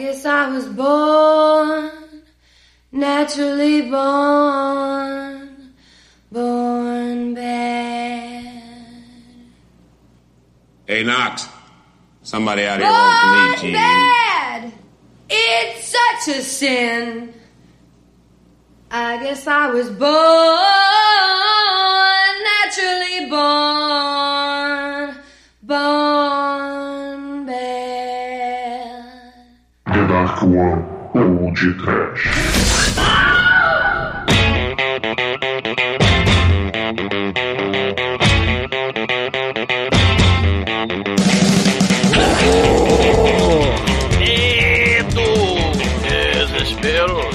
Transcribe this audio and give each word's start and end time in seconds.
guess 0.00 0.24
I 0.24 0.48
was 0.48 0.66
born, 0.66 1.90
naturally 2.90 3.82
born, 3.82 5.74
born 6.32 7.34
bad. 7.34 8.62
Hey, 10.86 11.02
Knox. 11.04 11.46
Somebody 12.22 12.64
out 12.64 12.78
here 12.80 12.88
wants 12.88 13.60
to 13.60 13.66
meet 13.66 13.72
you. 13.72 13.78
bad! 13.78 14.72
It's 15.28 15.94
such 15.98 16.36
a 16.36 16.42
sin. 16.42 17.34
I 18.90 19.22
guess 19.22 19.46
I 19.46 19.68
was 19.70 19.88
born, 19.90 20.08
naturally 22.50 23.28
born, 23.28 23.79
One 30.42 30.86
ou 31.14 31.52
de 31.52 31.74
Trash. 31.74 32.30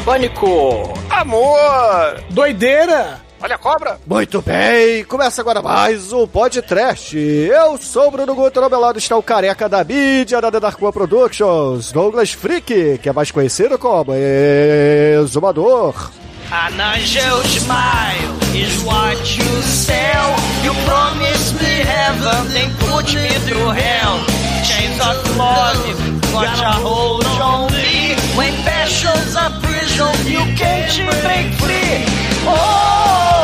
Pânico! 0.03 0.93
amor. 1.09 2.21
Doideira! 2.29 3.24
Olha 3.45 3.53
a 3.53 3.59
cobra. 3.59 3.99
Muito 4.07 4.41
bem, 4.41 5.03
começa 5.03 5.39
agora 5.39 5.61
mais 5.61 6.11
um 6.11 6.25
podcast. 6.25 7.15
Eu 7.15 7.77
sou 7.77 8.07
o 8.07 8.11
Bruno 8.11 8.33
Guto, 8.33 8.59
ao 8.59 8.67
meu 8.67 8.79
lado 8.79 8.97
está 8.97 9.15
o 9.15 9.21
careca 9.21 9.69
da 9.69 9.83
mídia 9.83 10.41
da 10.41 10.51
The 10.51 10.59
Dark 10.59 10.81
One 10.81 10.91
Productions, 10.91 11.91
Douglas 11.91 12.31
Freak, 12.31 12.97
que 12.97 13.07
é 13.07 13.13
mais 13.13 13.29
conhecido 13.29 13.77
como 13.77 14.13
Exumador. 14.15 15.93
An 16.51 16.81
angel 16.81 17.43
smile 17.43 18.33
is 18.55 18.81
what 18.83 19.37
you 19.37 19.61
sell. 19.61 20.33
You 20.63 20.73
promise 20.83 21.53
me 21.53 21.83
heaven, 21.85 22.51
then 22.51 22.71
put 22.89 23.13
me 23.13 23.29
through 23.45 23.69
hell. 23.73 24.25
Chains 24.63 24.99
of 24.99 25.37
love, 25.37 26.31
got 26.31 26.63
a 26.63 26.71
hold 26.81 27.23
on 27.39 27.71
me. 27.71 28.15
When 28.35 28.55
passion's 28.63 29.35
a 29.35 29.51
prison, 29.61 30.15
you 30.25 30.41
can't 30.57 31.21
break 31.21 31.53
free. 31.61 32.05
Oh, 32.47 33.34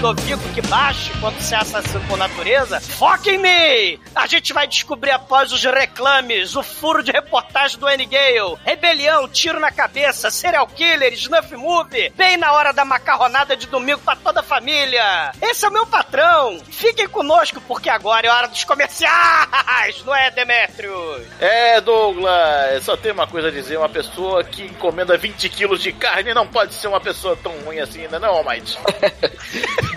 Ludovico 0.00 0.48
que 0.54 0.62
baixe 0.62 1.12
quando 1.20 1.38
se 1.40 1.54
é 1.54 1.58
assassino 1.58 2.00
por 2.08 2.16
natureza? 2.16 2.80
Foca 2.80 3.30
em 3.30 3.36
mim! 3.36 4.00
A 4.14 4.26
gente 4.26 4.50
vai 4.50 4.66
descobrir 4.66 5.10
após 5.10 5.52
os 5.52 5.62
reclames, 5.62 6.56
o 6.56 6.62
furo 6.62 7.02
de 7.02 7.12
reportagem 7.12 7.78
do 7.78 7.86
N-Gale, 7.86 8.56
rebelião, 8.64 9.28
tiro 9.28 9.60
na 9.60 9.70
cabeça, 9.70 10.30
serial 10.30 10.66
killer, 10.68 11.12
snuff 11.12 11.54
movie, 11.54 12.08
bem 12.16 12.38
na 12.38 12.50
hora 12.50 12.72
da 12.72 12.82
macarronada 12.82 13.54
de 13.54 13.66
domingo 13.66 14.00
pra 14.00 14.16
toda 14.16 14.40
a 14.40 14.42
família. 14.42 15.32
Esse 15.42 15.66
é 15.66 15.68
o 15.68 15.72
meu 15.72 15.86
patrão. 15.86 16.58
Fiquem 16.70 17.06
conosco 17.06 17.60
porque 17.68 17.90
agora 17.90 18.26
é 18.26 18.30
hora 18.30 18.48
dos 18.48 18.64
comerciais, 18.64 20.02
não 20.06 20.14
é, 20.14 20.30
Demetrius? 20.30 21.26
É, 21.38 21.78
Douglas, 21.82 22.82
só 22.84 22.96
tem 22.96 23.12
uma 23.12 23.26
coisa 23.26 23.48
a 23.48 23.50
dizer: 23.50 23.76
uma 23.76 23.88
pessoa 23.88 24.42
que 24.42 24.62
encomenda 24.62 25.18
20 25.18 25.46
quilos 25.50 25.82
de 25.82 25.92
carne 25.92 26.32
não 26.32 26.46
pode 26.46 26.72
ser 26.72 26.88
uma 26.88 27.00
pessoa 27.00 27.36
tão 27.36 27.52
ruim 27.66 27.80
assim, 27.80 28.04
ainda 28.04 28.18
não, 28.18 28.30
Almighty? 28.30 28.78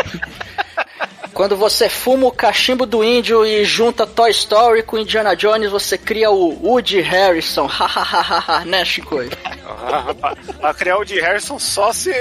Quando 1.33 1.57
você 1.57 1.89
fuma 1.89 2.27
o 2.27 2.31
cachimbo 2.31 2.85
do 2.85 3.03
índio 3.03 3.43
e 3.43 3.65
junta 3.65 4.05
Toy 4.05 4.29
Story 4.29 4.83
com 4.83 4.99
Indiana 4.99 5.35
Jones, 5.35 5.71
você 5.71 5.97
cria 5.97 6.29
o 6.29 6.63
Woody 6.63 7.01
Harrison. 7.01 7.65
Hahaha, 7.67 8.63
né, 8.65 8.85
Chico? 8.85 9.19
Ah, 9.65 10.35
pra, 10.59 10.73
criar 10.73 10.97
o 10.97 11.03
de 11.03 11.19
Harrison 11.19 11.57
só 11.57 11.91
se 11.91 12.11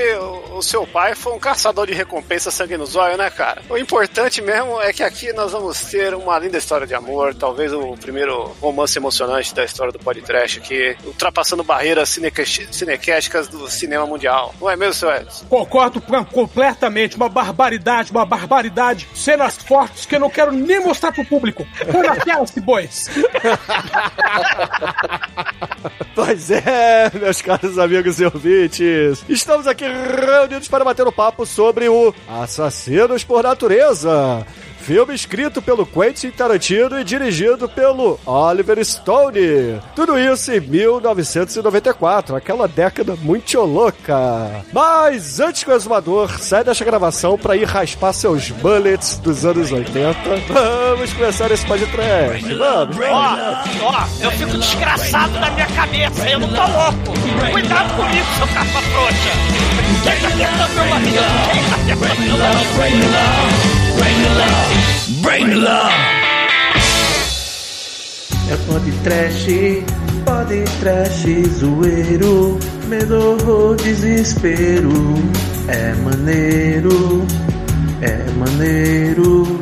o, 0.53 0.63
seu 0.63 0.87
pai 0.87 1.15
for 1.15 1.35
um 1.35 1.39
caçador 1.39 1.87
de 1.87 1.93
recompensa 1.93 2.51
sangue 2.51 2.77
no 2.77 2.87
zóio, 2.87 3.17
né, 3.17 3.31
cara? 3.31 3.63
O 3.69 3.77
importante 3.77 4.41
mesmo 4.41 4.81
é 4.81 4.93
que 4.93 5.03
aqui 5.03 5.33
nós 5.33 5.53
vamos 5.53 5.81
ter 5.83 6.15
uma 6.15 6.39
linda 6.39 6.59
história 6.59 6.87
de 6.87 6.95
amor, 6.95 7.35
talvez 7.35 7.73
o 7.73 7.95
primeiro 7.97 8.45
romance 8.61 8.99
emocionante 8.99 9.55
da 9.55 9.65
história 9.65 9.93
do 9.93 9.99
podcast 9.99 10.59
aqui, 10.59 10.97
ultrapassando 11.05 11.63
barreiras 11.63 12.09
cinequésticas 12.71 13.49
do 13.49 13.69
cinema 13.69 14.07
mundial. 14.07 14.55
Não 14.61 14.71
é 14.71 14.77
mesmo, 14.77 14.95
seu 14.95 15.11
Edson? 15.11 15.45
Concordo 15.47 16.01
completamente. 16.33 17.17
Uma 17.17 17.29
barbaridade, 17.29 18.11
uma 18.11 18.25
barbaridade. 18.25 19.09
Cenas 19.15 19.57
fortes 19.59 20.07
que 20.07 20.17
eu 20.17 20.21
não 20.21 20.31
quero 20.31 20.53
nem 20.53 20.81
mostrar 20.81 21.13
pro 21.13 21.25
público. 21.25 21.67
Põe 21.91 22.03
na 22.07 22.17
tela, 22.17 22.45
bois. 22.63 23.11
Pois 26.15 26.51
é, 26.51 27.11
meus 27.15 27.41
caros 27.41 27.79
amigos 27.79 28.21
e 28.21 28.25
ouvintes, 28.25 29.25
estamos 29.29 29.67
aqui 29.67 29.85
reunidos 29.85 30.69
para 30.69 30.85
bater 30.85 31.07
um 31.07 31.13
papo 31.13 31.47
sobre 31.47 31.89
o 31.89 32.15
Assassinos 32.29 33.25
por 33.25 33.43
Natureza. 33.43 34.47
Filme 34.83 35.15
escrito 35.15 35.63
pelo 35.63 35.87
Quentin 35.87 36.31
Tarantino 36.33 36.99
e 36.99 37.05
dirigido 37.05 37.69
pelo 37.69 38.19
Oliver 38.27 38.85
Stone. 38.85 39.81
Tudo 39.95 40.19
isso 40.19 40.51
em 40.53 40.59
1994, 40.61 42.35
aquela 42.35 42.67
década 42.67 43.15
muito 43.23 43.61
louca. 43.61 44.65
Mas 44.73 45.39
antes 45.39 45.63
que 45.63 45.71
o 45.71 45.75
exumador 45.75 46.37
saia 46.41 46.65
desta 46.65 46.85
gravação 46.85 47.39
para 47.39 47.57
ir 47.57 47.65
raspar 47.65 48.13
seus 48.13 48.51
bullets 48.51 49.19
dos 49.19 49.45
anos 49.45 49.71
80, 49.71 50.17
vamos 50.49 51.13
começar 51.13 51.51
esse 51.53 51.65
podcast. 51.65 52.43
Vamos, 52.55 52.97
Ó, 52.97 53.37
vamos. 53.37 53.83
ó, 53.83 54.05
eu 54.21 54.31
fico 54.33 54.59
desgraçado 54.59 55.33
da 55.39 55.49
minha 55.53 55.67
cabeça, 55.69 56.29
eu 56.29 56.41
não 56.41 56.49
tô 56.49 56.55
louco. 56.61 57.53
Cuidado 57.53 57.95
comigo, 57.97 58.27
seu 58.37 58.49
capa 58.49 58.83
frouxa. 58.83 59.31
Quem 60.03 60.17
tá 60.21 60.29
apertando 60.29 60.75
meu 60.75 60.87
mamilo? 60.87 61.17
Quem 61.53 61.63
tá 61.71 61.77
apertando 61.77 62.27
meu 62.27 63.72
mamilo? 64.03 65.63
É 68.51 68.57
pode 68.67 68.93
trash, 69.03 69.47
pode 70.25 70.65
trash, 70.81 71.25
zoeiro, 71.59 72.59
medo 72.89 73.37
ou 73.49 73.75
desespero. 73.75 74.93
É 75.69 75.95
maneiro, 75.95 77.27
é 78.03 78.31
maneiro. 78.39 79.61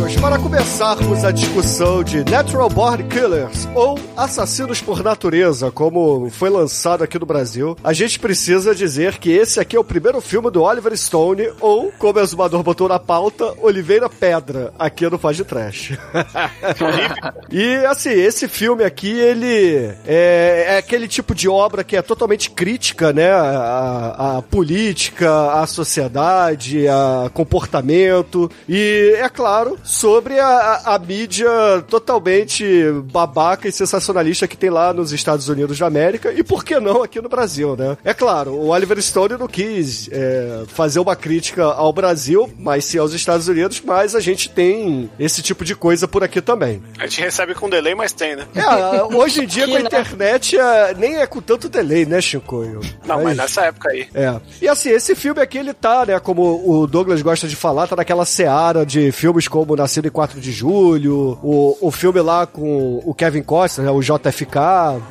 Amigos, 0.00 0.16
para 0.16 0.38
começarmos 0.38 1.24
a 1.24 1.30
discussão 1.30 2.02
de 2.02 2.24
Natural 2.24 2.68
Born 2.68 3.04
Killers, 3.04 3.68
ou 3.74 3.98
Assassinos 4.16 4.80
por 4.80 5.02
Natureza, 5.02 5.70
como 5.70 6.30
foi 6.30 6.48
lançado 6.48 7.04
aqui 7.04 7.18
no 7.18 7.26
Brasil, 7.26 7.76
a 7.82 7.92
gente 7.92 8.18
precisa 8.18 8.74
dizer 8.74 9.18
que 9.18 9.30
esse 9.30 9.60
aqui 9.60 9.76
é 9.76 9.80
o 9.80 9.84
primeiro 9.84 10.20
filme 10.20 10.50
do 10.50 10.62
Oliver 10.62 10.96
Stone, 10.96 11.50
ou, 11.60 11.92
como 11.98 12.18
o 12.18 12.22
exumador 12.22 12.62
botou 12.62 12.88
na 12.88 12.98
pauta, 12.98 13.54
Oliveira 13.60 14.08
Pedra, 14.08 14.72
aqui 14.78 15.08
no 15.08 15.18
Faz 15.18 15.36
de 15.36 15.44
Trash. 15.44 15.92
e, 17.50 17.74
assim, 17.86 18.10
esse 18.10 18.48
filme 18.48 18.84
aqui, 18.84 19.10
ele 19.10 19.92
é, 20.06 20.66
é 20.68 20.78
aquele 20.78 21.08
tipo 21.08 21.34
de 21.34 21.48
obra 21.48 21.84
que 21.84 21.96
é 21.96 22.02
totalmente 22.02 22.50
crítica, 22.50 23.12
né, 23.12 23.30
a, 23.30 24.38
a 24.38 24.42
política, 24.42 25.52
a 25.52 25.66
sociedade, 25.66 26.88
a 26.88 27.30
comportamento, 27.32 28.50
e, 28.68 29.14
é 29.18 29.28
claro, 29.28 29.78
sobre 29.90 30.38
a, 30.38 30.46
a, 30.46 30.94
a 30.94 30.98
mídia 30.98 31.50
totalmente 31.88 32.64
babaca 33.10 33.66
e 33.66 33.72
sensacionalista 33.72 34.46
que 34.46 34.56
tem 34.56 34.70
lá 34.70 34.92
nos 34.92 35.12
Estados 35.12 35.48
Unidos 35.48 35.78
da 35.78 35.86
América 35.86 36.32
e 36.32 36.44
por 36.44 36.64
que 36.64 36.78
não 36.78 37.02
aqui 37.02 37.20
no 37.20 37.28
Brasil, 37.28 37.76
né? 37.76 37.98
É 38.04 38.14
claro, 38.14 38.52
o 38.52 38.68
Oliver 38.68 39.02
Stone 39.02 39.36
não 39.36 39.48
quis 39.48 40.08
é, 40.12 40.62
fazer 40.68 41.00
uma 41.00 41.16
crítica 41.16 41.64
ao 41.64 41.92
Brasil, 41.92 42.48
mas 42.56 42.84
sim 42.84 42.98
aos 42.98 43.12
Estados 43.12 43.48
Unidos, 43.48 43.82
mas 43.84 44.14
a 44.14 44.20
gente 44.20 44.48
tem 44.48 45.10
esse 45.18 45.42
tipo 45.42 45.64
de 45.64 45.74
coisa 45.74 46.06
por 46.06 46.22
aqui 46.22 46.40
também. 46.40 46.80
A 46.98 47.06
gente 47.06 47.20
recebe 47.20 47.54
com 47.54 47.68
delay, 47.68 47.94
mas 47.94 48.12
tem, 48.12 48.36
né? 48.36 48.46
É, 48.54 49.02
hoje 49.02 49.42
em 49.42 49.46
dia 49.46 49.66
com 49.66 49.74
a 49.74 49.80
internet 49.80 50.56
é, 50.56 50.94
nem 50.94 51.16
é 51.16 51.26
com 51.26 51.40
tanto 51.40 51.68
delay, 51.68 52.06
né, 52.06 52.20
Chicoio? 52.20 52.80
Não, 53.04 53.24
mas 53.24 53.36
nessa 53.36 53.62
época 53.62 53.90
aí. 53.90 54.06
É. 54.14 54.36
E 54.62 54.68
assim, 54.68 54.90
esse 54.90 55.16
filme 55.16 55.40
aqui, 55.40 55.58
ele 55.58 55.74
tá, 55.74 56.06
né, 56.06 56.20
como 56.20 56.62
o 56.64 56.86
Douglas 56.86 57.20
gosta 57.22 57.48
de 57.48 57.56
falar, 57.56 57.88
tá 57.88 57.96
naquela 57.96 58.24
seara 58.24 58.86
de 58.86 59.10
filmes 59.10 59.48
como 59.48 59.79
Nascido 59.80 60.06
em 60.08 60.10
4 60.10 60.40
de 60.40 60.52
Julho, 60.52 61.38
o, 61.42 61.76
o 61.80 61.90
filme 61.90 62.20
lá 62.20 62.46
com 62.46 63.00
o 63.04 63.14
Kevin 63.14 63.42
Costner, 63.42 63.86
né, 63.86 63.92
o 63.92 64.00
JFK, 64.00 64.58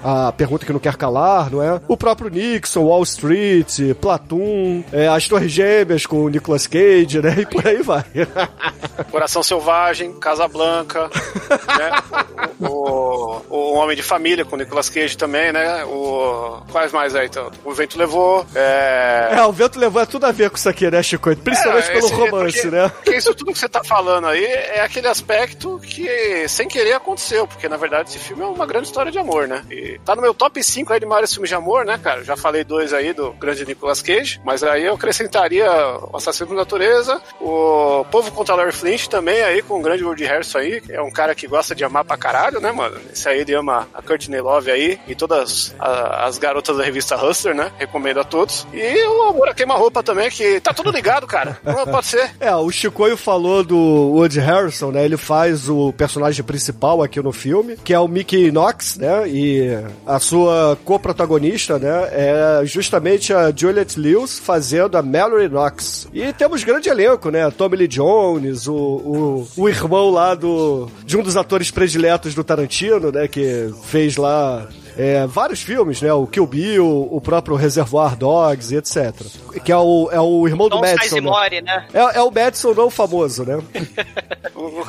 a 0.03 0.31
Pergunta 0.35 0.65
que 0.65 0.71
Não 0.71 0.79
Quer 0.79 0.95
Calar, 0.95 1.49
não 1.51 1.61
é? 1.63 1.81
O 1.87 1.97
próprio 1.97 2.29
Nixon, 2.29 2.81
Wall 2.83 3.03
Street, 3.03 3.95
Platoon, 3.99 4.83
é, 4.91 5.07
As 5.07 5.27
Torres 5.27 5.51
Gêmeas 5.51 6.05
com 6.05 6.17
o 6.23 6.29
Nicolas 6.29 6.67
Cage, 6.67 7.21
né? 7.21 7.35
E 7.39 7.45
por 7.45 7.65
aí 7.65 7.81
vai. 7.81 8.03
Coração 9.11 9.41
Selvagem, 9.41 10.13
Casablanca, 10.19 11.09
né? 11.09 11.91
O, 12.59 12.67
o, 12.67 13.41
o 13.49 13.73
Homem 13.75 13.95
de 13.95 14.03
Família 14.03 14.43
com 14.45 14.55
o 14.55 14.59
Nicolas 14.59 14.89
Cage 14.89 15.17
também, 15.17 15.51
né? 15.51 15.83
O, 15.85 16.61
quais 16.71 16.91
mais 16.91 17.15
aí? 17.15 17.27
Então? 17.27 17.49
O 17.65 17.73
Vento 17.73 17.97
Levou. 17.97 18.45
É... 18.55 19.29
É, 19.33 19.43
o 19.45 19.51
vento 19.51 19.79
levou 19.79 20.01
é 20.01 20.05
tudo 20.05 20.25
a 20.25 20.31
ver 20.31 20.49
com 20.49 20.57
isso 20.57 20.67
aqui, 20.69 20.89
né, 20.91 21.01
Chico? 21.01 21.35
Principalmente 21.37 21.89
É, 21.89 21.93
pelo 21.93 22.07
romance, 22.09 22.61
porque- 22.61 22.75
né? 22.75 22.89
Porque 22.89 23.15
isso 23.15 23.33
tudo 23.33 23.51
que 23.53 23.59
você 23.59 23.69
tá 23.69 23.83
falando 23.83 24.27
aí 24.27 24.45
é 24.59 24.81
aquele 24.81 25.07
aspecto 25.07 25.79
que 25.79 26.47
sem 26.47 26.67
querer 26.67 26.93
aconteceu, 26.93 27.47
porque 27.47 27.67
na 27.67 27.77
verdade 27.77 28.09
esse 28.09 28.19
filme 28.19 28.43
é 28.43 28.45
uma 28.45 28.65
grande 28.65 28.87
história 28.87 29.11
de 29.11 29.19
amor, 29.19 29.47
né? 29.47 29.63
E 29.69 29.99
tá 30.05 30.15
no 30.15 30.21
meu 30.21 30.33
top 30.33 30.61
5 30.63 30.93
aí 30.93 30.99
de 30.99 31.05
maiores 31.05 31.31
filmes 31.31 31.49
de 31.49 31.55
amor, 31.55 31.85
né, 31.85 31.99
cara? 32.01 32.23
Já 32.23 32.35
falei 32.35 32.63
dois 32.63 32.93
aí 32.93 33.13
do 33.13 33.31
grande 33.33 33.65
Nicolas 33.65 34.01
Cage, 34.01 34.39
mas 34.43 34.63
aí 34.63 34.85
eu 34.85 34.93
acrescentaria 34.93 35.69
o 36.11 36.15
Assassino 36.17 36.49
da 36.49 36.55
Natureza, 36.55 37.21
o 37.39 38.05
Povo 38.11 38.31
contra 38.31 38.55
Larry 38.55 38.71
Flint 38.71 39.07
também 39.07 39.41
aí 39.41 39.61
com 39.61 39.79
o 39.79 39.81
grande 39.81 40.03
Woody 40.03 40.25
Harrison 40.25 40.59
aí, 40.59 40.81
é 40.89 41.01
um 41.01 41.11
cara 41.11 41.33
que 41.35 41.47
gosta 41.47 41.75
de 41.75 41.83
amar 41.83 42.03
pra 42.03 42.17
caralho, 42.17 42.59
né, 42.59 42.71
mano? 42.71 42.99
Esse 43.11 43.27
aí 43.29 43.39
ele 43.39 43.53
ama 43.53 43.87
a 43.93 44.01
Courtney 44.01 44.41
Love 44.41 44.71
aí 44.71 44.99
e 45.07 45.15
todas 45.15 45.75
as 45.79 46.37
garotas 46.37 46.77
da 46.77 46.83
revista 46.83 47.15
Hustler, 47.15 47.55
né? 47.55 47.71
Recomendo 47.77 48.19
a 48.19 48.23
todos. 48.23 48.67
E 48.73 49.07
o 49.07 49.23
Amor 49.23 49.49
a 49.49 49.53
Queima-Roupa 49.53 50.03
também, 50.03 50.29
que 50.29 50.59
tá 50.59 50.73
tudo 50.73 50.91
ligado, 50.91 51.27
cara. 51.27 51.57
Não 51.63 51.85
pode 51.85 52.07
ser. 52.07 52.29
É, 52.39 52.55
o 52.55 52.71
Chicoio 52.71 53.17
falou 53.17 53.63
do 53.63 53.77
Woody 53.77 54.38
Harrison, 54.39 54.91
né? 54.91 55.05
Ele 55.05 55.17
faz 55.17 55.69
o 55.69 55.93
personagem 55.93 56.43
principal 56.43 57.01
aqui 57.01 57.21
no 57.21 57.31
filme, 57.31 57.77
que 57.83 57.93
é 57.93 57.99
o 57.99 58.07
Mickey 58.07 58.51
Knox, 58.51 58.97
né? 58.97 59.27
E 59.27 59.77
a 60.05 60.19
sua 60.19 60.77
co-protagonista, 60.83 61.77
né? 61.77 62.09
É 62.11 62.61
justamente 62.65 63.33
a 63.33 63.53
Juliette 63.55 63.99
Lewis 63.99 64.39
fazendo 64.39 64.97
a 64.97 65.01
Mallory 65.01 65.49
Knox. 65.49 66.07
E 66.13 66.31
temos 66.33 66.63
grande 66.63 66.89
elenco, 66.89 67.29
né? 67.29 67.49
Tommy 67.51 67.77
Lee 67.77 67.87
Jones, 67.87 68.67
o, 68.67 68.73
o, 68.75 69.47
o 69.57 69.69
irmão 69.69 70.09
lá 70.09 70.35
do 70.35 70.89
de 71.05 71.17
um 71.17 71.23
dos 71.23 71.37
atores 71.37 71.71
prediletos 71.71 72.33
do 72.33 72.43
Tarantino, 72.43 73.11
né? 73.11 73.27
Que 73.27 73.73
fez 73.83 74.17
lá 74.17 74.67
é, 74.99 75.25
vários 75.25 75.61
filmes, 75.61 76.01
né? 76.01 76.11
O 76.11 76.27
Kill 76.27 76.45
Bill, 76.45 77.07
o 77.09 77.21
próprio 77.21 77.55
Reservoir 77.55 78.17
Dogs 78.17 78.73
e 78.73 78.77
etc. 78.77 79.15
Que 79.63 79.71
é 79.71 79.77
o, 79.77 80.09
é 80.11 80.19
o 80.19 80.45
irmão 80.45 80.67
do 80.67 80.75
Tom 80.75 80.81
Madison. 80.81 81.21
né? 81.21 81.61
Né? 81.61 81.87
É, 81.93 82.17
é 82.17 82.21
o 82.21 82.29
Madison 82.29 82.73
não 82.73 82.89
famoso, 82.89 83.45
né? 83.45 83.61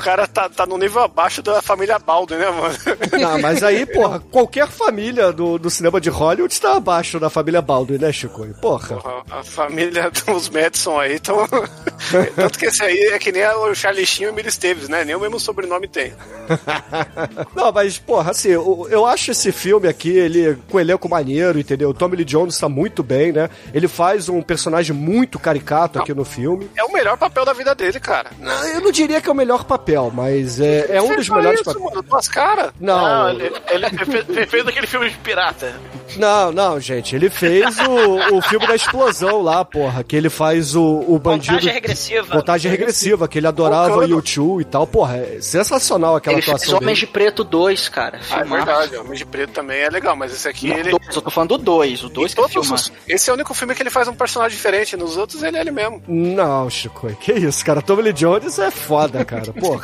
Cara 0.03 0.27
tá, 0.27 0.49
tá 0.49 0.67
no 0.67 0.79
nível 0.79 1.03
abaixo 1.03 1.43
da 1.43 1.61
família 1.63 1.99
Baldwin, 1.99 2.37
né, 2.37 2.51
mano? 2.51 2.75
Não, 3.21 3.41
mas 3.41 3.63
aí, 3.63 3.87
porra, 3.87 4.21
qualquer 4.31 4.67
família 4.69 5.33
do, 5.33 5.59
do 5.59 5.71
cinema 5.71 6.01
de 6.01 6.11
Hollywood 6.11 6.53
está 6.53 6.77
abaixo 6.77 7.19
da 7.19 7.31
família 7.31 7.61
Baldwin, 7.61 7.99
né, 7.99 8.13
Chico? 8.13 8.47
Porra. 8.61 8.99
A 9.31 9.43
família 9.43 10.11
dos 10.11 10.49
Madison 10.49 10.99
aí 10.99 11.15
estão. 11.15 11.47
Tanto 12.35 12.59
que 12.59 12.67
esse 12.67 12.83
aí 12.83 12.99
é 13.13 13.19
que 13.19 13.33
nem 13.33 13.47
o 13.47 13.75
Charlie 13.75 14.07
Sheen 14.07 14.27
e 14.27 14.31
o 14.31 14.33
Emílio 14.33 14.49
Esteves, 14.49 14.89
né? 14.89 15.05
Nem 15.05 15.15
o 15.15 15.21
mesmo 15.21 15.39
sobrenome 15.39 15.89
tem. 15.89 16.13
Não, 17.55 17.73
mas, 17.73 17.99
porra, 17.99 18.31
assim, 18.31 18.49
eu, 18.49 18.87
eu 18.91 19.07
acho 19.07 19.31
esse 19.31 19.53
filme 19.53 19.89
aqui, 19.89 20.11
ele 20.11 20.59
com 20.69 20.81
elenco 20.81 21.09
maneiro, 21.09 21.59
entendeu? 21.59 21.91
O 21.91 21.95
Tommy 21.95 22.17
Lee 22.17 22.25
Jones 22.25 22.59
tá 22.59 22.69
muito 22.69 23.03
bem, 23.03 23.33
né? 23.33 23.49
Ele 23.73 23.89
faz 23.89 24.29
um 24.29 24.43
personagem 24.43 24.95
muito 24.95 25.39
caricato 25.39 25.99
aqui 25.99 26.15
no 26.15 26.25
filme. 26.25 26.71
É 26.77 26.85
o 26.85 26.93
melhor 26.93 27.17
papel 27.17 27.45
da 27.45 27.53
vida 27.53 27.75
dele, 27.75 28.01
cara. 28.01 28.31
Não, 28.39 28.65
eu 28.69 28.81
não 28.81 28.91
diria 28.91 29.21
que 29.21 29.29
é 29.29 29.33
o 29.33 29.35
melhor 29.35 29.65
papel, 29.65 29.90
mas 30.13 30.61
é, 30.61 30.97
é 30.97 31.03
um 31.03 31.07
Fez 31.07 31.17
dos 31.27 31.29
melhores 31.31 31.61
isso, 31.61 31.65
papéis. 31.73 31.85
mano, 31.85 32.03
duas 32.03 32.29
caras. 32.29 32.73
Não, 32.81 32.99
Não, 33.01 33.31
ele, 33.31 33.53
ele 33.71 33.89
fez- 34.05 34.25
fez, 34.27 34.51
fez 34.51 34.67
aquele 34.69 34.87
filme 34.87 35.11
de 35.11 35.17
pirata. 35.19 35.75
Não, 36.17 36.51
não, 36.53 36.81
gente. 36.81 37.15
Ele 37.15 37.31
fez 37.31 37.77
o, 37.79 38.37
o 38.37 38.43
filme 38.43 38.67
da 38.67 38.75
explosão 38.75 39.41
lá, 39.43 39.65
porra. 39.65 40.03
Que 40.03 40.17
ele 40.17 40.29
faz 40.29 40.75
o, 40.75 41.05
o 41.07 41.19
bandido. 41.19 41.53
Contagem 41.55 41.73
regressiva. 41.73 42.27
Contagem 42.37 42.71
regressiva, 42.71 43.29
que 43.29 43.39
ele 43.39 43.47
adorava 43.47 43.99
o 43.99 44.03
YouTube 44.05 44.61
e 44.61 44.65
tal. 44.65 44.87
Porra, 44.87 45.19
é 45.19 45.39
sensacional 45.41 46.17
aquela 46.17 46.35
Ele 46.35 46.43
fez 46.43 46.57
atuação 46.57 46.79
Homens 46.79 46.99
dele. 46.99 47.07
de 47.07 47.13
Preto 47.13 47.45
2, 47.45 47.89
cara. 47.89 48.21
Ah, 48.31 48.41
é 48.41 48.45
verdade, 48.45 48.97
Homem 48.97 49.15
de 49.17 49.25
Preto 49.25 49.53
também 49.53 49.79
é 49.81 49.89
legal, 49.89 50.17
mas 50.17 50.33
esse 50.33 50.49
aqui 50.49 50.69
Não, 50.69 50.77
ele. 50.79 50.91
dois, 50.91 51.15
eu 51.17 51.23
tô 51.23 51.31
falando 51.31 51.57
do 51.57 51.59
2. 51.59 52.03
O 52.05 52.09
2 52.09 52.35
que 52.35 52.41
é 52.41 52.43
Todos 52.43 52.53
filmaço. 52.67 52.91
os- 52.93 52.93
esse 53.09 53.31
é 53.31 53.33
o 53.33 53.37
único 53.37 53.55
filme 53.55 53.75
que 53.75 53.83
ele 53.83 53.91
faz 53.91 54.09
um 54.09 54.15
personagem 54.15 54.57
diferente, 54.57 54.97
nos 54.97 55.17
outros 55.17 55.43
ele 55.45 55.57
é 55.57 55.61
ele 55.61 55.71
mesmo. 55.71 56.03
Não, 56.09 56.69
Chico, 56.69 57.09
que 57.21 57.33
isso, 57.33 57.65
cara. 57.65 57.81
Tommy 57.81 58.03
Lee 58.03 58.13
Jones 58.13 58.59
é 58.59 58.71
foda, 58.71 59.25
cara. 59.25 59.53
Porra. 59.53 59.80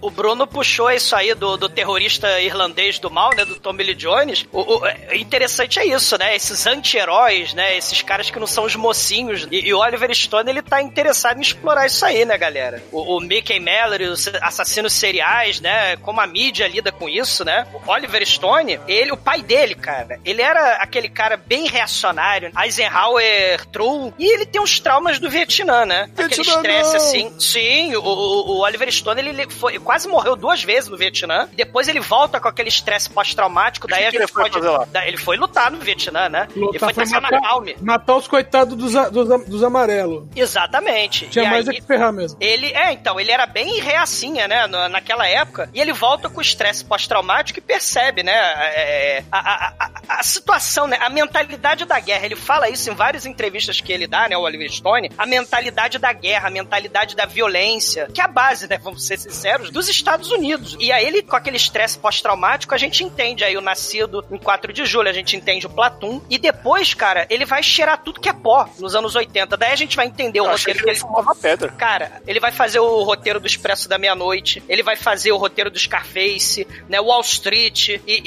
O 0.00 0.10
Bruno 0.10 0.46
puxou 0.46 0.90
isso 0.90 1.14
aí 1.16 1.34
do, 1.34 1.56
do 1.56 1.68
terrorista 1.68 2.40
irlandês 2.40 2.98
do 2.98 3.10
mal, 3.10 3.30
né? 3.34 3.44
Do 3.44 3.58
Tommy 3.58 3.84
Lee 3.84 3.94
Jones. 3.94 4.46
O, 4.52 4.60
o- 4.78 4.86
é 4.86 5.16
interessante 5.16 5.78
é 5.78 5.86
isso, 5.86 6.16
né? 6.18 6.34
Esses 6.34 6.66
anti-heróis, 6.66 7.52
né? 7.54 7.76
Esses 7.76 8.02
caras 8.02 8.30
que 8.30 8.38
não 8.38 8.46
são 8.46 8.64
os 8.64 8.74
mocinhos. 8.76 9.46
E, 9.50 9.66
e 9.68 9.74
o 9.74 9.78
Oliver 9.78 10.14
Stone, 10.14 10.48
ele 10.50 10.62
tá 10.62 10.80
interessado 10.82 11.38
em 11.38 11.42
explorar 11.42 11.86
isso 11.86 12.04
aí, 12.04 12.24
né, 12.24 12.36
galera? 12.38 12.82
O, 12.92 13.16
o 13.16 13.20
Mickey 13.20 13.58
Mallory, 13.60 14.04
os 14.06 14.26
assassinos 14.40 14.92
seriais, 14.92 15.60
né? 15.60 15.96
Como 15.96 16.20
a 16.20 16.26
mídia 16.26 16.66
lida 16.68 16.90
com 16.92 17.08
isso, 17.08 17.44
né? 17.44 17.66
O 17.86 17.90
Oliver 17.90 18.26
Stone, 18.26 18.80
ele, 18.86 19.12
o 19.12 19.16
pai 19.16 19.42
dele, 19.42 19.74
cara, 19.74 20.18
ele 20.24 20.42
era 20.42 20.76
aquele 20.76 21.08
cara 21.08 21.36
bem 21.36 21.66
reacionário, 21.68 22.50
Eisenhower 22.60 23.66
True, 23.66 24.12
e 24.18 24.26
ele 24.32 24.46
tem 24.46 24.60
uns 24.60 24.78
traumas 24.80 25.18
do 25.18 25.30
Vietnã, 25.30 25.84
né? 25.84 26.08
Aquele 26.12 26.28
Vietnã 26.34 26.54
estresse 26.56 26.90
não! 26.90 26.96
assim. 26.96 27.40
Sim, 27.40 27.96
o- 27.96 28.02
o 28.02 28.58
Oliver 28.60 28.90
Stone, 28.92 29.20
ele 29.20 29.31
foi, 29.48 29.78
quase 29.78 30.08
morreu 30.08 30.36
duas 30.36 30.62
vezes 30.62 30.88
no 30.88 30.96
Vietnã. 30.96 31.48
Depois 31.52 31.88
ele 31.88 32.00
volta 32.00 32.38
com 32.40 32.48
aquele 32.48 32.68
estresse 32.68 33.10
pós-traumático, 33.10 33.86
daí 33.88 34.06
a 34.06 34.10
que 34.10 34.16
ele 34.16 34.24
gente 34.24 34.32
foi 34.32 34.42
pode... 34.44 34.54
fazer 34.54 34.68
lá? 34.70 34.84
da- 34.86 35.06
Ele 35.06 35.16
foi 35.16 35.36
lutar 35.36 35.70
no 35.70 35.78
Vietnã, 35.78 36.28
né? 36.28 36.48
ele 36.54 36.64
Lutar 36.66 36.78
foi 36.80 36.94
foi 36.94 36.94
traçar 36.94 37.20
matar, 37.22 37.40
na 37.40 37.48
Palme. 37.48 37.76
matar 37.80 38.16
os 38.16 38.28
coitados 38.28 38.76
dos, 38.76 38.92
dos, 39.10 39.46
dos 39.46 39.62
amarelos. 39.62 40.24
Exatamente. 40.36 41.26
Tinha 41.28 41.44
E 41.44 41.48
mais 41.50 41.66
é 41.66 41.70
aí- 41.70 41.80
que 41.80 41.86
ferrar 41.86 42.12
mesmo. 42.12 42.36
Ele, 42.40 42.66
é, 42.72 42.92
então, 42.92 43.18
ele 43.18 43.30
era 43.30 43.46
bem 43.46 43.80
reacinha, 43.80 44.46
né, 44.46 44.66
na- 44.66 44.88
naquela 44.88 45.26
época, 45.28 45.68
e 45.72 45.80
ele 45.80 45.92
volta 45.92 46.28
com 46.28 46.38
o 46.38 46.42
estresse 46.42 46.84
pós-traumático 46.84 47.58
e 47.58 47.62
percebe, 47.62 48.22
né, 48.22 48.32
é, 48.34 49.24
a, 49.30 49.38
a- 49.38 49.72
a- 49.78 49.90
a 50.18 50.22
situação, 50.22 50.86
né, 50.86 50.98
a 51.00 51.08
mentalidade 51.08 51.84
da 51.84 51.98
guerra. 52.00 52.24
Ele 52.26 52.36
fala 52.36 52.68
isso 52.68 52.90
em 52.90 52.94
várias 52.94 53.26
entrevistas 53.26 53.80
que 53.80 53.92
ele 53.92 54.06
dá, 54.06 54.28
né, 54.28 54.36
o 54.36 54.40
Oliver 54.42 54.70
Stone, 54.70 55.10
a 55.16 55.26
mentalidade 55.26 55.98
da 55.98 56.12
guerra, 56.12 56.48
a 56.48 56.50
mentalidade 56.50 57.16
da 57.16 57.26
violência, 57.26 58.08
que 58.12 58.20
é 58.20 58.24
a 58.24 58.28
base, 58.28 58.68
né, 58.68 58.78
vamos 58.82 59.06
ser 59.06 59.14
sinceros, 59.22 59.70
dos 59.70 59.88
Estados 59.88 60.30
Unidos. 60.30 60.76
E 60.80 60.90
aí 60.92 61.04
ele, 61.06 61.22
com 61.22 61.36
aquele 61.36 61.56
estresse 61.56 61.98
pós-traumático, 61.98 62.74
a 62.74 62.78
gente 62.78 63.02
entende 63.04 63.44
aí 63.44 63.56
o 63.56 63.60
Nascido 63.60 64.24
em 64.30 64.38
4 64.38 64.72
de 64.72 64.84
julho, 64.84 65.08
a 65.08 65.12
gente 65.12 65.36
entende 65.36 65.66
o 65.66 65.70
Platum, 65.70 66.20
e 66.28 66.38
depois, 66.38 66.94
cara, 66.94 67.26
ele 67.30 67.44
vai 67.44 67.62
cheirar 67.62 68.02
tudo 68.02 68.20
que 68.20 68.28
é 68.28 68.32
pó 68.32 68.68
nos 68.78 68.94
anos 68.94 69.14
80. 69.14 69.56
Daí 69.56 69.72
a 69.72 69.76
gente 69.76 69.96
vai 69.96 70.06
entender 70.06 70.40
o 70.40 70.44
Eu 70.46 70.50
achei 70.50 70.72
roteiro 70.74 70.78
que 70.78 70.84
que 70.84 70.90
ele 70.90 70.98
fumava 70.98 71.34
pedra. 71.34 71.68
Cara, 71.72 72.22
ele 72.26 72.40
vai 72.40 72.52
fazer 72.52 72.80
o 72.80 73.02
roteiro 73.02 73.40
do 73.40 73.46
Expresso 73.46 73.88
da 73.88 73.98
Meia-Noite, 73.98 74.62
ele 74.68 74.82
vai 74.82 74.96
fazer 74.96 75.32
o 75.32 75.36
roteiro 75.36 75.70
do 75.70 75.78
Scarface, 75.78 76.66
né, 76.88 77.00
Wall 77.00 77.20
Street, 77.22 77.88
e, 77.88 78.00
e, 78.06 78.22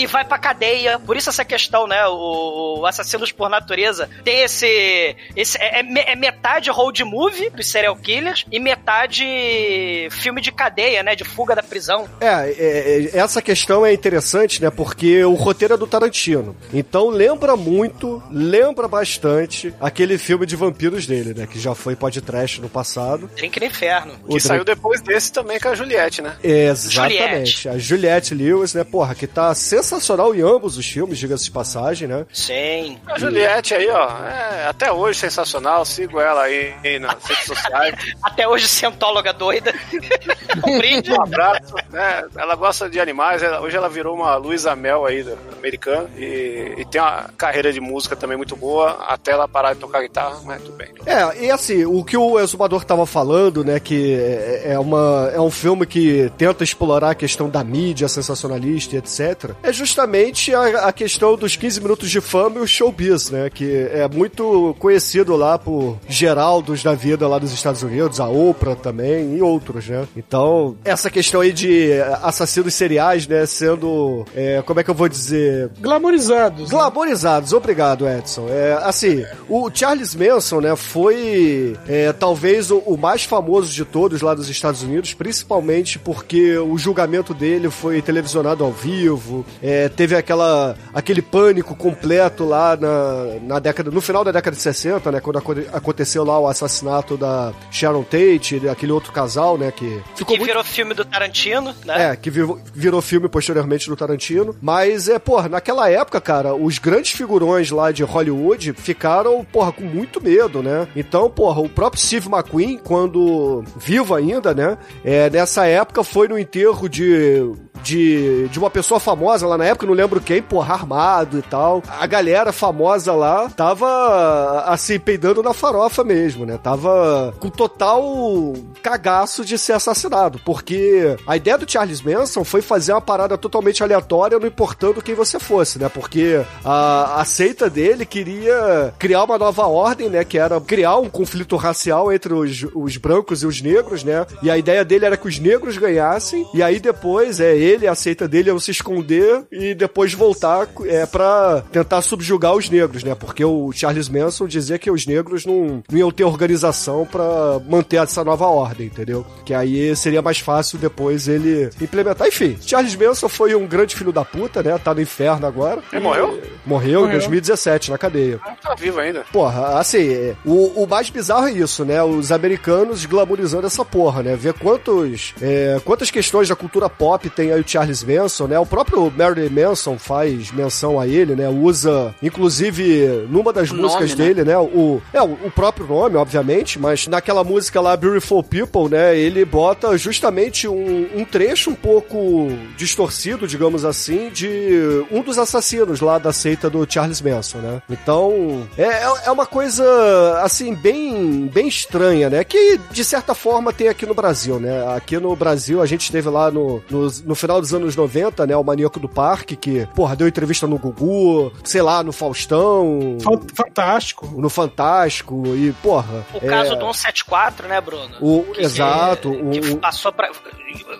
e- 0.00 0.02
e 0.02 0.06
vai 0.06 0.24
pra 0.24 0.38
cadeia. 0.38 0.98
Por 0.98 1.16
isso 1.16 1.28
essa 1.30 1.44
questão, 1.44 1.86
né, 1.86 2.06
o, 2.06 2.80
o 2.80 2.86
Assassinos 2.86 3.32
por 3.32 3.48
Natureza 3.48 4.08
tem 4.24 4.40
esse... 4.42 5.16
esse 5.36 5.58
é, 5.58 5.80
é 5.80 6.10
é 6.10 6.16
metade 6.16 6.70
road 6.70 7.02
movie 7.04 7.50
dos 7.50 7.66
serial 7.68 7.94
killers 7.96 8.44
e 8.50 8.58
metade 8.58 10.08
filme 10.10 10.40
de 10.40 10.52
cadeia, 10.52 11.02
né, 11.02 11.14
de 11.14 11.24
fuga 11.24 11.54
da 11.54 11.62
prisão. 11.62 12.08
É, 12.20 12.26
é, 12.26 13.10
é, 13.14 13.18
essa 13.18 13.40
questão 13.40 13.84
é 13.84 13.92
interessante, 13.92 14.60
né? 14.60 14.70
Porque 14.70 15.24
o 15.24 15.34
roteiro 15.34 15.74
é 15.74 15.76
do 15.76 15.86
Tarantino. 15.86 16.56
Então 16.72 17.08
lembra 17.08 17.56
muito, 17.56 18.22
lembra 18.30 18.88
bastante 18.88 19.72
aquele 19.80 20.18
filme 20.18 20.46
de 20.46 20.56
vampiros 20.56 21.06
dele, 21.06 21.34
né? 21.34 21.46
Que 21.46 21.58
já 21.58 21.74
foi 21.74 21.96
podcast 21.96 22.60
no 22.60 22.68
passado. 22.68 23.30
Drink 23.36 23.58
no 23.60 23.66
Inferno. 23.66 24.12
Que 24.28 24.36
O 24.36 24.40
saiu 24.40 24.64
depois 24.64 25.00
desse 25.00 25.32
também 25.32 25.58
com 25.58 25.68
a 25.68 25.74
Juliette, 25.74 26.22
né? 26.22 26.36
Exatamente. 26.42 27.68
A 27.68 27.78
Juliette 27.78 28.34
Lewis, 28.34 28.74
né? 28.74 28.84
Porra, 28.84 29.14
que 29.14 29.26
tá 29.26 29.54
sensacional 29.54 30.34
em 30.34 30.40
ambos 30.40 30.76
os 30.76 30.86
filmes, 30.86 31.18
diga-se 31.18 31.44
de 31.44 31.50
passagem, 31.50 32.08
né? 32.08 32.26
Sim. 32.32 32.98
A 33.06 33.18
Juliette 33.18 33.74
aí, 33.74 33.88
ó, 33.88 34.08
é 34.26 34.66
até 34.68 34.92
hoje 34.92 35.18
sensacional. 35.20 35.84
Sigo 35.84 36.20
ela 36.20 36.42
aí 36.42 36.98
nas 36.98 37.24
redes 37.24 37.44
sociais. 37.46 37.94
Até 38.22 38.46
hoje, 38.46 38.68
cientóloga 38.68 39.32
doida. 39.32 39.74
Brinde. 40.78 41.12
Um 41.12 41.22
abraço, 41.22 41.74
né? 41.90 42.24
Ela 42.36 42.54
gosta 42.54 42.88
de 42.88 43.00
animais, 43.00 43.42
hoje 43.60 43.76
ela 43.76 43.88
virou 43.88 44.14
uma 44.14 44.36
Luísa 44.36 44.74
Mel 44.74 45.06
aí, 45.06 45.24
americana, 45.58 46.08
e, 46.16 46.74
e 46.78 46.84
tem 46.84 47.00
uma 47.00 47.30
carreira 47.36 47.72
de 47.72 47.80
música 47.80 48.16
também 48.16 48.36
muito 48.36 48.56
boa, 48.56 48.98
até 49.08 49.32
ela 49.32 49.48
parar 49.48 49.74
de 49.74 49.80
tocar 49.80 50.02
guitarra, 50.02 50.40
mas 50.44 50.62
tudo 50.62 50.76
bem. 50.76 50.88
É, 51.06 51.44
e 51.44 51.50
assim, 51.50 51.84
o 51.84 52.04
que 52.04 52.16
o 52.16 52.38
Exumador 52.38 52.84
tava 52.84 53.06
falando, 53.06 53.64
né, 53.64 53.80
que 53.80 54.14
é, 54.14 54.72
é 54.72 54.78
uma, 54.78 55.30
é 55.32 55.40
um 55.40 55.50
filme 55.50 55.86
que 55.86 56.30
tenta 56.36 56.64
explorar 56.64 57.10
a 57.10 57.14
questão 57.14 57.48
da 57.48 57.62
mídia 57.62 58.08
sensacionalista 58.08 58.96
e 58.96 58.98
etc., 58.98 59.50
é 59.62 59.72
justamente 59.72 60.54
a, 60.54 60.88
a 60.88 60.92
questão 60.92 61.36
dos 61.36 61.56
15 61.56 61.80
minutos 61.80 62.10
de 62.10 62.20
fama 62.20 62.58
e 62.58 62.60
o 62.60 62.66
showbiz, 62.66 63.30
né, 63.30 63.50
que 63.50 63.88
é 63.92 64.08
muito 64.08 64.74
conhecido 64.78 65.36
lá 65.36 65.58
por 65.58 65.98
Geraldos 66.08 66.82
da 66.82 66.94
vida 66.94 67.26
lá 67.28 67.38
dos 67.38 67.52
Estados 67.52 67.82
Unidos, 67.82 68.20
a 68.20 68.28
Oprah 68.28 68.76
também 68.76 69.36
e 69.36 69.42
outros, 69.42 69.88
né. 69.90 70.06
Então, 70.16 70.76
essa 70.84 71.10
questão 71.10 71.40
aí 71.40 71.52
de 71.52 71.92
assassinos 72.22 72.74
seriais, 72.74 73.26
né, 73.26 73.44
sendo, 73.46 74.24
é, 74.34 74.62
como 74.64 74.80
é 74.80 74.84
que 74.84 74.90
eu 74.90 74.94
vou 74.94 75.08
dizer, 75.08 75.70
Glamorizados. 75.80 76.70
Glamorizados, 76.70 77.52
obrigado, 77.52 78.08
Edson. 78.08 78.46
É, 78.48 78.78
assim, 78.82 79.24
o 79.48 79.70
Charles 79.72 80.14
Manson, 80.14 80.60
né, 80.60 80.74
foi 80.76 81.76
é, 81.88 82.12
talvez 82.12 82.70
o, 82.70 82.78
o 82.78 82.96
mais 82.96 83.24
famoso 83.24 83.72
de 83.72 83.84
todos 83.84 84.22
lá 84.22 84.34
dos 84.34 84.48
Estados 84.48 84.82
Unidos, 84.82 85.12
principalmente 85.14 85.98
porque 85.98 86.56
o 86.58 86.76
julgamento 86.78 87.34
dele 87.34 87.70
foi 87.70 88.00
televisionado 88.02 88.64
ao 88.64 88.72
vivo, 88.72 89.44
é, 89.62 89.88
teve 89.88 90.14
aquela, 90.16 90.76
aquele 90.94 91.22
pânico 91.22 91.74
completo 91.74 92.44
lá 92.44 92.76
na, 92.76 93.24
na 93.42 93.58
década, 93.58 93.90
no 93.90 94.00
final 94.00 94.24
da 94.24 94.32
década 94.32 94.56
de 94.56 94.62
60, 94.62 95.10
né, 95.12 95.20
quando 95.20 95.38
aconte- 95.38 95.66
aconteceu 95.72 96.24
lá 96.24 96.38
o 96.38 96.46
assassinato 96.46 97.16
da 97.16 97.52
Sharon 97.70 98.02
Tate, 98.02 98.68
aquele 98.68 98.92
outro 98.92 99.12
casal, 99.12 99.56
né, 99.58 99.69
que 99.70 100.02
ficou 100.14 100.34
que 100.34 100.38
muito 100.38 100.46
virou 100.46 100.64
filme 100.64 100.94
do 100.94 101.04
Tarantino, 101.04 101.74
né? 101.84 102.10
é, 102.10 102.16
que 102.16 102.30
virou, 102.30 102.60
virou 102.74 103.00
filme 103.00 103.28
posteriormente 103.28 103.88
do 103.88 103.96
Tarantino. 103.96 104.56
Mas, 104.60 105.08
é, 105.08 105.18
porra, 105.18 105.48
naquela 105.48 105.88
época, 105.90 106.20
cara, 106.20 106.54
os 106.54 106.78
grandes 106.78 107.12
figurões 107.12 107.70
lá 107.70 107.92
de 107.92 108.02
Hollywood 108.02 108.72
ficaram, 108.74 109.44
porra, 109.44 109.72
com 109.72 109.84
muito 109.84 110.22
medo, 110.22 110.62
né? 110.62 110.88
Então, 110.94 111.30
porra, 111.30 111.60
o 111.60 111.68
próprio 111.68 112.00
Steve 112.02 112.28
McQueen, 112.28 112.78
quando 112.78 113.64
vivo 113.76 114.14
ainda, 114.14 114.54
né? 114.54 114.78
É, 115.04 115.30
nessa 115.30 115.66
época 115.66 116.02
foi 116.04 116.28
no 116.28 116.38
enterro 116.38 116.88
de. 116.88 117.52
De, 117.82 118.48
de 118.48 118.58
uma 118.58 118.70
pessoa 118.70 119.00
famosa 119.00 119.46
lá 119.46 119.56
na 119.56 119.64
época, 119.64 119.86
não 119.86 119.94
lembro 119.94 120.20
quem, 120.20 120.42
porra, 120.42 120.74
armado 120.74 121.38
e 121.38 121.42
tal. 121.42 121.82
A 121.88 122.06
galera 122.06 122.52
famosa 122.52 123.12
lá 123.12 123.48
tava, 123.50 124.64
assim, 124.66 124.98
peidando 124.98 125.42
na 125.42 125.52
farofa 125.52 126.04
mesmo, 126.04 126.44
né? 126.44 126.58
Tava 126.62 127.34
com 127.38 127.48
total 127.48 128.54
cagaço 128.82 129.44
de 129.44 129.58
ser 129.58 129.72
assassinado, 129.72 130.40
porque 130.44 131.16
a 131.26 131.36
ideia 131.36 131.58
do 131.58 131.70
Charles 131.70 132.02
Manson 132.02 132.44
foi 132.44 132.62
fazer 132.62 132.92
uma 132.92 133.00
parada 133.00 133.36
totalmente 133.36 133.82
aleatória, 133.82 134.38
não 134.38 134.46
importando 134.46 135.02
quem 135.02 135.14
você 135.14 135.38
fosse, 135.38 135.78
né? 135.78 135.88
Porque 135.88 136.42
a, 136.64 137.20
a 137.20 137.24
seita 137.24 137.68
dele 137.68 138.04
queria 138.04 138.92
criar 138.98 139.24
uma 139.24 139.38
nova 139.38 139.66
ordem, 139.66 140.08
né? 140.08 140.24
Que 140.24 140.38
era 140.38 140.60
criar 140.60 140.96
um 140.96 141.08
conflito 141.08 141.56
racial 141.56 142.12
entre 142.12 142.32
os, 142.32 142.66
os 142.74 142.96
brancos 142.96 143.42
e 143.42 143.46
os 143.46 143.60
negros, 143.60 144.04
né? 144.04 144.26
E 144.42 144.50
a 144.50 144.58
ideia 144.58 144.84
dele 144.84 145.06
era 145.06 145.16
que 145.16 145.28
os 145.28 145.38
negros 145.38 145.76
ganhassem, 145.76 146.46
e 146.54 146.62
aí 146.62 146.78
depois, 146.78 147.40
é, 147.40 147.56
ele 147.70 147.84
e 147.84 147.88
a 147.88 147.94
seita 147.94 148.28
dele 148.28 148.48
iam 148.50 148.58
se 148.58 148.70
esconder 148.70 149.44
e 149.50 149.74
depois 149.74 150.12
voltar 150.12 150.68
é, 150.86 151.06
pra 151.06 151.62
tentar 151.72 152.02
subjugar 152.02 152.54
os 152.54 152.68
negros, 152.68 153.02
né? 153.04 153.14
Porque 153.14 153.44
o 153.44 153.72
Charles 153.72 154.08
Manson 154.08 154.46
dizia 154.46 154.78
que 154.78 154.90
os 154.90 155.06
negros 155.06 155.46
não, 155.46 155.82
não 155.90 155.98
iam 155.98 156.10
ter 156.10 156.24
organização 156.24 157.06
pra 157.06 157.60
manter 157.68 157.96
essa 157.96 158.24
nova 158.24 158.46
ordem, 158.46 158.86
entendeu? 158.86 159.24
Que 159.44 159.54
aí 159.54 159.94
seria 159.96 160.22
mais 160.22 160.38
fácil 160.38 160.78
depois 160.78 161.28
ele 161.28 161.70
implementar. 161.80 162.28
Enfim, 162.28 162.56
Charles 162.60 162.94
Manson 162.96 163.28
foi 163.28 163.54
um 163.54 163.66
grande 163.66 163.94
filho 163.96 164.12
da 164.12 164.24
puta, 164.24 164.62
né? 164.62 164.76
Tá 164.78 164.94
no 164.94 165.00
inferno 165.00 165.46
agora. 165.46 165.82
Ele 165.92 166.02
morreu? 166.02 166.40
Morreu 166.64 167.00
em 167.00 167.02
Morreu. 167.02 167.18
2017, 167.18 167.90
na 167.90 167.98
cadeia. 167.98 168.40
Tá 168.62 168.74
vivo 168.74 169.00
ainda. 169.00 169.24
Porra, 169.32 169.78
assim, 169.78 170.12
é, 170.12 170.34
o, 170.44 170.82
o 170.82 170.86
mais 170.86 171.10
bizarro 171.10 171.48
é 171.48 171.52
isso, 171.52 171.84
né? 171.84 172.02
Os 172.02 172.32
americanos 172.32 173.04
glamorizando 173.06 173.66
essa 173.66 173.84
porra, 173.84 174.22
né? 174.22 174.36
Ver 174.36 174.54
quantos, 174.54 175.34
é, 175.40 175.80
quantas 175.84 176.10
questões 176.10 176.48
da 176.48 176.56
cultura 176.56 176.88
pop 176.88 177.28
tem 177.30 177.52
aí 177.52 177.59
o 177.60 177.64
Charles 177.68 178.02
Manson, 178.02 178.46
né? 178.46 178.58
O 178.58 178.66
próprio 178.66 179.12
Marilyn 179.16 179.48
Manson 179.50 179.98
faz 179.98 180.50
menção 180.52 180.98
a 181.00 181.06
ele, 181.06 181.34
né? 181.34 181.48
Usa, 181.48 182.14
inclusive, 182.22 183.26
numa 183.28 183.52
das 183.52 183.70
O 183.70 183.76
músicas 183.76 184.10
nome, 184.10 184.22
né? 184.22 184.34
dele, 184.34 184.44
né? 184.48 184.58
O, 184.58 185.00
é, 185.12 185.22
o, 185.22 185.50
próprio 185.50 185.86
nome, 185.86 186.16
obviamente, 186.16 186.78
mas 186.78 187.06
naquela 187.06 187.42
música 187.44 187.80
lá, 187.80 187.96
Beautiful 187.96 188.42
People, 188.42 188.88
né? 188.90 189.16
Ele 189.16 189.44
bota 189.44 189.96
justamente 189.98 190.68
um, 190.68 191.08
um 191.14 191.24
trecho 191.24 191.70
um 191.70 191.74
pouco 191.74 192.48
distorcido, 192.76 193.46
digamos 193.46 193.84
assim, 193.84 194.30
de 194.30 195.04
um 195.10 195.22
dos 195.22 195.38
assassinos 195.38 196.00
lá 196.00 196.18
da 196.18 196.32
seita 196.32 196.70
do 196.70 196.86
Charles 196.88 197.20
Manson, 197.20 197.58
né? 197.58 197.82
Então, 197.90 198.66
é, 198.76 198.84
é- 198.84 199.10
é 199.26 199.30
uma 199.30 199.46
coisa, 199.46 200.40
assim, 200.42 200.74
bem, 200.74 201.46
bem 201.52 201.68
estranha, 201.68 202.30
né? 202.30 202.44
Que, 202.44 202.78
de 202.90 203.04
certa 203.04 203.34
forma, 203.34 203.72
tem 203.72 203.88
aqui 203.88 204.06
no 204.06 204.14
Brasil, 204.14 204.58
né? 204.60 204.94
Aqui 204.94 205.18
no 205.18 205.34
Brasil, 205.34 205.82
a 205.82 205.86
gente 205.86 206.02
esteve 206.02 206.28
lá 206.28 206.50
no, 206.50 206.82
no, 206.90 207.10
no 207.24 207.34
final 207.34 207.49
dos 207.58 207.72
anos 207.72 207.96
90, 207.96 208.46
né? 208.46 208.54
O 208.56 208.62
Maníaco 208.62 209.00
do 209.00 209.08
Parque, 209.08 209.56
que, 209.56 209.86
porra, 209.94 210.14
deu 210.14 210.28
entrevista 210.28 210.66
no 210.66 210.78
Gugu, 210.78 211.50
sei 211.64 211.80
lá, 211.82 212.02
no 212.02 212.12
Faustão. 212.12 213.16
Fantástico. 213.54 214.26
No 214.36 214.50
Fantástico, 214.50 215.42
e, 215.56 215.72
porra. 215.82 216.26
O 216.34 216.36
é, 216.44 216.48
caso 216.48 216.76
do 216.76 216.92
174, 216.92 217.66
né, 217.66 217.80
Bruno? 217.80 218.10
O, 218.20 218.42
Que- 218.52 218.60
exato. 218.60 219.30
que 219.50 219.60
o- 219.70 219.74
o- 219.74 219.78
passou 219.78 220.12
pra. 220.12 220.30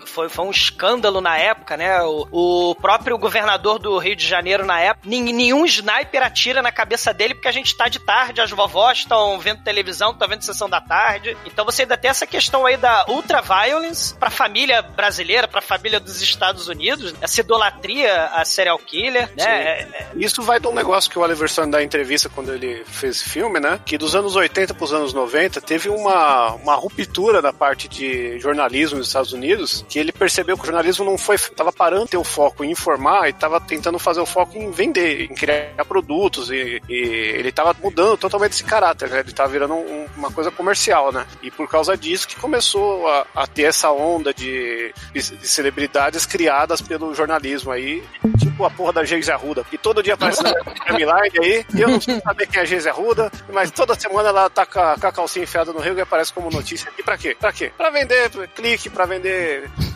Foi, 0.07 0.29
foi 0.29 0.45
um 0.45 0.51
escândalo 0.51 1.21
na 1.21 1.37
época, 1.39 1.77
né? 1.77 2.03
O, 2.03 2.71
o 2.71 2.75
próprio 2.75 3.17
governador 3.19 3.79
do 3.79 3.97
Rio 3.99 4.17
de 4.17 4.27
Janeiro 4.27 4.65
na 4.65 4.81
época, 4.81 5.09
nenhum 5.09 5.65
sniper 5.65 6.23
atira 6.23 6.63
na 6.63 6.73
cabeça 6.73 7.13
dele 7.13 7.35
porque 7.35 7.49
a 7.49 7.53
gente 7.53 7.77
tá 7.77 7.89
de 7.89 7.99
tarde, 7.99 8.41
as 8.41 8.51
vovós 8.51 8.99
estão 8.99 9.39
vendo 9.39 9.63
televisão, 9.63 10.11
estão 10.13 10.29
vendo 10.29 10.43
sessão 10.43 10.69
da 10.69 10.81
tarde. 10.81 11.37
Então 11.47 11.65
você 11.65 11.83
ainda 11.83 11.97
tem 11.97 12.11
essa 12.11 12.27
questão 12.27 12.67
aí 12.67 12.77
da 12.77 13.05
ultra-violence 13.09 14.15
pra 14.17 14.31
família 14.31 14.83
brasileira, 14.83 15.47
pra 15.49 15.61
família 15.61 16.01
dos 16.01 16.21
Estados 16.23 16.69
Unidos, 16.69 17.15
essa 17.21 17.41
idolatria 17.41 18.25
a 18.27 18.45
serial 18.45 18.79
killer, 18.79 19.31
né? 19.37 19.45
É- 19.45 19.81
é- 19.83 20.09
Isso 20.17 20.43
vai 20.43 20.59
de 20.61 20.67
um 20.67 20.75
negócio 20.75 21.11
que 21.11 21.19
o 21.19 21.23
Oliver 21.23 21.49
Stone 21.49 21.71
dá 21.71 21.83
em 21.83 21.87
entrevista 21.87 22.29
quando 22.29 22.53
ele 22.53 22.85
fez 22.85 23.23
filme, 23.23 23.61
né? 23.61 23.81
Que 23.85 23.97
dos 23.99 24.15
anos 24.15 24.37
80 24.37 24.75
para 24.75 24.85
os 24.85 24.93
anos 24.93 25.13
90 25.13 25.61
teve 25.61 25.89
uma, 25.89 26.53
uma 26.55 26.75
ruptura 26.75 27.41
da 27.43 27.53
parte 27.53 27.89
de 27.89 28.39
jornalismo 28.39 28.99
nos 28.99 29.07
Estados 29.09 29.33
Unidos, 29.33 29.60
que 29.89 29.99
ele 29.99 30.13
percebeu 30.13 30.57
que 30.57 30.63
o 30.63 30.67
jornalismo 30.67 31.05
não 31.05 31.17
foi. 31.19 31.37
tava 31.39 31.73
parando 31.73 32.05
de 32.05 32.11
ter 32.13 32.17
o 32.17 32.25
foco 32.25 32.65
em 32.65 32.71
informar 32.71 33.29
e 33.29 33.33
tava 33.33 33.61
tentando 33.61 33.99
fazer 33.99 34.21
o 34.21 34.27
foco 34.27 34.57
em 34.57 34.71
vender, 34.71 35.23
em 35.23 35.35
criar 35.35 35.85
produtos. 35.87 36.51
E, 36.51 36.81
e 36.89 36.95
ele 37.37 37.53
tava 37.53 37.75
mudando 37.83 38.17
totalmente 38.17 38.53
esse 38.53 38.65
caráter, 38.65 39.09
né? 39.11 39.21
Ele 39.21 39.33
tava 39.33 39.51
virando 39.51 39.75
um- 39.75 40.07
uma 40.17 40.31
coisa 40.31 40.51
comercial, 40.51 41.13
né? 41.13 41.27
E 41.43 41.51
por 41.51 41.69
causa 41.69 41.97
disso 41.97 42.27
que 42.29 42.37
começou 42.37 43.07
a, 43.09 43.27
a 43.35 43.47
ter 43.47 43.65
essa 43.65 43.91
onda 43.91 44.33
de, 44.35 44.93
de, 45.13 45.37
de 45.37 45.49
celebridades 45.49 46.27
criadas 46.27 46.81
pelo 46.81 47.15
jornalismo 47.15 47.71
aí, 47.73 48.03
tipo 48.39 48.65
a 48.65 48.71
porra 48.71 48.93
da 48.95 49.05
Geise 49.05 49.31
Arruda, 49.31 49.65
que 49.65 49.79
todo 49.79 50.03
dia 50.03 50.15
aparece 50.15 50.43
na 50.43 50.53
timeline 50.87 51.39
aí, 51.41 51.65
eu 51.79 51.89
não 51.89 52.01
sei 52.01 52.21
saber 52.21 52.47
quem 52.47 52.61
é 52.61 52.63
a 52.63 52.67
Geise 52.67 52.89
Arruda, 52.89 53.31
mas 53.53 53.71
toda 53.71 53.95
semana 53.95 54.29
ela 54.31 54.51
tá 54.51 54.67
com 54.67 54.81
a, 54.81 54.97
com 54.99 55.07
a 55.07 55.13
calcinha 55.13 55.45
enfiada 55.45 55.73
no 55.73 55.81
rio 55.81 55.97
e 55.97 56.01
aparece 56.01 56.33
como 56.33 56.51
notícia. 56.51 56.91
E 56.99 57.03
pra 57.03 57.17
quê? 57.17 57.37
Pra 57.39 57.53
quê? 57.53 57.73
Pra 57.77 57.91
vender 57.91 58.31
clique, 58.55 58.91
pra 58.91 59.07
vender. 59.07 59.50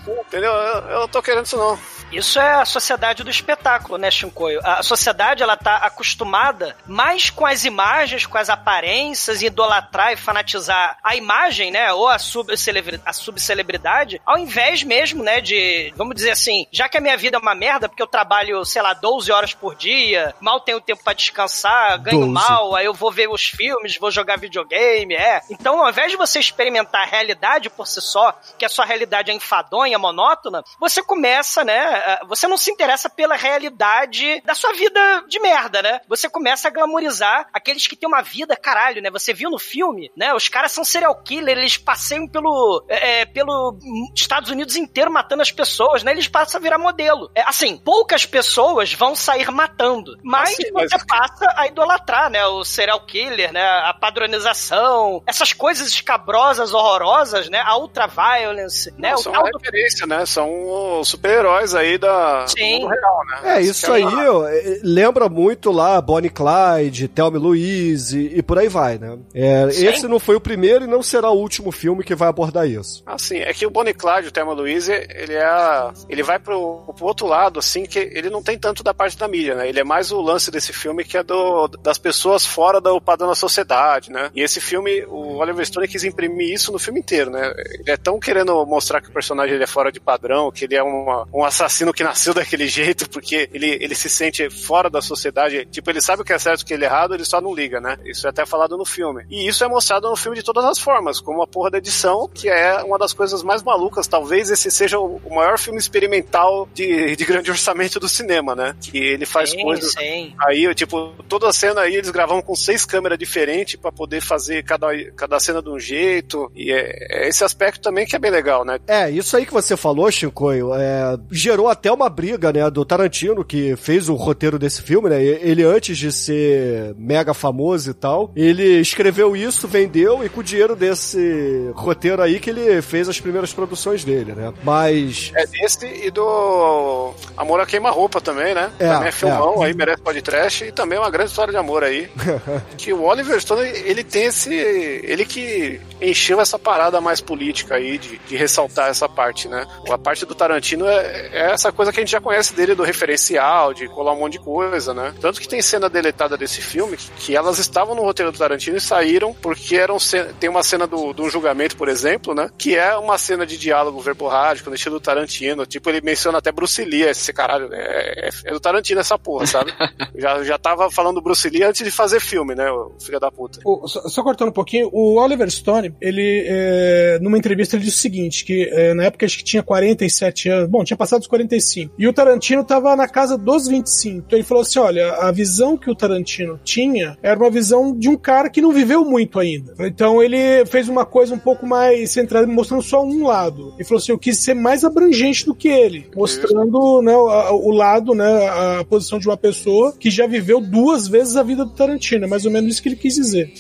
Entendeu? 0.06 0.52
Eu, 0.52 0.80
eu 0.90 1.00
não 1.00 1.08
tô 1.08 1.23
querendo 1.23 1.46
isso 1.46 1.56
não. 1.56 1.78
Isso 2.12 2.38
é 2.38 2.54
a 2.54 2.64
sociedade 2.64 3.25
do 3.25 3.30
espetáculo, 3.30 3.99
né, 3.99 4.11
Shinkoio? 4.11 4.61
A 4.62 4.82
sociedade, 4.82 5.42
ela 5.42 5.56
tá 5.56 5.76
acostumada 5.78 6.76
mais 6.87 7.28
com 7.30 7.44
as 7.44 7.64
imagens, 7.64 8.26
com 8.26 8.38
as 8.38 8.49
aparências, 8.49 9.42
e 9.42 9.46
idolatrar 9.46 10.12
e 10.12 10.16
fanatizar 10.16 10.96
a 11.02 11.16
imagem, 11.16 11.70
né, 11.70 11.92
ou 11.92 12.08
a 12.08 12.18
subcelebridade, 12.18 13.02
a 13.04 13.12
subcelebridade, 13.12 14.20
ao 14.25 14.38
invés 14.38 14.82
mesmo, 14.82 15.25
né, 15.25 15.40
de, 15.40 15.92
vamos 15.96 16.14
dizer 16.14 16.30
assim, 16.30 16.66
já 16.70 16.88
que 16.88 16.96
a 16.96 17.00
minha 17.00 17.16
vida 17.16 17.37
é 17.37 17.40
uma 17.40 17.54
merda, 17.54 17.88
porque 17.88 18.02
eu 18.02 18.06
trabalho, 18.06 18.64
sei 18.64 18.82
lá, 18.82 18.92
12 18.94 19.32
horas 19.32 19.54
por 19.54 19.75
dia, 19.75 20.34
mal 20.40 20.61
tenho 20.61 20.80
tempo 20.80 21.02
pra 21.02 21.12
descansar, 21.12 21.99
ganho 22.00 22.20
12. 22.20 22.32
mal, 22.32 22.76
aí 22.76 22.87
eu 22.87 22.94
vou 22.94 23.11
ver 23.11 23.28
os 23.28 23.46
filmes, 23.46 23.96
vou 23.96 24.11
jogar 24.11 24.38
videogame, 24.38 25.14
é. 25.14 25.40
Então, 25.50 25.82
ao 25.82 25.90
invés 25.90 26.12
de 26.12 26.16
você 26.16 26.38
experimentar 26.38 27.02
a 27.02 27.11
realidade 27.11 27.70
por 27.70 27.87
si 27.87 28.00
só, 28.00 28.38
que 28.56 28.64
a 28.64 28.68
sua 28.68 28.84
realidade 28.84 29.30
é 29.30 29.34
enfadonha, 29.44 29.98
monótona, 29.98 30.62
você 30.80 31.02
começa, 31.02 31.62
né, 31.64 32.18
você 32.26 32.46
não 32.48 32.56
se 32.56 32.70
interessa 32.70 33.08
pela 33.10 33.36
realidade 33.36 34.40
da 34.44 34.54
sua 34.54 34.72
vida 34.72 35.24
de 35.28 35.38
merda, 35.40 35.82
né? 35.82 36.00
Você 36.08 36.28
começa 36.28 36.68
a 36.68 36.70
glamorizar 36.70 37.46
aqueles 37.52 37.86
que 37.86 37.96
têm 37.96 38.08
uma 38.08 38.22
vida, 38.22 38.56
caralho, 38.56 39.02
né? 39.02 39.10
Você 39.10 39.32
viu 39.32 39.50
no 39.50 39.58
filme, 39.58 40.10
né? 40.16 40.32
Os 40.34 40.48
caras 40.48 40.72
são 40.72 40.84
serial 40.84 41.14
killer, 41.22 41.58
eles 41.58 41.76
passeiam 41.76 42.26
pelo, 42.26 42.84
é, 42.88 43.20
é, 43.20 43.26
pelo 43.26 43.76
Estados 44.14 44.50
Unidos 44.50 44.76
inteiro 44.76 45.10
matando 45.12 45.42
as 45.42 45.50
pessoas, 45.52 46.02
né? 46.02 46.12
Eles 46.12 46.28
passam 46.28 46.58
a 46.58 46.62
virar 46.62 46.78
modelo. 46.78 47.30
É, 47.34 47.42
assim, 47.42 47.76
poucas 47.76 48.24
pessoas 48.26 48.92
vão 48.94 49.14
sair 49.14 49.50
matando, 49.50 50.16
mas 50.22 50.50
Assim, 50.54 50.70
mas- 50.72 50.90
você 50.90 51.04
passa 51.06 51.52
a 51.56 51.66
idolatrar, 51.66 52.30
né? 52.30 52.44
O 52.46 52.64
serial 52.64 53.00
killer, 53.04 53.52
né? 53.52 53.62
A 53.84 53.92
padronização, 53.94 55.22
essas 55.26 55.52
coisas 55.52 55.88
escabrosas, 55.88 56.72
horrorosas, 56.72 57.48
né? 57.48 57.60
A 57.64 57.76
ultraviolence, 57.76 58.90
né? 58.98 59.12
Não, 59.12 59.18
O 59.18 59.33
são 59.34 59.50
do- 59.50 59.58
referência, 59.58 60.06
né? 60.06 60.26
São 60.26 61.00
os 61.00 61.08
super-heróis 61.08 61.74
aí 61.74 61.98
da, 61.98 62.46
Sim. 62.48 62.80
do 62.80 62.82
mundo 62.82 62.88
real, 62.94 63.20
né? 63.42 63.56
É, 63.56 63.60
isso 63.60 63.90
aí 63.92 64.04
ó, 64.04 64.46
é, 64.48 64.80
lembra 64.82 65.28
muito 65.28 65.70
lá 65.72 66.00
Bonnie 66.00 66.30
Clyde, 66.30 67.08
Thelma 67.08 67.36
e 67.36 67.40
Louise 67.40 68.18
e, 68.18 68.38
e 68.38 68.42
por 68.42 68.58
aí 68.58 68.68
vai, 68.68 68.98
né? 68.98 69.18
É, 69.34 69.66
esse 69.68 70.06
não 70.08 70.18
foi 70.18 70.36
o 70.36 70.40
primeiro 70.40 70.84
e 70.84 70.88
não 70.88 71.02
será 71.02 71.30
o 71.30 71.38
último 71.38 71.70
filme 71.72 72.04
que 72.04 72.14
vai 72.14 72.28
abordar 72.28 72.66
isso. 72.68 73.02
Assim, 73.06 73.38
é 73.38 73.52
que 73.52 73.66
o 73.66 73.70
Bonnie 73.70 73.94
Clyde, 73.94 74.28
o 74.28 74.32
Thelma 74.32 74.52
Louise, 74.52 74.92
ele 74.92 75.34
é 75.34 75.44
a- 75.44 75.92
ele 76.08 76.22
vai 76.22 76.38
pro, 76.38 76.92
pro 76.96 77.06
outro 77.06 77.26
lado, 77.26 77.58
assim, 77.58 77.84
que 77.84 77.98
ele 77.98 78.30
não 78.30 78.42
tem 78.42 78.58
tanto 78.58 78.82
da 78.82 78.94
parte 78.94 79.16
da 79.18 79.28
mídia, 79.28 79.54
né? 79.54 79.68
Ele 79.68 79.80
é 79.80 79.84
mais 79.84 80.10
o 80.12 80.20
lance 80.20 80.50
desse 80.50 80.72
filme 80.72 81.04
que 81.04 81.16
é 81.16 81.22
do, 81.22 81.68
das 81.82 81.98
pessoas 81.98 82.44
fora 82.46 82.80
do 82.80 83.00
padrão 83.00 83.28
da 83.28 83.34
sociedade, 83.34 84.10
né? 84.10 84.30
E 84.34 84.42
esse 84.42 84.60
filme, 84.60 85.04
o 85.08 85.36
Oliver 85.38 85.64
Stone 85.66 85.88
quis 85.88 86.04
imprimir 86.04 86.52
isso 86.52 86.72
no 86.72 86.78
filme 86.78 87.00
inteiro, 87.00 87.30
né? 87.30 87.52
Ele 87.80 87.90
é 87.90 87.96
tão 87.96 88.18
querendo 88.18 88.64
mostrar 88.66 89.00
que 89.00 89.08
o 89.08 89.12
personagem 89.25 89.54
ele 89.54 89.64
é 89.64 89.66
fora 89.66 89.90
de 89.90 89.99
padrão, 89.99 90.52
que 90.52 90.66
ele 90.66 90.75
é 90.76 90.83
uma- 90.83 91.26
um 91.33 91.43
assassino 91.45 91.93
que 91.95 92.04
nasceu 92.04 92.35
daquele 92.35 92.69
jeito, 92.69 93.09
porque 93.09 93.49
ele, 93.54 93.78
ele 93.81 93.95
se 93.95 94.09
sente 94.11 94.50
fora 94.50 94.90
da 94.90 95.00
sociedade. 95.00 95.66
Tipo, 95.71 95.90
ele 95.90 96.00
sabe 96.02 96.21
o 96.23 96.25
que 96.25 96.33
é 96.33 96.38
certo 96.38 96.61
e 96.61 96.64
o 96.64 96.66
que 96.66 96.75
é 96.75 96.81
errado, 96.83 97.14
ele 97.14 97.25
só 97.25 97.40
não 97.40 97.54
liga, 97.54 97.81
né? 97.81 97.97
Isso 98.04 98.26
é 98.26 98.31
até 98.31 98.45
falado 98.45 98.76
no 98.76 98.85
filme. 98.85 99.25
E 99.31 99.49
isso 99.49 99.64
é 99.64 99.69
mostrado 99.69 100.09
no 100.11 100.16
filme 100.16 100.37
de 100.37 100.45
todas 100.45 100.64
as 100.64 100.78
formas, 100.78 101.21
como 101.21 101.43
a 101.43 101.47
porra 101.47 101.71
da 101.71 101.78
edição, 101.78 102.28
que 102.33 102.49
é 102.49 102.83
uma 102.83 102.99
das 102.99 103.12
coisas 103.14 103.43
mais 103.43 103.62
malucas. 103.62 104.07
Talvez 104.07 104.50
esse 104.50 104.71
seja 104.71 104.99
o 104.99 105.21
maior 105.35 105.59
filme 105.59 105.78
experimental 105.78 106.69
de, 106.75 107.16
de 107.16 107.25
grande 107.25 107.50
orçamento 107.50 107.99
do 107.99 108.09
cinema, 108.09 108.54
né? 108.54 108.76
Que 108.83 108.99
ele 108.99 109.25
faz 109.25 109.50
Sim, 109.50 109.62
coisas. 109.62 109.93
sim. 109.93 110.35
Aí, 110.47 110.73
tipo, 110.75 111.14
toda 111.28 111.49
a 111.49 111.52
cena 111.52 111.81
aí 111.83 111.95
eles 111.97 112.11
gravavam 112.11 112.43
com 112.43 112.54
seis 112.54 112.85
câmeras 112.85 113.19
diferentes 113.19 113.76
pra 113.76 113.90
poder 113.90 114.21
fazer 114.21 114.62
cada, 114.64 114.88
cada 115.12 115.40
cena 115.40 115.62
de 115.62 115.71
um 115.71 115.78
jeito. 115.78 116.50
E 116.54 116.71
é, 116.73 117.25
é 117.25 117.28
esse 117.28 117.43
aspecto 117.45 117.81
também 117.81 118.04
que 118.07 118.14
é 118.16 118.19
bem 118.19 118.31
legal, 118.31 118.64
né? 118.64 118.78
É, 118.87 119.11
isso 119.18 119.37
aí 119.37 119.47
que 119.47 119.52
você 119.52 119.76
falou, 119.76 120.11
Chicoio, 120.11 120.75
é, 120.75 121.18
gerou 121.30 121.68
até 121.68 121.90
uma 121.90 122.09
briga, 122.09 122.52
né, 122.52 122.68
do 122.71 122.85
Tarantino, 122.85 123.44
que 123.44 123.76
fez 123.76 124.09
o 124.09 124.14
roteiro 124.14 124.59
desse 124.59 124.83
filme, 124.83 125.09
né? 125.09 125.23
Ele, 125.23 125.62
antes 125.62 125.97
de 125.97 126.12
ser 126.12 126.94
mega 126.97 127.35
famoso 127.35 127.90
e 127.90 127.94
tal, 127.94 128.30
ele 128.35 128.80
escreveu 128.80 129.37
isso, 129.37 129.68
vendeu, 129.68 130.25
e 130.25 130.28
com 130.28 130.40
o 130.40 130.44
dinheiro 130.44 130.76
desse 130.76 131.71
roteiro 131.75 132.23
aí 132.23 132.38
que 132.38 132.50
ele 132.50 132.80
fez 132.83 133.09
as 133.09 133.21
primeiras 133.21 133.52
produções 133.52 134.04
dele, 134.04 134.33
né? 134.33 134.52
Mas. 134.62 135.33
É 135.35 135.47
desse 135.47 135.87
e 135.87 136.11
do 136.11 137.12
Amor 137.37 137.61
a 137.61 137.66
Queima-Roupa 137.66 138.21
também, 138.21 138.54
né? 138.54 138.71
É, 138.78 138.88
também 138.88 139.09
é 139.09 139.12
filmão, 139.12 139.62
é. 139.62 139.66
aí 139.66 139.75
merece 139.75 140.02
podcast 140.02 140.64
e 140.64 140.73
também 140.73 140.99
é 140.99 141.00
uma 141.00 141.11
grande 141.11 141.30
história 141.30 141.52
de 141.52 141.59
amor 141.59 141.83
aí. 141.83 142.09
que 142.76 142.92
o 142.92 143.02
Oliver 143.02 143.40
Stone, 143.40 143.66
ele 143.66 144.04
tem 144.04 144.25
esse. 144.25 144.54
Ele 144.54 145.25
que 145.25 145.80
encheu 146.00 146.40
essa 146.40 146.59
parada 146.59 147.00
mais 147.00 147.21
política 147.21 147.76
aí, 147.76 147.99
de, 147.99 148.18
de 148.18 148.37
ressaltar 148.37 148.88
essa 148.88 149.03
parte, 149.08 149.49
né? 149.49 149.66
A 149.88 149.99
parte 149.99 150.25
do 150.26 150.34
Tarantino 150.34 150.87
é, 150.87 151.28
é 151.32 151.50
essa 151.52 151.70
coisa 151.73 151.92
que 151.92 152.00
a 152.00 152.02
gente 152.02 152.12
já 152.12 152.20
conhece 152.20 152.54
dele, 152.54 152.75
do 152.75 152.82
referencial, 152.82 153.73
de 153.75 153.88
colar 153.88 154.12
um 154.12 154.18
monte 154.20 154.32
de 154.34 154.38
coisa, 154.40 154.92
né? 154.94 155.14
Tanto 155.20 155.40
que 155.40 155.49
tem 155.49 155.61
cena 155.62 155.88
deletada 155.88 156.37
desse 156.37 156.61
filme 156.61 156.96
que, 156.96 157.11
que 157.12 157.37
elas 157.37 157.58
estavam 157.58 157.94
no 157.94 158.02
roteiro 158.02 158.32
do 158.32 158.38
Tarantino 158.38 158.76
e 158.76 158.80
saíram 158.80 159.32
porque 159.34 159.76
eram 159.76 159.96
tem 160.40 160.49
uma 160.50 160.62
cena 160.62 160.87
do, 160.87 161.12
do 161.12 161.28
julgamento, 161.28 161.76
por 161.76 161.88
exemplo, 161.88 162.34
né? 162.34 162.50
Que 162.58 162.76
é 162.76 162.96
uma 162.96 163.16
cena 163.18 163.46
de 163.46 163.56
diálogo 163.56 164.00
verborrágico 164.00 164.68
no 164.70 164.76
estilo 164.76 165.00
Tarantino. 165.00 165.66
Tipo, 165.66 165.90
ele 165.90 166.00
menciona 166.00 166.38
até 166.38 166.50
Bruce 166.52 166.84
Lee, 166.84 167.02
esse 167.02 167.32
caralho. 167.32 167.68
É, 167.73 168.28
é- 168.28 168.30
é 168.46 168.52
do 168.52 168.61
Tarantino 168.61 169.00
essa 169.00 169.18
porra, 169.18 169.46
sabe? 169.46 169.73
já, 170.16 170.42
já 170.42 170.58
tava 170.58 170.90
falando 170.90 171.16
do 171.16 171.23
Bruce 171.23 171.49
Lee 171.49 171.62
antes 171.62 171.84
de 171.84 171.90
fazer 171.90 172.20
filme, 172.20 172.54
né? 172.54 172.70
O 172.70 172.92
filho 173.00 173.20
da 173.20 173.30
puta. 173.30 173.61
O- 173.64 173.87
só, 173.87 174.00
só 174.08 174.23
cortando 174.23 174.49
um 174.49 174.52
pouquinho, 174.52 174.88
o 174.92 175.18
Oliver 175.20 175.50
Stone, 175.50 175.94
ele, 176.00 176.44
é, 176.49 177.18
numa 177.20 177.38
entrevista, 177.38 177.76
ele 177.76 177.84
disse 177.84 177.99
o 177.99 178.00
seguinte, 178.00 178.44
que 178.44 178.68
é, 178.84 178.94
na 178.94 179.04
época 179.04 179.26
acho 179.26 179.38
que 179.38 179.44
tinha 179.44 179.62
47 179.62 180.48
anos, 180.48 180.70
bom, 180.70 180.84
tinha 180.84 180.96
passado 180.96 181.22
os 181.22 181.26
45, 181.26 181.94
e 181.98 182.06
o 182.06 182.12
Tarantino 182.12 182.64
tava 182.64 182.94
na 182.96 183.08
casa 183.08 183.36
dos 183.36 183.66
25, 183.66 184.24
então 184.26 184.38
ele 184.38 184.46
falou 184.46 184.62
assim, 184.62 184.78
olha, 184.78 185.12
a 185.14 185.30
visão 185.32 185.76
que 185.76 185.90
o 185.90 185.94
Tarantino 185.94 186.60
tinha 186.64 187.16
era 187.22 187.38
uma 187.38 187.50
visão 187.50 187.96
de 187.96 188.08
um 188.08 188.16
cara 188.16 188.50
que 188.50 188.60
não 188.60 188.72
viveu 188.72 189.04
muito 189.04 189.38
ainda, 189.38 189.74
então 189.80 190.22
ele 190.22 190.64
fez 190.66 190.88
uma 190.88 191.04
coisa 191.04 191.34
um 191.34 191.38
pouco 191.38 191.66
mais 191.66 192.10
centrada, 192.10 192.46
mostrando 192.46 192.82
só 192.82 193.04
um 193.04 193.26
lado, 193.26 193.72
ele 193.76 193.84
falou 193.84 193.98
assim, 193.98 194.12
eu 194.12 194.18
quis 194.18 194.40
ser 194.40 194.54
mais 194.54 194.84
abrangente 194.84 195.46
do 195.46 195.54
que 195.54 195.68
ele, 195.68 196.08
mostrando 196.14 197.02
né, 197.02 197.16
o, 197.16 197.68
o 197.68 197.70
lado, 197.70 198.14
né, 198.14 198.48
a 198.48 198.84
posição 198.84 199.18
de 199.18 199.28
uma 199.28 199.36
pessoa 199.36 199.94
que 199.98 200.10
já 200.10 200.26
viveu 200.26 200.60
duas 200.60 201.08
vezes 201.08 201.36
a 201.36 201.42
vida 201.42 201.64
do 201.64 201.72
Tarantino, 201.72 202.24
é 202.24 202.28
mais 202.28 202.44
ou 202.44 202.50
menos 202.50 202.72
isso 202.72 202.82
que 202.82 202.88
ele 202.88 202.96
quis 202.96 203.14
dizer. 203.14 203.52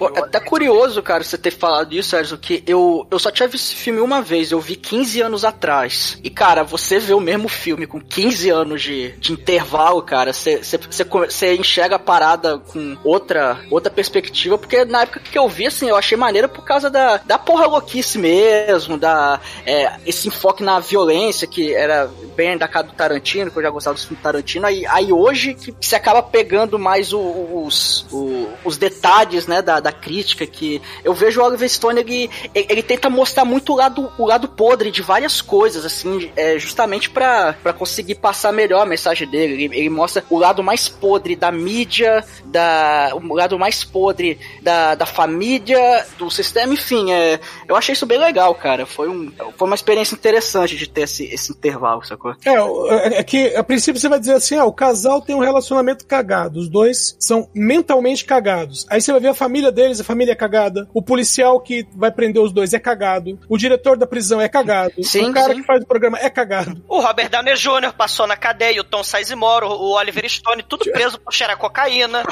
Pô, 0.00 0.10
é 0.16 0.20
até 0.20 0.40
curioso, 0.40 1.02
cara, 1.02 1.22
você 1.22 1.36
ter 1.36 1.50
falado 1.50 1.92
isso, 1.92 2.08
Sérgio, 2.08 2.38
que 2.38 2.62
eu, 2.66 3.06
eu 3.10 3.18
só 3.18 3.30
tinha 3.30 3.46
visto 3.46 3.66
esse 3.66 3.74
filme 3.74 4.00
uma 4.00 4.22
vez, 4.22 4.50
eu 4.50 4.58
vi 4.58 4.74
15 4.74 5.20
anos 5.20 5.44
atrás. 5.44 6.18
E, 6.24 6.30
cara, 6.30 6.62
você 6.64 6.98
vê 6.98 7.12
o 7.12 7.20
mesmo 7.20 7.48
filme 7.50 7.86
com 7.86 8.00
15 8.00 8.48
anos 8.48 8.80
de, 8.80 9.12
de 9.18 9.30
intervalo, 9.32 10.00
cara, 10.00 10.32
você, 10.32 10.58
você, 10.62 11.54
enxerga 11.54 11.96
a 11.96 11.98
parada 11.98 12.58
com 12.58 12.96
outra, 13.04 13.60
outra 13.70 13.90
perspectiva, 13.92 14.56
porque 14.56 14.86
na 14.86 15.02
época 15.02 15.20
que 15.20 15.38
eu 15.38 15.46
vi, 15.46 15.66
assim, 15.66 15.90
eu 15.90 15.96
achei 15.96 16.16
maneiro 16.16 16.48
por 16.48 16.64
causa 16.64 16.88
da, 16.88 17.18
da 17.18 17.38
porra 17.38 17.66
louquice 17.66 18.16
mesmo, 18.18 18.96
da, 18.96 19.38
é, 19.66 19.92
esse 20.06 20.28
enfoque 20.28 20.62
na 20.62 20.80
violência, 20.80 21.46
que 21.46 21.74
era 21.74 22.10
bem 22.34 22.56
da 22.56 22.66
cara 22.66 22.86
do 22.86 22.94
Tarantino, 22.94 23.50
que 23.50 23.58
eu 23.58 23.62
já 23.62 23.68
gostava 23.70 23.94
do 23.96 24.00
filme 24.00 24.16
do 24.16 24.22
Tarantino, 24.22 24.66
aí, 24.66 24.86
aí 24.86 25.12
hoje 25.12 25.52
que 25.52 25.74
você 25.78 25.94
acaba 25.94 26.22
pegando 26.22 26.78
mais 26.78 27.12
o- 27.12 27.20
os, 27.66 28.06
o- 28.10 28.48
os 28.64 28.78
detalhes, 28.78 29.46
né, 29.46 29.60
da, 29.60 29.78
da 29.78 29.89
crítica, 29.92 30.46
que 30.46 30.80
eu 31.04 31.14
vejo 31.14 31.40
o 31.40 31.44
Oliver 31.44 31.68
Stone, 31.68 32.00
ele, 32.00 32.30
ele 32.54 32.82
tenta 32.82 33.08
mostrar 33.08 33.44
muito 33.44 33.72
o 33.72 33.76
lado, 33.76 34.12
o 34.18 34.26
lado 34.26 34.48
podre 34.48 34.90
de 34.90 35.02
várias 35.02 35.40
coisas, 35.40 35.84
assim, 35.84 36.30
é, 36.36 36.58
justamente 36.58 37.08
pra 37.08 37.54
conseguir 37.78 38.16
passar 38.16 38.52
melhor 38.52 38.82
a 38.82 38.86
mensagem 38.86 39.28
dele. 39.28 39.64
Ele, 39.64 39.78
ele 39.78 39.88
mostra 39.88 40.24
o 40.28 40.38
lado 40.38 40.62
mais 40.62 40.88
podre 40.88 41.36
da 41.36 41.52
mídia, 41.52 42.24
da, 42.44 43.10
o 43.14 43.34
lado 43.34 43.58
mais 43.58 43.84
podre 43.84 44.38
da, 44.60 44.94
da 44.94 45.06
família, 45.06 46.06
do 46.18 46.30
sistema, 46.30 46.74
enfim, 46.74 47.12
é, 47.12 47.38
eu 47.68 47.76
achei 47.76 47.92
isso 47.92 48.06
bem 48.06 48.18
legal, 48.18 48.54
cara. 48.54 48.86
Foi, 48.86 49.08
um, 49.08 49.30
foi 49.56 49.66
uma 49.66 49.74
experiência 49.74 50.14
interessante 50.14 50.76
de 50.76 50.88
ter 50.88 51.02
esse, 51.02 51.24
esse 51.26 51.52
intervalo, 51.52 52.04
sacou? 52.04 52.34
É, 52.44 53.16
é 53.16 53.20
é 53.20 53.22
que 53.22 53.54
a 53.54 53.62
princípio 53.62 54.00
você 54.00 54.08
vai 54.08 54.18
dizer 54.18 54.32
assim: 54.32 54.56
ah, 54.56 54.64
o 54.64 54.72
casal 54.72 55.20
tem 55.20 55.36
um 55.36 55.40
relacionamento 55.40 56.06
cagado, 56.06 56.58
os 56.58 56.68
dois 56.68 57.16
são 57.20 57.48
mentalmente 57.54 58.24
cagados. 58.24 58.86
Aí 58.88 59.00
você 59.00 59.12
vai 59.12 59.20
ver 59.20 59.28
a 59.28 59.34
família 59.34 59.70
deles, 59.82 60.00
a 60.00 60.04
família 60.04 60.32
é 60.32 60.36
cagada, 60.36 60.88
o 60.92 61.02
policial 61.02 61.60
que 61.60 61.86
vai 61.94 62.10
prender 62.10 62.42
os 62.42 62.52
dois 62.52 62.72
é 62.74 62.78
cagado, 62.78 63.38
o 63.48 63.56
diretor 63.56 63.96
da 63.96 64.06
prisão 64.06 64.40
é 64.40 64.48
cagado, 64.48 64.92
Sim, 65.02 65.30
o 65.30 65.32
cara 65.32 65.54
sim. 65.54 65.60
que 65.60 65.66
faz 65.66 65.82
o 65.82 65.86
programa 65.86 66.18
é 66.18 66.28
cagado. 66.28 66.82
O 66.88 67.00
Robert 67.00 67.28
Downey 67.30 67.54
Jr. 67.54 67.92
passou 67.96 68.26
na 68.26 68.36
cadeia, 68.36 68.80
o 68.80 68.84
Tom 68.84 69.02
Sizemore, 69.02 69.64
o 69.66 69.92
Oliver 69.96 70.28
Stone, 70.28 70.62
tudo 70.62 70.84
preso 70.92 71.18
por 71.20 71.32
cheirar 71.32 71.56
cocaína. 71.56 72.22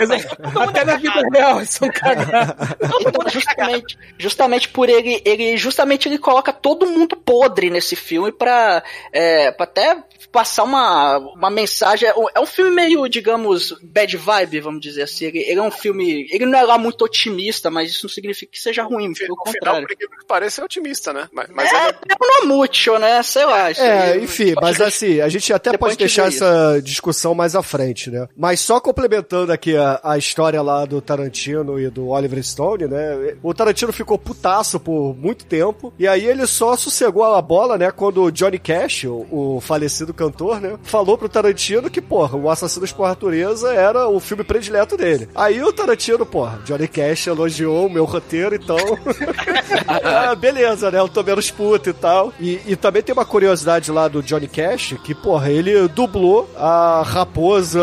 Até 0.69 0.85
na 0.85 0.97
vida 0.97 1.23
real 1.33 1.59
eles 1.59 1.71
são 1.71 1.89
cagados. 1.93 2.69
Então, 3.01 3.29
justamente, 3.31 3.99
justamente 4.19 4.69
por 4.69 4.89
ele, 4.89 5.23
ele 5.25 5.57
justamente 5.57 6.09
ele 6.09 6.19
coloca 6.19 6.53
todo 6.53 6.87
mundo 6.87 7.17
podre 7.17 7.71
nesse 7.71 7.97
filme 7.97 8.33
pra, 8.33 8.83
é, 9.13 9.51
pra 9.53 9.65
até 9.65 9.97
passar 10.33 10.65
uma, 10.65 11.17
uma 11.19 11.51
mensagem. 11.51 12.09
É 12.09 12.15
um- 12.15 12.27
É 12.35 12.41
um 12.41 12.47
filme 12.47 12.71
meio, 12.71 13.09
digamos, 13.09 13.75
bad 13.83 14.17
vibe, 14.17 14.61
vamos 14.61 14.81
dizer 14.81 15.03
assim. 15.03 15.27
Ele, 15.27 15.39
ele 15.41 15.59
é 15.59 15.63
um 15.63 15.71
filme. 15.71 16.27
Ele 16.31 16.45
não 16.47 16.59
é 16.59 16.63
lá 16.63 16.77
muito 16.79 17.03
otimista, 17.05 17.38
mas 17.71 17.91
isso 17.91 18.07
não 18.07 18.11
significa 18.11 18.53
que 18.53 18.61
seja 18.61 18.83
ruim, 18.83 19.13
pelo 19.13 19.35
No 19.37 19.43
final, 19.45 19.55
contrário. 19.55 19.87
por 19.87 19.93
incrível 19.93 20.19
que 20.19 20.27
pareça, 20.27 20.61
é 20.61 20.65
otimista, 20.65 21.13
né? 21.13 21.29
Mas, 21.33 21.49
mas 21.55 21.73
É, 21.73 21.89
ele- 21.89 21.97
é 22.11 22.17
não 22.21 22.47
muito, 22.47 22.99
né? 22.99 23.23
Sei 23.23 23.45
lá. 23.45 23.71
isso 23.71 23.81
É, 23.81 24.13
aí- 24.13 24.25
enfim, 24.25 24.55
mas 24.61 24.81
assim, 24.81 25.21
a 25.21 25.29
gente 25.29 25.53
até 25.53 25.73
Depois 25.73 25.93
pode 25.93 25.99
deixar 25.99 26.29
essa 26.29 26.81
discussão 26.83 27.35
mais 27.35 27.55
à 27.55 27.63
frente, 27.63 28.11
né? 28.11 28.27
Mas 28.37 28.61
só 28.61 28.81
complementando 28.81 29.53
aqui 29.53 29.77
a, 29.77 30.01
a 30.03 30.19
história 30.19 30.61
lá 30.63 30.85
do 30.85 31.01
Tarantino 31.01 31.79
e 31.79 31.89
do 31.91 32.09
Oliver 32.09 32.43
Stone, 32.43 32.87
né? 32.87 33.37
O 33.43 33.53
Tarantino 33.55 33.93
ficou 33.93 34.19
putaço 34.19 34.79
por 34.81 35.15
muito 35.17 35.45
tempo, 35.45 35.93
e 35.99 36.07
aí 36.07 36.25
ele 36.27 36.47
só 36.47 36.77
sossegou 36.77 37.25
a 37.25 37.41
bola, 37.43 37.77
né? 37.79 37.91
Quando 37.91 38.23
o 38.23 38.31
Johnny 38.33 38.59
Cash, 38.59 39.05
o, 39.05 39.27
o 39.31 39.61
falecido 39.61 40.13
cantor, 40.15 40.61
né? 40.61 40.79
Falou 40.83 41.17
pro 41.19 41.29
Tarantino 41.29 41.91
que, 41.91 42.01
porra, 42.01 42.37
o 42.37 42.49
Assassino 42.51 42.87
por 42.89 43.09
Natureza 43.09 43.73
era 43.75 44.09
o 44.09 44.21
filme 44.21 44.45
predileto 44.45 44.97
dele. 44.97 45.29
Aí 45.35 45.63
o 45.63 45.73
Tarantino, 45.73 46.25
porra, 46.25 46.61
Johnny 46.65 46.89
Cash 46.89 47.18
Cash 47.19 47.27
elogiou 47.27 47.87
o 47.87 47.91
meu 47.91 48.05
roteiro, 48.05 48.55
então. 48.55 48.77
ah, 50.05 50.35
beleza, 50.35 50.91
né? 50.91 51.01
Eu 51.01 51.09
tô 51.09 51.23
menos 51.23 51.51
puto 51.51 51.91
e 51.91 51.93
tal. 51.93 52.33
E, 52.39 52.61
e 52.67 52.77
também 52.77 53.03
tem 53.03 53.13
uma 53.13 53.25
curiosidade 53.25 53.91
lá 53.91 54.07
do 54.07 54.23
Johnny 54.23 54.47
Cash, 54.47 54.95
que, 55.03 55.15
porra, 55.15 55.51
ele 55.51 55.89
dublou 55.89 56.49
a 56.57 57.03
raposa 57.05 57.81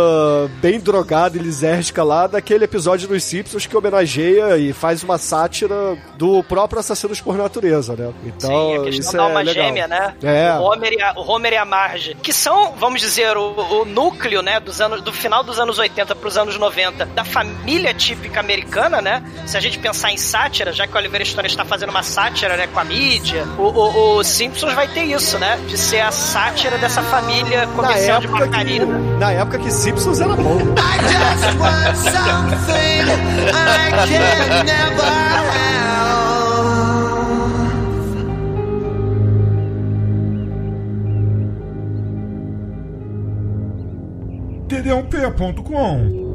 bem 0.61 0.79
drogada 0.79 1.37
e 1.37 1.41
lisérgica 1.41 2.03
lá 2.03 2.27
daquele 2.27 2.63
episódio 2.63 3.07
dos 3.07 3.23
Simpsons 3.23 3.65
que 3.65 3.75
homenageia 3.75 4.57
e 4.57 4.71
faz 4.71 5.03
uma 5.03 5.17
sátira 5.17 5.75
do 6.17 6.43
próprio 6.43 6.79
Assassinos 6.79 7.19
por 7.19 7.35
Natureza, 7.37 7.95
né? 7.95 8.13
Então, 8.23 8.49
Sim, 8.49 8.77
a 8.77 8.83
questão 8.83 8.99
isso 8.99 9.11
da 9.11 9.17
é 9.17 9.21
alma 9.21 9.41
legal. 9.41 9.65
gêmea, 9.65 9.87
né? 9.87 10.15
É. 10.23 10.53
O 10.53 10.63
Homer, 10.63 10.93
e 10.93 11.01
a, 11.01 11.13
o 11.13 11.29
Homer 11.29 11.53
e 11.53 11.57
a 11.57 11.65
Marge. 11.65 12.15
Que 12.21 12.31
são, 12.31 12.73
vamos 12.77 13.01
dizer, 13.01 13.35
o, 13.35 13.81
o 13.81 13.85
núcleo, 13.85 14.41
né, 14.41 14.59
dos 14.59 14.79
anos, 14.79 15.01
do 15.01 15.11
final 15.11 15.43
dos 15.43 15.59
anos 15.59 15.77
80 15.77 16.15
pros 16.15 16.37
anos 16.37 16.57
90, 16.57 17.05
da 17.07 17.25
família 17.25 17.93
típica 17.93 18.39
americana, 18.39 19.01
né? 19.01 19.24
Se 19.45 19.57
a 19.57 19.59
gente 19.59 19.77
pensar 19.77 20.11
em 20.11 20.17
sátira, 20.17 20.73
já 20.73 20.87
que 20.87 20.93
o 20.93 20.97
Oliver 20.97 21.23
Stone 21.25 21.47
está 21.47 21.63
fazendo 21.63 21.89
uma 21.89 22.01
sátira, 22.03 22.57
né, 22.57 22.67
com 22.67 22.79
a 22.79 22.83
mídia, 22.83 23.45
o, 23.57 23.63
o, 23.63 24.17
o 24.17 24.23
Simpsons 24.23 24.73
vai 24.73 24.87
ter 24.87 25.03
isso, 25.03 25.37
né? 25.37 25.57
De 25.67 25.77
ser 25.77 25.99
a 26.01 26.11
sátira 26.11 26.77
dessa 26.77 27.01
família 27.03 27.65
Na 27.65 27.73
comercial 27.73 28.19
de 28.19 28.25
época, 28.27 28.43
que, 28.43 28.49
margarina. 28.49 28.85
na 29.19 29.31
época 29.31 29.59
que 29.59 29.71
Simpsons 29.71 30.19
era 30.19 30.35
bom. 30.35 30.57
td1p.com 44.67 46.25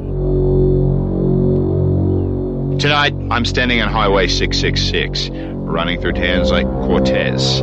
Tonight, 2.81 3.13
I'm 3.29 3.45
standing 3.45 3.79
on 3.79 3.89
Highway 3.89 4.25
666, 4.25 5.29
running 5.29 6.01
through 6.01 6.13
towns 6.13 6.49
like 6.49 6.65
Cortez, 6.65 7.61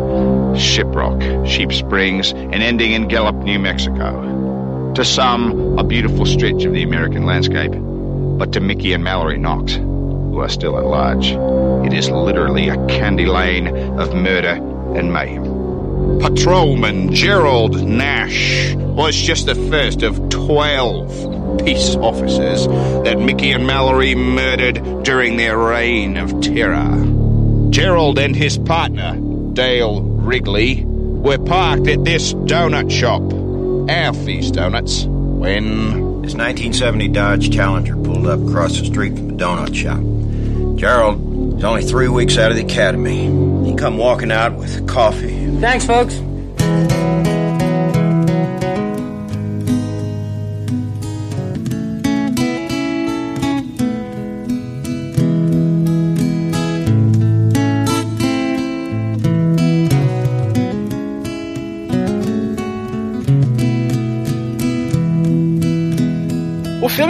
Shiprock, 0.56 1.44
Sheep 1.44 1.72
Springs, 1.72 2.30
and 2.30 2.54
ending 2.54 2.92
in 2.92 3.08
Gallup, 3.08 3.34
New 3.34 3.58
Mexico. 3.58 4.92
To 4.94 5.04
some, 5.04 5.76
a 5.76 5.82
beautiful 5.82 6.24
stretch 6.24 6.62
of 6.62 6.72
the 6.72 6.84
American 6.84 7.26
landscape, 7.26 7.72
but 7.72 8.52
to 8.52 8.60
Mickey 8.60 8.92
and 8.92 9.02
Mallory 9.02 9.38
Knox, 9.38 9.74
who 9.74 10.38
are 10.38 10.48
still 10.48 10.78
at 10.78 10.84
large, 10.84 11.32
it 11.84 11.92
is 11.92 12.08
literally 12.08 12.68
a 12.68 12.76
candy 12.86 13.26
lane 13.26 13.66
of 13.98 14.14
murder 14.14 14.54
and 14.94 15.12
mayhem. 15.12 15.57
Patrolman 16.20 17.12
Gerald 17.14 17.82
Nash 17.82 18.74
was 18.74 19.16
just 19.16 19.46
the 19.46 19.54
first 19.54 20.02
of 20.02 20.28
12 20.30 21.64
peace 21.64 21.96
officers 21.96 22.66
that 23.04 23.18
Mickey 23.18 23.52
and 23.52 23.66
Mallory 23.66 24.14
murdered 24.14 25.04
during 25.04 25.36
their 25.36 25.56
reign 25.56 26.16
of 26.16 26.40
terror. 26.40 27.04
Gerald 27.70 28.18
and 28.18 28.34
his 28.34 28.58
partner, 28.58 29.16
Dale 29.52 30.02
Wrigley, 30.02 30.84
were 30.84 31.38
parked 31.38 31.86
at 31.88 32.04
this 32.04 32.34
donut 32.34 32.90
shop, 32.90 33.22
Alfie's 33.90 34.50
Donuts, 34.50 35.04
when 35.04 36.22
This 36.22 36.34
1970 36.34 37.08
Dodge 37.08 37.50
Challenger 37.50 37.96
pulled 37.96 38.26
up 38.26 38.40
across 38.40 38.78
the 38.78 38.84
street 38.86 39.14
from 39.14 39.28
the 39.28 39.34
donut 39.34 39.74
shop. 39.74 40.00
Gerald 40.78 41.54
was 41.54 41.64
only 41.64 41.82
three 41.82 42.08
weeks 42.08 42.36
out 42.38 42.50
of 42.50 42.56
the 42.56 42.64
academy. 42.64 43.28
He 43.68 43.74
come 43.76 43.98
walking 43.98 44.32
out 44.32 44.54
with 44.54 44.88
coffee. 44.88 45.46
Thanks, 45.60 45.84
folks. 45.84 46.14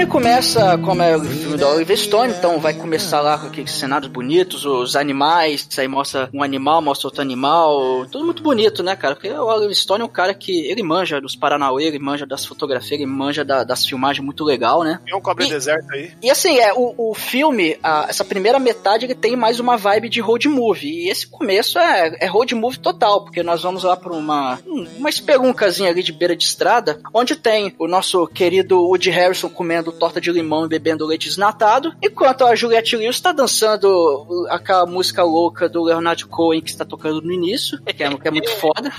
Começa 0.08 0.78
como 0.78 1.02
é 1.02 1.16
o 1.16 1.20
filme 1.22 1.56
do 1.58 1.66
Oliver 1.68 1.96
Stone, 1.96 2.32
então 2.32 2.58
vai 2.58 2.72
começar 2.74 3.20
lá 3.20 3.36
com 3.38 3.46
aqueles 3.48 3.70
cenários 3.72 4.10
bonitos, 4.10 4.64
os 4.64 4.96
animais, 4.96 5.68
aí 5.78 5.86
mostra 5.86 6.28
um 6.32 6.42
animal, 6.42 6.80
mostra 6.80 7.08
outro 7.08 7.20
animal, 7.22 8.06
tudo 8.10 8.24
muito 8.24 8.42
bonito, 8.42 8.82
né, 8.82 8.96
cara? 8.96 9.14
Porque 9.14 9.30
o 9.30 9.44
Oliver 9.46 9.74
Stone 9.76 10.00
é 10.02 10.04
um 10.04 10.08
cara 10.08 10.32
que 10.34 10.66
ele 10.66 10.82
manja 10.82 11.20
dos 11.20 11.36
Paranauê, 11.36 11.84
ele 11.84 11.98
manja 11.98 12.26
das 12.26 12.44
fotografias, 12.46 12.92
ele 13.00 13.06
manja 13.06 13.44
da- 13.44 13.64
das 13.64 13.84
filmagens 13.86 14.24
muito 14.24 14.44
legal, 14.44 14.82
né? 14.82 14.98
Tem 15.04 15.14
um 15.14 15.20
cobre 15.20 15.46
deserto 15.46 15.92
aí. 15.92 16.10
E 16.22 16.30
assim, 16.30 16.58
é, 16.58 16.72
o, 16.72 16.94
o 17.10 17.14
filme, 17.14 17.78
a- 17.82 18.06
essa 18.08 18.24
primeira 18.24 18.58
metade, 18.58 19.04
ele 19.04 19.14
tem 19.14 19.36
mais 19.36 19.60
uma 19.60 19.76
vibe 19.76 20.08
de 20.08 20.20
road 20.20 20.48
movie. 20.48 21.04
E 21.06 21.10
esse 21.10 21.26
começo 21.26 21.78
é, 21.78 22.16
é 22.20 22.26
road 22.26 22.54
movie 22.54 22.78
total, 22.78 23.24
porque 23.24 23.42
nós 23.42 23.62
vamos 23.62 23.82
lá 23.84 23.96
pra 23.96 24.12
uma, 24.12 24.58
uma 24.96 25.10
espeluncazinha 25.10 25.90
ali 25.90 26.02
de 26.02 26.12
beira 26.12 26.34
de 26.34 26.44
estrada, 26.44 26.98
onde 27.12 27.36
tem 27.36 27.74
o 27.78 27.86
nosso 27.86 28.26
querido 28.26 28.80
Woody 28.82 29.10
Harrison 29.10 29.48
comendo 29.48 29.92
torta 29.98 30.20
de 30.20 30.30
limão 30.30 30.64
e 30.64 30.68
bebendo 30.68 31.06
leite 31.06 31.28
desnatado, 31.28 31.94
enquanto 32.02 32.44
a 32.44 32.54
Juliette 32.54 32.96
Lewis 32.96 33.16
está 33.16 33.32
dançando 33.32 34.46
aquela 34.50 34.86
música 34.86 35.22
louca 35.22 35.68
do 35.68 35.82
Leonardo 35.82 36.26
Cohen 36.28 36.60
que 36.60 36.70
está 36.70 36.84
tocando 36.84 37.20
no 37.20 37.32
início, 37.32 37.80
que 37.82 38.02
é, 38.02 38.16
que 38.16 38.28
é 38.28 38.30
muito 38.30 38.50
foda. 38.56 38.92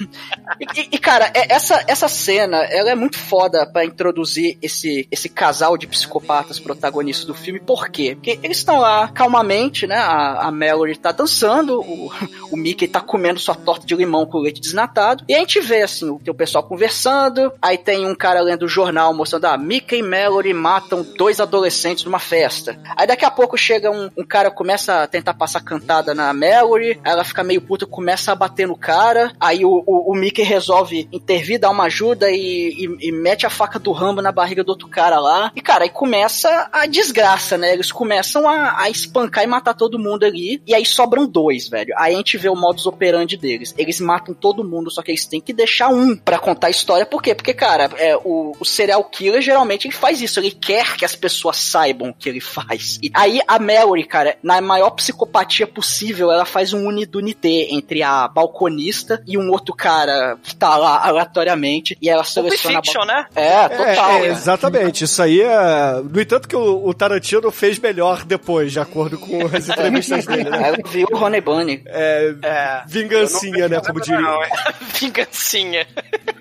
E, 0.60 0.90
e, 0.92 0.98
cara, 0.98 1.32
é- 1.34 1.54
essa, 1.54 1.84
essa 1.88 2.08
cena, 2.08 2.58
ela 2.66 2.92
é 2.92 2.96
muito 2.96 3.18
foda 3.18 3.66
pra 3.66 3.86
introduzir 3.86 4.58
esse, 4.62 5.08
esse 5.12 5.30
casal 5.30 5.78
de 5.78 5.88
psicopatas 5.88 6.60
protagonistas 6.60 7.26
do 7.26 7.34
filme. 7.34 7.60
Por 7.60 7.90
quê? 7.90 8.16
Porque 8.16 8.40
eles 8.44 8.58
estão 8.58 8.80
lá 8.80 9.08
calmamente, 9.08 9.88
né? 9.88 9.96
A, 9.96 10.48
a 10.48 10.52
Mallory 10.52 10.98
tá 10.98 11.12
dançando, 11.12 11.80
o, 11.80 12.12
o 12.52 12.58
Mickey 12.58 12.88
tá 12.88 13.02
comendo 13.02 13.40
sua 13.40 13.56
torta 13.56 13.86
de 13.86 13.96
limão 13.96 14.26
com 14.26 14.40
leite 14.40 14.62
desnatado. 14.62 15.24
E 15.28 15.36
a 15.36 15.40
gente 15.40 15.60
vê, 15.62 15.82
assim, 15.82 16.10
o, 16.10 16.20
tem 16.20 16.32
o 16.32 16.36
pessoal 16.36 16.64
conversando, 16.64 17.52
aí 17.62 17.78
tem 17.78 18.06
um 18.06 18.16
cara 18.16 18.42
lendo 18.42 18.64
o 18.64 18.68
jornal 18.68 19.14
mostrando, 19.14 19.46
ah, 19.46 19.58
Mickey 19.58 19.98
e 20.00 20.04
Mallory 20.04 20.54
matam 20.90 21.06
dois 21.16 21.40
adolescentes 21.40 22.04
numa 22.04 22.20
festa. 22.20 22.80
Aí 22.98 23.06
daqui 23.06 23.24
a 23.24 23.30
pouco 23.32 23.56
chega 23.58 23.92
um, 23.92 24.10
um 24.18 24.26
cara, 24.26 24.50
começa 24.50 25.04
a 25.04 25.08
tentar 25.08 25.34
passar 25.36 25.62
cantada 25.62 26.16
na 26.16 26.34
Mallory, 26.34 27.00
ela 27.04 27.24
fica 27.24 27.44
meio 27.44 27.62
puta, 27.62 27.86
começa 27.86 28.32
a 28.32 28.36
bater 28.36 28.68
no 28.68 28.76
cara, 28.78 29.32
aí 29.40 29.64
o, 29.64 29.84
o, 29.86 30.12
o 30.12 30.16
Mickey 30.16 30.42
resolve 30.44 31.08
intervir, 31.12 31.60
dar 31.60 31.70
uma 31.70 31.84
ajuda 31.86 32.32
e, 32.32 32.38
e- 32.86 33.10
e 33.10 33.12
mete 33.12 33.46
a 33.46 33.50
faca 33.50 33.78
do 33.78 33.92
Rambo 33.92 34.22
na 34.22 34.32
barriga 34.32 34.64
do 34.64 34.70
outro 34.70 34.88
cara 34.88 35.20
lá. 35.20 35.52
E, 35.56 35.62
cara, 35.62 35.84
aí 35.84 35.90
começa 35.90 36.70
a 36.72 36.86
desgraça, 36.88 37.58
né? 37.58 37.74
Eles 37.74 37.92
começam 37.92 38.48
a, 38.50 38.82
a 38.82 38.90
espancar 38.90 39.44
e 39.44 39.48
matar 39.48 39.74
todo 39.76 40.00
mundo 40.00 40.24
ali. 40.26 40.62
E 40.66 40.74
aí 40.74 40.86
sobram 40.86 41.28
dois, 41.28 41.68
velho. 41.68 41.94
Aí 41.98 42.14
a 42.14 42.18
gente 42.18 42.38
vê 42.38 42.50
o 42.50 42.56
modus 42.56 42.86
operandi 42.86 43.38
deles. 43.38 43.74
Eles 43.78 44.00
matam 44.00 44.34
todo 44.34 44.64
mundo, 44.64 44.90
só 44.90 45.02
que 45.02 45.12
eles 45.12 45.26
têm 45.26 45.40
que 45.42 45.54
deixar 45.54 45.90
um 45.90 46.16
pra 46.16 46.40
contar 46.40 46.68
a 46.68 46.72
história. 46.72 47.06
Por 47.06 47.22
quê? 47.22 47.36
Porque, 47.36 47.54
cara, 47.54 47.90
é, 47.98 48.16
o, 48.18 48.54
o 48.60 48.66
serial 48.66 49.04
killer 49.04 49.42
geralmente 49.42 49.88
ele 49.88 49.94
faz 49.94 50.22
isso. 50.22 50.40
Ele 50.40 50.52
quer 50.52 50.79
que 50.84 51.06
as 51.06 51.16
pessoas 51.16 51.58
saibam 51.58 52.10
o 52.10 52.14
que 52.14 52.30
ele 52.30 52.42
faz. 52.42 53.00
E 53.02 53.12
aí 53.14 53.40
a 53.48 53.60
Mallory, 53.60 54.04
cara, 54.06 54.38
na 54.44 54.62
maior 54.62 54.92
psicopatia 54.92 55.68
possível, 55.68 56.32
ela 56.32 56.46
faz 56.46 56.74
um 56.74 56.88
unidunité 56.88 57.68
entre 57.72 58.04
a 58.04 58.28
balconista 58.28 59.22
e 59.28 59.38
um 59.38 59.50
outro 59.52 59.74
cara 59.74 60.38
que 60.44 60.56
tá 60.56 60.76
lá 60.78 61.06
aleatoriamente. 61.06 61.98
E 62.02 62.10
ela 62.10 62.24
seleciona. 62.24 62.82
Fiction, 62.82 63.06
né? 63.06 63.26
É, 63.36 63.70
total. 63.70 64.12
É, 64.12 64.22
é, 64.22 64.28
exatamente. 64.28 65.04
Isso 65.04 65.22
aí 65.22 65.42
é. 65.42 66.02
No 66.04 66.22
entanto, 66.22 66.48
que 66.48 66.56
o, 66.56 66.88
o 66.88 66.94
Tarantino 66.94 67.52
fez 67.52 67.80
melhor 67.80 68.24
depois, 68.24 68.72
de 68.72 68.80
acordo 68.80 69.18
com 69.18 69.46
as 69.48 69.68
entrevistas 69.70 70.26
dele, 70.26 70.50
né? 70.50 70.68
Ela 70.70 70.78
viu 70.86 71.08
o 71.12 71.18
Honey 71.18 71.42
Bunny. 71.42 71.84
É. 71.86 72.36
É. 72.44 72.84
Vingancinha, 72.88 73.68
né? 73.68 73.82
Como 73.82 74.02
diria. 74.02 74.22
Não, 74.22 74.44
é. 74.44 74.50
Vingancinha. 75.00 75.88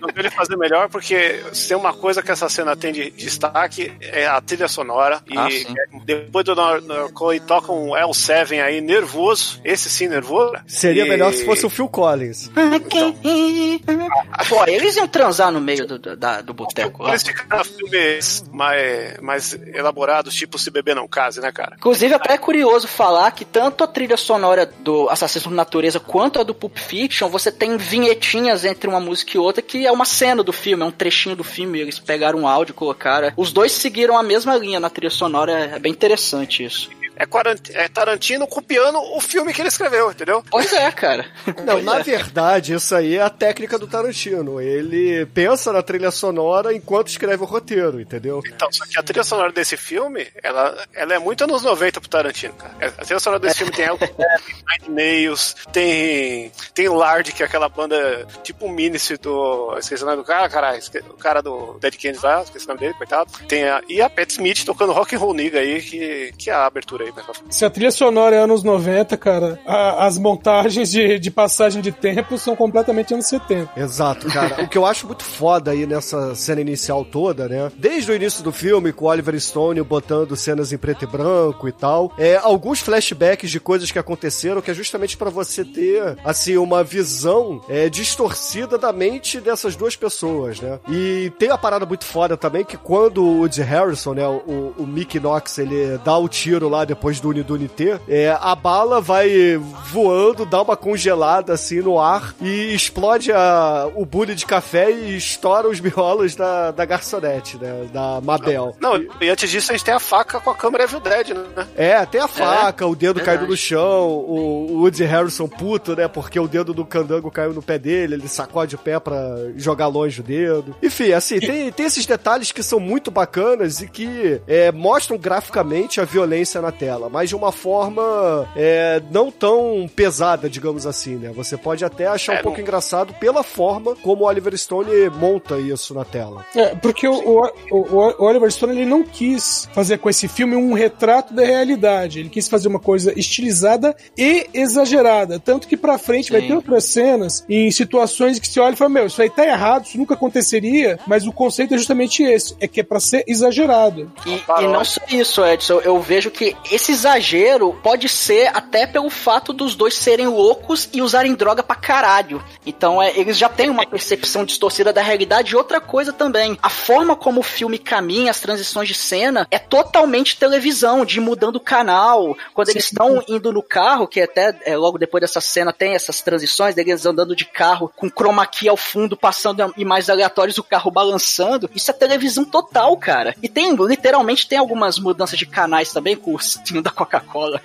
Não 0.00 0.08
ele 0.16 0.30
fazer 0.30 0.56
melhor, 0.56 0.88
porque 0.88 1.42
se 1.52 1.68
tem 1.68 1.76
uma 1.76 1.92
coisa 1.92 2.22
que 2.22 2.30
essa 2.30 2.48
cena 2.48 2.76
tem 2.76 2.92
de 2.92 3.10
destaque 3.10 3.92
é 4.00 4.26
a 4.36 4.40
trilha 4.40 4.68
sonora. 4.68 5.20
E 5.28 5.36
Ah, 5.36 5.50
sim. 5.50 5.74
depois 6.04 6.44
do 6.44 6.54
Norcoy 6.54 7.40
toca 7.40 7.72
um 7.72 7.90
L7 7.90 8.62
aí 8.62 8.80
nervoso. 8.80 9.60
Esse 9.64 9.88
sim, 9.90 10.08
nervoso. 10.08 10.52
Seria 10.66 11.04
E- 11.04 11.08
melhor 11.08 11.32
se 11.32 11.44
fosse 11.44 11.64
o 11.66 11.70
Phil 11.70 11.88
Collins. 11.88 12.50
Pô, 14.48 14.64
eles 14.66 14.96
iam 14.96 15.06
transar 15.08 15.50
no 15.52 15.60
meio 15.60 15.86
do, 15.86 15.98
do, 15.98 16.16
da- 16.16 16.40
do 16.40 16.54
boteco 16.54 17.02
lá. 17.02 17.10
Eles 17.10 17.22
ficaram 17.22 17.64
filmes 17.64 18.44
mais, 18.52 19.18
mais 19.20 19.52
elaborados, 19.74 20.34
tipo 20.34 20.58
Se 20.58 20.70
Beber 20.70 20.94
Não 20.96 21.06
Case, 21.08 21.40
né, 21.40 21.52
cara? 21.52 21.76
Inclusive, 21.78 22.14
até 22.14 22.34
é 22.34 22.38
curioso 22.38 22.86
falar 22.88 23.30
que 23.32 23.44
tanto 23.44 23.84
a 23.84 23.86
trilha 23.86 24.16
sonora 24.16 24.70
do 24.80 25.08
Assassino 25.08 25.44
por 25.44 25.52
Natureza 25.52 26.00
quanto 26.00 26.40
a 26.40 26.42
do 26.42 26.54
Pulp 26.54 26.76
Fiction, 26.78 27.28
você 27.28 27.50
tem 27.52 27.76
vinhetinhas 27.76 28.64
entre 28.64 28.88
uma 28.88 29.00
música 29.00 29.36
e 29.36 29.38
outra 29.40 29.62
que 29.62 29.86
é 29.86 29.92
uma 29.92 30.04
cena 30.04 30.42
do 30.42 30.52
filme, 30.52 30.82
é 30.82 30.86
um 30.86 30.90
trechinho 30.90 31.36
do 31.36 31.44
filme. 31.44 31.78
Eles 31.78 31.98
pegaram 31.98 32.40
um 32.40 32.48
áudio 32.48 32.72
e 32.72 32.74
colocaram. 32.74 33.32
Os 33.36 33.52
dois 33.52 33.72
seguiram 33.72 34.16
a 34.18 34.22
mesma 34.22 34.56
linha 34.56 34.80
na 34.80 34.90
trilha 34.90 35.10
sonora, 35.10 35.52
é 35.52 35.78
bem 35.78 35.92
interessante 35.92 36.64
isso. 36.64 36.90
É, 37.18 37.84
é 37.84 37.88
Tarantino 37.88 38.46
copiando 38.46 38.98
o 38.98 39.20
filme 39.20 39.52
que 39.52 39.60
ele 39.60 39.68
escreveu, 39.68 40.10
entendeu? 40.10 40.42
Pois 40.50 40.72
é, 40.72 40.90
cara. 40.92 41.26
Não, 41.64 41.82
na 41.82 41.98
verdade, 42.00 42.74
isso 42.74 42.94
aí 42.94 43.16
é 43.16 43.22
a 43.22 43.30
técnica 43.30 43.78
do 43.78 43.86
Tarantino. 43.86 44.60
Ele 44.60 45.26
pensa 45.26 45.72
na 45.72 45.82
trilha 45.82 46.10
sonora 46.10 46.72
enquanto 46.74 47.08
escreve 47.08 47.42
o 47.42 47.46
roteiro, 47.46 48.00
entendeu? 48.00 48.40
Então, 48.46 48.68
só 48.72 48.84
que 48.86 48.98
a 48.98 49.02
trilha 49.02 49.24
sonora 49.24 49.52
desse 49.52 49.76
filme, 49.76 50.26
ela, 50.42 50.86
ela 50.94 51.14
é 51.14 51.18
muito 51.18 51.44
anos 51.44 51.62
90 51.62 52.00
pro 52.00 52.08
Tarantino, 52.10 52.54
cara. 52.54 52.74
A 52.98 53.04
trilha 53.04 53.20
sonora 53.20 53.40
desse 53.40 53.56
filme 53.58 53.72
tem 53.72 53.84
Elton 53.86 54.06
tem 54.06 54.88
Nails, 54.94 55.54
tem, 55.72 56.52
tem 56.74 56.88
Lard, 56.88 57.32
que 57.32 57.42
é 57.42 57.46
aquela 57.46 57.68
banda 57.68 58.26
tipo 58.42 58.66
o 58.66 58.76
do. 59.20 59.76
Esqueci 59.78 60.02
o 60.02 60.06
nome 60.06 60.18
do 60.18 60.24
cara, 60.24 60.48
caralho. 60.48 60.78
esque- 60.78 60.98
O 61.10 61.14
cara 61.16 61.40
do 61.42 61.78
Dead 61.80 61.94
Kennedy 61.96 62.24
lá, 62.24 62.42
esqueci 62.42 62.64
o 62.64 62.68
nome 62.68 62.80
dele, 62.80 62.94
coitado. 62.94 63.30
Tem 63.48 63.64
a, 63.64 63.80
e 63.88 64.00
a 64.00 64.08
Pat 64.10 64.30
Smith 64.30 64.64
tocando 64.64 64.92
rock 64.92 65.14
and 65.14 65.18
roll 65.18 65.34
nigga 65.34 65.60
aí, 65.60 65.80
que, 65.80 66.32
que 66.38 66.50
é 66.50 66.52
a 66.52 66.66
abertura 66.66 67.04
aí, 67.04 67.07
né? 67.16 67.22
Se 67.50 67.64
a 67.64 67.70
trilha 67.70 67.90
sonora 67.90 68.36
é 68.36 68.38
anos 68.40 68.62
90, 68.62 69.16
cara, 69.16 69.58
a- 69.66 70.06
as 70.06 70.18
montagens 70.18 70.90
de, 70.90 71.18
de 71.18 71.30
passagem 71.30 71.80
de 71.82 71.92
tempo 71.92 72.36
são 72.38 72.54
completamente 72.56 73.14
anos 73.14 73.26
70. 73.26 73.70
Exato, 73.76 74.26
cara. 74.28 74.62
o 74.64 74.68
que 74.68 74.76
eu 74.78 74.86
acho 74.86 75.06
muito 75.06 75.24
foda 75.24 75.70
aí 75.70 75.86
nessa 75.86 76.34
cena 76.34 76.60
inicial 76.60 77.04
toda, 77.04 77.48
né? 77.48 77.70
Desde 77.76 78.10
o 78.10 78.14
início 78.14 78.42
do 78.42 78.52
filme, 78.52 78.92
com 78.92 79.04
o 79.04 79.08
Oliver 79.08 79.38
Stone 79.40 79.80
botando 79.82 80.36
cenas 80.36 80.72
em 80.72 80.78
preto 80.78 81.04
e 81.04 81.06
branco 81.06 81.68
e 81.68 81.72
tal, 81.72 82.12
é 82.18 82.36
alguns 82.36 82.80
flashbacks 82.80 83.50
de 83.50 83.60
coisas 83.60 83.90
que 83.90 83.98
aconteceram 83.98 84.60
que 84.60 84.70
é 84.70 84.74
justamente 84.74 85.16
pra 85.16 85.30
você 85.30 85.64
ter, 85.64 86.16
assim, 86.24 86.56
uma 86.56 86.82
visão 86.84 87.60
é, 87.68 87.88
distorcida 87.88 88.76
da 88.78 88.92
mente 88.92 89.40
dessas 89.40 89.76
duas 89.76 89.96
pessoas, 89.96 90.60
né? 90.60 90.78
E 90.88 91.32
tem 91.38 91.50
a 91.50 91.58
parada 91.58 91.86
muito 91.86 92.04
foda 92.04 92.36
também 92.36 92.64
que 92.64 92.76
quando 92.76 93.22
o 93.24 93.38
Woody 93.40 93.62
Harrison, 93.62 94.14
né, 94.14 94.26
o, 94.26 94.74
o 94.76 94.86
Mickey 94.86 95.18
Knox, 95.20 95.58
ele 95.58 95.98
dá 96.04 96.16
o 96.18 96.28
tiro 96.28 96.68
lá 96.68 96.84
depois 96.84 96.97
do 97.20 97.30
Unidune 97.30 97.68
T, 97.68 97.98
é, 98.08 98.36
a 98.40 98.54
bala 98.54 99.00
vai 99.00 99.56
voando, 99.90 100.44
dá 100.44 100.60
uma 100.60 100.76
congelada 100.76 101.54
assim 101.54 101.80
no 101.80 101.98
ar 101.98 102.34
e 102.40 102.74
explode 102.74 103.32
a, 103.32 103.88
o 103.94 104.04
bule 104.04 104.34
de 104.34 104.44
café 104.44 104.90
e 104.90 105.16
estoura 105.16 105.68
os 105.68 105.80
miolos 105.80 106.34
da, 106.34 106.70
da 106.70 106.84
garçonete, 106.84 107.56
né? 107.56 107.88
Da 107.92 108.20
Mabel. 108.20 108.76
Não, 108.80 108.96
e 109.20 109.28
antes 109.28 109.50
disso 109.50 109.72
a 109.72 109.74
gente 109.74 109.84
tem 109.84 109.94
a 109.94 110.00
faca 110.00 110.40
com 110.40 110.50
a 110.50 110.54
câmera 110.54 110.84
Evil 110.84 111.00
Dead, 111.00 111.28
né? 111.28 111.66
É, 111.76 112.04
tem 112.04 112.20
a 112.20 112.28
faca, 112.28 112.86
o 112.86 112.94
dedo 112.94 113.16
verdade. 113.16 113.38
caído 113.38 113.50
no 113.50 113.56
chão, 113.56 114.08
o, 114.08 114.72
o 114.72 114.80
Woody 114.82 115.04
Harrison 115.04 115.48
puto, 115.48 115.96
né? 115.96 116.08
Porque 116.08 116.38
o 116.38 116.48
dedo 116.48 116.74
do 116.74 116.84
candango 116.84 117.30
caiu 117.30 117.52
no 117.52 117.62
pé 117.62 117.78
dele, 117.78 118.14
ele 118.14 118.28
sacode 118.28 118.74
o 118.74 118.78
pé 118.78 118.98
pra 118.98 119.18
jogar 119.56 119.86
longe 119.86 120.20
o 120.20 120.24
dedo. 120.24 120.76
Enfim, 120.82 121.12
assim, 121.12 121.38
tem, 121.38 121.70
tem 121.72 121.86
esses 121.86 122.06
detalhes 122.06 122.52
que 122.52 122.62
são 122.62 122.80
muito 122.80 123.10
bacanas 123.10 123.80
e 123.80 123.88
que 123.88 124.40
é, 124.46 124.72
mostram 124.72 125.16
graficamente 125.16 126.00
a 126.00 126.04
violência 126.04 126.60
na 126.60 126.72
tela, 126.72 126.87
mas 127.10 127.28
de 127.28 127.36
uma 127.36 127.52
forma 127.52 128.48
é, 128.56 129.02
não 129.10 129.30
tão 129.30 129.88
pesada, 129.94 130.48
digamos 130.48 130.86
assim, 130.86 131.16
né? 131.16 131.30
Você 131.34 131.56
pode 131.56 131.84
até 131.84 132.06
achar 132.06 132.32
um 132.32 132.36
É, 132.36 132.42
pouco 132.42 132.58
não- 132.58 132.62
engraçado 132.64 133.12
pela 133.14 133.42
forma 133.42 133.94
como 133.96 134.24
o 134.24 134.26
Oliver 134.26 134.56
Stone 134.56 135.10
monta 135.10 135.58
isso 135.58 135.94
na 135.94 136.04
tela. 136.04 136.44
É, 136.54 136.74
porque 136.76 137.06
o, 137.06 137.14
o, 137.14 137.50
o- 137.70 138.14
o 138.18 138.24
Oliver 138.24 138.50
Stone 138.50 138.72
ele 138.72 138.86
não 138.86 139.02
quis 139.02 139.68
fazer 139.72 139.98
com 139.98 140.08
esse 140.08 140.28
filme 140.28 140.54
um 140.56 140.72
retrato 140.72 141.34
da 141.34 141.44
realidade. 141.44 142.20
Ele 142.20 142.28
quis 142.28 142.48
fazer 142.48 142.68
uma 142.68 142.78
coisa 142.80 143.12
estilizada 143.18 143.94
e 144.16 144.46
exagerada. 144.54 145.38
Tanto 145.38 145.66
que 145.66 145.76
pra 145.76 145.98
frente 145.98 146.30
vai 146.32 146.40
Sim. 146.42 146.48
ter 146.48 146.54
outras 146.54 146.84
cenas 146.84 147.44
em 147.48 147.70
situações 147.70 148.38
que 148.38 148.46
você 148.48 148.60
olha 148.60 148.74
e 148.74 148.76
fala: 148.76 148.90
Meu, 148.90 149.06
isso 149.06 149.20
aí 149.20 149.30
tá 149.30 149.44
errado, 149.46 149.84
isso 149.86 149.98
nunca 149.98 150.14
aconteceria. 150.14 150.98
Mas 151.06 151.26
o 151.26 151.32
conceito 151.32 151.74
é 151.74 151.78
justamente 151.78 152.22
esse: 152.22 152.54
é 152.60 152.66
que 152.68 152.80
é 152.80 152.82
pra 152.82 153.00
ser 153.00 153.24
exagerado. 153.26 154.10
E, 154.26 154.62
e 154.62 154.66
não 154.66 154.84
só 154.84 155.00
isso, 155.10 155.44
Edson, 155.44 155.74
eu, 155.74 155.80
eu 155.82 156.00
vejo 156.00 156.30
que 156.30 156.56
esse 156.78 156.92
exagero 156.92 157.76
pode 157.82 158.08
ser 158.08 158.56
até 158.56 158.86
pelo 158.86 159.10
fato 159.10 159.52
dos 159.52 159.74
dois 159.74 159.94
serem 159.94 160.28
loucos 160.28 160.88
e 160.92 161.02
usarem 161.02 161.34
droga 161.34 161.60
pra 161.60 161.74
caralho. 161.74 162.42
Então 162.64 163.02
é, 163.02 163.18
eles 163.18 163.36
já 163.36 163.48
têm 163.48 163.68
uma 163.68 163.84
percepção 163.84 164.44
distorcida 164.44 164.92
da 164.92 165.02
realidade. 165.02 165.52
E 165.52 165.56
outra 165.56 165.80
coisa 165.80 166.12
também, 166.12 166.56
a 166.62 166.70
forma 166.70 167.16
como 167.16 167.40
o 167.40 167.42
filme 167.42 167.78
caminha, 167.78 168.30
as 168.30 168.38
transições 168.40 168.86
de 168.86 168.94
cena, 168.94 169.46
é 169.50 169.58
totalmente 169.58 170.38
televisão, 170.38 171.04
de 171.04 171.18
ir 171.18 171.20
mudando 171.20 171.56
o 171.56 171.60
canal. 171.60 172.36
Quando 172.54 172.68
eles 172.68 172.84
estão 172.84 173.22
indo 173.26 173.52
no 173.52 173.62
carro, 173.62 174.06
que 174.06 174.20
até 174.20 174.56
é, 174.64 174.76
logo 174.76 174.98
depois 174.98 175.20
dessa 175.20 175.40
cena 175.40 175.72
tem 175.72 175.94
essas 175.94 176.22
transições, 176.22 176.76
deles 176.76 177.04
andando 177.04 177.34
de 177.34 177.44
carro 177.44 177.92
com 177.96 178.08
chroma 178.08 178.46
key 178.46 178.68
ao 178.68 178.76
fundo, 178.76 179.16
passando 179.16 179.74
imagens 179.76 180.10
aleatórias, 180.10 180.58
o 180.58 180.62
carro 180.62 180.92
balançando. 180.92 181.68
Isso 181.74 181.90
é 181.90 181.94
televisão 181.94 182.44
total, 182.44 182.96
cara. 182.96 183.34
E 183.42 183.48
tem, 183.48 183.74
literalmente, 183.74 184.48
tem 184.48 184.58
algumas 184.58 184.98
mudanças 185.00 185.36
de 185.36 185.46
canais 185.46 185.92
também, 185.92 186.14
com 186.14 186.38
o 186.58 186.60
ursinho 186.60 186.82
da 186.82 186.90
Coca-Cola. 186.90 187.60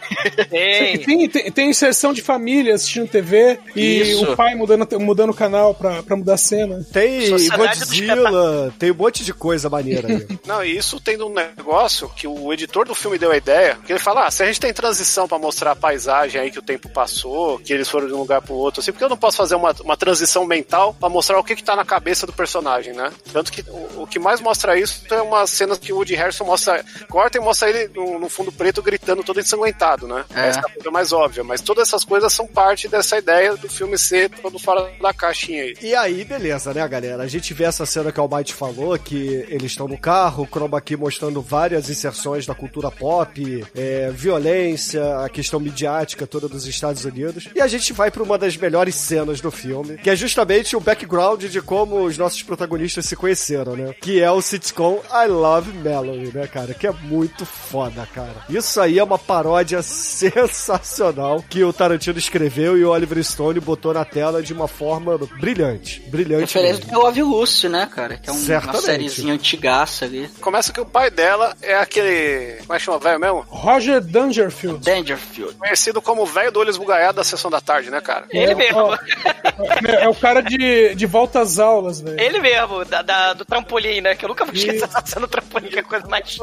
Tem, 0.49 0.97
tem, 0.99 1.29
tem, 1.29 1.51
tem 1.51 1.69
inserção 1.69 2.13
de 2.13 2.21
família 2.21 2.75
assistindo 2.75 3.07
TV 3.07 3.59
e 3.75 4.01
Isso. 4.01 4.31
o 4.31 4.35
pai 4.35 4.55
mudando, 4.55 4.99
mudando 4.99 5.31
o 5.31 5.33
canal 5.33 5.73
pra, 5.73 6.03
pra 6.03 6.15
mudar 6.15 6.35
a 6.35 6.37
cena. 6.37 6.85
Tem 6.91 7.27
Sociedade 7.27 7.79
Godzilla, 7.79 8.73
tem 8.77 8.91
um 8.91 8.95
monte 8.95 9.23
de 9.23 9.33
coisa 9.33 9.69
maneira. 9.69 10.07
Não, 10.45 10.63
e 10.63 10.77
isso 10.77 10.99
tem 10.99 11.21
um 11.21 11.33
negócio 11.33 12.09
que 12.09 12.27
o 12.27 12.53
editor 12.53 12.85
do 12.85 12.95
filme 12.95 13.17
deu 13.17 13.31
a 13.31 13.37
ideia, 13.37 13.77
que 13.85 13.91
ele 13.91 13.99
fala, 13.99 14.27
ah, 14.27 14.31
se 14.31 14.43
a 14.43 14.45
gente 14.45 14.59
tem 14.59 14.73
transição 14.73 15.27
pra 15.27 15.39
mostrar 15.39 15.71
a 15.71 15.75
paisagem 15.75 16.39
aí 16.39 16.51
que 16.51 16.59
o 16.59 16.63
tempo 16.63 16.89
passou, 16.89 17.59
que 17.59 17.73
eles 17.73 17.89
foram 17.89 18.07
de 18.07 18.13
um 18.13 18.19
lugar 18.19 18.41
pro 18.41 18.53
outro, 18.53 18.81
assim, 18.81 18.91
porque 18.91 19.03
eu 19.03 19.09
não 19.09 19.17
posso 19.17 19.37
fazer 19.37 19.55
uma, 19.55 19.73
uma 19.81 19.97
transição 19.97 20.45
mental 20.45 20.93
pra 20.93 21.09
mostrar 21.09 21.39
o 21.39 21.43
que 21.43 21.55
que 21.55 21.63
tá 21.63 21.75
na 21.75 21.85
cabeça 21.85 22.25
do 22.25 22.33
personagem, 22.33 22.93
né? 22.93 23.11
Tanto 23.31 23.51
que 23.51 23.61
o, 23.69 24.03
o 24.03 24.07
que 24.07 24.19
mais 24.19 24.39
mostra 24.39 24.77
isso 24.77 25.03
é 25.11 25.21
uma 25.21 25.45
cena 25.47 25.77
que 25.77 25.91
o 25.91 25.97
Woody 25.97 26.15
Harrison 26.15 26.45
mostra, 26.45 26.83
corta 27.09 27.37
e 27.37 27.41
mostra 27.41 27.69
ele 27.69 27.89
no, 27.93 28.19
no 28.19 28.29
fundo 28.29 28.51
preto 28.51 28.81
gritando 28.83 29.23
todo 29.23 29.39
ensanguentado, 29.39 30.07
né? 30.07 30.25
É. 30.33 30.49
Essa 30.49 30.59
é 30.59 30.61
a 30.61 30.73
coisa 30.73 30.91
mais 30.91 31.11
óbvia, 31.11 31.43
mas 31.43 31.61
todas 31.61 31.87
essas 31.87 32.03
coisas 32.03 32.31
são 32.31 32.45
parte 32.45 32.87
dessa 32.87 33.17
ideia 33.17 33.55
do 33.55 33.69
filme 33.69 33.97
ser 33.97 34.29
todo 34.29 34.59
fora 34.59 34.91
da 35.01 35.13
caixinha 35.13 35.63
aí. 35.63 35.75
E 35.81 35.95
aí, 35.95 36.23
beleza, 36.23 36.73
né, 36.73 36.87
galera? 36.87 37.23
A 37.23 37.27
gente 37.27 37.53
vê 37.53 37.63
essa 37.63 37.85
cena 37.85 38.11
que 38.11 38.19
o 38.19 38.23
Almighty 38.23 38.53
falou, 38.53 38.97
que 38.99 39.45
eles 39.49 39.71
estão 39.71 39.87
no 39.87 39.97
carro, 39.97 40.43
o 40.43 40.47
Chroma 40.47 40.77
aqui 40.77 40.95
mostrando 40.95 41.41
várias 41.41 41.89
inserções 41.89 42.45
da 42.45 42.53
cultura 42.53 42.91
pop, 42.91 43.65
é, 43.75 44.11
violência, 44.11 45.19
a 45.19 45.29
questão 45.29 45.59
midiática 45.59 46.27
toda 46.27 46.47
dos 46.47 46.65
Estados 46.67 47.05
Unidos. 47.05 47.49
E 47.55 47.61
a 47.61 47.67
gente 47.67 47.93
vai 47.93 48.11
pra 48.11 48.23
uma 48.23 48.37
das 48.37 48.57
melhores 48.57 48.95
cenas 48.95 49.41
do 49.41 49.51
filme, 49.51 49.97
que 49.97 50.09
é 50.09 50.15
justamente 50.15 50.75
o 50.75 50.79
background 50.79 51.43
de 51.45 51.61
como 51.61 52.03
os 52.03 52.17
nossos 52.17 52.43
protagonistas 52.43 53.05
se 53.05 53.15
conheceram, 53.15 53.75
né? 53.75 53.93
Que 54.01 54.21
é 54.21 54.29
o 54.31 54.41
sitcom 54.41 55.01
I 55.11 55.27
Love 55.27 55.71
Melody, 55.73 56.35
né, 56.35 56.47
cara? 56.47 56.73
Que 56.73 56.87
é 56.87 56.91
muito 56.91 57.45
foda, 57.45 58.07
cara. 58.13 58.45
Isso 58.49 58.72
aí 58.81 58.99
é 58.99 59.03
uma 59.03 59.17
paródia 59.19 59.81
sensacional 59.83 61.43
que 61.49 61.63
o 61.63 61.73
Tarantino 61.73 62.17
escreveu 62.17 62.77
e 62.77 62.83
o 62.85 62.89
Oliver 62.89 63.23
Stone 63.23 63.59
botou 63.59 63.93
na 63.93 64.05
tela 64.05 64.41
de 64.41 64.53
uma 64.53 64.67
forma 64.67 65.17
brilhante. 65.39 66.01
Brilhante. 66.07 66.57
Mesmo. 66.57 66.85
do 66.91 66.99
Love 66.99 67.23
Lucy, 67.23 67.69
né, 67.69 67.87
cara? 67.93 68.17
Que 68.17 68.29
é 68.29 68.33
um- 68.33 68.35
uma 68.35 68.73
sériezinha 68.81 69.33
antigaça 69.33 70.05
ali. 70.05 70.27
Começa 70.41 70.71
que 70.73 70.79
o 70.81 70.85
pai 70.85 71.09
dela 71.11 71.55
é 71.61 71.75
aquele. 71.75 72.57
Como 72.61 72.73
é 72.73 72.77
que 72.77 72.83
chama 72.85 72.97
o 72.97 72.99
velho 72.99 73.19
mesmo? 73.19 73.45
Roger 73.47 74.01
Dangerfield. 74.01 74.79
Dangerfield. 74.83 75.55
Conhecido 75.55 76.01
como 76.01 76.23
o 76.23 76.25
velho 76.25 76.51
do 76.51 76.59
olho 76.59 76.69
esbugalhado 76.69 77.17
da 77.17 77.23
sessão 77.23 77.49
da 77.51 77.61
tarde, 77.61 77.89
né, 77.89 78.01
cara? 78.01 78.25
Ele 78.31 78.55
mesmo. 78.55 78.79
Ó, 78.79 78.95
é, 78.95 80.03
é 80.05 80.09
o 80.09 80.15
cara 80.15 80.41
de, 80.41 80.95
de 80.95 81.05
volta 81.05 81.39
às 81.41 81.59
aulas, 81.59 82.01
velho. 82.01 82.19
Ele 82.19 82.39
mesmo, 82.39 82.83
da, 82.85 83.01
da- 83.01 83.33
do 83.33 83.45
trampolim, 83.45 84.01
né? 84.01 84.15
Que 84.15 84.25
eu 84.25 84.29
nunca 84.29 84.45
vou 84.45 84.53
esquecer 84.53 84.87
do 85.19 85.27
trampolim, 85.27 85.67
que 85.69 85.77
é 85.77 85.81
a 85.81 85.83
coisa 85.83 86.07
mais 86.07 86.37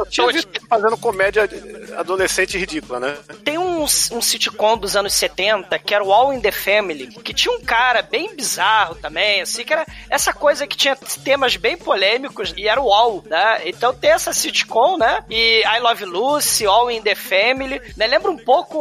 fazendo 0.69 0.97
comédia 0.97 1.49
adolescente 1.97 2.20
ridícula, 2.59 3.01
né? 3.01 3.17
Tem 3.45 3.59
um, 3.59 3.83
um 3.83 4.21
sitcom 4.23 4.77
dos 4.77 4.97
anos 4.97 5.13
70 5.15 5.79
que 5.79 5.95
era 5.95 6.05
o 6.05 6.13
All 6.13 6.33
in 6.33 6.41
the 6.41 6.51
Family, 6.53 7.07
que 7.09 7.33
tinha 7.35 7.55
um 7.55 7.61
cara 7.61 8.03
bem 8.03 8.35
bizarro 8.35 8.95
também, 8.97 9.41
assim, 9.41 9.65
que 9.65 9.73
era 9.73 9.87
essa 10.09 10.33
coisa 10.33 10.67
que 10.67 10.77
tinha 10.77 10.97
temas 11.25 11.57
bem 11.57 11.77
polêmicos 11.77 12.53
e 12.57 12.69
era 12.69 12.81
o 12.81 12.93
All, 12.93 13.23
né? 13.29 13.61
Então 13.65 13.95
tem 13.95 14.11
essa 14.11 14.33
sitcom, 14.33 14.97
né? 14.99 15.23
E 15.31 15.63
I 15.65 15.81
Love 15.81 16.05
Lucy, 16.05 16.67
All 16.67 16.91
in 16.91 17.03
the 17.03 17.15
Family, 17.15 17.81
né? 17.97 18.07
Lembra 18.07 18.31
um 18.31 18.37
pouco 18.39 18.79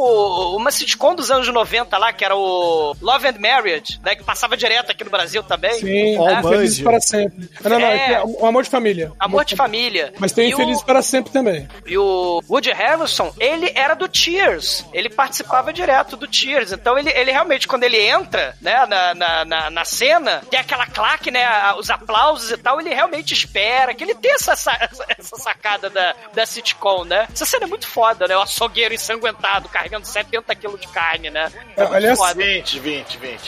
uma 0.56 0.70
sitcom 0.70 1.14
dos 1.14 1.30
anos 1.30 1.48
90 1.48 1.96
lá, 1.98 2.12
que 2.12 2.24
era 2.24 2.36
o 2.36 2.94
Love 3.00 3.28
and 3.28 3.38
Marriage, 3.38 4.00
né? 4.04 4.14
Que 4.14 4.24
passava 4.24 4.56
direto 4.56 4.90
aqui 4.90 5.04
no 5.04 5.10
Brasil 5.10 5.42
também. 5.42 5.74
Sim, 5.74 6.18
né? 6.18 6.42
Felizes 6.42 6.80
para 6.80 7.00
sempre. 7.00 7.48
Ah, 7.64 7.68
não, 7.68 7.78
não, 7.80 7.86
É. 7.86 8.12
é 8.14 8.22
o 8.24 8.46
Amor 8.46 8.62
de 8.62 8.70
Família. 8.70 9.12
Amor 9.18 9.44
de 9.44 9.56
Família. 9.56 10.12
Mas 10.18 10.32
tem 10.32 10.50
E 10.50 10.54
o- 10.54 10.56
Felizes 10.56 10.82
para 10.82 11.02
sempre 11.02 11.32
também. 11.32 11.68
E 11.86 11.96
o 11.96 12.42
Woody 12.48 12.70
Harrelson, 12.72 13.29
ele 13.38 13.70
era 13.74 13.94
do 13.94 14.08
Cheers. 14.12 14.84
Ele 14.92 15.08
participava 15.10 15.72
direto 15.72 16.16
do 16.16 16.32
Cheers. 16.32 16.72
Então 16.72 16.98
ele, 16.98 17.10
ele 17.10 17.30
realmente, 17.30 17.66
quando 17.68 17.84
ele 17.84 17.98
entra, 18.00 18.56
né, 18.60 18.86
na, 18.86 19.14
na, 19.14 19.44
na, 19.44 19.70
na 19.70 19.84
cena, 19.84 20.42
tem 20.50 20.58
aquela 20.60 20.86
claque, 20.86 21.30
né, 21.30 21.46
os 21.74 21.90
aplausos 21.90 22.50
e 22.50 22.56
tal, 22.56 22.80
ele 22.80 22.92
realmente 22.94 23.32
espera, 23.34 23.94
que 23.94 24.02
ele 24.04 24.14
tem 24.14 24.32
essa, 24.32 24.56
sa- 24.56 24.76
essa, 24.80 25.04
essa 25.18 25.36
sacada 25.36 25.90
da, 25.90 26.14
da 26.32 26.46
sitcom, 26.46 27.04
né? 27.04 27.26
Essa 27.32 27.44
cena 27.44 27.64
é 27.64 27.68
muito 27.68 27.86
foda, 27.86 28.26
né? 28.26 28.36
O 28.36 28.40
açougueiro 28.42 28.94
ensanguentado, 28.94 29.68
carregando 29.68 30.06
70 30.06 30.54
quilos 30.54 30.80
de 30.80 30.88
carne, 30.88 31.30
né? 31.30 31.50
É 31.76 31.82
aliás- 31.82 32.18
foda. 32.18 32.34
20, 32.34 32.78
20, 32.78 33.18
20. 33.18 33.40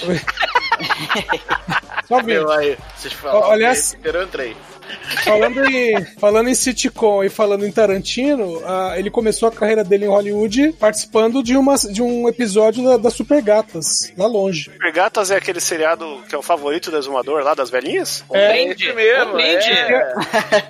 Só 2.06 2.18
vi. 2.18 2.24
Meu, 2.24 2.50
aí, 2.50 2.76
vocês 2.96 3.12
falam. 3.14 3.50
Aliás- 3.50 3.96
Eu 4.02 4.22
entrei. 4.22 4.56
Falando 5.24 5.64
em, 5.64 6.04
falando 6.18 6.48
em 6.48 6.54
sitcom 6.54 7.22
e 7.22 7.28
falando 7.28 7.66
em 7.66 7.72
Tarantino, 7.72 8.62
ah, 8.64 8.94
ele 8.96 9.10
começou 9.10 9.48
a 9.48 9.52
carreira 9.52 9.84
dele 9.84 10.06
em 10.06 10.08
Hollywood 10.08 10.72
participando 10.78 11.42
de, 11.42 11.56
uma, 11.56 11.76
de 11.76 12.02
um 12.02 12.28
episódio 12.28 12.84
da, 12.84 12.96
da 12.96 13.10
Super 13.10 13.42
Gatas, 13.42 14.12
lá 14.16 14.26
longe. 14.26 14.64
Super 14.64 14.92
Gatas 14.92 15.30
é 15.30 15.36
aquele 15.36 15.60
seriado 15.60 16.22
que 16.28 16.34
é 16.34 16.38
o 16.38 16.42
favorito 16.42 16.90
do 16.90 16.98
exumador 16.98 17.42
lá 17.42 17.54
das 17.54 17.70
velhinhas? 17.70 18.24
É, 18.32 18.52
Brinde 18.52 18.92
mesmo, 18.92 19.38
é. 19.38 20.14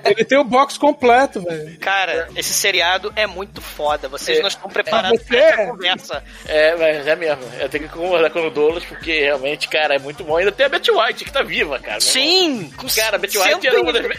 Ele 0.05 0.25
tem 0.25 0.39
o 0.39 0.45
box 0.45 0.77
completo, 0.79 1.41
velho. 1.41 1.79
Cara, 1.79 2.29
esse 2.37 2.53
seriado 2.53 3.13
é 3.17 3.27
muito 3.27 3.61
foda. 3.61 4.09
Vocês 4.09 4.41
não 4.41 4.49
estão 4.49 4.69
preparados 4.69 5.21
Você 5.21 5.27
pra 5.27 5.39
essa 5.39 5.63
é. 5.63 5.67
conversa. 5.67 6.25
É, 6.47 6.77
mas 6.77 7.07
é 7.07 7.17
mesmo. 7.17 7.43
Eu 7.59 7.69
tenho 7.69 7.85
que 7.89 7.95
concordar 7.95 8.31
com 8.31 8.47
o 8.47 8.51
Douglas, 8.51 8.85
porque 8.85 9.21
realmente, 9.21 9.69
cara, 9.69 9.95
é 9.95 9.99
muito 9.99 10.25
bom. 10.25 10.37
Ainda 10.37 10.53
tem 10.53 10.67
a 10.67 10.69
Betty 10.69 10.91
White, 10.91 11.25
que 11.25 11.33
tá 11.33 11.43
viva, 11.43 11.79
cara. 11.79 12.01
Sim! 12.01 12.73
Cara, 12.97 13.17
a 13.17 13.19
Betty 13.19 13.39
White 13.39 13.67
era 13.67 13.81
uma 13.81 13.91
e- 13.91 14.12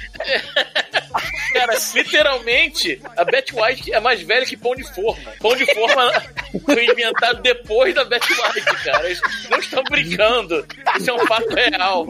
Cara, 1.54 1.78
literalmente, 1.94 3.00
a 3.16 3.24
Betty 3.24 3.54
White 3.56 3.94
é 3.94 4.00
mais 4.00 4.22
velha 4.24 4.46
que 4.46 4.58
Pão 4.58 4.76
de 4.76 4.84
Forma. 4.94 5.32
Pão 5.40 5.56
de 5.56 5.72
Forma 5.74 6.12
foi 6.66 6.86
inventado 6.86 7.42
depois 7.42 7.94
da 7.94 8.04
Betty 8.04 8.34
White, 8.34 8.84
cara. 8.84 9.06
Eles 9.06 9.22
não 9.50 9.60
estão 9.60 9.84
brincando. 9.84 10.66
Isso 10.98 11.10
é 11.10 11.14
um 11.14 11.28
fato 11.28 11.50
real. 11.50 12.08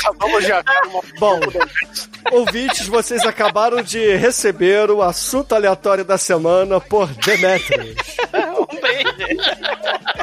Acabamos 0.00 0.44
de 0.44 0.52
achar 0.52 0.82
uma 0.86 1.02
Bom, 1.18 1.40
ouvintes, 2.32 2.86
vocês 2.86 3.22
acabaram 3.24 3.82
de 3.82 4.16
receber 4.16 4.90
o 4.90 5.02
assunto 5.02 5.54
aleatório 5.54 6.04
da 6.04 6.18
semana 6.18 6.80
por 6.80 7.08
Demetrius. 7.08 7.96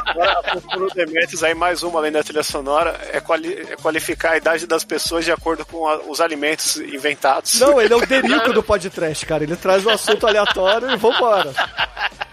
Agora, 0.06 0.32
a 0.32 0.42
procura 0.42 0.78
do 0.88 0.94
Demetrius, 0.94 1.42
aí 1.42 1.54
mais 1.54 1.82
uma 1.82 1.98
além 1.98 2.12
da 2.12 2.22
trilha 2.22 2.42
sonora, 2.42 2.98
é, 3.12 3.20
quali- 3.20 3.52
é 3.70 3.76
qualificar 3.76 4.32
a 4.32 4.36
idade 4.36 4.66
das 4.66 4.84
pessoas 4.84 5.24
de 5.24 5.32
acordo 5.32 5.64
com 5.66 5.86
a- 5.88 5.98
os 6.08 6.20
alimentos 6.20 6.76
inventados. 6.76 7.58
Não, 7.60 7.80
ele 7.80 7.92
é 7.92 7.96
o 7.96 8.00
Derico 8.06 8.52
do 8.52 8.62
podcast, 8.62 9.24
cara. 9.26 9.44
Ele 9.44 9.56
traz 9.56 9.84
um 9.84 9.90
assunto 9.90 10.26
aleatório 10.26 10.90
e 10.90 10.96
vambora. 10.96 11.52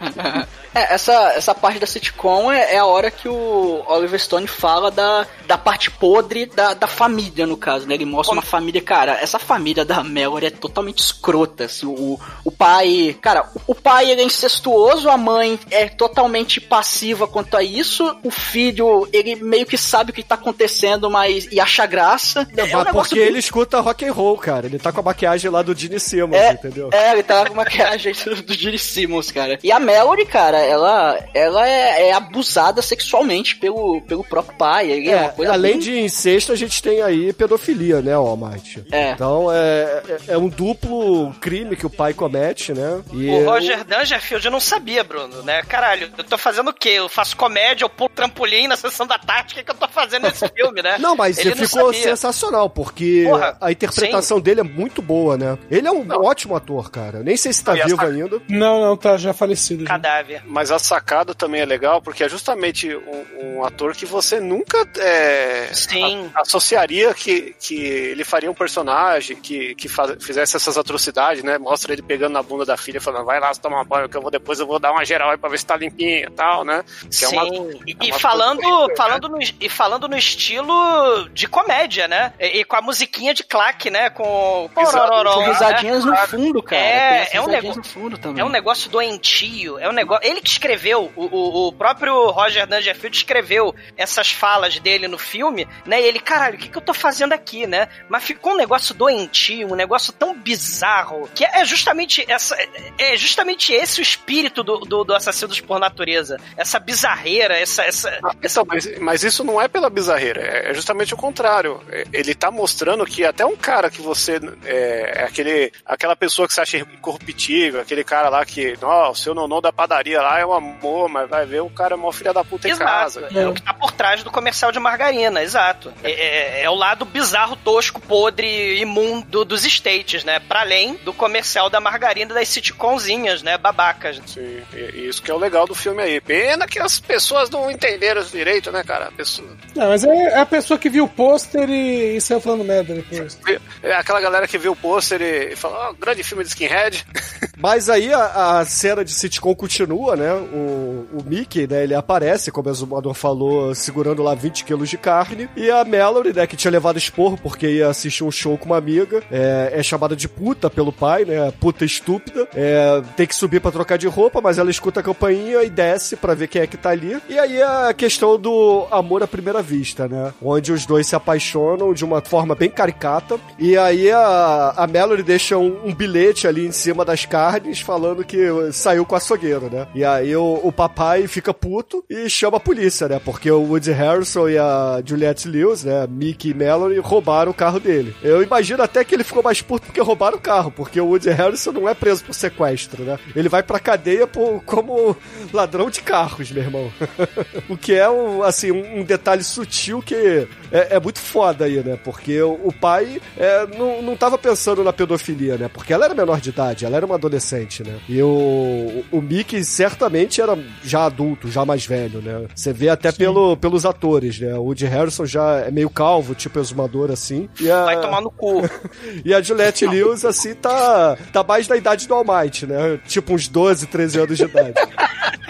É, 0.74 0.94
essa, 0.94 1.12
essa 1.34 1.54
parte 1.54 1.80
da 1.80 1.86
sitcom 1.86 2.50
é, 2.50 2.76
é 2.76 2.78
a 2.78 2.86
hora 2.86 3.12
que 3.12 3.28
o 3.28 3.84
Oliver 3.88 4.17
Stone 4.17 4.48
fala 4.48 4.89
da, 4.89 5.28
da 5.46 5.58
parte 5.58 5.91
podre 5.91 6.46
da, 6.46 6.74
da 6.74 6.88
família, 6.88 7.46
no 7.46 7.58
caso, 7.58 7.86
né? 7.86 7.96
Ele 7.96 8.06
mostra 8.06 8.32
uma 8.34 8.41
família, 8.41 8.82
cara, 8.82 9.20
essa 9.20 9.38
família 9.38 9.84
da 9.84 10.02
Mallory 10.02 10.46
é 10.46 10.50
totalmente 10.50 11.00
escrota, 11.00 11.65
assim, 11.65 11.86
o, 11.86 12.17
o 12.46 12.50
pai, 12.52 13.17
cara, 13.22 13.50
o 13.67 13.76
pai 13.76 14.12
ele 14.12 14.22
é 14.22 14.24
incestuoso, 14.24 15.10
a 15.10 15.17
mãe 15.17 15.60
é 15.70 15.89
totalmente 15.89 16.21
passiva 16.62 17.28
quanto 17.28 17.56
a 17.58 17.64
isso, 17.64 18.16
o 18.24 18.30
filho, 18.32 19.08
ele 19.14 19.36
meio 19.36 19.66
que 19.66 19.78
sabe 19.78 20.12
o 20.12 20.14
que 20.14 20.24
tá 20.24 20.36
acontecendo, 20.36 21.10
mas, 21.10 21.48
e 21.52 21.60
acha 21.60 21.86
graça. 21.86 22.48
É 22.56 22.78
um 22.78 22.86
porque 22.86 23.16
bem- 23.16 23.24
ele 23.26 23.40
escuta 23.40 23.80
rock 23.80 24.06
and 24.06 24.12
roll, 24.14 24.38
cara. 24.38 24.66
Ele 24.66 24.78
tá 24.80 24.92
com 24.92 25.00
a 25.00 25.04
maquiagem 25.04 25.50
lá 25.50 25.62
do 25.62 25.76
Gene 25.78 26.00
Simmons, 26.00 26.36
É, 26.40 26.52
entendeu? 26.54 26.90
é, 26.94 27.12
ele 27.14 27.24
tá 27.24 27.46
com 27.46 27.54
maquiagem 27.56 28.14
do 28.46 28.54
Gene 28.54 28.78
Simmons, 28.78 29.32
cara. 29.32 29.58
E 29.64 29.72
a 29.72 29.80
Mallory, 29.80 30.26
cara, 30.26 30.60
ela, 30.60 31.18
ela 31.34 31.68
é, 31.68 32.10
é 32.10 32.14
abusada 32.14 32.82
sexualmente 32.82 33.56
pelo, 33.56 34.02
pelo 34.02 34.24
próprio 34.24 34.58
pai. 34.58 34.92
Ele 34.92 35.10
é, 35.10 35.16
uma 35.18 35.30
coisa 35.30 35.54
além 35.54 35.74
bem- 35.74 35.80
de 35.80 36.00
incesto, 36.00 36.52
a 36.52 36.56
gente 36.56 36.82
tem 36.82 37.02
aí 37.02 37.32
pedofilia, 37.34 38.02
né, 38.02 38.14
Almighty? 38.14 38.84
É. 38.92 39.12
Então 39.12 39.52
é, 39.52 40.02
é, 40.28 40.34
é 40.34 40.38
um 40.38 40.48
duplo 40.50 41.34
crime 41.40 41.76
que 41.76 41.86
o 41.86 41.90
pai 41.90 42.14
comete, 42.14 42.74
né? 42.74 43.02
E 43.14 43.30
O 43.30 43.46
Roger 43.46 43.84
Dangerfield 43.84 44.46
eu 44.46 44.52
não 44.52 44.60
sabia, 44.60 45.04
Bruno, 45.04 45.42
né? 45.44 45.62
Caralho, 45.68 46.01
eu 46.04 46.24
tô 46.24 46.38
fazendo 46.38 46.70
o 46.70 46.74
quê? 46.74 46.90
Eu 46.90 47.10
faço 47.10 47.36
comédia, 47.36 47.84
eu 47.86 47.90
pulo 47.90 48.10
trampolim 48.14 48.68
na 48.68 48.76
sessão 48.78 49.06
da 49.08 49.18
tarde, 49.18 49.54
o 49.54 49.56
que, 49.58 49.64
que 49.64 49.72
eu 49.72 49.76
tô 49.76 49.88
fazendo 49.88 50.24
nesse 50.24 50.48
filme, 50.56 50.82
né? 50.82 50.98
Não, 51.00 51.16
mas 51.16 51.38
Ele 51.38 51.50
ele 51.52 51.68
ficou 51.68 51.94
sabia. 51.94 52.02
sensacional, 52.04 52.70
porque 52.70 53.24
Porra, 53.28 53.58
a 53.62 53.72
interpretação 53.72 54.40
dele 54.40 54.62
é 54.62 54.64
muito 54.64 55.02
boa, 55.02 55.38
né? 55.38 55.58
Ele 55.70 55.88
é 55.88 55.92
um 55.92 56.08
ótimo 56.24 56.56
ator, 56.56 56.90
cara. 56.92 57.20
Nem 57.24 57.36
sei 57.38 57.54
se 57.54 57.64
tá 57.64 57.74
a 57.74 57.86
vivo 57.86 58.02
ainda. 58.02 58.42
Não, 58.50 58.82
não, 58.82 58.98
tá 58.98 59.18
já 59.18 59.34
falecido. 59.34 59.84
já. 59.84 59.90
Cadáver. 59.90 60.42
Mas 60.46 60.72
a 60.72 60.80
sacada 60.80 61.34
também 61.34 61.62
é 61.62 61.66
legal, 61.66 62.02
porque 62.02 62.24
é 62.24 62.30
justamente 62.30 62.94
um, 62.96 63.58
um 63.58 63.66
ator 63.66 63.94
que 63.96 64.06
você 64.06 64.40
nunca 64.40 64.88
é, 65.00 65.70
Sim. 65.74 66.30
a- 66.34 66.42
associaria 66.42 67.14
que, 67.14 67.56
que 67.60 67.76
ele 67.76 68.24
faria 68.24 68.50
um 68.50 68.54
personagem 68.54 69.36
que, 69.38 69.76
que 69.76 69.88
faz- 69.88 70.24
fizesse 70.24 70.56
essas 70.56 70.78
atrocidades, 70.78 71.44
né? 71.44 71.58
Mostra 71.58 71.94
ele 71.94 72.02
pegando 72.02 72.34
na 72.34 72.44
bunda 72.44 72.66
da 72.66 72.78
filha, 72.78 73.00
falando, 73.02 73.26
vai 73.26 73.40
lá, 73.40 73.52
tomar 73.56 73.84
banho, 73.84 74.10
que 74.10 74.18
eu 74.18 74.22
vou 74.22 74.32
depois 74.32 74.60
eu 74.60 74.68
vou 74.68 74.80
dar 74.80 74.92
uma 74.92 75.04
geral 75.06 75.32
aí 75.32 75.38
pra 75.38 75.50
ver 75.50 75.60
se 75.60 75.66
tá 75.66 75.78
limpinha 75.92 76.26
e 76.28 76.30
tal, 76.32 76.64
né? 76.64 76.84
Que 77.02 77.26
é 77.26 77.28
Sim. 77.28 77.36
uma- 77.38 77.46
e, 77.86 77.92
é 78.00 78.06
e 78.08 78.14
falando, 78.14 78.60
coisa 78.62 78.76
horrível, 78.76 78.96
falando 78.98 79.30
no, 79.30 79.40
e 79.60 79.70
falando 79.70 80.08
no 80.08 80.18
estilo 80.18 81.30
de 81.30 81.48
comédia, 81.48 82.08
né? 82.08 82.34
E, 82.40 82.60
e 82.60 82.64
com 82.64 82.76
a 82.76 82.82
musiquinha 82.82 83.34
de 83.34 83.44
claque, 83.44 83.90
né? 83.90 84.10
Com. 84.10 84.70
porororó, 84.74 85.34
Com 85.36 85.40
né? 85.42 85.48
risadinhas 85.48 86.06
no 86.06 86.16
fundo, 86.28 86.64
cara. 86.64 86.82
É, 86.82 87.30
é 87.34 87.42
um 87.42 87.48
negócio. 87.48 87.78
no 87.82 87.84
fundo 87.88 88.18
também. 88.18 88.42
É 88.42 88.46
um 88.46 88.50
negócio 88.50 88.90
doentio, 88.90 89.78
é 89.80 89.90
um 89.90 89.94
negócio. 89.94 90.28
Ele 90.28 90.42
que 90.42 90.50
escreveu, 90.50 91.12
o, 91.16 91.26
o, 91.26 91.68
o 91.68 91.74
próprio 91.74 92.30
Roger 92.32 92.66
Dangerfield 92.68 93.16
escreveu 93.16 93.74
essas 93.98 94.32
falas 94.32 94.80
dele 94.80 95.08
no 95.08 95.18
filme, 95.18 95.68
né? 95.86 96.02
E 96.02 96.06
ele, 96.06 96.20
caralho, 96.20 96.56
o 96.56 96.58
que, 96.58 96.70
que 96.70 96.78
eu 96.78 96.82
tô 96.82 96.94
fazendo 96.94 97.34
aqui, 97.34 97.68
né? 97.68 97.88
Mas 98.10 98.24
ficou 98.24 98.54
um 98.54 98.58
negócio 98.58 98.94
doentio, 98.96 99.72
um 99.72 99.76
negócio 99.76 100.14
tão 100.14 100.36
bizarro, 100.38 101.30
que 101.34 101.44
é 101.46 101.64
justamente 101.66 102.26
essa. 102.28 102.58
É 102.98 103.16
justamente 103.18 103.74
esse 103.74 104.00
o 104.00 104.04
espírito 104.04 104.64
do, 104.64 104.80
do, 104.80 105.04
do 105.04 105.16
Assassinos 105.16 105.60
por 105.60 105.80
Natureza. 105.82 106.39
Essa 106.56 106.80
bizarreira, 106.80 107.58
essa. 107.58 107.84
essa, 107.84 108.20
essa... 108.41 108.63
Mas, 108.65 109.00
mas 109.00 109.24
isso 109.24 109.44
não 109.44 109.62
é 109.62 109.67
pela 109.67 109.89
bizarreira, 109.89 110.41
é 110.41 110.62
é 110.72 110.74
justamente 110.74 111.13
o 111.13 111.17
contrário. 111.17 111.82
É, 111.89 112.06
Ele 112.13 112.34
tá 112.36 112.50
mostrando 112.52 113.06
que 113.06 113.26
até 113.26 113.46
um 113.46 113.56
cara 113.58 113.89
que 113.89 114.02
você 114.02 114.39
é, 114.63 115.22
é 115.22 115.24
aquele, 115.24 115.72
aquela 115.86 116.15
pessoa 116.15 116.48
que 116.48 116.54
você 116.54 116.62
acha 116.62 116.78
incorruptível, 116.78 117.82
aquele 117.82 118.04
cara 118.04 118.30
lá 118.30 118.46
que, 118.46 118.76
ó, 118.82 119.12
o 119.12 119.15
seu 119.15 119.34
nonô 119.34 119.60
da 119.60 119.74
padaria 119.74 120.22
lá 120.22 120.39
é 120.39 120.46
um 120.46 120.54
amor, 120.54 121.10
mas 121.10 121.30
vai 121.30 121.46
ver 121.46 121.62
o 121.62 121.70
cara 121.70 121.96
é 121.96 121.98
mó 121.98 122.12
filha 122.12 122.32
da 122.34 122.44
puta 122.44 122.70
em 122.70 122.76
casa. 122.78 123.22
Exato. 123.22 123.39
É 123.39 123.48
o 123.48 123.54
que 123.54 123.62
tá 123.62 123.74
por 123.74 123.91
trás 123.91 124.24
do 124.24 124.32
comercial 124.32 124.72
de 124.72 124.80
margarina, 124.80 125.41
exato. 125.41 125.91
É, 126.04 126.12
é- 126.12 126.63
é 126.63 126.70
o 126.70 126.76
lado 126.76 127.04
bizarro, 127.06 127.56
tosco, 127.56 128.00
podre, 128.00 128.80
imundo 128.80 129.44
dos 129.44 129.65
States, 129.65 130.24
né? 130.24 130.39
Pra 130.39 130.62
além 130.62 130.96
do 131.04 131.12
comercial 131.13 131.70
da 131.70 131.80
margarina 131.80 132.34
das 132.34 132.48
sitcomzinhas, 132.50 133.41
né? 133.41 133.58
Babacas. 133.58 134.22
Sim, 134.26 134.62
e- 134.74 134.91
e 135.00 135.08
isso 135.08 135.22
que 135.22 135.32
é 135.32 135.34
o 135.34 135.38
legal 135.38 135.65
do 135.72 135.76
filme 135.76 136.02
aí. 136.02 136.20
Pena 136.22 136.68
que 136.68 136.80
as 136.80 137.00
pessoas 137.00 137.50
não 137.50 137.72
entenderam 137.72 138.22
direito, 138.24 138.72
né, 138.72 138.84
cara? 138.84 139.06
A 139.08 139.12
pessoa- 139.12 139.48
Não, 139.76 139.88
mas 139.88 140.04
é, 140.04 140.10
é 140.10 140.38
a 140.40 140.46
pessoa 140.46 140.78
que 140.78 140.90
viu 140.90 141.06
o 141.06 141.10
pôster 141.10 141.70
e, 141.70 142.18
e 142.18 142.22
saiu 142.22 142.42
falando 142.42 142.64
merda 142.64 142.94
depois. 142.94 143.38
É 143.82 143.94
aquela 143.94 144.20
galera 144.22 144.48
que 144.48 144.58
vê 144.58 144.68
o 144.70 144.76
pôster 144.76 145.22
e, 145.22 145.54
e 145.54 145.56
fala, 145.56 145.90
ó, 145.90 145.94
grande 145.94 146.24
filme 146.24 146.44
de 146.44 146.50
skinhead. 146.50 147.06
Mas 147.58 147.90
aí 147.90 148.12
a, 148.12 148.60
a 148.60 148.66
cena 148.66 149.06
de 149.06 149.12
sitcom 149.14 149.54
continua, 149.56 150.16
né? 150.16 150.34
O, 150.34 151.08
o 151.14 151.24
Mickey, 151.26 151.68
né? 151.68 151.84
Ele 151.84 151.94
aparece, 151.94 152.52
como 152.52 152.68
o 152.68 152.72
Exumador 152.72 153.14
falou, 153.14 153.74
segurando 153.76 154.24
lá 154.24 154.34
20 154.34 154.64
quilos 154.66 154.90
de 154.90 154.98
carne. 154.98 155.48
E 155.56 155.70
a 155.70 155.86
Mallory, 155.86 156.34
né? 156.34 156.48
Que 156.48 156.56
tinha 156.58 156.72
levado 156.72 156.98
esporro 156.98 157.38
porque 157.38 157.68
ia 157.68 157.88
assistir 157.88 158.24
um 158.24 158.32
show 158.32 158.58
com 158.58 158.66
uma 158.66 158.78
amiga. 158.78 159.22
É, 159.32 159.74
é 159.76 159.84
chamada 159.84 160.16
de 160.16 160.28
puta 160.28 160.70
pelo 160.70 160.92
pai, 160.92 161.24
né? 161.24 161.52
Puta 161.60 161.86
estúpida. 161.86 162.48
É, 162.56 163.02
tem 163.16 163.28
que 163.28 163.36
subir 163.36 163.60
pra 163.62 163.72
trocar 163.72 163.98
de 163.98 164.08
roupa, 164.08 164.42
mas 164.42 164.58
ela 164.58 164.72
escuta 164.72 165.00
a 165.00 165.04
campainha 165.04 165.61
e 165.63 165.69
desce 165.69 166.15
pra 166.15 166.34
ver 166.34 166.47
quem 166.47 166.62
é 166.62 166.67
que 166.67 166.78
tá 166.78 166.89
ali. 166.89 167.21
E 167.30 167.38
aí 167.38 167.62
a 167.62 167.93
questão 167.93 168.38
do 168.38 168.88
amor 168.91 169.24
à 169.24 169.28
primeira 169.28 169.62
vista, 169.62 170.08
né? 170.08 170.34
Onde 170.41 170.71
os 170.71 170.86
dois 170.86 171.08
se 171.08 171.15
apaixonam 171.15 171.93
de 171.93 172.04
uma 172.04 172.21
forma 172.21 172.56
bem 172.56 172.69
caricata. 172.69 173.39
E 173.58 173.78
aí 173.78 174.12
a, 174.12 174.74
a 174.78 174.88
deixa 175.24 175.58
um, 175.58 175.80
um 175.86 175.93
bilhete 175.93 176.47
ali 176.47 176.65
em 176.65 176.71
cima 176.71 177.04
das 177.06 177.26
carnes 177.26 177.80
falando 177.80 178.24
que 178.24 178.38
saiu 178.71 179.06
com 179.06 179.15
o 179.15 179.17
açougueiro, 179.17 179.69
né? 179.69 179.88
E 179.95 180.04
aí 180.04 180.36
o, 180.36 180.60
o 180.63 180.71
papai 180.71 181.28
fica 181.28 181.54
puto 181.54 182.04
e 182.10 182.30
chama 182.30 182.58
a 182.58 182.60
polícia, 182.60 183.08
né? 183.08 183.19
Porque 183.24 183.50
o 183.50 183.62
Woody 183.62 183.91
Harrison 183.91 184.50
e 184.50 184.58
a 184.58 185.02
Juliette 185.04 185.47
Lewis, 185.47 185.84
né? 185.84 186.08
Mickey 186.08 186.50
e 186.50 186.54
Mallory 186.54 187.00
roubaram 187.00 187.52
o 187.52 187.56
carro 187.56 187.80
dele. 187.80 188.15
Eu 188.21 188.43
imagino 188.43 188.84
até 188.84 189.04
que 189.04 189.15
ele 189.15 189.24
ficou 189.24 189.43
mais 189.43 189.62
puto 189.62 189.88
porque 189.88 190.02
roubaram 190.02 190.38
o 190.38 190.41
carro, 190.41 190.71
porque 190.71 191.00
o 191.00 191.08
Woody 191.08 191.30
Harrison 191.30 191.71
não 191.71 191.88
é 191.88 191.93
preso 191.93 192.24
por 192.24 192.34
sequestro, 192.34 193.04
né? 193.04 193.19
Ele 193.36 193.50
vai 193.50 193.63
pra 193.63 193.80
cadeia 193.80 194.28
por, 194.28 194.62
como 194.63 195.15
ladrão 195.54 195.90
de 195.90 196.02
carros, 196.02 196.52
meu 196.52 196.64
irmão. 196.64 196.92
o 197.70 197.78
que 197.78 197.94
é, 197.94 198.10
um, 198.10 198.44
assim, 198.44 198.72
um, 198.72 199.04
detalhe 199.04 199.44
sutil 199.44 200.02
que 200.02 200.48
é, 200.72 200.96
é 200.96 201.00
muito 201.00 201.20
foda 201.20 201.66
aí, 201.66 201.84
né? 201.84 201.98
Porque 202.04 202.42
o, 202.42 202.60
o 202.64 202.74
pai 202.74 203.22
é, 203.38 203.68
não, 203.78 204.02
não 204.02 204.16
tava 204.16 204.38
pensando 204.38 204.84
na 204.84 204.94
pedofilia, 204.94 205.58
né? 205.58 205.70
Porque 205.72 205.94
ela 205.94 206.06
era 206.06 206.14
menor 206.14 206.40
de 206.40 206.50
idade, 206.50 206.86
ela 206.86 206.98
era 206.98 207.06
uma 207.06 207.16
adolescente, 207.16 207.84
né? 207.84 208.00
E 208.08 208.22
o, 208.22 209.04
o 209.12 209.22
Mickey 209.22 209.64
certamente 209.64 210.42
era 210.42 210.58
já 210.84 211.06
adulto, 211.06 211.50
já 211.50 211.66
mais 211.66 211.86
velho, 211.86 212.22
né? 212.22 212.48
Você 212.56 212.74
vê 212.74 212.90
até 212.90 213.12
pelo, 213.12 213.56
pelos 213.58 213.86
atores, 213.86 214.40
né? 214.40 214.54
O 214.56 214.64
Woody 214.64 214.86
Harrison 214.86 215.26
já 215.26 215.60
é 215.60 215.72
meio 215.72 215.90
calvo, 215.90 216.36
tipo 216.36 216.60
exumador, 216.60 217.12
assim. 217.12 217.50
E 217.60 217.70
a, 217.70 217.86
Vai 217.86 218.02
tomar 218.02 218.22
no 218.22 218.32
cu. 218.32 218.62
e 219.24 219.34
a 219.34 219.42
Juliette 219.42 219.86
Lewis, 219.86 220.26
assim, 220.26 220.54
tá, 220.54 221.18
tá 221.32 221.44
mais 221.44 221.68
da 221.68 221.76
idade 221.76 222.08
do 222.08 222.14
Almighty, 222.14 222.66
né? 222.66 223.00
Tipo 223.08 223.34
uns 223.34 223.48
12, 223.48 223.88
13 223.88 224.20
anos 224.20 224.38
de 224.38 224.44
idade. 224.44 224.74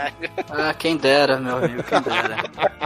Caralho. 0.00 0.14
Ah, 0.50 0.74
quem 0.74 0.96
dera, 0.96 1.38
meu 1.38 1.56
amigo, 1.56 1.82
quem 1.82 2.00
dera. 2.00 2.36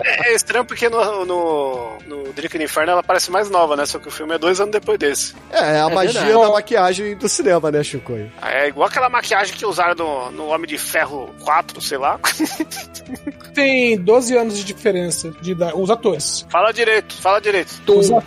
É, 0.03 0.31
é 0.31 0.35
estranho 0.35 0.64
porque 0.64 0.88
no, 0.88 1.24
no, 1.24 1.98
no 2.07 2.33
Drink 2.33 2.57
no 2.59 2.64
Inferno 2.64 2.92
ela 2.92 3.03
parece 3.03 3.31
mais 3.31 3.48
nova, 3.50 3.77
né? 3.77 3.87
Só 3.87 3.98
que 3.98 4.09
o 4.09 4.11
filme 4.11 4.35
é 4.35 4.38
dois 4.38 4.61
anos 4.61 4.72
depois 4.72 4.98
desse. 4.98 5.35
É, 5.50 5.77
é 5.77 5.81
a 5.81 5.88
magia 5.88 6.20
verdade. 6.20 6.42
da 6.46 6.50
maquiagem 6.53 7.16
do 7.16 7.29
cinema, 7.29 7.70
né, 7.70 7.83
Chicoio? 7.83 8.31
É 8.42 8.68
igual 8.68 8.88
aquela 8.88 9.09
maquiagem 9.09 9.55
que 9.57 9.64
usaram 9.66 9.94
no, 9.94 10.31
no 10.33 10.46
Homem 10.48 10.66
de 10.66 10.79
Ferro 10.79 11.33
4, 11.44 11.81
sei 11.81 11.98
lá. 11.98 12.18
Tem 13.55 13.96
12 13.96 14.37
anos 14.37 14.59
de 14.59 14.64
diferença 14.64 15.31
de 15.40 15.53
idade. 15.53 15.74
Os 15.77 15.88
atores. 15.90 16.44
Fala 16.50 16.72
direito, 16.72 17.14
fala 17.14 17.40
direito. 17.40 17.70
Os 17.87 18.11
a- 18.11 18.22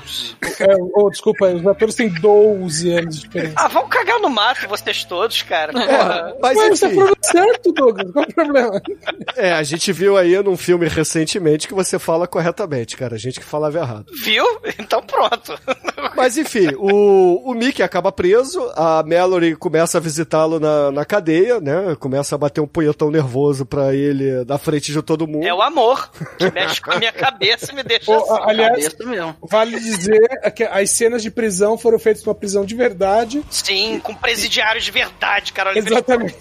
é, 0.60 0.76
oh, 0.96 1.10
desculpa, 1.10 1.48
os 1.48 1.66
atores 1.68 1.96
têm 1.96 2.10
12 2.10 2.92
anos 2.94 3.16
de 3.16 3.22
diferença. 3.28 3.54
Ah, 3.58 3.68
vão 3.68 3.88
cagar 3.90 4.20
no 4.20 4.30
mato 4.30 4.68
vocês 4.68 5.04
todos, 5.04 5.42
cara. 5.42 5.74
Porra. 5.74 6.34
Mas 6.42 6.58
Ué, 6.58 6.70
você 6.70 6.80
tá 6.80 6.88
enfim, 6.88 6.96
falando 7.00 7.18
certo, 7.22 7.72
Douglas. 7.74 8.12
Qual 8.12 8.24
é 8.26 8.28
o 8.28 8.34
problema? 8.34 8.77
é, 9.36 9.52
a 9.54 9.64
gente 9.64 9.92
viu 9.92 10.18
aí 10.18 10.42
num 10.42 10.58
filme 10.58 10.88
recentemente 10.88 11.68
que 11.68 11.74
você 11.74 11.98
fala 12.00 12.28
corretamente, 12.28 12.96
cara. 12.98 13.16
A 13.16 13.20
gente 13.20 13.40
que 13.40 13.46
falava 13.46 13.78
errado. 13.78 14.06
Viu? 14.24 14.46
Então 14.80 15.02
pronto. 15.02 15.58
Mas 16.16 16.38
enfim, 16.38 16.70
o, 16.78 17.50
o 17.52 17.54
Mickey 17.54 17.84
acaba 17.84 18.12
preso, 18.12 18.60
a 18.76 19.04
Mallory 19.04 19.56
começa 19.56 19.98
a 19.98 20.02
visitá-lo 20.02 20.60
na, 20.60 20.92
na 20.92 21.06
cadeia, 21.06 21.60
né? 21.60 21.96
Começa 22.00 22.36
a 22.36 22.38
bater 22.38 22.62
um 22.62 22.68
punhetão 22.68 23.12
nervoso 23.12 23.66
pra 23.66 23.94
ele 23.94 24.44
na 24.46 24.58
frente 24.58 24.92
de 24.92 25.02
todo 25.02 25.28
mundo. 25.28 25.46
É 25.46 25.54
o 25.54 25.62
amor 25.62 26.10
que 26.38 26.52
mexe 26.52 26.82
com 26.82 26.92
a 26.92 26.98
minha 26.98 27.12
cabeça 27.12 27.72
e 27.72 27.76
me 27.76 27.84
deixa 27.84 28.12
Ô, 28.12 28.16
assim. 28.18 28.44
aliás, 28.50 28.88
Cabeça 28.90 29.06
mesmo. 29.06 29.36
vale 29.44 29.80
dizer 29.80 30.28
que 30.56 30.64
as 30.64 30.90
cenas 30.92 31.22
de 31.22 31.30
prisão 31.32 31.78
foram 31.78 32.00
feitas 32.00 32.24
numa 32.24 32.36
prisão 32.36 32.66
de 32.66 32.76
verdade. 32.76 33.44
Sim, 33.50 34.00
com 34.04 34.14
presidiários 34.16 34.84
de 34.84 34.92
verdade, 34.92 35.54
cara. 35.54 35.70
Olha, 35.70 35.80
Exatamente. 35.80 36.36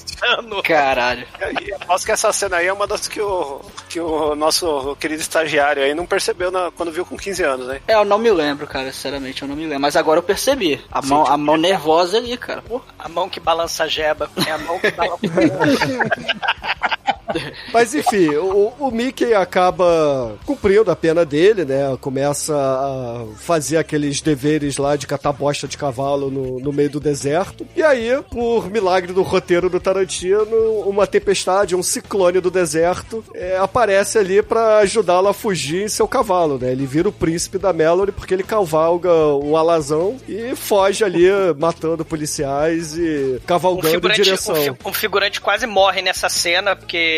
Caralho. 0.64 1.26
Aposto 1.80 2.06
que 2.06 2.12
essa 2.12 2.25
cena 2.32 2.58
aí 2.58 2.66
é 2.66 2.72
uma 2.72 2.86
das 2.86 3.08
que 3.08 3.20
o, 3.20 3.60
que 3.88 4.00
o 4.00 4.34
nosso 4.34 4.96
querido 5.00 5.20
estagiário 5.22 5.82
aí 5.82 5.94
não 5.94 6.06
percebeu 6.06 6.50
na- 6.50 6.70
quando 6.70 6.92
viu 6.92 7.04
com 7.04 7.16
15 7.16 7.42
anos, 7.42 7.66
né? 7.66 7.80
É, 7.88 7.94
eu 7.94 8.04
não 8.04 8.18
me 8.18 8.30
lembro, 8.30 8.66
cara, 8.66 8.92
sinceramente, 8.92 9.42
eu 9.42 9.48
não 9.48 9.56
me 9.56 9.64
lembro. 9.64 9.80
Mas 9.80 9.96
agora 9.96 10.18
eu 10.18 10.22
percebi. 10.22 10.82
A 10.90 11.02
mão, 11.02 11.26
a 11.26 11.36
mão 11.36 11.56
nervosa 11.56 12.18
ali, 12.18 12.36
cara. 12.36 12.62
Pô, 12.62 12.80
A 12.98 13.08
mão 13.08 13.28
que 13.28 13.40
balança 13.40 13.84
a 13.84 13.88
jeba. 13.88 14.30
É 14.46 14.52
a 14.52 14.58
mão 14.58 14.78
que 14.78 14.90
balança 14.90 15.18
Mas 17.72 17.94
enfim, 17.94 18.28
o, 18.36 18.72
o 18.78 18.90
Mickey 18.90 19.34
acaba 19.34 20.34
cumprindo 20.44 20.90
a 20.90 20.96
pena 20.96 21.24
dele, 21.24 21.64
né? 21.64 21.96
Começa 22.00 22.54
a 22.54 23.24
fazer 23.38 23.76
aqueles 23.78 24.20
deveres 24.20 24.76
lá 24.76 24.96
de 24.96 25.06
catar 25.06 25.32
bosta 25.32 25.66
de 25.68 25.76
cavalo 25.76 26.30
no, 26.30 26.60
no 26.60 26.72
meio 26.72 26.90
do 26.90 27.00
deserto. 27.00 27.66
E 27.76 27.82
aí, 27.82 28.10
por 28.30 28.70
milagre 28.70 29.12
do 29.12 29.22
roteiro 29.22 29.68
do 29.68 29.80
Tarantino, 29.80 30.80
uma 30.86 31.06
tempestade, 31.06 31.74
um 31.76 31.82
ciclone 31.82 32.40
do 32.40 32.50
deserto 32.50 33.24
é, 33.34 33.56
aparece 33.58 34.18
ali 34.18 34.42
pra 34.42 34.78
ajudá-lo 34.78 35.28
a 35.28 35.34
fugir 35.34 35.82
em 35.84 35.88
seu 35.88 36.06
cavalo, 36.08 36.58
né? 36.58 36.72
Ele 36.72 36.86
vira 36.86 37.08
o 37.08 37.12
príncipe 37.12 37.58
da 37.58 37.72
Mallory 37.72 38.12
porque 38.12 38.34
ele 38.34 38.42
cavalga 38.42 39.12
o 39.12 39.56
alazão 39.56 40.16
e 40.28 40.54
foge 40.54 41.04
ali 41.04 41.26
matando 41.58 42.04
policiais 42.04 42.96
e 42.96 43.40
cavalgando 43.46 43.88
em 43.88 44.12
direção. 44.22 44.54
fi- 44.56 44.74
um 44.84 44.92
figurante 44.92 45.40
quase 45.40 45.66
morre 45.66 46.02
nessa 46.02 46.28
cena, 46.28 46.74
porque 46.76 47.15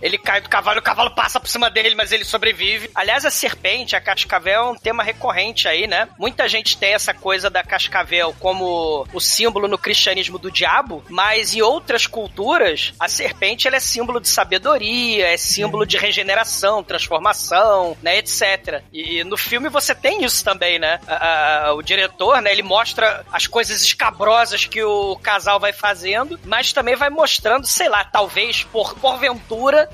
ele 0.00 0.18
cai 0.18 0.40
do 0.40 0.48
cavalo, 0.48 0.78
o 0.78 0.82
cavalo 0.82 1.10
passa 1.14 1.40
por 1.40 1.48
cima 1.48 1.70
dele, 1.70 1.94
mas 1.94 2.12
ele 2.12 2.24
sobrevive. 2.24 2.90
Aliás, 2.94 3.24
a 3.24 3.30
serpente, 3.30 3.96
a 3.96 4.00
cascavel, 4.00 4.52
é 4.52 4.70
um 4.70 4.74
tema 4.76 5.02
recorrente 5.02 5.68
aí, 5.68 5.86
né? 5.86 6.08
Muita 6.18 6.48
gente 6.48 6.76
tem 6.76 6.94
essa 6.94 7.12
coisa 7.14 7.48
da 7.50 7.62
cascavel 7.62 8.34
como 8.38 9.06
o 9.12 9.20
símbolo 9.20 9.68
no 9.68 9.78
cristianismo 9.78 10.38
do 10.38 10.50
diabo, 10.50 11.04
mas 11.08 11.54
em 11.54 11.62
outras 11.62 12.06
culturas, 12.06 12.92
a 12.98 13.08
serpente 13.08 13.66
ela 13.66 13.76
é 13.76 13.80
símbolo 13.80 14.20
de 14.20 14.28
sabedoria, 14.28 15.28
é 15.28 15.36
símbolo 15.36 15.86
de 15.86 15.96
regeneração, 15.96 16.82
transformação, 16.82 17.96
né, 18.02 18.18
etc. 18.18 18.82
E 18.92 19.24
no 19.24 19.36
filme 19.36 19.68
você 19.68 19.94
tem 19.94 20.24
isso 20.24 20.44
também, 20.44 20.78
né? 20.78 20.98
A- 21.06 21.66
a- 21.68 21.74
o 21.74 21.82
diretor, 21.82 22.40
né, 22.40 22.50
ele 22.52 22.62
mostra 22.62 23.24
as 23.32 23.46
coisas 23.46 23.82
escabrosas 23.82 24.64
que 24.66 24.82
o 24.82 25.16
casal 25.22 25.58
vai 25.60 25.72
fazendo, 25.72 26.38
mas 26.44 26.72
também 26.72 26.96
vai 26.96 27.10
mostrando, 27.10 27.66
sei 27.66 27.88
lá, 27.88 28.04
talvez 28.04 28.64
por 28.64 28.94
porventura, 28.94 29.31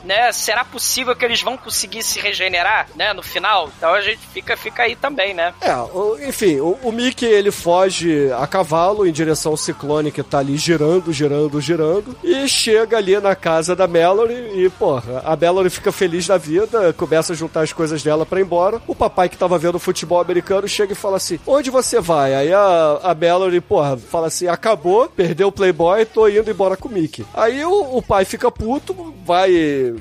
né, 0.05 0.33
será 0.33 0.65
possível 0.65 1.15
que 1.17 1.25
eles 1.25 1.43
vão 1.43 1.57
conseguir 1.57 2.03
se 2.03 2.19
regenerar, 2.21 2.89
né, 2.97 3.13
no 3.13 3.23
final? 3.23 3.71
Então 3.77 3.93
a 3.95 4.01
gente 4.01 4.21
fica 4.33 4.57
fica 4.57 4.83
aí 4.85 4.97
também, 4.97 5.35
né? 5.35 5.53
É, 5.61 5.75
o- 5.77 6.19
enfim, 6.23 6.59
o, 6.61 6.79
o 6.83 6.93
Mickey 6.93 7.27
ele 7.27 7.51
foge 7.51 8.31
a 8.33 8.47
cavalo 8.47 9.07
em 9.07 9.13
direção 9.13 9.53
ao 9.53 9.57
ciclone 9.57 10.11
que 10.11 10.23
tá 10.23 10.39
ali 10.39 10.57
girando, 10.57 11.13
girando, 11.13 11.61
girando 11.61 12.17
e 12.23 12.49
chega 12.49 12.97
ali 12.97 13.19
na 13.21 13.35
casa 13.35 13.75
da 13.77 13.87
Mallory 13.87 14.35
e, 14.65 14.71
porra, 14.71 15.23
a 15.25 15.37
Mallory 15.37 15.71
fica 15.71 15.93
feliz 15.93 16.27
da 16.27 16.37
vida, 16.39 16.93
começa 16.93 17.33
a 17.33 17.37
juntar 17.37 17.63
as 17.63 17.73
coisas 17.73 18.03
dela 18.03 18.25
pra 18.27 18.41
ir 18.41 18.43
embora. 18.45 18.81
O 18.87 18.95
papai 18.95 19.29
que 19.29 19.37
tava 19.37 19.59
vendo 19.59 19.79
futebol 19.79 20.21
americano 20.21 20.67
chega 20.69 20.93
e 20.93 20.97
fala 20.97 21.17
assim: 21.17 21.39
Onde 21.47 21.71
você 21.71 22.01
vai? 22.01 22.35
Aí 22.35 22.53
a, 22.53 23.01
a 23.03 23.15
Mallory, 23.15 23.61
porra, 23.61 23.97
fala 23.97 24.27
assim: 24.29 24.47
Acabou, 24.47 25.09
perdeu 25.09 25.49
o 25.49 25.53
Playboy, 25.53 26.05
tô 26.05 26.29
indo 26.29 26.51
embora 26.51 26.77
com 26.77 26.89
o 26.89 26.93
Mickey. 26.93 27.25
Aí 27.35 27.65
o, 27.65 27.97
o 27.97 28.03
pai 28.03 28.25
fica 28.25 28.51
puto, 28.51 28.95
vai 29.29 29.53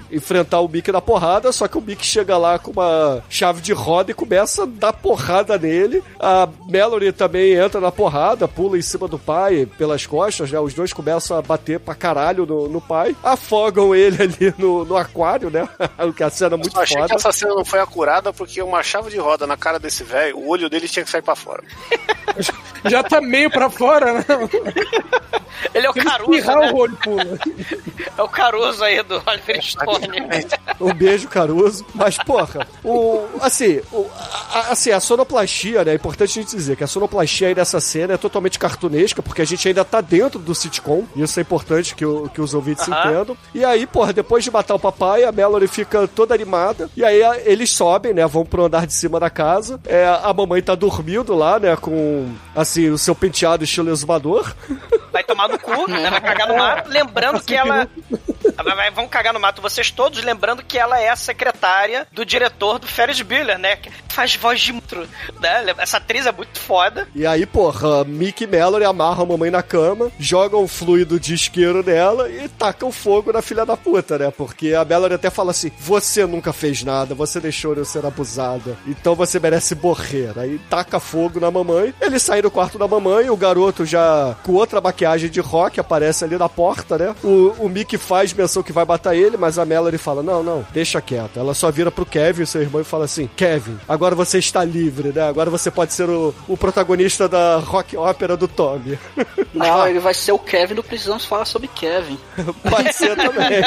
enfrentar 0.10 0.62
o 0.62 0.70
Mickey 0.70 0.90
na 0.90 1.02
porrada, 1.02 1.52
só 1.52 1.68
que 1.68 1.78
o 1.78 1.82
Mickey 1.82 2.06
chega 2.06 2.38
lá 2.38 2.58
com 2.58 2.72
uma 2.72 3.22
chave 3.30 3.62
de 3.62 3.74
roda 3.74 4.12
e 4.12 4.14
começa 4.14 4.64
a 4.64 4.66
dar 4.66 4.94
porrada 4.94 5.58
nele. 5.58 6.02
A 6.18 6.48
Mallory 6.72 7.12
também 7.12 7.52
entra 7.52 7.82
na 7.82 7.92
porrada, 7.92 8.48
pula 8.48 8.78
em 8.78 8.82
cima 8.82 9.06
do 9.06 9.20
pai 9.20 9.68
pelas 9.78 10.06
costas, 10.06 10.50
né? 10.50 10.58
Os 10.62 10.74
dois 10.74 10.94
começam 10.94 11.38
a 11.38 11.42
bater 11.42 11.78
pra 11.78 11.94
caralho 11.94 12.46
no, 12.46 12.70
no 12.70 12.80
pai. 12.80 13.18
Afogam 13.22 13.94
ele 13.94 14.16
ali 14.24 14.54
no, 14.58 14.86
no 14.86 14.96
aquário, 14.96 15.50
né? 15.50 15.68
o 16.00 16.14
que 16.14 16.24
é 16.24 16.26
a 16.26 16.30
cena 16.30 16.56
é 16.56 16.58
muito 16.58 16.74
Eu 16.78 16.82
achei 16.82 16.96
foda. 16.96 17.10
que 17.10 17.16
essa 17.16 17.32
cena 17.34 17.54
não 17.54 17.66
foi 17.66 17.80
acurada 17.82 18.32
porque 18.32 18.62
uma 18.62 18.82
chave 18.82 19.10
de 19.10 19.18
roda 19.18 19.46
na 19.46 19.58
cara 19.58 19.78
desse 19.78 20.06
velho, 20.06 20.38
o 20.38 20.48
olho 20.48 20.70
dele 20.70 20.88
tinha 20.88 21.04
que 21.04 21.12
sair 21.12 21.22
pra 21.22 21.36
fora. 21.36 21.64
Já 22.90 23.04
tá 23.04 23.20
meio 23.20 23.52
pra 23.52 23.70
fora, 23.70 24.14
né? 24.14 24.26
Ele 25.74 25.86
é 25.86 25.90
o 25.90 25.94
ele 25.96 26.06
Caruso, 26.06 26.48
né? 26.48 26.72
o 26.72 26.78
olho 26.78 26.98
pula. 26.98 27.40
É 28.18 28.22
o 28.22 28.30
Caruso 28.30 28.84
aí 28.84 29.02
do 29.04 29.17
Oliver 29.26 29.62
Stone. 29.64 30.08
Um 30.80 30.94
beijo, 30.94 31.28
Caruso. 31.28 31.86
Mas, 31.94 32.18
porra, 32.18 32.68
o. 32.84 33.26
Assim, 33.42 33.82
o, 33.92 34.06
a, 34.54 34.60
assim, 34.72 34.92
a 34.92 35.00
sonoplastia, 35.00 35.84
né? 35.84 35.92
É 35.92 35.96
importante 35.96 36.38
a 36.40 36.42
gente 36.42 36.56
dizer 36.56 36.76
que 36.76 36.84
a 36.84 36.88
sonoplastia 36.88 37.48
aí 37.48 37.56
dessa 37.56 37.80
cena 37.80 38.14
é 38.14 38.18
totalmente 38.18 38.60
cartunesca, 38.60 39.22
porque 39.22 39.42
a 39.42 39.46
gente 39.46 39.68
ainda 39.68 39.84
tá 39.86 40.02
dentro 40.02 40.40
do 40.40 40.54
sitcom. 40.54 41.04
Isso 41.16 41.40
é 41.40 41.42
importante 41.42 41.96
que, 41.96 42.06
o- 42.06 42.30
que 42.30 42.42
os 42.42 42.54
ouvintes 42.54 42.88
Aham. 42.88 43.12
entendam. 43.12 43.38
E 43.54 43.64
aí, 43.66 43.86
porra, 43.88 44.14
depois 44.14 44.44
de 44.44 44.52
matar 44.52 44.76
o 44.76 44.80
papai, 44.80 45.24
a 45.24 45.32
Mallory 45.32 45.68
fica 45.68 46.08
toda 46.08 46.34
animada. 46.36 46.90
E 46.96 47.04
aí 47.04 47.24
a- 47.24 47.38
eles 47.46 47.72
sobem, 47.72 48.14
né? 48.14 48.26
Vão 48.28 48.46
pro 48.46 48.66
andar 48.66 48.86
de 48.86 48.94
cima 48.94 49.20
da 49.20 49.30
casa. 49.30 49.80
É, 49.86 50.06
a 50.24 50.34
mamãe 50.34 50.62
tá 50.62 50.76
dormindo 50.76 51.34
lá, 51.36 51.60
né? 51.60 51.76
Com, 51.76 52.32
assim, 52.56 52.90
o 52.90 52.98
seu 52.98 53.16
penteado 53.16 53.64
estilo 53.64 53.90
exumador. 53.90 54.54
Vai 55.12 55.24
tomar 55.24 55.48
no 55.50 55.58
cu, 55.60 55.90
né? 55.90 56.10
Vai 56.10 56.22
cagar 56.22 56.48
no 56.48 56.58
mato. 56.58 56.90
Lembrando 56.90 57.42
que 57.44 57.54
ela. 57.56 57.88
Vai- 58.64 58.76
vai- 58.76 58.92
Vão 58.92 59.07
cagar 59.08 59.34
no 59.34 59.40
mato 59.40 59.62
vocês 59.62 59.92
todos, 59.92 60.24
lembrando 60.24 60.64
que 60.64 60.78
ela 60.78 61.00
é 61.00 61.10
a 61.10 61.16
secretária 61.16 62.08
do 62.12 62.26
diretor 62.26 62.80
do 62.80 62.88
Ferris 62.88 63.22
Bueller, 63.22 63.58
né? 63.58 63.76
Que 63.76 63.92
faz 64.10 64.36
voz 64.36 64.60
de 64.60 64.74
monstro, 64.74 65.08
né? 65.40 65.74
Essa 65.78 65.98
atriz 65.98 66.26
é 66.26 66.32
muito 66.32 66.60
foda. 66.60 67.08
E 67.14 67.26
aí, 67.26 67.46
porra, 67.46 68.04
Mickey 68.04 68.46
e 68.46 68.48
Mallory 68.48 68.86
amarram 68.86 69.24
a 69.24 69.26
mamãe 69.26 69.52
na 69.52 69.62
cama, 69.62 70.12
jogam 70.20 70.68
fluido 70.68 71.20
de 71.20 71.34
isqueiro 71.34 71.84
nela 71.84 72.30
e 72.30 72.48
tacam 72.50 72.92
fogo 72.92 73.32
na 73.32 73.42
filha 73.42 73.66
da 73.66 73.78
puta, 73.78 74.18
né? 74.18 74.32
Porque 74.32 74.74
a 74.74 74.84
Mallory 74.84 75.16
até 75.16 75.30
fala 75.30 75.52
assim: 75.52 75.72
você 75.80 76.26
nunca 76.26 76.54
fez 76.54 76.84
nada, 76.84 77.14
você 77.14 77.40
deixou 77.40 77.74
eu 77.76 77.86
ser 77.86 78.06
abusada, 78.06 78.78
então 78.88 79.16
você 79.16 79.40
merece 79.40 79.76
morrer. 79.76 80.34
Aí 80.38 80.60
taca 80.70 81.00
fogo 81.00 81.40
na 81.40 81.52
mamãe, 81.52 81.94
ele 82.02 82.20
sai 82.20 82.42
do 82.42 82.52
quarto 82.52 82.78
da 82.78 82.88
mamãe, 82.88 83.30
o 83.30 83.38
garoto 83.38 83.86
já 83.86 84.36
com 84.44 84.54
outra 84.54 84.82
maquiagem 84.82 85.30
de 85.30 85.40
rock 85.40 85.80
aparece 85.80 86.24
ali 86.24 86.38
na 86.38 86.50
porta, 86.50 86.98
né? 86.98 87.16
O, 87.24 87.54
o 87.60 87.70
Mickey 87.70 87.98
faz 87.98 88.34
menção 88.34 88.64
que 88.64 88.72
vai 88.72 88.86
matar 88.98 89.16
ele, 89.16 89.38
mas 89.38 89.60
a 89.60 89.66
Mallory 89.66 89.98
fala: 89.98 90.24
não, 90.24 90.42
não, 90.44 90.66
deixa 90.72 91.00
quieto. 91.02 91.38
Ela 91.40 91.54
só 91.54 91.70
vira 91.72 91.92
pro 91.92 92.06
Kevin, 92.06 92.46
seu 92.46 92.62
irmão, 92.62 92.82
e 92.82 92.84
fala 92.84 93.06
assim: 93.06 93.28
Kevin, 93.36 93.80
agora 93.88 94.16
você 94.16 94.40
está 94.40 94.64
livre, 94.64 95.14
né? 95.14 95.28
Agora 95.28 95.50
você 95.50 95.70
pode 95.70 95.94
ser 95.94 96.10
o, 96.10 96.34
o 96.48 96.58
protagonista 96.58 97.30
da 97.30 97.58
rock 97.58 97.96
ópera 97.96 98.36
do 98.36 98.48
Tommy. 98.48 98.98
Não, 99.54 99.88
ele 99.88 100.00
vai 100.00 100.14
ser 100.14 100.32
o 100.34 100.40
Kevin, 100.40 100.76
não 100.76 100.84
precisamos 100.84 101.26
falar 101.26 101.46
sobre 101.46 101.68
Kevin. 101.68 102.20
Pode 102.70 102.94
ser 102.94 103.16
também. 103.16 103.62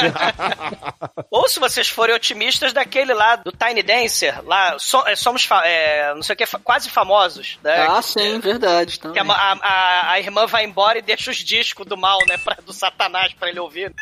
Ou 1.29 1.49
se 1.49 1.59
vocês 1.59 1.89
forem 1.89 2.15
otimistas, 2.15 2.71
daquele 2.71 3.13
lá 3.13 3.35
do 3.35 3.51
Tiny 3.51 3.83
Dancer, 3.83 4.41
lá, 4.45 4.77
so- 4.79 5.03
é, 5.05 5.15
somos, 5.15 5.47
é, 5.65 6.13
não 6.13 6.23
sei 6.23 6.33
o 6.33 6.37
que, 6.37 6.45
quase 6.63 6.89
famosos, 6.89 7.57
né? 7.63 7.87
Ah, 7.89 8.01
sim, 8.01 8.39
verdade. 8.39 8.99
Que 8.99 9.07
a, 9.07 9.11
Também. 9.11 9.31
a, 9.35 9.57
a- 9.61 10.11
a 10.11 10.19
irmã 10.19 10.45
vai 10.47 10.63
embora 10.63 10.97
e 10.97 11.01
deixa 11.01 11.29
os 11.31 11.37
discos 11.37 11.85
do 11.85 11.97
mal, 11.97 12.19
né? 12.27 12.37
Pra, 12.37 12.57
do 12.65 12.71
satanás 12.71 13.33
pra 13.33 13.49
ele 13.49 13.59
ouvir. 13.59 13.93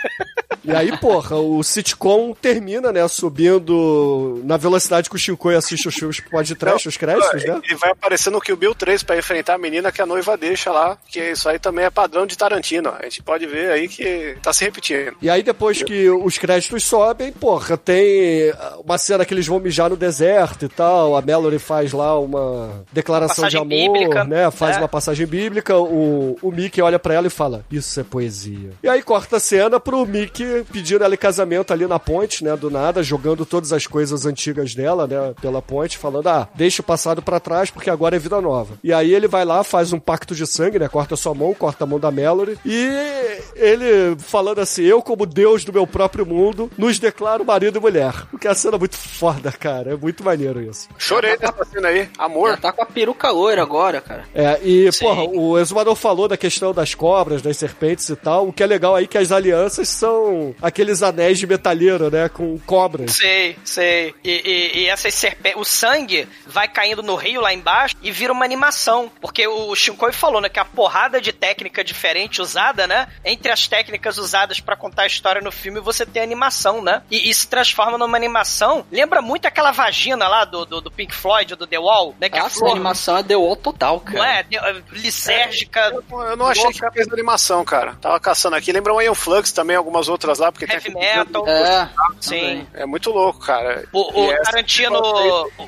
E 0.63 0.71
aí, 0.71 0.95
porra, 1.19 1.35
o 1.37 1.61
sitcom 1.63 2.33
termina, 2.33 2.91
né, 2.91 3.05
subindo 3.07 4.41
na 4.45 4.55
velocidade 4.55 5.09
que 5.09 5.15
o 5.15 5.19
Shinkoi 5.19 5.55
assiste 5.55 5.87
os 5.87 5.95
filmes 5.95 6.19
pode 6.19 6.55
trash, 6.55 6.85
os 6.85 6.97
créditos, 6.97 7.43
né? 7.43 7.59
E 7.69 7.75
vai 7.75 7.91
aparecendo 7.91 8.33
no 8.33 8.41
Kill 8.41 8.55
Bill 8.55 8.73
3 8.73 9.03
pra 9.03 9.17
enfrentar 9.17 9.55
a 9.55 9.57
menina 9.57 9.91
que 9.91 10.01
a 10.01 10.05
noiva 10.05 10.37
deixa 10.37 10.71
lá, 10.71 10.97
que 11.07 11.19
isso 11.19 11.49
aí 11.49 11.59
também 11.59 11.85
é 11.85 11.89
padrão 11.89 12.25
de 12.25 12.37
Tarantino. 12.37 12.93
A 12.97 13.03
gente 13.03 13.21
pode 13.21 13.45
ver 13.45 13.71
aí 13.71 13.87
que 13.87 14.37
tá 14.41 14.53
se 14.53 14.63
repetindo. 14.63 15.17
E 15.21 15.29
aí, 15.29 15.43
depois 15.43 15.83
que 15.83 16.09
os 16.09 16.37
créditos 16.37 16.83
sobem, 16.83 17.31
porra, 17.31 17.77
tem 17.77 18.53
uma 18.83 18.97
cena 18.97 19.25
que 19.25 19.33
eles 19.33 19.47
vão 19.47 19.59
mijar 19.59 19.89
no 19.89 19.97
deserto 19.97 20.65
e 20.65 20.69
tal. 20.69 21.17
A 21.17 21.21
Mallory 21.21 21.59
faz 21.59 21.91
lá 21.91 22.17
uma 22.17 22.83
declaração 22.91 23.43
Passagem 23.43 23.67
de 23.67 23.75
amor, 23.75 23.93
bíblica, 23.93 24.23
né? 24.23 24.51
Faz 24.51 24.77
é. 24.77 24.79
uma 24.79 24.87
passagem 24.87 25.27
bíblica. 25.27 25.77
O, 25.77 26.37
o 26.41 26.51
Mickey 26.51 26.81
olha 26.81 26.99
pra 26.99 27.13
ela 27.13 27.27
e 27.27 27.31
fala: 27.31 27.65
Isso 27.71 27.99
é 27.99 28.03
poesia. 28.03 28.71
E 28.81 28.87
aí 28.87 29.01
corta 29.01 29.37
a 29.37 29.39
cena 29.39 29.79
pro 29.79 30.05
Mickey 30.05 30.65
pedindo 30.71 30.98
ela 31.03 31.13
em 31.13 31.17
casamento 31.17 31.71
ali 31.71 31.87
na 31.87 31.99
ponte, 31.99 32.43
né? 32.43 32.55
Do 32.55 32.69
nada, 32.69 33.03
jogando 33.03 33.45
todas 33.45 33.73
as 33.73 33.87
coisas 33.87 34.25
antigas 34.25 34.73
dela, 34.75 35.07
né? 35.07 35.33
Pela 35.41 35.61
ponte, 35.61 35.97
falando: 35.97 36.27
Ah, 36.27 36.47
deixa 36.55 36.81
o 36.81 36.85
passado 36.85 37.21
pra 37.21 37.39
trás 37.39 37.69
porque 37.69 37.89
agora 37.89 38.15
é 38.15 38.19
vida 38.19 38.39
nova. 38.41 38.75
E 38.83 38.93
aí 38.93 39.13
ele 39.13 39.27
vai 39.27 39.45
lá, 39.45 39.63
faz 39.63 39.93
um 39.93 39.99
pacto 39.99 40.35
de 40.35 40.45
sangue, 40.45 40.79
né? 40.79 40.87
Corta 40.87 41.15
sua 41.15 41.33
mão, 41.33 41.53
corta 41.53 41.83
a 41.83 41.87
mão 41.87 41.99
da 41.99 42.11
Mallory. 42.11 42.57
E 42.65 42.89
ele 43.55 44.15
falando 44.19 44.59
assim: 44.59 44.83
Eu, 44.83 45.01
como 45.01 45.25
Deus 45.25 45.63
do 45.63 45.73
meu 45.73 45.85
próprio 45.85 46.25
mundo, 46.25 46.69
nos 46.77 46.99
declaro 46.99 47.45
marido 47.45 47.77
e 47.77 47.81
mulher. 47.81 48.13
O 48.31 48.37
que 48.37 48.47
é 48.47 48.49
uma 48.49 48.55
cena 48.55 48.77
muito 48.77 48.95
foda, 48.97 49.51
cara. 49.51 49.93
É 49.93 49.95
muito 49.95 50.23
maneiro 50.23 50.61
isso. 50.61 50.87
Chorei 50.97 51.37
nessa 51.37 51.65
cena 51.65 51.89
aí. 51.89 52.09
Amor. 52.17 52.49
Ela 52.49 52.57
tá 52.57 52.71
com 52.71 52.81
a 52.81 52.85
peruca 52.85 53.29
loira 53.29 53.61
agora, 53.61 54.01
cara. 54.01 54.25
É, 54.33 54.59
e, 54.63 54.91
Sim. 54.91 55.05
porra, 55.05 55.23
o 55.23 55.57
Exumador 55.57 55.95
falou 55.95 56.27
da 56.27 56.37
questão 56.37 56.73
das 56.73 56.93
cobras, 56.95 57.41
das 57.41 57.57
serpentes 57.57 58.09
e 58.09 58.15
tal. 58.15 58.47
O 58.47 58.53
que 58.53 58.63
é 58.63 58.65
legal 58.65 58.95
aí 58.95 59.05
é 59.05 59.07
que 59.07 59.17
as 59.17 59.31
alianças 59.31 59.89
são 59.89 60.53
aqueles 60.89 61.03
anéis 61.03 61.37
de 61.39 61.45
metalheiro, 61.47 62.09
né? 62.09 62.29
Com 62.29 62.57
cobras. 62.59 63.13
Sei, 63.15 63.55
sei. 63.63 64.13
E, 64.23 64.31
e, 64.75 64.79
e 64.81 64.89
essas 64.89 65.13
serpentes. 65.13 65.59
O 65.59 65.63
sangue 65.63 66.27
vai 66.47 66.67
caindo 66.67 67.03
no 67.03 67.15
rio 67.15 67.41
lá 67.41 67.53
embaixo 67.53 67.95
e 68.01 68.11
vira 68.11 68.33
uma 68.33 68.43
animação. 68.45 69.11
Porque 69.21 69.47
o 69.47 69.75
Shinkoi 69.75 70.11
falou, 70.11 70.41
né? 70.41 70.49
Que 70.49 70.59
a 70.59 70.65
porrada 70.65 71.21
de 71.21 71.31
técnica 71.31 71.83
diferente 71.83 72.41
usada, 72.41 72.87
né? 72.87 73.07
Entre 73.23 73.51
as 73.51 73.67
técnicas 73.67 74.17
usadas 74.17 74.59
pra 74.59 74.75
contar 74.75 75.03
a 75.03 75.07
história 75.07 75.41
no 75.41 75.51
filme, 75.51 75.79
você 75.79 76.05
tem 76.05 76.21
animação, 76.23 76.81
né? 76.81 77.01
E, 77.11 77.29
e 77.29 77.33
se 77.33 77.47
transforma 77.47 77.97
numa 77.97 78.17
animação. 78.17 78.85
Lembra 78.91 79.21
muito 79.21 79.45
aquela 79.45 79.71
vagina 79.71 80.27
lá 80.27 80.45
do, 80.45 80.65
do, 80.65 80.81
do 80.81 80.91
Pink 80.91 81.13
Floyd, 81.13 81.55
do 81.55 81.67
The 81.67 81.77
Wall, 81.79 82.15
né? 82.19 82.29
Que 82.29 82.39
a 82.39 82.45
Essa 82.45 82.59
flor- 82.59 82.71
animação 82.71 83.17
é 83.17 83.23
The 83.23 83.35
Wall 83.35 83.55
total, 83.55 83.99
cara. 83.99 84.17
Não 84.17 84.25
é? 84.25 84.43
De- 84.43 84.57
eh, 84.57 84.81
Lisérgica. 84.91 85.91
Eu 86.11 86.37
não 86.37 86.47
achei 86.47 86.71
que 86.71 86.91
fez 86.91 87.07
animação, 87.11 87.63
cara. 87.63 87.95
Tava 88.01 88.19
caçando 88.19 88.55
aqui. 88.55 88.71
Lembra 88.71 88.93
o 88.93 89.01
Iron 89.01 89.15
Flux 89.15 89.51
também, 89.51 89.75
algumas 89.75 90.07
outras 90.09 90.39
lá, 90.39 90.51
porque 90.51 90.65
Heavy 90.65 90.78
tem 90.81 90.93
metal. 90.93 91.47
É, 91.47 91.89
Sim. 92.19 92.67
É 92.73 92.85
muito 92.85 93.11
louco, 93.11 93.39
cara. 93.39 93.83
O, 93.91 94.23
o 94.23 94.43
Tarantino, 94.43 95.01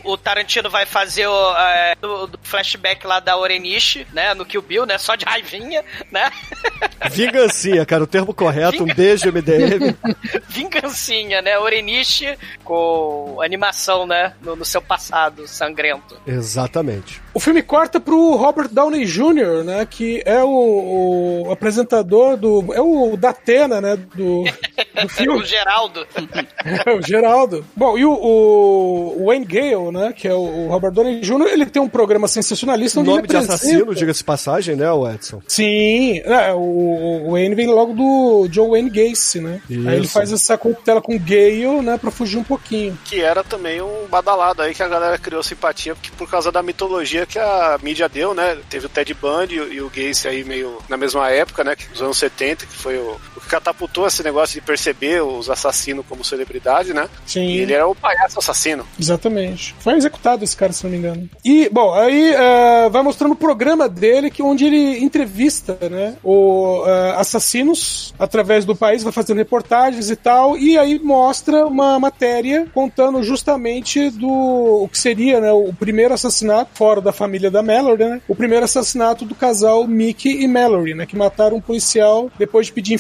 o, 0.04 0.18
Tarantino 0.18 0.70
vai 0.70 0.86
fazer 0.86 1.28
o 1.28 1.58
é, 1.58 1.96
do, 2.00 2.28
do 2.28 2.40
flashback 2.44 3.06
lá 3.06 3.20
da 3.20 3.38
Orenishi, 3.38 4.06
né, 4.14 4.34
no 4.34 4.46
Kill 4.46 4.62
Bill, 4.62 4.86
né, 4.86 4.98
só 4.98 5.16
de 5.16 5.26
raivinha, 5.26 5.84
né? 6.12 6.30
Vingancinha, 7.12 7.86
cara, 7.86 8.04
o 8.04 8.08
termo 8.08 8.34
correto. 8.34 8.84
Um 8.84 8.94
beijo, 8.94 9.32
MDM. 9.32 9.96
Vingancinha, 10.48 11.42
né? 11.42 11.58
Orenishi 11.58 12.38
com 12.64 13.40
animação, 13.42 14.06
né, 14.06 14.34
no, 14.42 14.56
no 14.56 14.66
seu 14.66 14.82
passado 14.82 15.48
sangrento. 15.48 16.20
Exatamente. 16.26 17.22
O 17.34 17.40
filme 17.40 17.62
corta 17.62 18.00
pro 18.00 18.36
Robert 18.36 18.68
Downey 18.70 19.06
Jr., 19.06 19.64
né? 19.64 19.88
Que 19.90 20.22
é 20.26 20.44
o, 20.44 21.46
o 21.48 21.52
apresentador 21.52 22.36
do. 22.38 22.74
É 22.74 22.82
o 22.82 23.16
Datena, 23.16 23.80
né? 23.80 23.96
Do, 23.96 24.44
do 25.04 25.10
filme. 25.10 25.40
o 25.42 25.46
Geraldo. 25.46 26.08
É 26.86 26.92
o 26.94 27.02
Geraldo. 27.02 27.66
Bom, 27.76 27.98
e 27.98 28.06
o, 28.06 28.12
o 28.14 29.26
Wayne 29.26 29.46
Gale, 29.46 29.92
né? 29.92 30.14
Que 30.16 30.28
é 30.28 30.34
o, 30.34 30.38
o 30.40 30.68
Robert 30.68 30.92
Downey 30.92 31.22
Jr., 31.22 31.48
ele 31.52 31.66
tem 31.66 31.82
um 31.82 31.90
programa 31.90 32.28
sensacionalista 32.28 33.00
O 33.00 33.02
onde 33.02 33.10
nome 33.10 33.22
ele 33.22 33.28
de 33.28 33.36
assassino, 33.38 33.96
diga-se 33.96 34.20
de 34.20 34.24
passagem, 34.26 34.76
né, 34.76 34.92
o 34.92 35.10
Edson? 35.10 35.42
Sim, 35.48 36.20
é, 36.20 36.54
o, 36.54 37.26
o 37.28 37.32
Wayne 37.32 37.56
vem 37.56 37.68
logo 37.68 37.94
do 37.94 38.48
John 38.50 38.70
Wayne 38.72 38.90
Gacy, 38.90 39.40
né? 39.40 39.62
Isso. 39.70 39.90
Aí 39.90 39.96
ele 39.98 40.08
faz 40.08 40.32
essa 40.32 40.58
corruptela 40.58 41.02
com 41.02 41.18
Gale, 41.18 41.82
né? 41.82 41.98
Pra 41.98 42.12
fugir 42.12 42.38
um 42.38 42.44
pouquinho. 42.44 42.98
Que 43.06 43.22
era 43.22 43.44
também 43.44 43.82
um 43.82 44.06
badalado 44.10 44.62
aí 44.62 44.74
que 44.74 44.84
a 44.84 44.88
galera 44.88 45.18
criou 45.18 45.42
simpatia 45.44 45.96
porque 45.96 46.10
por 46.18 46.30
causa 46.30 46.52
da 46.52 46.62
mitologia 46.62 47.26
que 47.26 47.40
a 47.40 47.80
mídia 47.82 48.08
deu, 48.08 48.34
né? 48.34 48.58
Teve 48.70 48.86
o 48.86 48.90
Ted 48.90 49.14
Bundy 49.14 49.56
e 49.56 49.82
o- 49.82 49.88
o 49.88 49.90
Gacy 49.94 50.28
aí 50.28 50.44
meio 50.44 50.78
na 50.88 50.96
mesma 50.98 51.30
época, 51.30 51.64
né? 51.64 51.76
Dos 51.92 52.02
anos 52.02 52.18
70, 52.18 52.66
que 52.66 52.74
foi 52.76 52.98
o, 52.98 53.18
o 53.31 53.31
catapultou 53.48 54.08
esse 54.08 54.24
negócio 54.24 54.60
de 54.60 54.66
perceber 54.66 55.22
os 55.24 55.50
assassinos 55.50 56.06
como 56.08 56.24
celebridade, 56.24 56.94
né? 56.94 57.08
Sim. 57.26 57.46
E 57.46 57.60
ele 57.60 57.74
era 57.74 57.88
o 57.88 57.96
palhaço 57.96 58.40
assassino. 58.40 58.86
Exatamente. 59.00 59.76
Foi 59.80 59.96
executado 59.96 60.44
esse 60.44 60.56
cara, 60.56 60.72
se 60.72 60.84
não 60.84 60.92
me 60.92 60.98
engano. 60.98 61.30
E, 61.44 61.70
bom, 61.70 61.94
aí 61.94 62.34
eh, 62.34 62.90
vai 62.90 63.02
mostrando 63.02 63.34
o 63.34 63.36
programa 63.36 63.88
dele, 63.90 64.30
que 64.30 64.42
onde 64.42 64.66
ele 64.66 65.04
entrevista, 65.04 65.78
né, 65.90 66.16
o, 66.24 66.84
eh, 66.86 67.16
assassinos 67.18 68.14
através 68.18 68.66
do 68.66 68.76
país, 68.76 69.04
vai 69.04 69.12
fazendo 69.12 69.38
reportagens 69.38 70.10
e 70.10 70.16
tal, 70.16 70.58
e 70.58 70.78
aí 70.78 71.00
mostra 71.00 71.66
uma 71.66 72.00
matéria 72.00 72.68
contando 72.74 73.24
justamente 73.24 74.10
do 74.10 74.84
o 74.84 74.88
que 74.88 74.98
seria, 74.98 75.40
né, 75.40 75.52
o 75.52 75.74
primeiro 75.74 76.14
assassinato 76.14 76.72
fora 76.74 77.02
da 77.02 77.12
família 77.12 77.52
da 77.52 77.62
Mallory, 77.62 78.04
né, 78.06 78.22
o 78.28 78.36
primeiro 78.36 78.66
assassinato 78.66 79.26
do 79.26 79.36
casal 79.36 79.88
Mickey 79.88 80.42
e 80.42 80.48
Mallory, 80.48 80.94
né, 80.94 81.06
que 81.06 81.16
mataram 81.16 81.58
um 81.58 81.62
policial 81.62 82.30
depois 82.38 82.68
de 82.68 82.74
pedir 82.74 82.94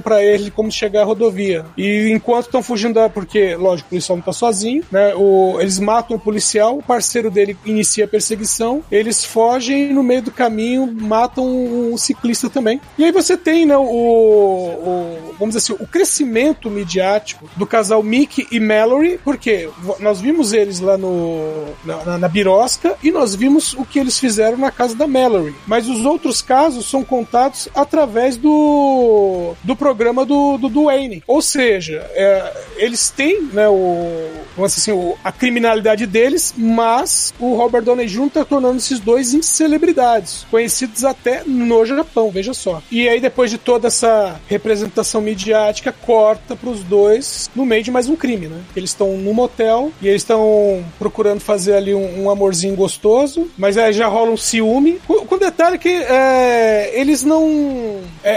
pra 0.00 0.22
ele 0.22 0.44
de 0.44 0.50
como 0.50 0.70
chegar 0.70 1.02
à 1.02 1.04
rodovia. 1.04 1.64
E 1.76 2.10
enquanto 2.10 2.46
estão 2.46 2.62
fugindo 2.62 2.94
da, 2.94 3.08
porque, 3.08 3.54
lógico, 3.56 3.86
o 3.86 3.90
policial 3.90 4.16
não 4.16 4.24
tá 4.24 4.32
sozinho, 4.32 4.82
né, 4.90 5.14
o, 5.14 5.56
eles 5.60 5.78
matam 5.78 6.16
o 6.16 6.20
policial, 6.20 6.76
o 6.78 6.82
parceiro 6.82 7.30
dele 7.30 7.56
inicia 7.64 8.04
a 8.04 8.08
perseguição, 8.08 8.82
eles 8.90 9.24
fogem 9.24 9.92
no 9.92 10.02
meio 10.02 10.22
do 10.22 10.30
caminho 10.30 10.86
matam 10.92 11.44
um 11.46 11.96
ciclista 11.96 12.48
também. 12.50 12.80
E 12.98 13.04
aí 13.04 13.12
você 13.12 13.36
tem, 13.36 13.64
né, 13.66 13.76
o, 13.76 13.82
o- 13.82 15.34
vamos 15.38 15.54
dizer 15.54 15.72
assim, 15.72 15.82
o 15.82 15.86
crescimento 15.86 16.70
midiático 16.70 17.48
do 17.56 17.66
casal 17.66 18.02
Mickey 18.02 18.46
e 18.50 18.60
Mallory, 18.60 19.18
porque 19.24 19.68
nós 20.00 20.20
vimos 20.20 20.52
eles 20.52 20.80
lá 20.80 20.96
no, 20.98 21.64
na, 21.84 22.04
na, 22.04 22.18
na 22.18 22.28
birosca 22.28 22.94
e 23.02 23.10
nós 23.10 23.34
vimos 23.34 23.72
o 23.74 23.84
que 23.84 23.98
eles 23.98 24.18
fizeram 24.18 24.58
na 24.58 24.70
casa 24.70 24.94
da 24.94 25.06
Mallory. 25.06 25.54
Mas 25.66 25.88
os 25.88 26.04
outros 26.04 26.42
casos 26.42 26.88
são 26.88 27.02
contados 27.04 27.68
através 27.74 28.36
do, 28.36 29.54
do 29.70 29.76
programa 29.76 30.24
do, 30.26 30.58
do 30.58 30.68
Duane. 30.68 31.22
Ou 31.28 31.40
seja, 31.40 32.04
é, 32.12 32.52
eles 32.76 33.08
têm, 33.08 33.40
né, 33.52 33.68
o, 33.68 34.28
assim, 34.64 34.90
o- 34.90 35.16
a 35.22 35.30
criminalidade 35.30 36.06
deles, 36.06 36.52
mas 36.56 37.32
o 37.38 37.54
Robert 37.54 37.82
Downey 37.82 38.06
Jr. 38.08 38.30
tá 38.30 38.44
tornando 38.44 38.78
esses 38.78 38.98
dois 38.98 39.32
em 39.32 39.42
celebridades, 39.42 40.44
conhecidos 40.50 41.04
até 41.04 41.44
no 41.46 41.84
Japão, 41.86 42.30
veja 42.32 42.52
só. 42.52 42.82
E 42.90 43.08
aí, 43.08 43.20
depois 43.20 43.48
de 43.48 43.58
toda 43.58 43.86
essa 43.86 44.40
representação 44.48 45.20
midiática, 45.20 45.92
corta 45.92 46.56
pros 46.56 46.82
dois 46.82 47.48
no 47.54 47.64
meio 47.64 47.84
de 47.84 47.92
mais 47.92 48.08
um 48.08 48.16
crime, 48.16 48.48
né? 48.48 48.58
Eles 48.74 48.90
estão 48.90 49.16
num 49.16 49.32
motel 49.32 49.92
e 50.02 50.08
eles 50.08 50.22
estão 50.22 50.84
procurando 50.98 51.38
fazer 51.40 51.74
ali 51.74 51.94
um, 51.94 52.24
um 52.24 52.30
amorzinho 52.30 52.74
gostoso, 52.74 53.48
mas 53.56 53.78
aí 53.78 53.92
já 53.92 54.08
rola 54.08 54.32
um 54.32 54.36
ciúme. 54.36 55.00
Com, 55.06 55.24
com 55.26 55.38
detalhe 55.38 55.78
que 55.78 55.88
é, 55.88 56.90
eles 56.92 57.22
não. 57.22 58.00
é, 58.24 58.32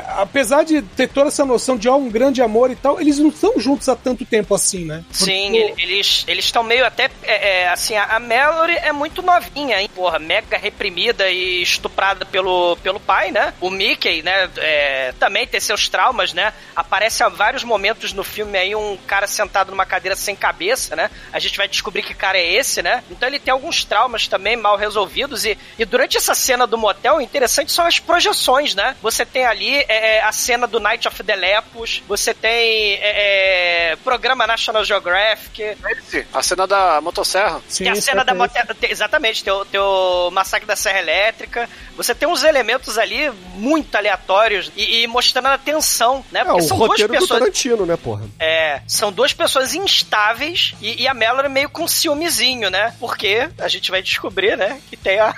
é, 0.00 0.04
apesar 0.18 0.65
de 0.66 0.82
ter 0.82 1.08
toda 1.08 1.28
essa 1.28 1.44
noção 1.44 1.76
de 1.76 1.88
ó, 1.88 1.96
um 1.96 2.10
grande 2.10 2.42
amor 2.42 2.70
e 2.70 2.76
tal, 2.76 3.00
eles 3.00 3.18
não 3.18 3.28
estão 3.28 3.54
juntos 3.58 3.88
há 3.88 3.96
tanto 3.96 4.24
tempo 4.24 4.54
assim, 4.54 4.84
né? 4.84 5.04
Sim, 5.10 5.52
Porque- 5.52 5.56
ele- 5.82 5.92
eles 5.94 6.24
eles 6.26 6.44
estão 6.44 6.62
meio 6.62 6.84
até 6.84 7.10
é, 7.22 7.62
é, 7.62 7.68
assim, 7.68 7.94
a 7.96 8.18
Mallory 8.18 8.74
é 8.76 8.92
muito 8.92 9.22
novinha, 9.22 9.80
hein? 9.80 9.88
Porra, 9.94 10.18
mega 10.18 10.56
reprimida 10.58 11.30
e 11.30 11.62
estuprada 11.62 12.24
pelo, 12.26 12.76
pelo 12.82 12.98
pai, 13.00 13.30
né? 13.30 13.54
O 13.60 13.70
Mickey, 13.70 14.22
né, 14.22 14.50
é, 14.56 15.12
também 15.18 15.46
tem 15.46 15.60
seus 15.60 15.88
traumas, 15.88 16.32
né? 16.32 16.52
Aparece 16.74 17.22
a 17.22 17.28
vários 17.28 17.62
momentos 17.64 18.12
no 18.12 18.24
filme 18.24 18.58
aí 18.58 18.74
um 18.74 18.96
cara 19.06 19.26
sentado 19.26 19.70
numa 19.70 19.86
cadeira 19.86 20.16
sem 20.16 20.34
cabeça, 20.34 20.96
né? 20.96 21.10
A 21.32 21.38
gente 21.38 21.56
vai 21.56 21.68
descobrir 21.68 22.02
que 22.02 22.14
cara 22.14 22.38
é 22.38 22.54
esse, 22.54 22.82
né? 22.82 23.02
Então 23.10 23.28
ele 23.28 23.38
tem 23.38 23.52
alguns 23.52 23.84
traumas 23.84 24.26
também 24.26 24.56
mal 24.56 24.76
resolvidos 24.76 25.44
e, 25.44 25.56
e 25.78 25.84
durante 25.84 26.16
essa 26.16 26.34
cena 26.34 26.66
do 26.66 26.78
motel, 26.78 27.16
o 27.16 27.20
interessante 27.20 27.70
são 27.70 27.86
as 27.86 27.98
projeções, 27.98 28.74
né? 28.74 28.96
Você 29.02 29.24
tem 29.26 29.44
ali 29.44 29.76
é, 29.76 30.16
é, 30.16 30.22
a 30.22 30.32
cena 30.32 30.55
do 30.66 30.78
Night 30.78 31.08
of 31.08 31.22
the 31.24 31.34
Lepus, 31.34 32.02
você 32.06 32.32
tem 32.32 32.94
é, 32.94 33.90
é, 33.92 33.96
programa 33.96 34.46
National 34.46 34.84
Geographic, 34.84 35.60
Esse, 35.62 36.24
a 36.32 36.42
cena 36.42 36.66
da 36.66 37.00
motosserra. 37.00 37.60
tem 37.76 37.88
a 37.88 37.96
cena 37.96 38.24
da 38.24 38.32
moto. 38.32 38.52
tem- 38.80 38.90
Exatamente, 38.90 39.42
tem 39.42 39.52
o, 39.52 39.64
tem 39.64 39.80
o 39.80 40.30
massacre 40.30 40.66
da 40.66 40.76
Serra 40.76 41.00
Elétrica. 41.00 41.68
Você 41.96 42.14
tem 42.14 42.28
uns 42.28 42.44
elementos 42.44 42.96
ali 42.98 43.30
muito 43.54 43.94
aleatórios 43.96 44.70
e, 44.76 45.02
e 45.02 45.06
mostrando 45.06 45.46
a 45.48 45.58
tensão, 45.58 46.24
né? 46.30 46.40
É, 46.40 46.44
Porque 46.44 46.62
o 46.62 46.68
são 46.68 46.78
duas 46.78 47.02
pessoas. 47.02 47.28
Tarantino, 47.40 47.86
né, 47.86 47.96
porra? 47.96 48.22
É, 48.38 48.80
são 48.86 49.10
duas 49.10 49.32
pessoas 49.32 49.74
instáveis 49.74 50.74
e, 50.80 51.02
e 51.02 51.08
a 51.08 51.14
Mallory 51.14 51.48
meio 51.48 51.68
com 51.70 51.88
ciúmezinho, 51.88 52.70
né? 52.70 52.94
Porque 53.00 53.48
a 53.58 53.66
gente 53.68 53.90
vai 53.90 54.02
descobrir, 54.02 54.56
né, 54.56 54.80
que 54.88 54.96
tem 54.96 55.18
a. 55.18 55.34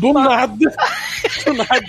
Do 0.00 0.12
nada. 0.14 0.56
Do 1.44 1.52
nada. 1.52 1.84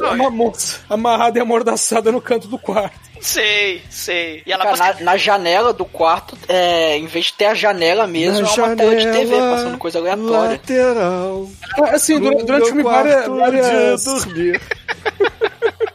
Uma 0.14 0.30
moça 0.30 0.71
amarrada 0.88 1.38
e 1.38 1.42
amordaçada 1.42 2.10
no 2.12 2.20
canto 2.20 2.48
do 2.48 2.58
quarto. 2.58 2.98
Sei, 3.20 3.80
sei. 3.88 4.42
E 4.44 4.52
ela 4.52 4.64
Cara, 4.64 4.94
na, 4.94 5.00
na 5.00 5.16
janela 5.16 5.72
do 5.72 5.84
quarto, 5.84 6.36
é, 6.48 6.98
em 6.98 7.06
vez 7.06 7.26
de 7.26 7.34
ter 7.34 7.46
a 7.46 7.54
janela 7.54 8.06
mesmo, 8.06 8.42
Na 8.42 8.48
é 8.48 8.66
uma 8.66 8.76
tela 8.76 8.96
de 8.96 9.04
TV 9.04 9.26
janela 9.26 9.56
passando 9.56 9.78
coisa 9.78 9.98
aleatória. 10.00 10.50
Lateral. 10.50 11.48
Assim, 11.92 12.18
durante, 12.18 12.62
o 12.62 12.66
filme, 12.66 12.82
meu 12.82 12.90
várias, 12.90 14.04
dormir. 14.04 14.60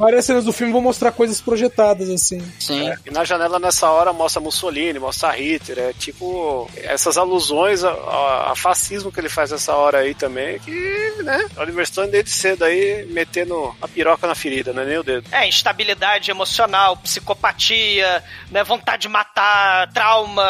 várias 0.00 0.24
cenas 0.24 0.44
do 0.44 0.52
filme 0.52 0.72
vão 0.72 0.80
mostrar 0.80 1.12
coisas 1.12 1.40
projetadas, 1.40 2.08
assim. 2.08 2.40
Sim. 2.58 2.90
E 3.06 3.10
na 3.10 3.22
janela 3.24 3.58
nessa 3.58 3.90
hora 3.90 4.12
mostra 4.12 4.40
Mussolini, 4.40 4.98
mostra 4.98 5.30
Hitler, 5.32 5.78
é 5.78 5.92
tipo 5.92 6.68
essas 6.76 7.16
alusões 7.18 7.84
a, 7.84 7.90
a- 7.90 8.52
a 8.52 8.56
fascismo 8.56 9.12
que 9.12 9.20
ele 9.20 9.28
faz 9.28 9.50
nessa 9.50 9.74
hora 9.74 9.98
aí 9.98 10.14
também, 10.14 10.58
que, 10.60 11.14
né, 11.22 11.46
Oliver 11.58 11.86
Stone 11.86 12.10
desde 12.10 12.30
cedo 12.30 12.64
aí 12.64 13.04
metendo 13.10 13.74
a 13.80 13.86
piroca 13.86 14.26
na 14.26 14.34
ferida, 14.34 14.72
não 14.72 14.82
é 14.82 14.86
nem 14.86 14.98
o 14.98 15.02
dedo. 15.04 15.28
É, 15.30 15.46
instabilidade 15.46 16.30
emocional, 16.30 16.96
psicopatia, 16.96 18.24
né, 18.50 18.64
vontade 18.64 19.02
de 19.02 19.08
matar, 19.08 19.92
trauma, 19.92 20.42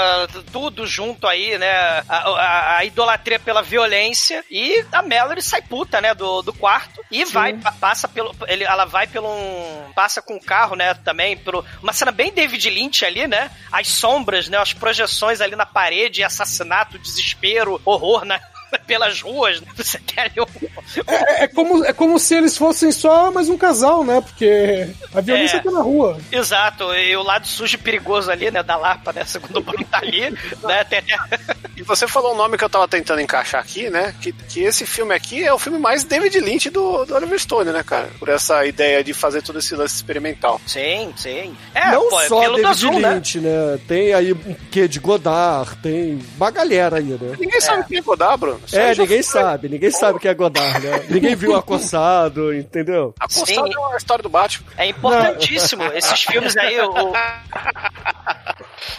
tudo 0.52 0.86
junto 0.86 1.26
aí, 1.26 1.58
né? 1.58 1.70
A, 1.72 2.04
a- 2.08 2.76
a 2.78 2.84
idolatria 2.84 3.38
pela 3.38 3.62
violência. 3.62 4.44
E 4.50 4.84
a 4.92 5.02
Mallory 5.02 5.42
sai 5.42 5.62
puta, 5.62 6.00
né, 6.00 6.14
do, 6.14 6.42
do 6.42 6.52
quarto 6.52 7.00
e 7.10 7.24
vai, 7.24 7.52
pa- 7.54 7.72
passa 7.72 8.06
pelo. 8.08 8.34
Ele, 8.46 8.64
ela 8.64 8.84
vai 8.84 9.06
pelo 9.06 9.28
um. 9.40 9.92
Passa 9.92 10.22
com 10.22 10.36
o 10.36 10.40
carro, 10.40 10.76
né, 10.76 10.94
também, 10.94 11.36
por 11.36 11.64
uma 11.82 11.92
cena 11.92 12.12
bem 12.12 12.32
David 12.32 12.70
Lynch 12.70 13.04
ali, 13.04 13.26
né? 13.26 13.50
As 13.72 13.88
sombras, 13.88 14.48
né? 14.48 14.58
As 14.58 14.72
projeções 14.72 15.40
ali 15.40 15.56
na 15.56 15.66
parede, 15.66 16.22
assassinato, 16.22 16.98
desespero, 16.98 17.80
horror, 17.84 18.24
né? 18.24 18.40
Pelas 18.86 19.20
ruas, 19.20 19.60
né? 19.60 19.66
Você 19.76 19.98
ali 20.16 20.32
um, 20.40 21.02
É, 21.06 21.44
é 21.44 21.48
como, 21.48 21.84
é 21.84 21.92
como 21.92 22.18
se 22.18 22.34
eles 22.34 22.56
fossem 22.56 22.92
só 22.92 23.30
mais 23.30 23.48
um 23.48 23.56
casal, 23.56 24.04
né? 24.04 24.20
Porque 24.20 24.88
a 25.14 25.20
violência 25.20 25.56
É. 25.58 25.60
tá 25.60 25.70
na 25.70 25.82
rua. 25.82 26.18
Exato, 26.30 26.92
e 26.94 27.16
o 27.16 27.22
lado 27.22 27.46
sujo 27.46 27.76
e 27.76 27.78
perigoso 27.78 28.30
ali, 28.30 28.50
né, 28.50 28.62
da 28.62 28.76
Lapa, 28.76 29.12
né, 29.12 29.24
segundo 29.26 29.58
o 29.58 29.62
Bruno 29.62 29.84
tá 29.90 29.98
ali, 29.98 30.30
né, 30.62 30.84
tem, 30.84 31.02
E 31.76 31.82
você 31.82 32.06
falou 32.06 32.34
um 32.34 32.36
nome 32.36 32.58
que 32.58 32.64
eu 32.64 32.68
tava 32.68 32.86
tentando 32.86 33.22
encaixar 33.22 33.58
aqui, 33.58 33.88
né? 33.88 34.14
Que, 34.20 34.32
que 34.32 34.60
esse 34.62 34.84
filme 34.84 35.14
aqui 35.14 35.42
é 35.42 35.50
o 35.50 35.58
filme 35.58 35.78
mais 35.78 36.04
David 36.04 36.38
Lynch 36.38 36.68
do, 36.68 37.06
do 37.06 37.14
Oliver 37.14 37.38
Stone, 37.40 37.70
né, 37.72 37.82
cara? 37.82 38.10
Por 38.18 38.28
essa 38.28 38.66
ideia 38.66 39.02
de 39.02 39.14
fazer 39.14 39.40
todo 39.40 39.58
esse 39.58 39.74
lance 39.74 39.94
experimental. 39.94 40.60
Sim, 40.66 41.10
sim. 41.16 41.56
É, 41.74 41.92
Não 41.92 42.10
pô, 42.10 42.20
é 42.20 42.28
só 42.28 42.40
David 42.40 42.62
Dazul, 42.62 43.00
né? 43.00 43.14
Lynch, 43.14 43.40
né? 43.40 43.78
Tem 43.88 44.12
aí 44.12 44.34
um 44.34 44.54
quê 44.70 44.86
de 44.86 45.00
Godard, 45.00 45.74
tem 45.76 46.20
uma 46.36 46.50
galera 46.50 46.98
aí, 46.98 47.04
né? 47.04 47.34
Ninguém 47.38 47.60
sabe 47.62 47.88
quem 47.88 47.96
é 47.96 48.02
Godard, 48.02 48.38
Bruno. 48.38 48.59
Só 48.66 48.76
É, 48.78 48.90
ninguém 48.94 49.22
foi. 49.22 49.40
sabe, 49.42 49.68
ninguém 49.68 49.90
sabe 49.90 50.18
quem 50.18 50.30
é 50.30 50.34
Godard, 50.34 50.86
né? 50.86 51.04
Ninguém 51.10 51.34
viu 51.34 51.56
Acossado, 51.56 52.54
entendeu? 52.54 53.14
A 53.18 53.24
Coçada 53.26 53.68
é 53.74 53.78
uma 53.78 53.96
história 53.96 54.22
do 54.22 54.28
Batman. 54.28 54.66
É 54.76 54.86
importantíssimo, 54.86 55.82
esses 55.94 56.22
filmes 56.22 56.56
aí, 56.56 56.80
o, 56.80 56.90
o- 56.90 57.12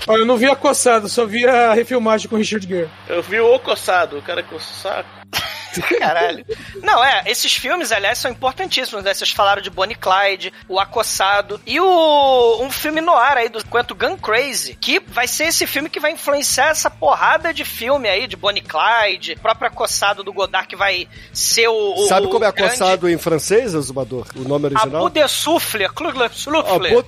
Olha, 0.07 0.21
eu 0.21 0.25
não 0.25 0.37
vi 0.37 0.49
a 0.49 0.55
coçada, 0.55 1.07
só 1.07 1.25
vi 1.25 1.45
a 1.47 1.73
refilmagem 1.73 2.27
com 2.27 2.35
o 2.35 2.37
Richard 2.39 2.67
Gere. 2.67 2.89
Eu 3.07 3.21
vi 3.21 3.39
o 3.39 3.59
coçado, 3.59 4.17
o 4.17 4.21
cara 4.21 4.43
com 4.43 4.55
o 4.55 4.59
saco. 4.59 5.09
Caralho. 5.99 6.45
Não, 6.81 7.03
é, 7.03 7.23
esses 7.25 7.53
filmes, 7.55 7.91
aliás, 7.91 8.17
são 8.17 8.31
importantíssimos, 8.31 9.03
né? 9.03 9.13
Vocês 9.13 9.31
falaram 9.31 9.61
de 9.61 9.69
Bonnie 9.69 9.95
Clyde, 9.95 10.53
O 10.67 10.79
Acossado 10.79 11.61
e 11.65 11.79
o 11.79 12.61
um 12.61 12.69
filme 12.69 12.99
no 13.01 13.13
ar 13.13 13.37
aí 13.37 13.49
do 13.49 13.63
quanto 13.67 13.95
Gun 13.95 14.17
Crazy, 14.17 14.75
que 14.75 14.99
vai 14.99 15.27
ser 15.27 15.45
esse 15.45 15.65
filme 15.65 15.89
que 15.89 15.99
vai 15.99 16.11
influenciar 16.11 16.69
essa 16.69 16.89
porrada 16.89 17.53
de 17.53 17.63
filme 17.63 18.09
aí 18.09 18.27
de 18.27 18.35
Bonnie 18.35 18.63
Clyde, 18.63 19.37
próprio 19.41 19.67
Acossado 19.67 20.23
do 20.23 20.33
Godard 20.33 20.67
que 20.67 20.75
vai 20.75 21.07
ser 21.33 21.67
o, 21.67 21.93
o 21.95 22.07
Sabe 22.07 22.27
como 22.27 22.43
é 22.43 22.49
o 22.49 22.53
grande- 22.53 22.71
acossado 22.71 23.09
em 23.09 23.17
francês, 23.17 23.73
Azumador? 23.73 24.27
O 24.35 24.41
nome 24.41 24.65
A 24.65 24.69
original? 24.69 25.01
Coup 25.01 25.09
de 25.09 25.27
Souffle, 25.27 25.87
Clugle 25.89 26.29
Souffle. 26.33 26.61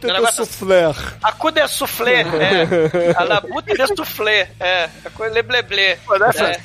A 0.09 0.21
de 0.21 0.31
souffleur. 0.31 0.95
A 1.21 1.31
cu 1.31 1.51
de 1.51 1.67
soufflé, 1.67 2.21
é. 2.21 3.13
A 3.17 3.23
la 3.23 3.41
boute 3.41 3.73
de 3.73 3.87
soufflé, 3.87 4.49
é. 4.59 4.89
A 5.05 5.09
coisa 5.09 5.33
lebleblé. 5.33 5.91
É. 5.91 6.59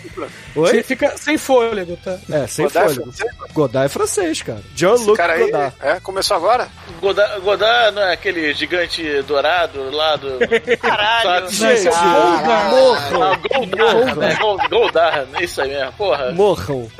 Oi? 0.55 0.71
Você 0.71 0.83
fica 0.83 1.17
sem 1.17 1.37
fôlego, 1.49 1.97
tá? 2.05 2.19
É, 2.31 2.47
sem 2.47 2.67
Godard 2.67 2.91
é 2.93 2.95
fôlego. 2.95 3.13
francês? 3.17 3.53
Godard 3.55 3.87
é 3.87 3.89
francês, 3.89 4.43
cara. 4.43 4.61
Jean-Luc 4.77 5.17
cara 5.17 5.33
aí, 5.33 5.45
Godard. 5.47 5.75
é, 5.81 6.01
começou 6.01 6.37
agora? 6.37 6.69
Godard, 7.01 7.41
Godard 7.41 7.95
não 7.97 8.03
é 8.03 8.13
aquele 8.13 8.53
gigante 8.53 9.23
dourado 9.23 9.91
lá 9.91 10.17
do. 10.17 10.39
Caralho. 10.79 11.49
Gente, 11.51 11.89
Ah, 11.89 12.69
morram. 12.71 13.39
Goldar, 13.49 14.17
né? 14.17 14.35
Gold- 14.39 14.69
Goldar, 14.69 15.27
isso 15.41 15.63
aí 15.63 15.69
mesmo, 15.71 15.93
porra. 15.95 16.33
Morram. 16.33 16.91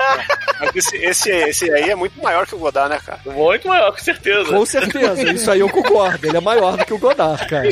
Mas 0.59 0.75
Esse, 0.75 0.97
esse, 0.97 1.29
esse 1.29 1.71
aí 1.71 1.89
é 1.91 1.95
muito 1.95 2.21
maior 2.21 2.45
que 2.47 2.55
o 2.55 2.57
Godard, 2.59 2.89
né, 2.93 2.99
cara? 3.05 3.19
Muito 3.25 3.67
maior, 3.67 3.91
com 3.91 3.99
certeza. 3.99 4.49
Com 4.49 4.65
certeza, 4.65 5.31
isso 5.31 5.51
aí 5.51 5.59
eu 5.59 5.69
concordo. 5.69 6.25
Ele 6.27 6.37
é 6.37 6.41
maior 6.41 6.75
do 6.75 6.85
que 6.85 6.93
o 6.93 6.97
Godard, 6.97 7.47
cara. 7.47 7.69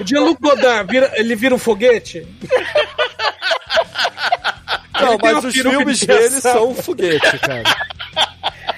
O 0.00 0.06
Jean-Luc 0.06 0.40
Godard, 0.40 0.90
vira- 0.90 1.12
ele 1.14 1.36
vira 1.36 1.54
um 1.54 1.58
foguete? 1.58 2.26
Não, 5.02 5.18
mas 5.20 5.44
os 5.44 5.54
filmes 5.54 5.98
de 5.98 6.06
dele 6.06 6.40
são 6.40 6.70
um 6.70 6.74
foguete, 6.74 7.38
cara. 7.38 7.62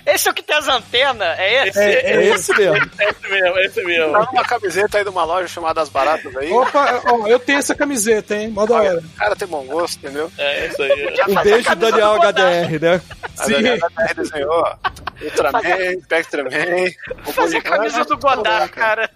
Esse 0.05 0.29
é 0.29 0.31
o 0.31 0.35
que 0.35 0.43
tem 0.43 0.57
as 0.57 0.69
antenas? 0.69 1.39
É 1.39 1.69
esse? 1.69 1.79
É, 1.79 2.13
é 2.17 2.27
esse 2.29 2.53
mesmo. 2.57 2.91
É 2.99 3.09
esse 3.11 3.29
mesmo, 3.29 3.59
é 3.59 3.65
esse 3.67 3.83
mesmo. 3.85 4.13
Tá 4.13 4.29
numa 4.33 4.45
camiseta 4.45 4.99
aí 4.99 5.05
de 5.05 5.11
uma 5.11 5.25
loja 5.25 5.47
chamada 5.49 5.81
As 5.81 5.89
Baratas 5.89 6.37
aí. 6.37 6.51
Opa, 6.51 7.03
ó, 7.07 7.27
eu 7.27 7.39
tenho 7.39 7.59
essa 7.59 7.75
camiseta, 7.75 8.35
hein? 8.37 8.49
Mó 8.49 8.67
da 8.67 8.75
hora. 8.77 8.99
O 8.99 9.19
cara 9.19 9.37
tem 9.37 9.49
bom 9.49 9.65
gosto, 9.65 9.99
entendeu? 9.99 10.31
É 10.39 10.67
isso 10.67 10.83
aí. 10.83 11.15
Um 11.29 11.43
beijo, 11.43 11.75
Daniel 11.77 12.15
HDR, 12.21 12.81
né? 12.81 13.01
A 13.39 13.47
Daniela 13.47 13.79
HDR 13.79 14.15
desenhou 14.17 14.77
Ultraman, 15.23 16.01
Spectreman, 16.03 16.95
o 17.27 17.33
Fazer 17.33 17.59
a 17.59 17.63
camisa 17.63 18.05
do 18.05 18.19
Godard, 18.19 18.73
cara. 18.73 19.11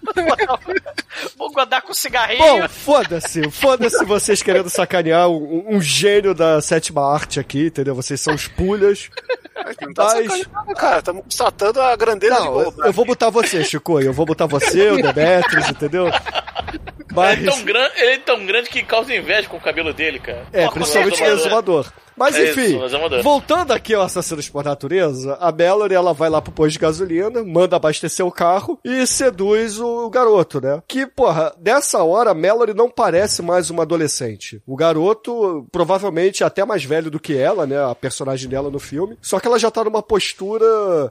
O 1.37 1.49
Godard 1.51 1.85
com 1.85 1.93
cigarrinho. 1.93 2.39
Bom, 2.61 2.69
foda-se. 2.69 3.49
Foda-se 3.51 4.05
vocês 4.05 4.41
querendo 4.41 4.69
sacanear 4.69 5.27
um, 5.29 5.65
um 5.75 5.81
gênio 5.81 6.33
da 6.33 6.61
sétima 6.61 7.13
arte 7.13 7.39
aqui, 7.39 7.67
entendeu? 7.67 7.93
Vocês 7.95 8.21
são 8.21 8.33
os 8.33 8.47
pulhas. 8.47 9.09
Tá 9.95 10.13
Mas- 10.25 10.76
cara. 10.77 10.99
Estamos 10.99 11.23
constatando 11.23 11.81
a 11.81 11.95
grandeza 11.95 12.35
de 12.35 12.39
Não, 12.39 12.47
eu, 12.47 12.53
Goldberg. 12.65 12.87
eu 12.87 12.93
vou 12.93 13.05
botar 13.05 13.29
você, 13.29 13.63
Chico. 13.63 13.99
Eu 13.99 14.13
vou 14.13 14.25
botar 14.25 14.45
você, 14.45 14.91
o 14.91 14.95
Demetrius, 15.01 15.69
entendeu? 15.69 16.05
Mas. 17.17 17.37
Ele 17.39 17.47
é, 17.47 17.51
tão 17.51 17.63
grande, 17.63 17.91
ele 17.97 18.11
é 18.11 18.17
tão 18.17 18.45
grande 18.45 18.69
que 18.69 18.83
causa 18.83 19.15
inveja 19.15 19.47
com 19.49 19.57
o 19.57 19.61
cabelo 19.61 19.93
dele, 19.93 20.19
cara. 20.19 20.45
É, 20.53 20.67
principalmente 20.69 21.21
o 21.21 21.25
exumador. 21.25 21.91
Mas 22.17 22.35
É 22.35 22.49
enfim, 22.49 22.83
isso, 22.83 23.21
voltando 23.21 23.71
aqui 23.71 23.93
ao 23.93 24.01
Assassinos 24.01 24.49
por 24.49 24.63
Natureza, 24.63 25.37
a 25.39 25.51
Mallory 25.51 25.93
ela 25.93 26.15
vai 26.15 26.31
lá 26.31 26.41
pro 26.41 26.51
posto 26.51 26.71
de 26.71 26.79
gasolina, 26.79 27.43
manda 27.43 27.75
abastecer 27.75 28.25
o 28.25 28.31
carro 28.31 28.79
e 28.83 29.05
seduz 29.05 29.79
o 29.79 30.09
garoto, 30.09 30.59
né? 30.59 30.81
Que, 30.87 31.05
porra, 31.05 31.53
dessa 31.59 32.03
hora 32.03 32.31
a 32.31 32.33
Mallory 32.33 32.73
não 32.73 32.89
parece 32.89 33.43
mais 33.43 33.69
uma 33.69 33.83
adolescente. 33.83 34.59
O 34.65 34.75
garoto, 34.75 35.67
provavelmente 35.71 36.43
até 36.43 36.65
mais 36.65 36.83
velho 36.83 37.11
do 37.11 37.19
que 37.19 37.37
ela, 37.37 37.67
né? 37.67 37.77
A 37.83 37.93
personagem 37.93 38.49
dela 38.49 38.71
no 38.71 38.79
filme. 38.79 39.15
Só 39.21 39.39
que 39.39 39.47
ela 39.47 39.59
já 39.59 39.69
tá 39.69 39.83
numa 39.83 40.01
postura 40.01 40.65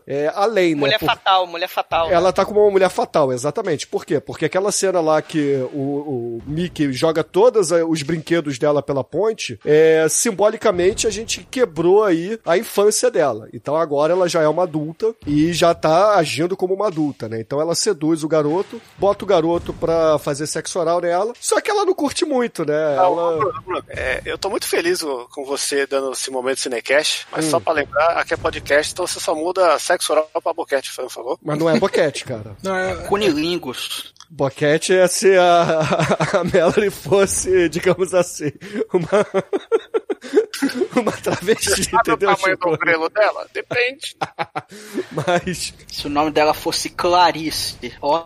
é, 0.09 0.33
além, 0.35 0.75
né? 0.75 0.81
Mulher 0.81 0.99
Por- 0.99 1.07
fatal, 1.07 1.47
mulher 1.47 1.69
fatal. 1.69 2.11
ela 2.11 2.33
tá 2.33 2.45
como 2.45 2.61
uma 2.61 2.71
mulher 2.73 2.91
fatal, 2.91 3.33
exatamente. 3.33 3.87
Por 3.87 4.05
quê? 4.05 4.19
Porque 4.19 4.47
aquela 4.47 4.73
cena 4.73 5.01
lá 5.01 5.23
que 5.23 5.55
o, 5.73 5.96
o 5.99 6.43
Mickey 6.47 6.93
joga 6.93 7.23
todos 7.25 7.71
eh, 7.73 7.85
os 7.85 8.03
brinquedos 8.03 8.59
dela 8.59 8.83
pela 8.83 9.03
ponte, 9.05 9.59
é, 9.65 10.07
simbolicamente 10.09 11.07
a 11.07 11.11
gente 11.11 11.47
quebrou 11.51 12.05
aí 12.05 12.39
a 12.45 12.57
infância 12.59 13.11
dela. 13.11 13.49
Então 13.53 13.77
agora 13.77 14.13
ela 14.13 14.29
já 14.29 14.43
é 14.43 14.49
uma 14.49 14.65
adulta 14.65 15.15
e 15.27 15.53
já 15.53 15.75
tá 15.75 16.17
agindo 16.17 16.57
como 16.57 16.75
uma 16.75 16.89
adulta, 16.89 17.29
né? 17.29 17.41
Então 17.41 17.61
ela 17.61 17.75
seduz 17.75 18.23
o 18.25 18.29
garoto, 18.29 18.81
bota 18.99 19.25
o 19.25 19.29
garoto 19.29 19.73
pra 19.73 20.19
fazer 20.19 20.47
sexo 20.47 20.79
oral 20.79 21.01
nela, 21.01 21.33
só 21.41 21.61
que 21.61 21.71
ela 21.71 21.85
não 21.85 21.95
curte 21.95 22.25
muito, 22.25 22.65
né? 22.65 22.97
Ela... 22.97 23.37
Bruno, 23.39 23.63
Bruno, 23.63 23.85
é, 23.89 24.21
eu 24.25 24.37
tô 24.39 24.49
muito 24.51 24.67
feliz 24.67 25.03
com 25.33 25.45
você 25.45 25.87
dando 25.87 26.13
esse 26.13 26.31
momento 26.31 26.61
Cinecast, 26.61 27.27
mas 27.33 27.47
Hum. 27.47 27.51
só 27.51 27.61
pra 27.61 27.73
lembrar, 27.73 28.09
aqui 28.19 28.35
é 28.35 28.37
podcast, 28.37 28.93
então 28.93 29.07
você 29.07 29.21
só 29.21 29.35
muda 29.35 29.79
sexo 29.79 30.13
oral 30.13 30.29
pra 30.43 30.53
boquete, 30.53 30.93
por 30.95 31.09
favor. 31.11 31.39
Mas 31.43 31.59
não 31.59 31.69
é 31.71 31.79
boquete, 31.79 32.25
cara. 32.25 32.57
Não, 32.63 32.75
é- 32.77 32.95
Cunilingus. 33.07 34.13
Boquete 34.31 34.93
é 34.93 35.07
se 35.07 35.37
a, 35.37 35.81
a 36.41 36.45
Mallory 36.45 36.91
fosse, 36.91 37.69
digamos 37.69 38.13
assim, 38.15 38.53
uma. 38.93 39.27
uma 40.97 41.13
travesti, 41.13 41.85
Sabe 41.85 42.13
o 42.13 42.17
tamanho 42.17 42.39
Chico? 42.39 42.71
do 42.71 42.79
grelo 42.79 43.09
dela? 43.09 43.47
Depende. 43.53 44.17
Mas. 45.13 45.75
Se 45.89 46.07
o 46.07 46.11
nome 46.11 46.31
dela 46.31 46.55
fosse 46.55 46.91
Clarice. 46.91 47.95
Ó, 48.01 48.25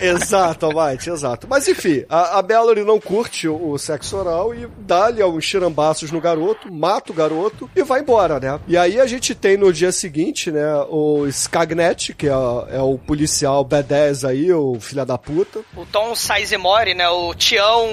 É. 0.00 0.06
exato, 0.06 0.66
Almighty, 0.66 1.10
exato. 1.10 1.46
Mas 1.48 1.68
enfim, 1.68 2.04
a, 2.08 2.38
a 2.38 2.42
Mallory 2.42 2.84
não 2.84 3.00
curte 3.00 3.48
o, 3.48 3.70
o 3.72 3.78
sexo 3.78 4.16
oral 4.16 4.54
e 4.54 4.66
dá-lhe 4.78 5.22
uns 5.24 5.44
chirambaços 5.44 6.10
no 6.10 6.20
garoto, 6.20 6.72
mata 6.72 7.12
o 7.12 7.14
garoto 7.14 7.70
e 7.74 7.82
vai 7.82 8.00
embora, 8.00 8.38
né? 8.40 8.60
E 8.66 8.76
aí 8.76 9.00
a 9.00 9.06
gente 9.06 9.34
tem 9.34 9.56
no 9.56 9.72
dia 9.72 9.92
seguinte, 9.92 10.50
né, 10.50 10.74
o 10.88 11.26
Skagnet, 11.28 12.14
que 12.14 12.26
é, 12.26 12.30
é 12.30 12.80
o 12.80 12.98
policial 12.98 13.64
B10 13.64 14.28
aí, 14.28 14.52
o 14.52 14.78
filho 14.80 15.04
da 15.04 15.18
puta. 15.18 15.60
O 15.76 15.86
Tom 15.86 16.14
Sizemore, 16.14 16.94
né? 16.94 17.08
O 17.08 17.34
Tião, 17.34 17.86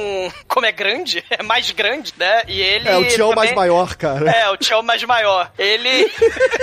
como 0.47 0.65
é 0.65 0.71
grande, 0.71 1.23
é 1.29 1.43
mais 1.43 1.71
grande, 1.71 2.13
né? 2.17 2.26
E 2.47 2.59
ele. 2.61 2.87
É 2.89 2.97
o 2.97 3.07
Tião 3.07 3.29
mais 3.33 3.49
também- 3.49 3.55
maior, 3.55 3.95
cara. 3.95 4.29
É, 4.31 4.49
o 4.49 4.57
Tião 4.57 4.81
mais 4.83 5.03
maior. 5.03 5.51
Ele, 5.57 6.11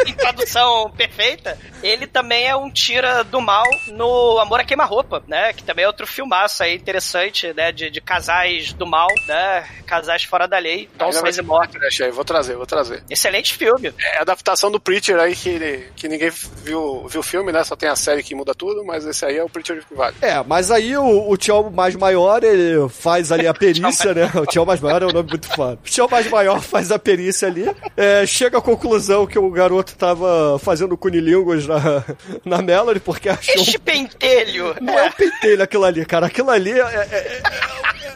em 0.07 0.15
tradução 0.15 0.91
perfeita, 0.97 1.59
ele 1.83 2.07
também 2.07 2.47
é 2.47 2.57
um 2.57 2.71
tira 2.71 3.23
do 3.25 3.41
mal 3.41 3.65
no 3.89 4.39
Amor 4.39 4.61
a 4.61 4.65
Queima-Roupa, 4.65 5.23
né? 5.27 5.53
Que 5.53 5.63
também 5.63 5.85
é 5.85 5.89
outro 5.89 6.07
filmaço 6.07 6.63
aí 6.63 6.75
interessante, 6.75 7.53
né? 7.55 7.73
De, 7.73 7.91
de 7.91 8.01
casais 8.01 8.73
do 8.73 8.87
mal, 8.87 9.09
né? 9.27 9.67
Casais 9.87 10.25
fora 10.25 10.47
da 10.47 10.59
lei. 10.59 10.89
Então, 10.95 11.09
Ainda 11.09 11.21
Sainz 11.21 11.37
ser 11.37 11.43
e 11.43 11.45
Morte. 11.45 12.03
aí, 12.03 12.11
vou 12.11 12.25
trazer, 12.25 12.57
vou 12.57 12.67
trazer. 12.67 13.03
Excelente 13.11 13.55
filme. 13.55 13.93
É 13.99 14.19
a 14.19 14.23
adaptação 14.23 14.71
do 14.71 14.81
Preacher 14.81 15.19
aí 15.19 15.35
que, 15.37 15.89
que 15.97 16.09
ninguém 16.09 16.31
viu, 16.63 17.07
viu 17.09 17.21
o 17.21 17.23
filme, 17.23 17.53
né? 17.53 17.63
Só 17.65 17.77
tem 17.77 17.89
a 17.89 17.97
série 17.97 18.23
que 18.23 18.35
muda 18.35 18.55
tudo, 18.55 18.85
mas 18.85 19.05
esse 19.07 19.25
aí 19.25 19.37
é 19.37 19.45
o 19.45 19.49
Preacher 19.49 19.85
que 19.87 19.95
vale. 19.95 20.17
É, 20.23 20.43
mas 20.43 20.71
aí 20.71 20.97
o, 20.97 21.31
o 21.31 21.37
Tião 21.37 21.71
mais 21.71 21.95
maior, 21.97 22.43
ele 22.43 22.89
faz 22.89 23.31
ali 23.31 23.47
a 23.47 23.55
perícia, 23.55 24.15
né? 24.15 24.31
O 24.35 24.47
Tião 24.47 24.65
mais 24.65 24.81
maior 24.81 25.03
é 25.03 25.07
um 25.07 25.13
nome 25.13 25.29
muito 25.31 25.49
foda. 25.55 25.79
O 25.85 25.89
Tião 25.89 26.09
mais 26.11 26.29
maior 26.31 26.61
faz 26.61 26.91
a 26.91 26.99
perícia 26.99 27.49
ali, 27.49 27.65
é, 27.97 28.27
chega 28.27 28.59
à 28.59 28.63
conclusão 28.63 29.27
que 29.27 29.39
o 29.39 29.51
garoto 29.51 29.95
tava 29.97 30.59
fazendo 30.59 30.97
cunilingus 30.97 31.67
na, 31.67 32.05
na 32.45 32.63
Melody 32.63 33.01
porque 33.01 33.29
achou... 33.29 33.55
Este 33.55 33.79
pentelho. 33.79 34.75
Não 34.81 34.99
é 34.99 35.07
um 35.07 35.13
pentelho 35.13 35.63
aquilo 35.63 35.85
ali, 35.85 36.05
cara. 36.05 36.27
Aquilo 36.27 36.51
ali 36.51 36.73
é, 36.73 36.83
é, 36.83 37.43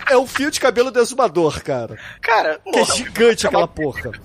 é, 0.08 0.12
é 0.14 0.18
um 0.18 0.26
fio 0.26 0.50
de 0.50 0.60
cabelo 0.60 0.90
desumador, 0.90 1.62
cara. 1.62 1.98
Cara, 2.20 2.60
Que 2.64 2.78
é 2.78 2.84
porra, 2.84 2.96
gigante 2.96 3.46
aquela 3.46 3.68
porra. 3.68 4.10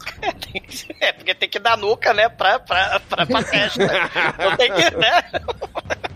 É, 1.00 1.12
porque 1.12 1.34
tem 1.36 1.50
que 1.50 1.60
dar 1.60 1.76
nuca, 1.76 2.14
né? 2.14 2.30
Pra, 2.30 2.60
pra, 2.60 3.00
pra, 3.10 3.26
pra 3.26 3.44
testa. 3.44 3.84
Então 3.84 4.56
tem 4.56 4.72
que, 4.72 4.96
né? 4.96 5.24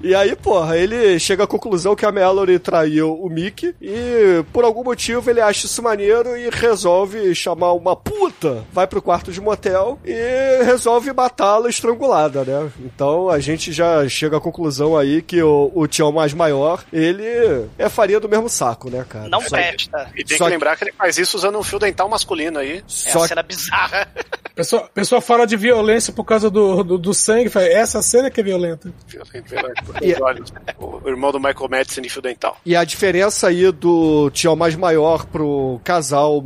E 0.02 0.14
aí, 0.14 0.36
porra, 0.36 0.78
ele 0.78 1.20
chega 1.20 1.44
à 1.44 1.48
conclusão 1.48 1.96
que 1.96 2.06
a 2.06 2.12
Mallory 2.12 2.60
traiu 2.60 3.14
o 3.14 3.30
Mickey 3.30 3.76
e 3.82 4.44
por 4.54 4.64
algum 4.64 4.84
motivo 4.84 5.30
ele 5.30 5.42
acha 5.42 5.66
isso 5.66 5.82
maneiro 5.82 6.38
e 6.38 6.50
resolve 6.50 7.34
chamar 7.34 7.74
uma 7.74 7.96
puta, 7.96 8.64
vai 8.72 8.86
pro 8.88 9.02
quarto 9.02 9.32
de 9.32 9.42
motel 9.42 10.00
e 10.06 10.64
resolve 10.64 11.12
matá-la 11.14 11.70
estrangulada, 11.70 12.44
né? 12.44 12.72
Então 12.80 13.30
a 13.30 13.40
gente 13.40 13.72
já 13.72 14.08
chega 14.08 14.38
à 14.38 14.42
conclusão 14.42 14.96
aí 14.98 15.22
que 15.22 15.42
o, 15.42 15.72
o 15.74 15.88
Tião 15.88 16.12
mais 16.12 16.34
maior, 16.34 16.84
ele 16.94 17.26
é 17.78 17.90
farinha 17.90 18.20
do 18.20 18.30
mesmo 18.30 18.50
saco, 18.50 18.90
né, 18.90 19.06
cara? 19.08 19.28
Não 19.30 19.42
presta. 19.42 20.10
E 20.16 20.24
tem 20.24 20.38
Só 20.38 20.46
que 20.46 20.50
que- 20.52 20.56
lembrar 20.56 20.76
que 20.78 20.84
ele 20.84 20.94
faz 20.94 21.18
isso 21.18 21.38
usando 21.38 21.58
um 21.58 21.64
fio 21.64 21.80
dental 21.80 22.08
masculino 22.10 22.60
aí. 22.60 22.78
É 22.78 22.84
Só 22.88 23.20
uma 23.20 23.28
cena 23.28 23.44
bizarra. 23.44 24.08
Pessoa, 24.58 24.90
pessoa 24.92 25.22
fala 25.22 25.46
de 25.46 25.56
violência 25.56 26.12
por 26.12 26.24
causa 26.24 26.50
do, 26.50 26.84
do, 26.84 26.98
do 26.98 27.14
sangue, 27.14 27.48
fala, 27.48 27.68
essa 27.68 28.02
cena 28.02 28.32
que 28.32 28.40
é 28.40 28.44
violenta. 28.44 28.92
Olhos. 30.22 30.54
O 30.80 31.08
irmão 31.08 31.32
do 31.32 31.40
Michael 31.40 31.68
Madison 31.70 32.02
de 32.02 32.10
fio 32.10 32.22
dental. 32.22 32.58
E 32.66 32.76
a 32.76 32.84
diferença 32.84 33.48
aí 33.48 33.72
do 33.72 34.30
Tião 34.32 34.56
mais 34.56 34.76
maior 34.76 35.26
pro 35.26 35.80
casal 35.84 36.44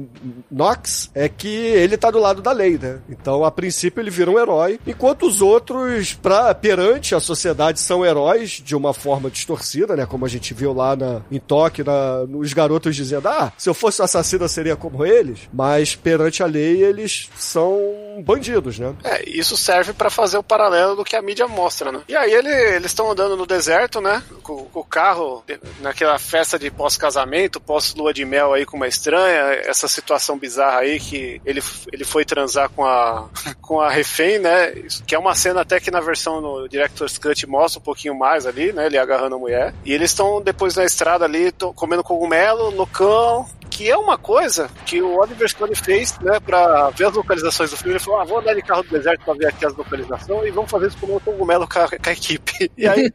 Knox 0.49 1.09
é 1.13 1.27
que 1.29 1.47
ele 1.47 1.97
tá 1.97 2.09
do 2.11 2.19
lado 2.19 2.41
da 2.41 2.51
lei, 2.51 2.77
né? 2.77 2.99
Então, 3.09 3.43
a 3.45 3.51
princípio, 3.51 4.01
ele 4.01 4.09
vira 4.09 4.29
um 4.31 4.39
herói, 4.39 4.79
enquanto 4.85 5.25
os 5.25 5.41
outros, 5.41 6.13
pra, 6.13 6.53
perante 6.55 7.15
a 7.15 7.19
sociedade, 7.19 7.79
são 7.79 8.05
heróis 8.05 8.61
de 8.63 8.75
uma 8.75 8.93
forma 8.93 9.29
distorcida, 9.29 9.95
né? 9.95 10.05
Como 10.05 10.25
a 10.25 10.29
gente 10.29 10.53
viu 10.53 10.73
lá 10.73 10.95
na, 10.95 11.21
em 11.31 11.39
Tóquio, 11.39 11.85
na, 11.85 12.25
nos 12.27 12.53
garotos 12.53 12.95
dizendo, 12.95 13.27
ah, 13.27 13.51
se 13.57 13.69
eu 13.69 13.73
fosse 13.73 14.01
um 14.01 14.05
assassino, 14.05 14.43
eu 14.45 14.49
seria 14.49 14.75
como 14.75 15.05
eles. 15.05 15.39
Mas, 15.53 15.95
perante 15.95 16.43
a 16.43 16.45
lei, 16.45 16.83
eles 16.83 17.29
são 17.37 17.79
bandidos, 18.25 18.79
né? 18.79 18.93
É, 19.03 19.27
isso 19.29 19.55
serve 19.57 19.93
pra 19.93 20.09
fazer 20.09 20.37
o 20.37 20.43
paralelo 20.43 20.95
do 20.95 21.03
que 21.03 21.15
a 21.15 21.21
mídia 21.21 21.47
mostra, 21.47 21.91
né? 21.91 22.01
E 22.07 22.15
aí 22.15 22.31
ele- 22.33 22.49
eles 22.75 22.87
estão 22.87 23.11
andando 23.11 23.30
no 23.35 23.45
deserto, 23.45 24.01
né? 24.01 24.23
Com, 24.43 24.65
com 24.65 24.79
o 24.79 24.83
carro, 24.83 25.43
naquela 25.79 26.17
festa 26.19 26.57
de 26.57 26.69
pós-casamento, 26.69 27.59
pós-lua 27.59 28.13
de 28.13 28.25
mel 28.25 28.53
aí 28.53 28.65
com 28.65 28.77
uma 28.77 28.87
estranha, 28.87 29.61
essa 29.65 29.87
situação 29.87 30.37
bizarra 30.37 30.79
aí 30.79 30.99
que 30.99 31.41
ele, 31.45 31.61
ele 31.91 32.03
foi 32.03 32.25
transar 32.25 32.69
com 32.69 32.85
a, 32.85 33.29
com 33.61 33.79
a 33.79 33.89
refém, 33.89 34.39
né? 34.39 34.71
Que 35.05 35.15
é 35.15 35.19
uma 35.19 35.35
cena 35.35 35.61
até 35.61 35.79
que 35.79 35.91
na 35.91 35.99
versão 35.99 36.41
no 36.41 36.67
Director's 36.67 37.17
Cut 37.17 37.45
mostra 37.47 37.79
um 37.79 37.83
pouquinho 37.83 38.17
mais 38.17 38.45
ali, 38.45 38.71
né? 38.73 38.85
Ele 38.85 38.97
agarrando 38.97 39.35
a 39.35 39.39
mulher. 39.39 39.73
E 39.85 39.93
eles 39.93 40.11
estão 40.11 40.41
depois 40.41 40.75
na 40.75 40.85
estrada 40.85 41.25
ali, 41.25 41.51
comendo 41.75 42.03
cogumelo, 42.03 42.69
loucão, 42.69 43.47
que 43.71 43.89
é 43.89 43.97
uma 43.97 44.17
coisa 44.17 44.69
que 44.85 45.01
o 45.01 45.17
Oliver 45.17 45.49
Stone 45.49 45.75
fez, 45.75 46.19
né, 46.19 46.39
pra 46.39 46.89
ver 46.89 47.05
as 47.05 47.13
localizações 47.13 47.71
do 47.71 47.77
filme. 47.77 47.93
Ele 47.93 47.99
falou: 47.99 48.19
ah, 48.19 48.25
vou 48.25 48.39
andar 48.39 48.53
de 48.53 48.61
carro 48.61 48.83
do 48.83 48.89
deserto 48.89 49.23
pra 49.23 49.33
ver 49.33 49.47
aqui 49.47 49.65
as 49.65 49.75
localizações 49.75 50.47
e 50.47 50.51
vamos 50.51 50.69
fazer 50.69 50.87
isso 50.87 50.97
com 50.97 51.15
o 51.15 51.19
cogumelo 51.19 51.67
com 51.67 51.79
a, 51.79 51.87
com 51.87 52.09
a 52.09 52.13
equipe. 52.13 52.51
E 52.77 52.87
aí, 52.87 53.11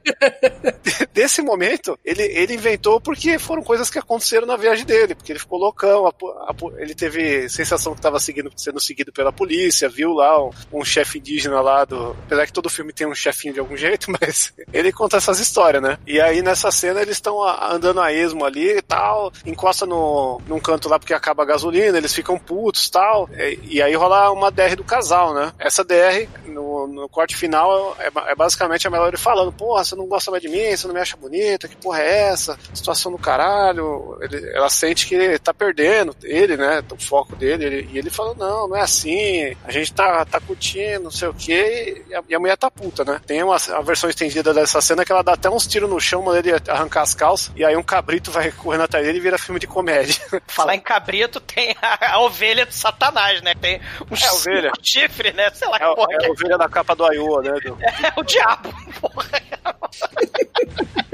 desse 1.13 1.43
momento, 1.43 1.99
ele, 2.05 2.23
ele 2.23 2.55
inventou 2.55 3.01
porque 3.01 3.37
foram 3.39 3.63
coisas 3.63 3.91
que 3.91 3.99
aconteceram 3.99 4.47
na 4.47 4.57
viagem 4.57 4.85
dele, 4.85 5.15
porque 5.15 5.33
ele 5.33 5.39
ficou 5.39 5.59
loucão, 5.59 6.07
a 6.07 6.11
a 6.11 6.55
ele 6.79 6.95
teve 6.95 7.49
sensação 7.49 7.93
que 7.93 7.99
estava 7.99 8.19
sendo 8.21 8.81
seguido 8.81 9.13
pela 9.13 9.33
polícia, 9.33 9.89
viu 9.89 10.13
lá 10.13 10.43
um, 10.45 10.51
um 10.73 10.85
chefe 10.85 11.19
indígena 11.19 11.61
lá 11.61 11.85
do. 11.85 12.11
Apesar 12.27 12.47
que 12.47 12.53
todo 12.53 12.71
filme 12.71 12.93
tem 12.93 13.07
um 13.07 13.15
chefinho 13.15 13.55
de 13.55 13.61
algum 13.61 13.77
jeito, 13.77 14.11
mas 14.21 14.53
ele 14.73 14.93
conta 14.93 15.17
essas 15.17 15.41
histórias, 15.41 15.83
né? 15.83 15.99
E 16.07 16.21
aí 16.21 16.43
nessa 16.43 16.71
cena 16.71 17.03
eles 17.03 17.17
estão 17.17 17.43
andando 17.43 18.01
a 18.01 18.13
esmo 18.13 18.45
ali 18.45 18.79
e 18.79 18.83
tal, 18.83 19.33
encosta 19.45 19.85
no, 19.87 20.41
num 20.47 20.61
canto 20.61 20.89
lá 20.89 20.99
porque 20.99 21.15
acaba 21.15 21.43
a 21.43 21.47
gasolina, 21.47 21.99
eles 21.99 22.15
ficam 22.15 22.39
putos 22.39 22.89
tal, 22.89 23.29
e, 23.37 23.59
e 23.77 23.83
aí 23.83 23.95
rola 23.95 24.31
uma 24.31 24.51
DR 24.51 24.77
do 24.77 24.85
casal, 24.85 25.35
né? 25.35 25.53
Essa 25.59 25.85
DR, 25.85 26.29
no, 26.47 26.87
no 26.87 27.09
corte 27.09 27.37
final, 27.37 27.97
é, 27.99 28.11
é 28.31 28.35
basicamente 28.35 28.87
a 28.87 28.91
Melody 28.91 29.17
falando: 29.17 29.53
Porra, 29.53 29.85
você 29.85 29.95
não 29.95 30.07
gosta 30.07 30.31
mais 30.31 30.43
de 30.43 30.49
mim, 30.49 30.75
você 30.77 30.87
não 30.87 30.95
me 30.95 31.01
acha 31.01 31.17
bonita, 31.17 31.69
que 31.69 31.77
porra 31.77 32.01
é 32.01 32.29
essa? 32.29 32.59
Situação 32.73 33.13
do 33.13 33.19
caralho. 33.19 34.19
Ele- 34.21 34.51
ela 34.55 34.69
sente 34.71 35.07
que 35.07 35.15
ele 35.15 35.39
tá 35.39 35.53
perdendo, 35.53 36.15
ele, 36.23 36.57
né? 36.57 36.83
O 36.91 36.97
foco 37.03 37.35
dele, 37.37 37.65
ele- 37.65 37.89
e 37.93 37.99
ele 37.99 38.11
fala: 38.11 38.35
Não, 38.35 38.69
não 38.69 38.77
é 38.77 38.83
assim, 38.83 39.55
a 39.65 39.71
gente 39.73 39.93
tá, 39.93 40.25
tá 40.25 40.41
curtindo, 40.41 41.05
não 41.05 41.11
sei 41.11 41.29
o 41.29 41.35
que, 41.35 42.05
e 42.09 42.15
a, 42.15 42.23
e 42.29 42.35
a 42.35 42.39
mulher 42.39 42.57
tá 42.57 42.71
puta, 42.71 43.05
né? 43.05 43.21
Tem 43.27 43.43
uma 43.43 43.57
a 43.57 43.81
versão 43.83 44.09
estendida 44.09 44.53
dessa 44.55 44.81
cena 44.81 45.05
que 45.05 45.13
ela 45.13 45.23
dá 45.23 45.33
até 45.33 45.51
uns 45.51 45.67
tiros 45.67 45.89
no 45.91 46.01
chão, 46.01 46.23
manda 46.23 46.39
ele 46.39 46.53
arrancar 46.69 47.03
as 47.03 47.15
calças, 47.15 47.51
e 47.57 47.65
aí 47.65 47.77
um 47.77 47.83
cabrito 47.83 48.31
vai 48.31 48.51
correndo 48.53 48.83
atrás 48.85 49.05
dele 49.05 49.19
e 49.19 49.21
vira 49.21 49.39
filme 49.39 49.59
de 49.61 49.67
comédia. 49.67 50.17
Falar 50.47 50.75
em 50.75 50.81
cabrito, 50.81 51.41
tem 51.41 51.75
a, 51.81 52.15
a 52.15 52.21
ovelha 52.21 52.67
do 52.67 52.73
satanás, 52.73 53.41
né? 53.43 53.55
Tem 53.55 53.81
um, 54.11 54.15
É 54.17 54.33
ovelha. 54.33 54.73
chifre, 54.83 55.33
né? 55.33 55.51
Sei 55.51 55.69
lá 55.69 55.77
É, 55.77 55.79
que 55.89 55.95
porra 55.95 56.09
é 56.21 56.27
a 56.27 56.31
ovelha 56.31 56.59
da 56.59 56.69
capa 56.69 56.95
do 56.95 57.13
Iowa, 57.13 57.43
né? 57.43 57.53
do- 57.61 57.79
É 57.83 58.13
o 58.21 58.23
diabo, 58.23 58.73
porra. 59.01 59.43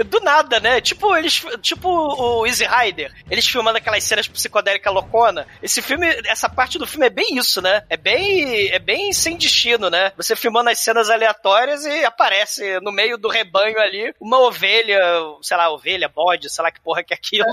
Do 0.06 0.20
nada, 0.20 0.58
né? 0.58 0.80
Tipo, 0.80 1.14
eles. 1.16 1.44
Tipo 1.60 1.88
o 1.88 2.46
Easy 2.46 2.64
Rider. 2.66 3.12
Eles 3.30 3.46
filmando 3.46 3.78
aquelas 3.78 4.02
cenas 4.04 4.26
psicodélicas 4.26 4.92
loucona. 4.92 5.46
Esse 5.62 5.80
filme, 5.82 6.06
essa 6.26 6.48
parte 6.48 6.78
do 6.78 6.86
filme 6.86 7.06
é 7.06 7.10
bem 7.10 7.36
isso, 7.36 7.60
né? 7.62 7.82
É 7.88 7.96
bem. 7.96 8.68
É 8.70 8.78
bem 8.78 9.12
sem 9.12 9.36
destino, 9.36 9.90
né? 9.90 10.12
Você 10.16 10.34
filmando 10.34 10.70
as 10.70 10.78
cenas 10.78 11.08
aleatórias 11.10 11.84
e 11.84 12.04
aparece 12.04 12.80
no 12.80 12.90
meio 12.90 13.16
do 13.18 13.28
rebanho 13.28 13.78
ali 13.78 14.14
uma 14.20 14.38
ovelha, 14.40 14.98
sei 15.42 15.56
lá, 15.56 15.70
ovelha, 15.70 16.08
bode, 16.08 16.50
sei 16.50 16.62
lá 16.64 16.70
que 16.70 16.80
porra 16.80 17.02
que 17.04 17.12
é 17.12 17.16
aquilo. 17.16 17.46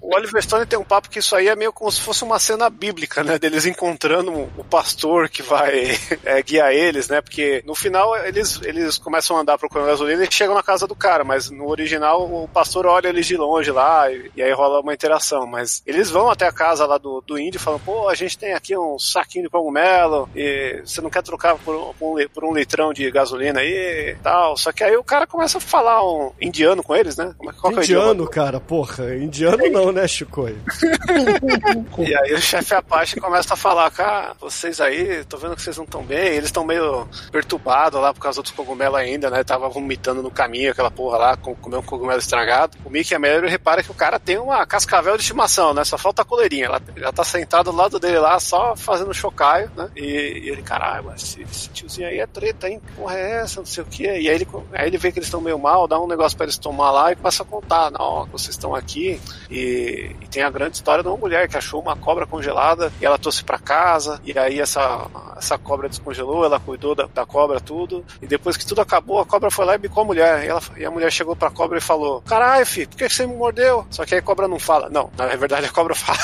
O 0.00 0.14
Oliver 0.16 0.42
Stone 0.42 0.63
tem 0.66 0.78
um 0.78 0.84
papo 0.84 1.08
que 1.08 1.18
isso 1.18 1.34
aí 1.36 1.48
é 1.48 1.56
meio 1.56 1.72
como 1.72 1.90
se 1.90 2.00
fosse 2.00 2.24
uma 2.24 2.38
cena 2.38 2.68
bíblica, 2.70 3.22
né? 3.22 3.38
Deles 3.38 3.66
encontrando 3.66 4.32
o 4.32 4.64
pastor 4.68 5.28
que 5.28 5.42
vai 5.42 5.96
é, 6.24 6.42
guiar 6.42 6.72
eles, 6.72 7.08
né? 7.08 7.20
Porque 7.20 7.62
no 7.66 7.74
final 7.74 8.16
eles, 8.24 8.60
eles 8.62 8.98
começam 8.98 9.36
a 9.36 9.40
andar 9.40 9.58
procurando 9.58 9.86
gasolina 9.88 10.24
e 10.24 10.30
chegam 10.32 10.54
na 10.54 10.62
casa 10.62 10.86
do 10.86 10.94
cara, 10.94 11.24
mas 11.24 11.50
no 11.50 11.68
original 11.68 12.22
o 12.22 12.48
pastor 12.48 12.86
olha 12.86 13.08
eles 13.08 13.26
de 13.26 13.36
longe 13.36 13.70
lá 13.70 14.10
e, 14.10 14.30
e 14.36 14.42
aí 14.42 14.52
rola 14.52 14.80
uma 14.80 14.94
interação. 14.94 15.46
Mas 15.46 15.82
eles 15.86 16.10
vão 16.10 16.30
até 16.30 16.46
a 16.46 16.52
casa 16.52 16.86
lá 16.86 16.98
do, 16.98 17.20
do 17.26 17.38
índio 17.38 17.58
e 17.58 17.60
falam: 17.62 17.80
pô, 17.80 18.08
a 18.08 18.14
gente 18.14 18.36
tem 18.38 18.52
aqui 18.54 18.76
um 18.76 18.98
saquinho 18.98 19.44
de 19.44 19.50
cogumelo 19.50 20.28
e 20.34 20.82
você 20.84 21.00
não 21.00 21.10
quer 21.10 21.22
trocar 21.22 21.56
por, 21.56 21.74
um- 21.74 21.92
por 21.94 22.20
um, 22.20 22.28
por 22.28 22.44
um 22.44 22.54
litrão 22.54 22.92
de 22.92 23.10
gasolina 23.10 23.60
aí 23.60 24.10
e 24.12 24.16
tal. 24.22 24.56
Só 24.56 24.72
que 24.72 24.82
aí 24.84 24.96
o 24.96 25.04
cara 25.04 25.26
começa 25.26 25.58
a 25.58 25.60
falar 25.60 26.04
um 26.04 26.32
indiano 26.40 26.82
com 26.82 26.94
eles, 26.94 27.16
né? 27.16 27.34
É- 27.42 27.52
Qual 27.52 27.72
é? 27.72 27.76
Indiano, 27.76 28.28
cara, 28.28 28.60
porra. 28.60 29.14
Indiano 29.16 29.68
não, 29.70 29.92
né, 29.92 30.06
Chico? 30.06 30.48
E 31.98 32.14
aí 32.14 32.34
o 32.34 32.40
chefe 32.40 32.74
Apache 32.74 33.20
começa 33.20 33.54
a 33.54 33.56
falar, 33.56 33.90
cara, 33.90 34.34
vocês 34.40 34.80
aí, 34.80 35.24
tô 35.24 35.36
vendo 35.36 35.56
que 35.56 35.62
vocês 35.62 35.76
não 35.76 35.84
estão 35.84 36.02
bem, 36.02 36.34
eles 36.34 36.46
estão 36.46 36.64
meio 36.64 37.06
perturbados 37.30 38.00
lá 38.00 38.12
por 38.12 38.20
causa 38.20 38.42
dos 38.42 38.50
cogumelos 38.50 38.98
ainda, 38.98 39.30
né? 39.30 39.44
Tava 39.44 39.68
vomitando 39.68 40.22
no 40.22 40.30
caminho 40.30 40.72
aquela 40.72 40.90
porra 40.90 41.18
lá, 41.18 41.36
com, 41.36 41.54
comeu 41.54 41.80
um 41.80 41.82
cogumelo 41.82 42.18
estragado. 42.18 42.76
O 42.84 42.90
Mickey 42.90 43.14
a 43.14 43.18
Melody 43.18 43.48
repara 43.48 43.82
que 43.82 43.90
o 43.90 43.94
cara 43.94 44.18
tem 44.18 44.38
uma 44.38 44.66
cascavel 44.66 45.16
de 45.16 45.22
estimação, 45.22 45.72
né? 45.72 45.84
Só 45.84 45.96
falta 45.96 46.22
a 46.22 46.24
coleirinha. 46.24 46.66
Ela 46.66 46.80
já 46.96 47.12
tá 47.12 47.24
sentado 47.24 47.70
do 47.70 47.76
lado 47.76 47.98
dele 47.98 48.18
lá, 48.18 48.38
só 48.40 48.76
fazendo 48.76 49.14
chocaio, 49.14 49.70
né? 49.76 49.90
E, 49.96 50.04
e 50.04 50.50
ele, 50.50 50.62
caralho, 50.62 51.12
esse, 51.14 51.42
esse 51.42 51.68
tiozinho 51.70 52.08
aí 52.08 52.18
é 52.18 52.26
treta, 52.26 52.68
hein? 52.68 52.80
Que 52.84 52.92
porra 52.92 53.16
é 53.16 53.30
essa? 53.42 53.60
Não 53.60 53.66
sei 53.66 53.82
o 53.82 53.86
quê. 53.86 54.04
E 54.04 54.28
aí 54.28 54.34
ele, 54.34 54.46
aí 54.72 54.86
ele 54.86 54.98
vê 54.98 55.12
que 55.12 55.18
eles 55.18 55.26
estão 55.26 55.40
meio 55.40 55.58
mal, 55.58 55.88
dá 55.88 55.98
um 55.98 56.06
negócio 56.06 56.36
pra 56.36 56.44
eles 56.44 56.58
tomar 56.58 56.90
lá 56.90 57.12
e 57.12 57.16
começa 57.16 57.42
a 57.42 57.46
contar, 57.46 57.90
não, 57.90 58.26
vocês 58.26 58.50
estão 58.50 58.74
aqui 58.74 59.20
e, 59.50 60.14
e 60.20 60.26
tem 60.28 60.42
a 60.44 60.50
grande 60.50 60.76
história 60.76 61.02
de 61.02 61.08
uma 61.08 61.16
mulher 61.16 61.48
que 61.48 61.56
achou 61.56 61.80
uma 61.80 61.96
cobra 61.96 62.26
congelada 62.26 62.92
e 63.00 63.04
ela 63.06 63.18
trouxe 63.18 63.42
pra 63.44 63.58
casa 63.58 64.20
e 64.24 64.38
aí 64.38 64.60
essa, 64.60 65.06
essa 65.36 65.58
cobra 65.58 65.88
descongelou, 65.88 66.44
ela 66.44 66.60
cuidou 66.60 66.94
da, 66.94 67.06
da 67.12 67.26
cobra 67.26 67.60
tudo 67.60 68.04
e 68.22 68.26
depois 68.26 68.56
que 68.56 68.66
tudo 68.66 68.80
acabou 68.80 69.20
a 69.20 69.26
cobra 69.26 69.50
foi 69.50 69.64
lá 69.64 69.74
e 69.74 69.78
bicou 69.78 70.02
a 70.02 70.06
mulher 70.06 70.44
e, 70.44 70.48
ela, 70.48 70.60
e 70.76 70.84
a 70.84 70.90
mulher 70.90 71.10
chegou 71.10 71.34
pra 71.36 71.50
cobra 71.50 71.78
e 71.78 71.80
falou 71.80 72.22
caralho 72.22 72.64
filho, 72.66 72.88
por 72.88 72.96
que 72.98 73.08
você 73.08 73.26
me 73.26 73.34
mordeu? 73.36 73.86
Só 73.90 74.04
que 74.04 74.14
aí 74.14 74.20
a 74.20 74.22
cobra 74.22 74.46
não 74.48 74.58
fala, 74.58 74.88
não, 74.90 75.10
na 75.16 75.26
verdade 75.36 75.66
a 75.66 75.70
cobra 75.70 75.94
fala 75.96 76.18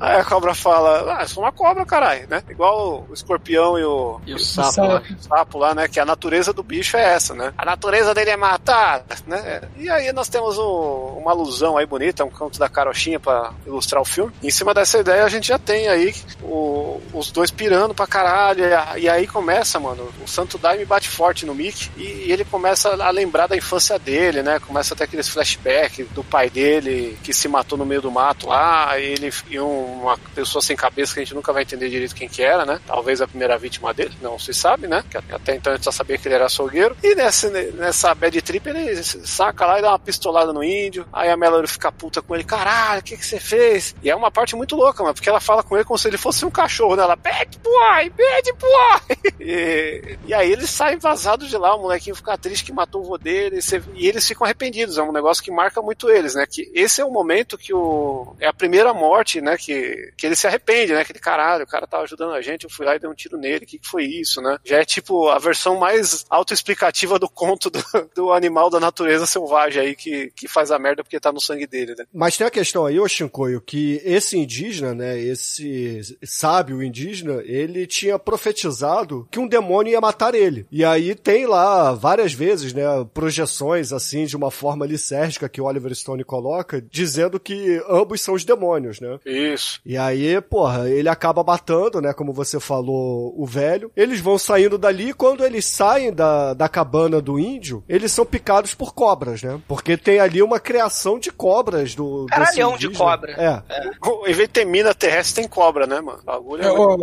Aí 0.00 0.16
a 0.16 0.24
cobra 0.24 0.54
fala, 0.54 1.16
ah, 1.18 1.22
eu 1.22 1.28
sou 1.28 1.42
uma 1.42 1.52
cobra, 1.52 1.84
caralho, 1.84 2.26
né? 2.28 2.42
Igual 2.48 3.06
o 3.08 3.14
escorpião 3.14 3.78
e 3.78 3.84
o, 3.84 4.20
E 4.26 4.34
o 4.34 4.38
sapo, 4.38 4.72
sapo. 4.72 4.88
lá, 4.88 5.02
o 5.18 5.22
sapo 5.22 5.58
lá, 5.58 5.74
né? 5.74 5.88
Que 5.88 6.00
a 6.00 6.04
natureza 6.04 6.52
do 6.52 6.62
bicho 6.62 6.96
é 6.96 7.02
essa, 7.14 7.34
né? 7.34 7.52
A 7.56 7.64
natureza 7.64 8.12
dele 8.14 8.30
é 8.30 8.36
matar, 8.36 9.04
né? 9.26 9.62
E 9.76 9.88
aí 9.88 10.12
nós 10.12 10.28
temos 10.28 10.58
um- 10.58 11.18
uma 11.18 11.30
alusão 11.30 11.76
aí 11.76 11.86
bonita, 11.86 12.24
um 12.24 12.30
canto 12.30 12.58
da 12.58 12.68
carochinha 12.68 13.13
pra 13.18 13.52
ilustrar 13.66 14.00
o 14.02 14.04
filme. 14.04 14.32
Em 14.42 14.50
cima 14.50 14.72
dessa 14.74 14.98
ideia 14.98 15.24
a 15.24 15.28
gente 15.28 15.48
já 15.48 15.58
tem 15.58 15.88
aí 15.88 16.14
o- 16.42 17.00
os 17.12 17.30
dois 17.30 17.50
pirando 17.50 17.94
pra 17.94 18.06
caralho, 18.06 18.64
e, 18.96 19.00
e 19.02 19.08
aí 19.08 19.26
começa, 19.26 19.78
mano, 19.80 20.08
o 20.22 20.28
Santo 20.28 20.58
Daime 20.58 20.84
bate 20.84 21.08
forte 21.08 21.46
no 21.46 21.54
Mickey 21.54 21.90
e, 21.96 22.32
ele 22.32 22.44
começa 22.44 22.90
a 23.02 23.10
lembrar 23.10 23.46
da 23.46 23.56
infância 23.56 23.98
dele, 23.98 24.42
né? 24.42 24.58
Começa 24.58 24.94
a 24.94 24.96
ter 24.96 25.04
aqueles 25.04 25.28
flashbacks 25.28 26.06
do 26.10 26.24
pai 26.24 26.50
dele 26.50 27.16
que 27.22 27.32
se 27.32 27.48
matou 27.48 27.78
no 27.78 27.86
meio 27.86 28.00
do 28.02 28.10
mato 28.10 28.48
lá, 28.48 28.98
e 28.98 29.04
ele 29.04 29.32
e 29.48 29.58
uma 29.58 30.16
pessoa 30.34 30.60
sem 30.62 30.76
cabeça 30.76 31.14
que 31.14 31.20
a 31.20 31.24
gente 31.24 31.34
nunca 31.34 31.52
vai 31.52 31.62
entender 31.62 31.88
direito 31.88 32.14
quem 32.14 32.28
que 32.28 32.42
era, 32.42 32.64
né? 32.64 32.80
Talvez 32.86 33.20
a 33.20 33.26
primeira 33.28 33.56
vítima 33.58 33.92
dele, 33.94 34.14
não 34.20 34.38
se 34.38 34.52
sabe, 34.52 34.86
né? 34.86 35.04
Que 35.10 35.16
até 35.16 35.54
então 35.54 35.72
a 35.72 35.76
gente 35.76 35.84
só 35.84 35.90
sabia 35.92 36.18
que 36.18 36.26
ele 36.26 36.34
era 36.34 36.46
açougueiro. 36.46 36.96
E 37.02 37.14
nessa, 37.14 37.48
nessa 37.50 38.14
bad 38.14 38.40
trip 38.42 38.68
ele 38.68 39.02
saca 39.02 39.66
lá 39.66 39.78
e 39.78 39.82
dá 39.82 39.90
uma 39.90 39.98
pistolada 39.98 40.52
no 40.52 40.64
índio. 40.64 41.06
Aí 41.12 41.30
a 41.30 41.36
Melody 41.36 41.68
fica 41.68 41.92
puta 41.92 42.20
com 42.22 42.34
ele, 42.34 42.44
caralho, 42.44 43.02
que 43.04 43.16
que 43.16 43.24
você 43.26 43.38
fez? 43.38 43.94
E 44.02 44.10
é 44.10 44.16
uma 44.16 44.30
parte 44.30 44.56
muito 44.56 44.74
louca, 44.76 45.02
mano, 45.02 45.14
porque 45.14 45.28
ela 45.28 45.40
fala 45.40 45.62
com 45.62 45.76
ele 45.76 45.84
como 45.84 45.98
se 45.98 46.08
ele 46.08 46.16
fosse 46.18 46.44
um 46.44 46.50
cachorro, 46.50 46.96
né? 46.96 47.02
Ela, 47.02 47.16
bad 47.16 47.58
boy, 47.58 48.10
bad 48.10 48.52
boy! 48.58 49.32
e, 49.40 50.18
e 50.26 50.34
aí 50.34 50.50
eles 50.52 50.70
saem 50.70 50.98
vazados 50.98 51.48
de 51.48 51.56
lá, 51.56 51.74
o 51.74 51.82
molequinho 51.82 52.16
fica 52.16 52.36
triste 52.38 52.64
que 52.64 52.72
matou 52.72 53.02
o 53.02 53.04
vô 53.04 53.18
dele, 53.18 53.58
e, 53.58 53.62
você- 53.62 53.82
e 53.94 54.08
eles 54.08 54.26
ficam 54.26 54.44
arrependidos, 54.44 54.98
é 54.98 55.02
um 55.02 55.12
negócio 55.12 55.42
que 55.42 55.50
marca 55.50 55.80
muito 55.82 56.10
eles, 56.10 56.34
né? 56.34 56.46
Que 56.46 56.70
esse 56.74 57.00
é 57.00 57.04
o 57.04 57.10
momento 57.10 57.58
que 57.58 57.72
o. 57.74 58.34
É 58.40 58.46
a 58.46 58.52
primeira 58.52 58.92
morte, 58.94 59.40
né? 59.40 59.56
Que, 59.56 60.12
que 60.16 60.26
ele 60.26 60.36
se 60.36 60.46
arrepende, 60.46 60.92
né? 60.92 61.00
Aquele 61.00 61.18
caralho, 61.18 61.64
o 61.64 61.68
cara 61.68 61.86
tava 61.86 62.04
ajudando 62.04 62.32
a 62.32 62.40
gente, 62.40 62.64
eu 62.64 62.70
fui 62.70 62.86
lá 62.86 62.96
e 62.96 62.98
dei 62.98 63.08
um 63.08 63.14
tiro 63.14 63.36
nele, 63.36 63.64
o 63.64 63.68
que, 63.68 63.78
que 63.78 63.88
foi 63.88 64.04
isso, 64.04 64.40
né? 64.40 64.58
Já 64.64 64.78
é 64.78 64.84
tipo 64.84 65.28
a 65.28 65.38
versão 65.38 65.76
mais 65.78 66.24
autoexplicativa 66.30 67.18
do 67.18 67.28
conto 67.28 67.70
do, 67.70 67.82
do 68.14 68.32
animal 68.32 68.70
da 68.70 68.80
natureza 68.80 69.26
selvagem 69.26 69.82
aí 69.82 69.94
que, 69.96 70.30
que 70.34 70.48
faz 70.48 70.70
a 70.70 70.78
merda 70.78 71.02
porque 71.02 71.20
tá 71.20 71.32
no 71.32 71.40
sangue 71.40 71.66
dele, 71.66 71.94
né? 71.96 72.04
Mas 72.12 72.36
tem 72.36 72.46
a 72.46 72.50
questão 72.50 72.86
aí, 72.86 72.93
ô 72.98 73.08
Shinkoio, 73.08 73.60
que 73.60 74.00
esse 74.04 74.38
indígena, 74.38 74.94
né, 74.94 75.18
esse 75.18 76.16
sábio 76.22 76.82
indígena, 76.82 77.42
ele 77.44 77.86
tinha 77.86 78.18
profetizado 78.18 79.26
que 79.30 79.38
um 79.38 79.46
demônio 79.46 79.92
ia 79.92 80.00
matar 80.00 80.34
ele. 80.34 80.66
E 80.70 80.84
aí 80.84 81.14
tem 81.14 81.46
lá 81.46 81.92
várias 81.92 82.32
vezes, 82.32 82.72
né, 82.72 82.84
projeções 83.12 83.92
assim 83.92 84.26
de 84.26 84.36
uma 84.36 84.50
forma 84.50 84.86
lisérgica 84.86 85.48
que 85.48 85.60
o 85.60 85.64
Oliver 85.64 85.94
Stone 85.94 86.24
coloca, 86.24 86.82
dizendo 86.90 87.38
que 87.38 87.82
ambos 87.88 88.20
são 88.20 88.34
os 88.34 88.44
demônios, 88.44 89.00
né? 89.00 89.18
Isso. 89.24 89.80
E 89.84 89.96
aí, 89.96 90.40
porra, 90.40 90.88
ele 90.88 91.08
acaba 91.08 91.44
matando, 91.44 92.00
né, 92.00 92.12
como 92.12 92.32
você 92.32 92.58
falou, 92.58 93.34
o 93.36 93.46
velho. 93.46 93.90
Eles 93.96 94.20
vão 94.20 94.38
saindo 94.38 94.78
dali 94.78 95.10
e 95.10 95.14
quando 95.14 95.44
eles 95.44 95.64
saem 95.64 96.12
da, 96.12 96.54
da 96.54 96.68
cabana 96.68 97.20
do 97.20 97.38
índio, 97.38 97.84
eles 97.88 98.12
são 98.12 98.24
picados 98.24 98.74
por 98.74 98.94
cobras, 98.94 99.42
né? 99.42 99.60
Porque 99.68 99.96
tem 99.96 100.18
ali 100.18 100.42
uma 100.42 100.58
criação 100.58 101.18
de 101.18 101.30
cobras 101.30 101.94
do. 101.94 102.26
desse 102.46 102.60
Caralhão 102.74 102.90
de 102.90 102.98
cobra. 102.98 103.32
É. 103.32 104.30
Em 104.30 104.34
vez 104.34 104.48
de 104.48 104.48
ter 104.48 104.64
mina 104.64 104.94
terrestre, 104.94 105.42
tem 105.42 105.48
cobra, 105.48 105.86
né, 105.86 106.00
mano? 106.00 106.20
É 106.26 106.66
É, 106.66 106.70
ó, 106.70 106.96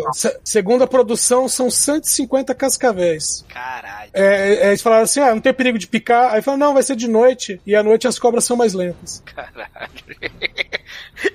segundo 0.44 0.84
a 0.84 0.88
produção, 0.88 1.48
são 1.48 1.70
150 1.70 2.54
cascavéis. 2.54 3.46
Caralho. 3.50 4.12
É, 4.14 4.54
é, 4.54 4.68
eles 4.68 4.82
falaram 4.82 5.04
assim: 5.04 5.20
ah, 5.20 5.34
não 5.34 5.42
tem 5.42 5.54
perigo 5.54 5.78
de 5.78 5.88
picar. 5.88 6.34
Aí 6.34 6.42
falaram: 6.42 6.68
não, 6.68 6.74
vai 6.74 6.84
ser 6.84 6.96
de 6.96 7.08
noite. 7.08 7.62
E 7.66 7.76
à 7.76 7.84
noite 7.84 8.08
as 8.08 8.20
cobras 8.20 8.44
são 8.44 8.58
mais 8.58 8.74
lentas. 8.74 9.24
Caralho. 9.26 9.92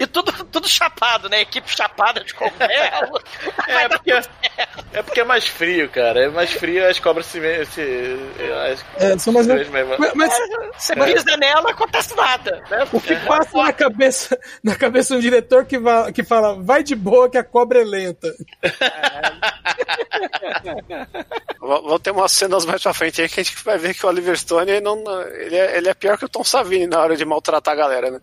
E 0.01 0.07
tudo, 0.07 0.33
tudo 0.57 0.69
chapado, 0.69 1.29
né? 1.29 1.43
Equipe 1.43 1.71
chapada 1.71 2.25
de 2.25 2.35
cogumelo. 2.35 3.21
É 3.69 3.89
porque, 3.89 4.13
é 4.93 5.03
porque 5.03 5.21
é 5.21 5.25
mais 5.25 5.47
frio, 5.47 5.89
cara. 5.91 6.25
É 6.25 6.29
mais 6.29 6.53
frio, 6.53 6.89
as 6.89 6.99
cobras 6.99 7.27
se. 7.27 7.41
se 7.67 8.17
as, 8.73 8.85
É, 8.97 9.19
são 9.19 9.33
mais. 9.33 9.47
Mas, 9.47 9.69
mas 10.15 10.33
Você 10.79 10.95
pisa 10.95 11.37
nela, 11.37 11.63
não 11.63 11.71
acontece 11.71 12.15
nada. 12.17 12.63
Né? 12.71 12.87
o 12.93 13.01
que 13.01 13.17
passa 13.17 13.59
na 13.63 13.73
cabeça, 13.73 14.39
na 14.63 14.75
cabeça 14.77 15.15
de 15.15 15.19
um 15.19 15.21
diretor 15.21 15.65
que, 15.67 15.79
va- 15.79 16.11
que 16.13 16.23
fala: 16.23 16.55
vai 16.63 16.83
de 16.83 16.95
boa 16.95 17.29
que 17.29 17.37
a 17.39 17.45
cobra 17.45 17.81
é 17.81 17.85
lenta. 17.85 18.33
Vão 21.61 21.99
ter 21.99 22.13
umas 22.13 22.33
cenas 22.33 22.65
mais 22.65 22.83
pra 22.83 22.95
frente 22.95 23.21
aí 23.21 23.29
que 23.29 23.41
a 23.41 23.43
gente 23.43 23.57
vai 23.65 23.77
ver 23.79 23.95
que 23.95 24.07
o 24.07 24.09
Oliver 24.09 24.39
Stone 24.39 24.71
ele 24.71 24.81
não, 24.81 24.99
ele, 25.33 25.57
é, 25.57 25.77
ele 25.79 25.89
é 25.89 25.95
pior 25.95 26.17
que 26.17 26.25
o 26.25 26.29
Tom 26.29 26.45
Savini 26.45 26.87
na 26.87 27.01
hora 27.01 27.17
de 27.17 27.25
maltratar 27.25 27.75
a 27.75 27.77
galera, 27.77 28.11
né? 28.11 28.21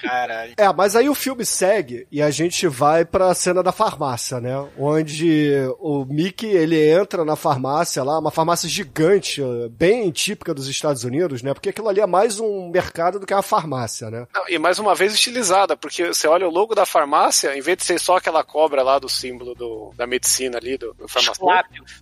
Caralho. 0.00 0.54
É, 0.56 0.72
mas 0.72 0.94
aí 0.96 1.08
o 1.08 1.14
filme 1.14 1.44
segue 1.44 2.06
e 2.10 2.20
a 2.22 2.30
gente 2.30 2.66
vai 2.66 3.04
pra 3.04 3.34
cena 3.34 3.62
da 3.62 3.72
farmácia, 3.72 4.40
né? 4.40 4.52
Onde 4.78 5.52
o 5.78 6.04
Mickey, 6.04 6.46
ele 6.48 6.90
entra 6.90 7.24
na 7.24 7.36
farmácia 7.36 8.02
lá, 8.02 8.18
uma 8.18 8.30
farmácia 8.30 8.68
gigante, 8.68 9.42
bem 9.70 10.10
típica 10.10 10.52
dos 10.54 10.68
Estados 10.68 11.04
Unidos, 11.04 11.42
né? 11.42 11.52
Porque 11.54 11.68
aquilo 11.70 11.88
ali 11.88 12.00
é 12.00 12.06
mais 12.06 12.38
um 12.40 12.68
mercado 12.70 13.18
do 13.18 13.26
que 13.26 13.34
uma 13.34 13.42
farmácia, 13.42 14.10
né? 14.10 14.26
Não, 14.34 14.48
e 14.48 14.58
mais 14.58 14.78
uma 14.78 14.94
vez 14.94 15.14
estilizada, 15.14 15.76
porque 15.76 16.06
você 16.08 16.26
olha 16.26 16.46
o 16.46 16.50
logo 16.50 16.74
da 16.74 16.86
farmácia, 16.86 17.56
em 17.56 17.60
vez 17.60 17.78
de 17.78 17.84
ser 17.84 17.98
só 18.00 18.16
aquela 18.16 18.42
cobra 18.44 18.82
lá 18.82 18.98
do 18.98 19.08
símbolo 19.08 19.54
do, 19.54 19.92
da 19.96 20.06
medicina 20.06 20.58
ali, 20.58 20.76
do, 20.76 20.92
do 20.94 21.08
farmacêutico, 21.08 21.46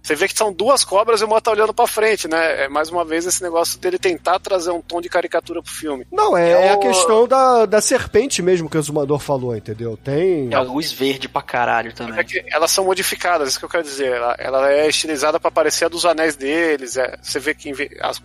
você 0.03 0.15
vê 0.15 0.29
que 0.29 0.37
são 0.37 0.53
duas 0.53 0.85
cobras 0.85 1.21
e 1.21 1.25
uma 1.25 1.41
tá 1.41 1.51
olhando 1.51 1.75
pra 1.75 1.87
frente, 1.87 2.29
né? 2.29 2.65
É 2.65 2.69
mais 2.69 2.89
uma 2.91 3.05
vez 3.05 3.27
esse 3.27 3.43
negócio 3.43 3.79
dele 3.79 3.99
tentar 3.99 4.39
trazer 4.39 4.71
um 4.71 4.81
tom 4.81 5.01
de 5.01 5.09
caricatura 5.09 5.63
pro 5.63 5.73
filme. 5.73 6.07
Não, 6.13 6.37
é, 6.37 6.51
É 6.51 6.67
é 6.67 6.71
a 6.71 6.77
o- 6.77 6.81
questão 7.07 7.29
da, 7.29 7.67
da 7.67 7.81
serpente 7.81 8.43
mesmo 8.43 8.69
que 8.69 8.79
o 8.79 8.83
Zumador 8.83 9.19
falou, 9.19 9.57
entendeu? 9.57 9.97
Tem. 9.97 10.49
É 10.53 10.55
a 10.57 10.61
luz 10.63 10.93
verde 10.93 11.29
pra 11.29 11.43
caralho 11.43 11.93
também. 11.95 12.19
É 12.19 12.25
que 12.25 12.43
elas 12.51 12.71
são 12.71 12.85
modificadas, 12.85 13.49
isso 13.51 13.59
que 13.59 13.65
eu 13.65 13.69
quero 13.69 13.83
dizer. 13.85 14.13
Ela, 14.13 14.35
ela 14.39 14.73
é 14.73 14.89
estilizada 14.89 15.39
pra 15.41 15.51
parecer 15.51 15.85
a 15.87 15.89
dos 15.89 16.05
anéis 16.05 16.37
deles. 16.37 16.97
é- 16.97 17.17
você 17.23 17.39
vê 17.39 17.55
que 17.55 17.73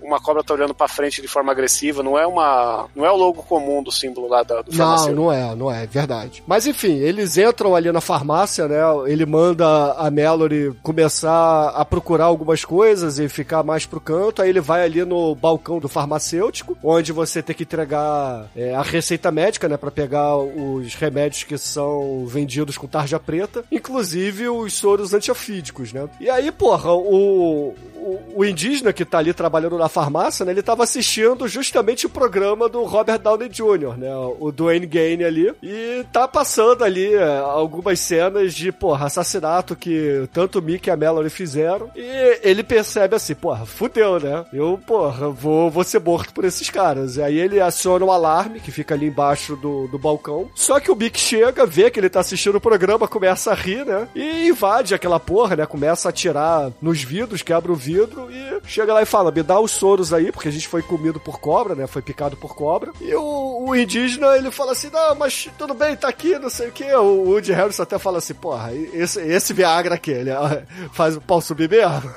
uma 0.02 0.20
cobra 0.20 0.44
tá 0.44 0.54
olhando 0.54 0.74
pra 0.74 0.88
frente 0.88 1.22
de 1.22 1.28
forma 1.28 1.52
agressiva. 1.52 2.04
Não 2.04 2.18
é 2.18 2.26
uma, 2.26 2.88
não 2.96 3.06
é 3.06 3.12
o 3.12 3.16
logo 3.16 3.44
comum 3.44 3.82
do 3.84 3.92
símbolo 3.92 4.28
lá 4.28 4.44
da, 4.44 4.62
do 4.62 4.72
Não, 4.72 4.78
farmacêutico. 4.78 5.16
não 5.22 5.32
é, 5.32 5.56
não 5.56 5.72
é, 5.72 5.84
é 5.84 5.88
verdade. 5.88 6.44
Mas 6.48 6.66
enfim, 6.68 6.98
eles 7.00 7.38
entram 7.38 7.76
ali 7.76 7.92
na 7.92 8.02
farmácia, 8.02 8.68
né? 8.68 8.80
Ele 9.08 9.26
manda 9.26 9.66
a 9.94 10.10
Mallory 10.12 10.74
começar 10.84 11.70
a 11.70 11.84
procurar 11.86 12.26
algumas 12.26 12.64
coisas 12.66 13.20
e 13.20 13.28
ficar 13.30 13.64
mais 13.64 13.86
pro 13.86 14.00
canto. 14.02 14.42
Aí 14.42 14.50
ele 14.50 14.62
vai 14.62 14.84
ali 14.84 15.04
no 15.06 15.34
balcão 15.36 15.80
do 15.80 15.88
farmacêutico, 15.90 16.78
onde 16.84 17.12
você 17.12 17.42
tem 17.42 17.56
que 17.56 17.64
entregar 17.64 18.48
é, 18.56 18.69
a 18.76 18.82
receita 18.82 19.32
médica, 19.32 19.68
né? 19.68 19.78
Pra 19.78 19.92
pegar 19.92 20.38
os 20.38 20.94
remédios 20.96 21.44
que 21.44 21.58
são 21.58 22.26
vendidos 22.26 22.78
com 22.78 22.88
tarja 22.88 23.20
preta, 23.20 23.64
inclusive 23.72 24.50
os 24.50 24.74
soros 24.74 25.14
antiofídicos, 25.14 25.94
né? 25.94 26.08
E 26.20 26.30
aí, 26.30 26.52
porra, 26.52 26.92
o, 26.92 27.76
o, 27.96 28.20
o 28.36 28.46
indígena 28.46 28.94
que 28.94 29.06
tá 29.06 29.20
ali 29.20 29.34
trabalhando 29.34 29.78
na 29.78 29.90
farmácia, 29.90 30.46
né? 30.46 30.52
Ele 30.52 30.62
tava 30.62 30.84
assistindo 30.84 31.48
justamente 31.48 32.06
o 32.06 32.10
programa 32.10 32.68
do 32.70 32.84
Robert 32.84 33.20
Downey 33.20 33.50
Jr., 33.50 33.98
né? 33.98 34.16
O 34.40 34.52
Dwayne 34.52 34.86
Gaine 34.86 35.24
ali. 35.24 35.54
E 35.62 36.06
tá 36.12 36.28
passando 36.28 36.84
ali 36.84 37.14
é, 37.14 37.38
algumas 37.40 38.00
cenas 38.00 38.54
de, 38.54 38.72
porra, 38.72 39.08
assassinato 39.08 39.76
que 39.76 40.28
tanto 40.34 40.60
o 40.60 40.62
Mickey 40.62 40.90
e 40.90 40.92
a 40.92 40.98
Mallory 40.98 41.30
fizeram. 41.30 41.90
E 41.96 42.40
ele 42.44 42.64
percebe 42.64 43.16
assim, 43.16 43.36
porra, 43.36 43.66
fudeu, 43.66 44.20
né? 44.20 44.46
Eu, 44.54 44.80
porra, 44.86 45.30
vou, 45.30 45.70
vou 45.70 45.84
ser 45.84 46.00
morto 46.00 46.34
por 46.34 46.46
esses 46.46 46.70
caras. 46.70 47.18
E 47.18 47.22
aí 47.22 47.38
ele 47.38 47.60
aciona 47.60 48.06
o 48.06 48.12
alarme 48.12 48.59
que 48.60 48.72
fica 48.72 48.94
ali 48.94 49.08
embaixo 49.08 49.56
do, 49.56 49.88
do 49.88 49.98
balcão. 49.98 50.50
Só 50.54 50.80
que 50.80 50.92
o 50.92 50.96
Mickey 50.96 51.20
chega, 51.20 51.66
vê 51.66 51.90
que 51.90 52.00
ele 52.00 52.10
tá 52.10 52.20
assistindo 52.20 52.56
o 52.56 52.62
programa, 52.62 53.08
começa 53.08 53.52
a 53.52 53.56
rir, 53.56 53.86
né? 53.86 54.08
E 54.16 54.48
invade 54.48 54.94
aquela 54.94 55.20
porra, 55.20 55.56
né? 55.56 55.66
Começa 55.66 56.08
a 56.08 56.12
atirar 56.12 56.72
nos 56.82 57.04
vidros, 57.04 57.42
quebra 57.42 57.72
o 57.72 57.76
vidro 57.76 58.30
e 58.32 58.62
chega 58.68 58.94
lá 58.94 59.02
e 59.02 59.06
fala: 59.06 59.32
me 59.32 59.44
dá 59.44 59.60
os 59.60 59.72
soros 59.72 60.14
aí, 60.14 60.32
porque 60.32 60.50
a 60.50 60.52
gente 60.52 60.68
foi 60.68 60.82
comido 60.82 61.20
por 61.20 61.40
cobra, 61.40 61.76
né? 61.76 61.88
Foi 61.88 62.02
picado 62.02 62.36
por 62.38 62.56
cobra. 62.56 62.92
E 63.02 63.14
o, 63.16 63.66
o 63.68 63.76
indígena, 63.76 64.38
ele 64.38 64.52
fala 64.52 64.72
assim: 64.72 64.90
não, 64.92 65.16
mas 65.16 65.50
tudo 65.58 65.74
bem, 65.74 65.96
tá 65.96 66.08
aqui, 66.08 66.38
não 66.38 66.50
sei 66.50 66.70
o 66.70 66.72
que. 66.72 66.84
O 66.94 67.30
Woody 67.30 67.54
Harrison 67.54 67.84
até 67.84 67.98
fala 67.98 68.18
assim: 68.18 68.34
porra, 68.34 68.74
esse, 68.74 69.20
esse 69.22 69.54
Viagra 69.54 69.96
aqui, 69.96 70.12
ele 70.12 70.32
faz 70.94 71.16
o 71.16 71.22
pau 71.22 71.42
subir 71.42 71.70
mesmo. 71.70 72.10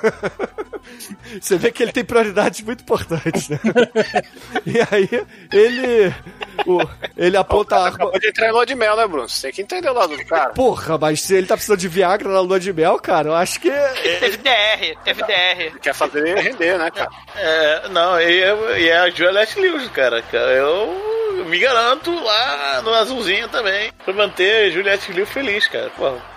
Você 1.40 1.57
vê 1.57 1.70
que 1.70 1.82
ele 1.82 1.93
tem 1.93 2.05
prioridades 2.05 2.61
muito 2.62 2.82
importantes, 2.82 3.49
né? 3.49 3.59
E 4.66 4.78
aí, 4.90 5.26
ele. 5.53 6.14
O- 6.66 6.80
ele 7.16 7.37
aponta 7.37 7.76
a 7.76 7.85
arma. 7.85 7.97
Acabou 7.97 8.18
de 8.18 8.28
entrar 8.28 8.49
em 8.49 8.53
lua 8.53 8.66
de 8.66 8.74
mel, 8.74 8.97
né, 8.97 9.07
Bruno? 9.07 9.28
Você 9.28 9.43
tem 9.43 9.53
que 9.53 9.62
entender 9.62 9.89
o 9.91 9.95
lado 9.95 10.16
do 10.16 10.24
cara. 10.26 10.51
Porra, 10.51 10.97
mas 10.99 11.20
se 11.20 11.35
ele 11.35 11.47
tá 11.47 11.55
precisando 11.55 11.78
de 11.78 11.89
Viagra 11.89 12.28
na 12.28 12.41
lua 12.41 12.59
de 12.61 12.72
mel, 12.72 12.99
cara, 12.99 13.28
eu 13.28 13.35
acho 13.35 13.61
que. 13.61 13.70
Teve 13.70 14.37
DR, 14.39 14.97
teve 15.05 15.22
DR. 15.24 15.78
Quer 15.80 15.95
fazer 15.95 16.26
ele 16.26 16.41
render, 16.41 16.78
né, 16.78 16.91
cara? 16.91 17.11
É, 17.37 17.89
não, 17.89 18.20
e, 18.20 18.80
e 18.83 18.89
é 18.89 18.99
a 18.99 19.11
Juliette 19.11 19.61
Lewis, 19.61 19.89
cara. 19.91 20.22
Eu 20.33 21.45
me 21.47 21.59
garanto 21.59 22.12
lá 22.22 22.80
no 22.83 22.93
azulzinho 22.95 23.49
também. 23.49 23.93
Pra 24.05 24.14
manter 24.14 24.66
a 24.66 24.70
Juliette 24.70 25.12
Lewis 25.12 25.28
feliz, 25.30 25.66
cara. 25.68 25.91
Porra. 25.97 26.32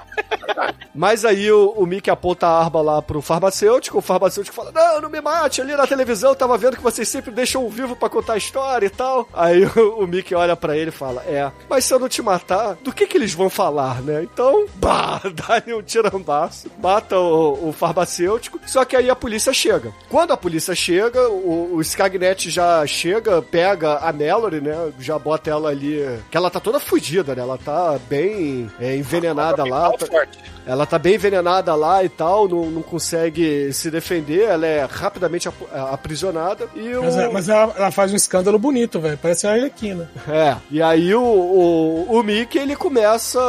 Mas 0.94 1.26
aí 1.26 1.52
o, 1.52 1.72
o 1.76 1.86
Mickey 1.86 2.10
aponta 2.10 2.48
a 2.48 2.60
arma 2.64 2.82
lá 2.82 3.02
pro 3.02 3.22
farmacêutico, 3.22 3.98
o 3.98 4.02
farmacêutico 4.02 4.56
fala, 4.56 4.72
não, 4.72 5.02
não 5.02 5.10
me 5.10 5.20
mate, 5.20 5.62
ali 5.62 5.76
na 5.76 5.86
televisão 5.86 6.30
eu 6.32 6.36
tava 6.36 6.58
vendo 6.58 6.78
que 6.78 6.84
vocês 6.84 7.08
sempre 7.10 7.32
deixam 7.32 7.66
um 7.66 7.70
vivo 7.70 7.96
pra 7.96 8.08
contar 8.10 8.34
a 8.34 8.38
história 8.38 8.86
e 8.86 8.90
tal. 8.90 9.28
Aí 9.34 9.66
o, 9.66 10.04
o 10.04 10.08
Mickey 10.08 10.34
olha 10.34 10.56
pra 10.56 10.78
ele 10.78 10.90
e 10.90 10.94
fala, 10.94 11.22
é, 11.24 11.52
mas 11.70 11.84
se 11.86 11.94
eu 11.94 12.00
não 12.00 12.08
te 12.08 12.22
matar, 12.22 12.76
do 12.76 12.94
que 12.94 13.06
que 13.08 13.18
eles 13.18 13.34
vão 13.34 13.50
falar, 13.50 14.02
né? 14.02 14.24
Então, 14.24 14.66
bah, 14.76 15.22
dá-lhe 15.48 15.74
um 15.74 15.82
tirambaço, 15.82 16.70
mata 16.82 17.20
o, 17.20 17.70
o 17.70 17.74
farmacêutico, 17.74 18.60
só 18.66 18.86
que 18.86 18.96
aí 18.96 19.10
a 19.10 19.16
polícia 19.16 19.52
chega. 19.54 19.92
Quando 20.10 20.32
a 20.32 20.38
polícia 20.38 20.74
chega, 20.74 21.28
o, 21.30 21.76
o 21.76 21.82
Skagnet 21.82 22.50
já 22.50 22.86
chega, 22.88 23.42
pega 23.42 23.98
a 23.98 24.14
Mallory, 24.14 24.62
né, 24.62 24.94
já 25.00 25.20
bota 25.20 25.50
ela 25.50 25.70
ali, 25.70 26.06
que 26.32 26.38
ela 26.38 26.50
tá 26.50 26.60
toda 26.62 26.80
fudida, 26.80 27.36
né, 27.36 27.42
ela 27.42 27.58
tá 27.58 28.00
bem 28.10 28.72
é, 28.80 28.96
envenenada 28.96 29.66
lá. 29.66 29.92
tá- 29.92 30.05
sorte. 30.06 30.38
Ela 30.66 30.86
tá 30.86 30.98
bem 30.98 31.16
envenenada 31.16 31.74
lá 31.76 32.04
e 32.04 32.10
tal, 32.10 32.48
não, 32.48 32.66
não 32.70 32.82
consegue 32.82 33.72
se 33.74 33.90
defender, 33.92 34.44
ela 34.44 34.66
é 34.66 34.86
rapidamente 34.86 35.48
ap- 35.48 35.74
aprisionada. 35.92 36.68
E 36.76 36.94
o... 36.96 37.04
Mas, 37.04 37.18
é- 37.18 37.30
mas 37.30 37.50
ela, 37.50 37.74
ela 37.78 37.92
faz 37.92 38.12
um 38.12 38.16
escândalo 38.16 38.58
bonito, 38.60 39.00
velho. 39.00 39.18
Parece 39.18 39.48
a 39.48 39.52
Arlequina. 39.52 40.10
É, 40.28 40.56
e 40.72 40.82
aí 40.82 41.14
o, 41.14 41.22
o, 41.24 42.18
o 42.20 42.24
Mickey 42.24 42.58
ele 42.60 42.76
começa 42.76 43.40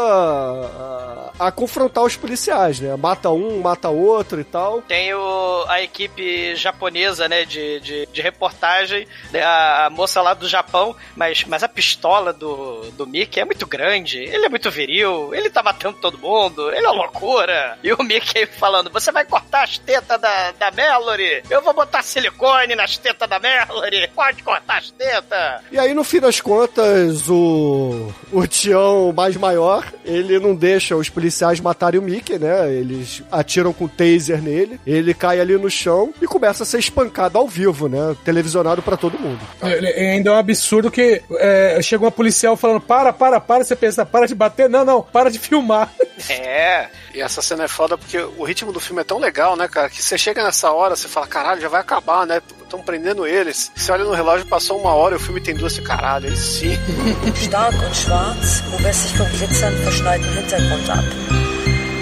a, 1.38 1.46
a 1.46 1.52
confrontar 1.52 2.04
os 2.04 2.16
policiais, 2.16 2.80
né? 2.80 2.94
Mata 2.96 3.30
um, 3.30 3.60
mata 3.60 3.88
outro 3.88 4.40
e 4.40 4.44
tal. 4.44 4.82
Tem 4.82 5.12
o, 5.14 5.64
a 5.68 5.82
equipe 5.82 6.54
japonesa, 6.56 7.28
né, 7.28 7.44
de, 7.44 7.80
de, 7.80 8.06
de 8.06 8.22
reportagem, 8.22 9.06
né, 9.32 9.42
a, 9.42 9.86
a 9.86 9.90
moça 9.90 10.20
lá 10.22 10.34
do 10.34 10.48
Japão, 10.48 10.94
mas, 11.16 11.44
mas 11.44 11.62
a 11.62 11.68
pistola 11.68 12.32
do, 12.32 12.90
do 12.92 13.06
Mickey 13.06 13.40
é 13.40 13.44
muito 13.44 13.66
grande, 13.66 14.18
ele 14.18 14.46
é 14.46 14.48
muito 14.48 14.70
viril, 14.70 15.34
ele 15.34 15.50
tá 15.50 15.62
matando 15.62 15.98
todo 16.00 16.18
mundo, 16.18 16.70
ele 16.70 16.86
é 16.86 16.88
uma 16.90 16.96
loucura. 17.06 17.78
E 17.82 17.92
o 17.92 18.02
Mickey 18.02 18.46
falando, 18.46 18.90
você 18.90 19.10
vai 19.10 19.24
cortar 19.24 19.64
as 19.64 19.78
tetas 19.78 20.20
da, 20.20 20.52
da 20.52 20.70
Mallory? 20.70 21.42
Eu 21.48 21.62
vou 21.62 21.72
botar 21.72 22.02
silicone 22.02 22.74
nas 22.74 22.98
tetas 22.98 23.28
da 23.28 23.38
Mallory, 23.38 24.08
pode 24.14 24.42
cortar 24.42 24.78
as 24.78 24.90
tetas. 24.90 25.62
E 25.70 25.78
aí, 25.78 25.94
no 25.94 26.04
fim 26.04 26.20
das 26.20 26.40
contas, 26.40 27.28
o, 27.28 28.12
o 28.32 28.46
Tião 28.46 29.12
mais 29.12 29.36
maior, 29.36 29.84
ele 30.04 30.38
não 30.38 30.54
deixa 30.54 30.96
os 30.96 31.08
policiais 31.08 31.60
matarem 31.60 32.00
o 32.00 32.02
Mickey, 32.02 32.38
né? 32.38 32.72
Eles 32.72 33.22
atiram 33.30 33.72
com 33.72 33.88
taser 33.88 34.42
nele, 34.42 34.80
ele 34.86 35.14
cai 35.14 35.40
ali 35.40 35.56
no 35.56 35.70
chão 35.70 36.12
e 36.20 36.26
começa 36.26 36.62
a 36.62 36.66
ser 36.66 36.78
espancado 36.78 37.38
ao 37.38 37.46
vivo, 37.46 37.88
né? 37.88 38.16
Televisionado 38.24 38.82
pra 38.82 38.96
todo 38.96 39.18
mundo. 39.18 39.40
Ele 39.62 39.86
ainda 39.86 40.30
é 40.30 40.32
um 40.32 40.36
absurdo 40.36 40.90
que 40.90 41.22
é, 41.38 41.78
chega 41.82 42.04
uma 42.04 42.10
policial 42.10 42.56
falando: 42.56 42.80
para, 42.80 43.12
para, 43.12 43.40
para. 43.40 43.64
Você 43.64 43.76
pensa, 43.76 44.04
para 44.04 44.26
de 44.26 44.34
bater? 44.34 44.68
Não, 44.68 44.84
não, 44.84 45.02
para 45.02 45.30
de 45.30 45.38
filmar. 45.46 45.92
É. 46.28 46.88
E 47.14 47.20
essa 47.20 47.40
cena 47.40 47.64
é 47.64 47.68
foda 47.68 47.96
porque 47.96 48.18
o 48.18 48.44
ritmo 48.44 48.72
do 48.72 48.80
filme 48.80 49.00
é 49.00 49.04
tão 49.04 49.18
legal, 49.18 49.56
né, 49.56 49.66
cara? 49.68 49.88
Que 49.88 50.02
você 50.02 50.18
chega 50.18 50.44
nessa 50.44 50.70
hora, 50.70 50.94
você 50.94 51.08
fala, 51.08 51.26
caralho, 51.26 51.60
já 51.60 51.68
vai 51.68 51.80
acabar, 51.80 52.26
né? 52.26 52.42
Estão 52.62 52.82
prendendo 52.82 53.26
eles. 53.26 53.72
Você 53.74 53.90
olha 53.90 54.04
no 54.04 54.12
relógio, 54.12 54.46
passou 54.46 54.78
uma 54.78 54.92
hora 54.92 55.14
e 55.14 55.16
o 55.16 55.20
filme 55.20 55.40
tem 55.40 55.54
duas, 55.54 55.78
caralho, 55.78 56.28
aí 56.28 56.36
sim. 56.36 56.78
Stark 57.36 57.76
und 57.78 57.96
schwarz, 57.96 58.62
hob 58.72 58.84
es 58.84 58.96
sich 58.96 59.16
vom 59.16 59.28
glitzernd 59.30 59.78
verschneiten 59.78 60.32
Hintergrund 60.34 60.90
ab. 60.90 61.04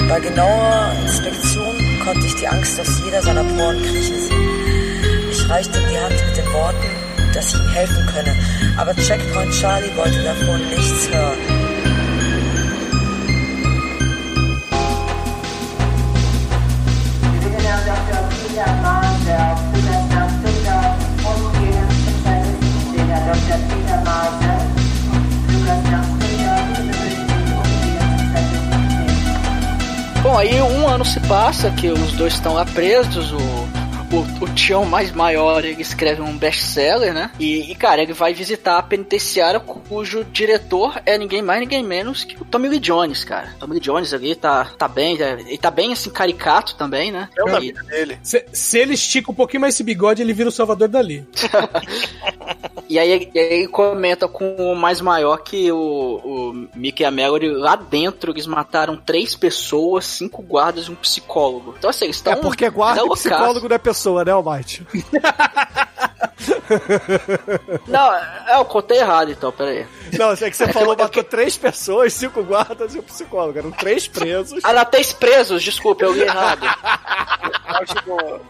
Bei 0.09 0.21
genauer 0.21 0.93
Inspektion 1.03 2.01
konnte 2.05 2.27
ich 2.27 2.35
die 2.37 2.49
Angst 2.49 2.79
aus 2.81 3.01
jeder 3.05 3.23
seiner 3.23 3.45
Poren 3.45 3.81
kriechen 3.83 4.21
sehen. 4.21 5.31
Ich 5.31 5.49
reichte 5.49 5.79
ihm 5.79 5.89
die 5.89 5.99
Hand 5.99 6.27
mit 6.27 6.37
den 6.37 6.53
Worten, 6.53 7.33
dass 7.33 7.49
ich 7.49 7.55
ihm 7.55 7.69
helfen 7.69 8.07
könne, 8.15 8.37
aber 8.77 8.95
Checkpoint 8.97 9.53
Charlie 9.55 9.97
wollte 9.97 10.23
davon 10.23 10.61
nichts 10.69 11.09
hören. 11.09 11.54
Bom, 30.23 30.39
aí 30.39 30.61
um 30.61 30.89
ano 30.89 31.05
se 31.05 31.21
passa 31.21 31.71
que 31.71 31.89
os 31.89 32.13
dois 32.13 32.35
estão 32.35 32.55
lá 32.55 32.65
presos, 32.65 33.33
o, 33.33 33.39
o, 34.15 34.45
o 34.45 34.55
Tião 34.55 34.85
mais 34.85 35.11
maior, 35.11 35.65
ele 35.65 35.83
escreve 35.83 36.23
um 36.23 36.37
best-seller, 36.37 37.13
né? 37.13 37.31
E, 37.39 37.71
e, 37.71 37.75
cara, 37.75 38.03
ele 38.03 38.13
vai 38.13 38.33
visitar 38.33 38.79
a 38.79 38.83
penitenciária 38.83 39.59
cujo 39.59 40.25
diretor 40.25 41.01
é 41.05 41.19
ninguém 41.19 41.43
mais, 41.43 41.61
ninguém 41.61 41.83
menos 41.83 42.23
que 42.23 42.41
o 42.41 42.45
Tommy 42.45 42.69
Lee 42.69 42.79
Jones, 42.79 43.25
cara. 43.25 43.55
Tommy 43.59 43.75
Lee 43.75 43.81
Jones 43.81 44.15
ali 44.15 44.35
tá, 44.35 44.67
tá 44.79 44.87
bem, 44.87 45.21
é, 45.21 45.33
ele 45.41 45.59
tá 45.59 45.71
bem, 45.71 45.93
assim, 45.93 46.11
caricato 46.11 46.77
também, 46.77 47.11
né? 47.11 47.29
É 47.37 47.43
o 47.43 47.47
da 47.47 47.59
E- 47.59 47.63
vida 47.63 47.83
dele. 47.83 48.19
Se, 48.23 48.45
se 48.53 48.79
ele 48.79 48.95
estica 48.95 49.31
um 49.31 49.35
pouquinho 49.35 49.63
mais 49.63 49.75
esse 49.75 49.83
bigode, 49.83 50.23
ele 50.23 50.33
vira 50.33 50.49
o 50.49 50.53
Salvador 50.53 50.89
Dali. 50.89 51.27
E 52.89 52.99
aí, 52.99 53.31
e 53.35 53.39
aí 53.39 53.53
ele 53.61 53.69
comenta 53.69 54.29
com 54.29 54.55
o 54.57 54.77
mais 54.77 55.01
maior 55.01 55.39
que 55.39 55.73
o, 55.73 55.77
o 56.23 56.69
Mickey 56.75 57.03
e 57.03 57.07
a 57.07 57.11
Mallory 57.11 57.49
lá 57.51 57.77
dentro 57.77 58.31
eles 58.31 58.47
mataram 58.47 58.97
três 58.97 59.35
pessoas, 59.35 60.05
cinco 60.05 60.43
guardas 60.43 60.87
e 60.87 60.91
um 60.91 60.95
psicólogo. 60.95 61.75
Então 61.79 61.89
assim, 61.89 62.05
eles 62.05 62.17
estão. 62.17 62.35
É 62.35 62.37
porque 62.37 62.69
guarda 62.69 63.03
e 63.05 63.09
psicólogo 63.11 63.69
não 63.69 63.77
é 63.77 63.79
pessoa, 64.05 64.25
né, 64.25 64.33
Almighty? 64.33 64.87
Não, 67.87 68.15
é, 68.15 68.57
eu 68.59 68.65
contei 68.65 68.99
errado 68.99 69.31
então, 69.31 69.51
peraí. 69.53 69.87
Não, 70.19 70.33
é 70.33 70.37
que 70.37 70.57
você 70.57 70.73
falou, 70.73 70.97
matou 70.97 71.25
três 71.25 71.57
pessoas, 71.57 72.13
cinco 72.13 72.43
guardas 72.43 72.95
e 72.95 72.99
um 72.99 73.03
psicólogo. 73.03 73.59
Eram 73.59 73.71
três 73.71 74.07
presos. 74.09 74.61
Ah, 74.63 74.73
lá, 74.73 74.85
três 74.85 75.13
presos, 75.13 75.63
desculpa, 75.63 76.05
eu 76.05 76.13
li 76.13 76.23
errado. 76.23 76.67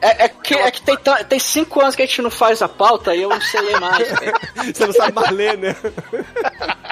É, 0.02 0.24
é 0.24 0.28
que, 0.28 0.54
é 0.54 0.70
que 0.70 0.82
tem, 0.82 0.98
tem 1.28 1.38
cinco 1.38 1.80
anos 1.80 1.96
que 1.96 2.02
a 2.02 2.06
gente 2.06 2.20
não 2.20 2.30
faz 2.30 2.60
a 2.60 2.68
pauta 2.68 3.14
e 3.14 3.22
eu 3.22 3.30
não 3.30 3.40
sei 3.40 3.62
ler 3.62 3.80
mais. 3.80 4.06
cara. 4.06 4.32
Você 4.74 4.86
não 4.86 4.92
sabe 4.92 5.12
mais 5.14 5.30
ler, 5.30 5.56
né? 5.56 5.74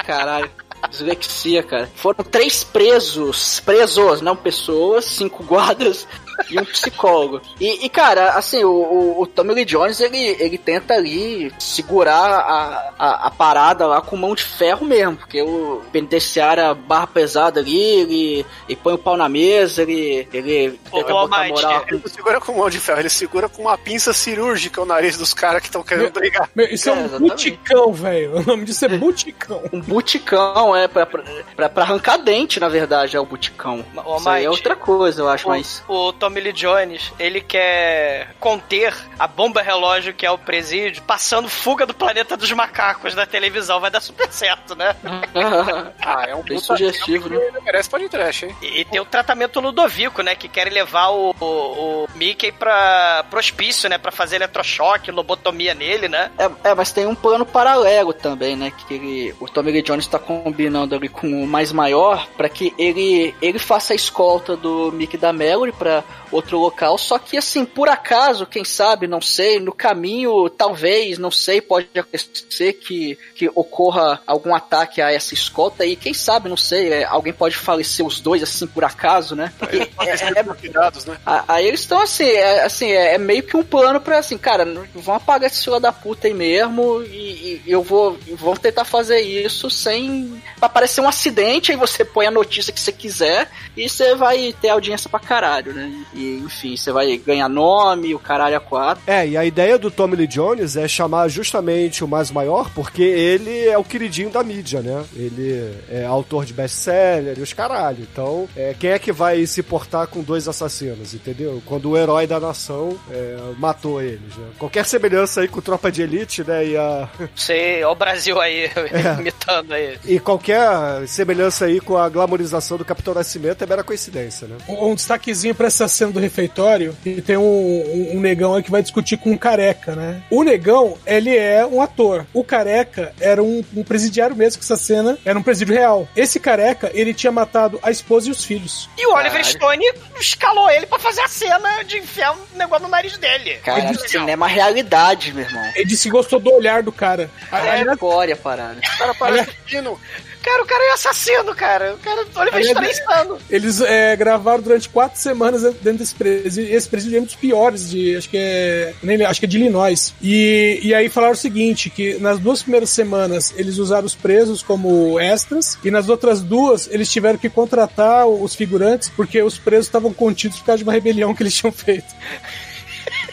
Caralho. 0.07 0.51
Dislexia, 0.89 1.63
cara. 1.63 1.91
Foram 1.95 2.25
três 2.25 2.65
presos, 2.65 3.61
presos, 3.61 4.23
não 4.23 4.35
pessoas, 4.35 5.05
cinco 5.05 5.45
guardas 5.45 6.09
e 6.51 6.59
um 6.59 6.65
psicólogo. 6.65 7.41
E, 7.61 7.85
e, 7.85 7.89
cara, 7.89 8.33
assim, 8.33 8.65
o, 8.65 8.71
o, 8.71 9.23
o 9.23 9.27
Tommy 9.27 9.55
Lee 9.55 9.65
Jones, 9.65 10.01
ele, 10.01 10.37
ele 10.39 10.59
tenta 10.59 10.95
ali 10.95 11.53
segurar 11.59 12.13
a, 12.13 12.93
a, 12.99 13.27
a 13.27 13.31
parada 13.31 13.87
lá 13.87 14.01
com 14.01 14.17
mão 14.17 14.35
de 14.35 14.45
ferro 14.45 14.87
mesmo, 14.87 15.17
porque 15.17 15.43
o 15.43 15.83
penitenciária 15.93 16.75
barra 16.75 17.07
pesada 17.07 17.61
ali, 17.61 17.79
ele, 17.79 18.47
ele 18.69 18.77
põe 18.83 18.95
o 18.95 18.99
pau 18.99 19.17
na 19.17 19.29
mesa, 19.29 19.83
ele, 19.83 20.29
ele 20.33 20.79
Ô, 20.91 20.99
tenta 20.99 21.13
botar 21.13 21.37
Almighty, 21.37 21.63
moral. 21.63 21.85
ele 21.89 22.01
não 22.03 22.11
segura 22.11 22.41
com 22.41 22.53
mão 22.53 22.71
de 22.71 22.81
ferro, 22.81 23.01
ele 23.01 23.11
segura 23.11 23.49
com 23.49 23.63
uma 23.63 23.79
pinça 23.79 24.13
cirúrgica 24.13 24.81
o 24.81 24.87
nariz 24.87 25.17
dos 25.17 25.35
caras 25.35 25.61
que 25.61 25.69
estão 25.69 25.83
querendo 25.83 26.13
brigar. 26.13 26.49
Meu, 26.55 26.67
isso 26.67 26.89
é, 26.89 26.93
um 26.93 27.09
buticão, 27.19 27.93
velho. 27.93 28.39
O 28.39 28.43
nome 28.43 28.65
disso 28.65 28.85
é 28.85 28.89
buticão. 28.89 29.63
Um 29.73 29.81
buticão, 29.81 30.75
é, 30.77 30.89
pra, 30.89 31.07
pra, 31.07 31.69
pra, 31.69 31.83
arrancar 31.83 32.17
dente, 32.19 32.59
na 32.61 32.69
verdade, 32.69 33.17
é 33.17 33.21
o 33.21 33.27
buticão. 33.27 33.85
Ô, 34.05 34.17
Isso 34.17 34.29
aí 34.29 34.45
é 34.45 34.49
Mike, 34.49 34.59
outra 34.59 34.77
coisa, 34.77 35.23
eu 35.23 35.29
acho, 35.29 35.47
o, 35.47 35.51
mas... 35.51 35.83
o 35.89 36.13
Tommy 36.33 36.41
Lee 36.41 36.53
Jones, 36.55 37.13
ele 37.19 37.43
quer 37.43 38.35
conter 38.41 38.95
a 39.19 39.27
bomba 39.27 39.61
relógio 39.61 40.15
que 40.15 40.25
é 40.25 40.31
o 40.31 40.39
presídio, 40.39 41.03
passando 41.03 41.47
fuga 41.47 41.85
do 41.85 41.93
planeta 41.93 42.39
dos 42.39 42.51
macacos 42.53 43.15
na 43.15 43.27
televisão. 43.27 43.79
Vai 43.79 43.91
dar 43.91 44.01
super 44.01 44.33
certo, 44.33 44.75
né? 44.75 44.97
Ah, 46.01 46.25
é 46.29 46.35
um 46.35 46.43
Bem 46.43 46.59
sugestivo, 46.59 47.29
né? 47.29 47.37
Ele 47.37 47.61
merece 47.61 47.89
pode 47.89 48.09
trash, 48.09 48.45
hein? 48.45 48.57
E, 48.63 48.81
e 48.81 48.85
tem 48.85 49.01
o 49.01 49.05
tratamento 49.05 49.61
Ludovico, 49.61 50.23
né? 50.23 50.35
Que 50.35 50.49
querem 50.49 50.73
levar 50.73 51.11
o, 51.11 51.35
o, 51.39 51.45
o 51.45 52.09
Mickey 52.15 52.51
pra, 52.51 53.25
pro 53.29 53.39
hospício, 53.39 53.89
né? 53.89 53.99
Pra 53.99 54.11
fazer 54.11 54.37
eletrochoque, 54.37 55.11
lobotomia 55.11 55.75
nele, 55.75 56.09
né? 56.09 56.31
É, 56.39 56.71
é, 56.71 56.75
mas 56.75 56.93
tem 56.93 57.07
um 57.07 57.15
plano 57.15 57.45
paralelo 57.45 58.13
também, 58.13 58.57
né? 58.57 58.73
Que 58.87 58.95
ele, 58.95 59.35
o 59.41 59.49
Tommy 59.49 59.73
Lee 59.73 59.83
Jones 59.83 60.07
tá 60.07 60.19
combinando 60.19 60.95
ali 60.95 61.09
com 61.09 61.45
o 61.45 61.47
mais 61.47 61.73
maior 61.73 62.27
pra 62.37 62.49
que 62.49 62.75
ele, 62.79 63.35
ele 63.41 63.59
faça 63.59 63.93
a 63.93 63.97
escolta 63.97 64.57
do 64.57 64.91
Mickey 64.93 65.17
da 65.17 65.33
Mallory 65.33 65.73
pra 65.73 66.05
outro 66.31 66.59
local. 66.59 66.97
Só 66.99 67.19
que, 67.19 67.37
assim, 67.37 67.65
por 67.65 67.89
acaso, 67.89 68.47
quem 68.47 68.65
sabe, 68.65 69.07
não 69.07 69.21
sei, 69.21 69.61
no 69.61 69.73
caminho, 69.73 70.49
talvez, 70.49 71.19
não 71.19 71.31
sei, 71.31 71.61
pode 71.61 71.89
acontecer 71.97 72.75
que, 72.75 73.19
que 73.35 73.51
ocorra 73.55 74.21
algum 74.27 74.55
ataque 74.55 75.01
a 75.01 75.13
essa 75.13 75.35
escolta 75.35 75.85
e 75.85 75.97
quem 75.97 76.15
sabe, 76.15 76.49
não 76.49 76.57
sei, 76.57 76.93
é, 76.93 77.05
alguém 77.05 77.33
pode 77.33 77.57
falecer 77.57 78.05
os 78.05 78.21
dois, 78.21 78.43
assim, 78.43 78.67
por 78.67 78.85
acaso, 78.85 79.35
né? 79.37 79.53
Porque 79.59 79.77
é- 80.01 80.11
é- 80.39 80.43
Cuidados, 80.63 81.05
né? 81.07 81.17
Aí 81.49 81.67
eles 81.67 81.81
estão 81.81 82.01
assim, 82.01 82.25
é, 82.29 82.63
assim, 82.65 82.91
é, 82.91 83.15
é 83.15 83.19
meio 83.19 83.43
que 83.43 83.57
um 83.57 83.63
plano 83.63 84.01
pra 84.01 84.19
assim, 84.19 84.37
cara, 84.39 84.65
vão 84.95 85.15
apagar 85.15 85.51
esse 85.51 85.65
filho 85.65 85.81
da 85.81 85.93
puta 85.93 86.27
aí 86.27 86.35
mesmo 86.35 87.03
e, 87.03 87.63
e 87.67 87.71
eu 87.71 87.83
vou, 87.83 88.19
vão 88.35 88.55
tentar 88.55 88.85
fazer 88.85 89.21
isso 89.21 89.71
sem 89.71 90.41
pra 90.59 90.69
parecer 90.69 91.01
um 91.01 91.09
acidente, 91.09 91.73
aí 91.73 91.77
você 91.77 92.05
põe 92.05 92.27
a 92.27 92.31
notícia 92.31 92.73
que 92.73 92.81
você 92.81 92.93
quiser 92.93 93.51
e 93.77 93.89
você 93.89 94.15
vai 94.15 94.55
ter 94.61 94.69
audiência 94.69 95.09
pra 95.09 95.19
caralho, 95.21 95.73
né? 95.73 96.02
E 96.13 96.39
enfim, 96.39 96.77
você 96.77 96.93
vai 96.93 97.17
ganhar 97.17 97.49
nome, 97.49 98.15
o 98.15 98.19
caralho 98.19 98.57
a 98.57 98.61
quatro. 98.61 99.03
É, 99.07 99.27
e 99.27 99.37
a 99.37 99.45
ideia 99.45 99.79
do 99.79 99.91
Tommy 99.91 100.17
Lee 100.17 100.27
Jones 100.27 100.77
é 100.77 100.89
chamar 100.89 101.29
justamente 101.29 102.05
o 102.05 102.09
mais 102.09 102.31
maior, 102.31 102.71
porque 102.75 103.03
ele 103.03 103.67
é 103.67 103.79
o 103.79 103.85
queridinho 103.85 104.31
da 104.31 104.43
mídia, 104.43 104.81
né? 104.81 105.05
Ele 105.15 105.75
é 105.89 106.05
autor 106.05 106.45
de 106.45 106.53
best-seller 106.53 107.39
e 107.39 107.43
os 107.43 107.53
caralho. 107.53 108.07
Então, 108.11 108.49
é, 108.57 108.75
quem 108.79 108.91
é 108.91 108.99
que 108.99 109.13
vai 109.13 109.47
se 109.47 109.63
portar 109.63 110.07
com 110.07 110.23
dois 110.23 110.49
assassinos, 110.49 111.15
entendeu? 111.15 111.63
Quando 111.67 111.91
o 111.91 111.97
herói 111.97 112.27
da 112.27 112.41
nação 112.41 112.99
é, 113.11 113.37
matou 113.59 114.03
eles, 114.03 114.37
né? 114.37 114.47
Qualquer 114.59 114.85
semelhança 114.85 115.43
aí 115.43 115.49
com 115.49 115.61
Tropa 115.61 115.91
de 115.93 116.03
Elite, 116.03 116.43
né? 116.45 116.67
E 116.67 116.77
a... 116.77 117.09
Sei, 117.35 117.83
ó 117.85 117.93
o 117.93 117.95
Brasil 117.95 118.41
aí, 118.41 118.71
imitando 119.21 119.73
aí. 119.73 119.99
E 120.05 120.19
qualquer 120.19 121.07
semelhança 121.07 121.67
aí 121.67 121.81
com 121.81 121.97
a 121.97 122.09
glamorização 122.09 122.77
do 122.77 122.85
Capitão 122.85 123.15
Nascimento 123.15 123.63
é 123.63 123.67
mera 123.67 123.85
coincidência, 123.85 124.49
né? 124.49 124.57
Um, 124.69 124.91
um 124.91 124.95
destaquezinho 124.95 125.55
pra 125.55 125.67
essa 125.67 125.87
cena 125.93 126.13
do 126.13 126.21
refeitório, 126.21 126.97
e 127.05 127.21
tem 127.21 127.37
um, 127.37 127.43
um, 127.43 128.17
um 128.17 128.21
negão 128.21 128.55
aí 128.55 128.63
que 128.63 128.71
vai 128.71 128.83
discutir 128.83 129.17
com 129.17 129.31
um 129.31 129.37
careca, 129.37 129.95
né? 129.95 130.23
O 130.31 130.43
negão, 130.43 130.97
ele 131.07 131.37
é 131.37 131.65
um 131.65 131.81
ator. 131.81 132.27
O 132.33 132.43
careca 132.43 133.15
era 133.21 133.43
um, 133.43 133.65
um 133.77 133.85
presidiário 133.85 134.35
mesmo, 134.35 134.59
que 134.59 134.65
essa 134.65 134.77
cena 134.77 135.19
era 135.25 135.39
um 135.39 135.43
presídio 135.43 135.75
real. 135.75 136.09
Esse 136.17 136.41
careca, 136.41 136.91
ele 136.95 137.15
tinha 137.15 137.33
matado 137.33 137.79
a 137.83 137.91
esposa 137.91 138.29
e 138.29 138.33
os 138.33 138.45
filhos. 138.45 138.89
E 138.99 139.07
o 139.07 139.15
Oliver 139.15 139.45
Stone 139.45 139.85
escalou 140.21 140.71
ele 140.71 140.87
pra 140.87 140.99
fazer 140.99 141.21
a 141.21 141.29
cena 141.29 141.83
de 141.83 141.99
enfiar 141.99 142.33
um 142.33 142.57
negócio 142.57 142.85
no 142.85 142.91
nariz 142.91 143.17
dele. 143.19 143.55
Cara, 143.65 143.93
cinema 143.95 144.47
realidade, 144.47 145.33
meu 145.33 145.45
irmão. 145.45 145.65
Ele 145.75 145.85
disse 145.85 146.05
que 146.05 146.11
gostou 146.11 146.41
do 146.41 146.53
olhar 146.53 146.83
do 146.83 146.93
cara. 146.93 147.31
É 147.51 147.97
glória, 147.97 148.37
parada. 148.37 148.81
Cara, 148.99 149.15
parece 149.15 149.51
assassino. 149.51 149.99
Cara, 150.43 150.63
o 150.63 150.67
cara 150.67 150.85
é 150.85 150.93
assassino, 150.93 151.55
cara. 151.55 151.95
O 151.95 151.99
cara, 151.99 152.27
o 152.35 152.39
Oliver 152.41 152.65
Stone 152.65 152.87
é 152.87 152.91
insano. 152.91 153.39
Eles 153.49 153.81
é, 153.81 154.17
gravaram 154.17 154.61
durante 154.61 154.89
quatro 154.89 155.19
semanas 155.19 155.63
dentro 155.63 155.99
desse 155.99 156.15
presídio. 156.15 156.75
Esse 156.75 156.89
presídio 156.89 157.19
é 157.19 157.21
um 157.21 157.25
dos 157.25 157.37
piores 157.37 157.89
de. 157.89 158.17
Acho 158.17 158.29
que 158.29 158.37
é. 158.37 158.93
Nem, 159.03 159.25
acho 159.25 159.39
que 159.39 159.47
é 159.47 159.49
de 159.49 159.59
Illinois. 159.59 160.13
E, 160.21 160.81
e 160.83 160.93
aí 160.95 161.09
falaram 161.09 161.35
o 161.35 161.37
seguinte: 161.37 161.89
que 161.89 162.19
nas 162.19 162.41
duas 162.41 162.63
primeiras 162.63 162.91
semanas 162.91 163.55
eles 163.57 163.79
usaram 163.79 164.05
os 164.05 164.17
presos 164.17 164.63
como 164.63 165.19
extras, 165.21 165.79
e 165.85 165.91
nas 165.91 166.09
outras 166.09 166.41
duas 166.41 166.89
eles 166.91 167.11
tiveram 167.11 167.39
que 167.39 167.49
contratar 167.49 168.27
os 168.27 168.55
figurantes 168.55 169.09
porque 169.11 169.41
os 169.41 169.59
presos 169.59 169.87
estavam 169.87 170.13
contidos 170.13 170.59
por 170.59 170.67
causa 170.67 170.79
de 170.79 170.85
uma 170.85 170.93
rebelião 170.93 171.35
que 171.35 171.45
eles 171.45 171.55
tinham 171.55 171.73
feito. 171.73 172.13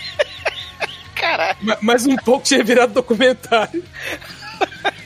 Caralho. 1.15 1.57
Mas 1.81 2.05
um 2.05 2.15
pouco 2.17 2.45
tinha 2.45 2.63
virado 2.63 2.93
documentário. 2.93 3.83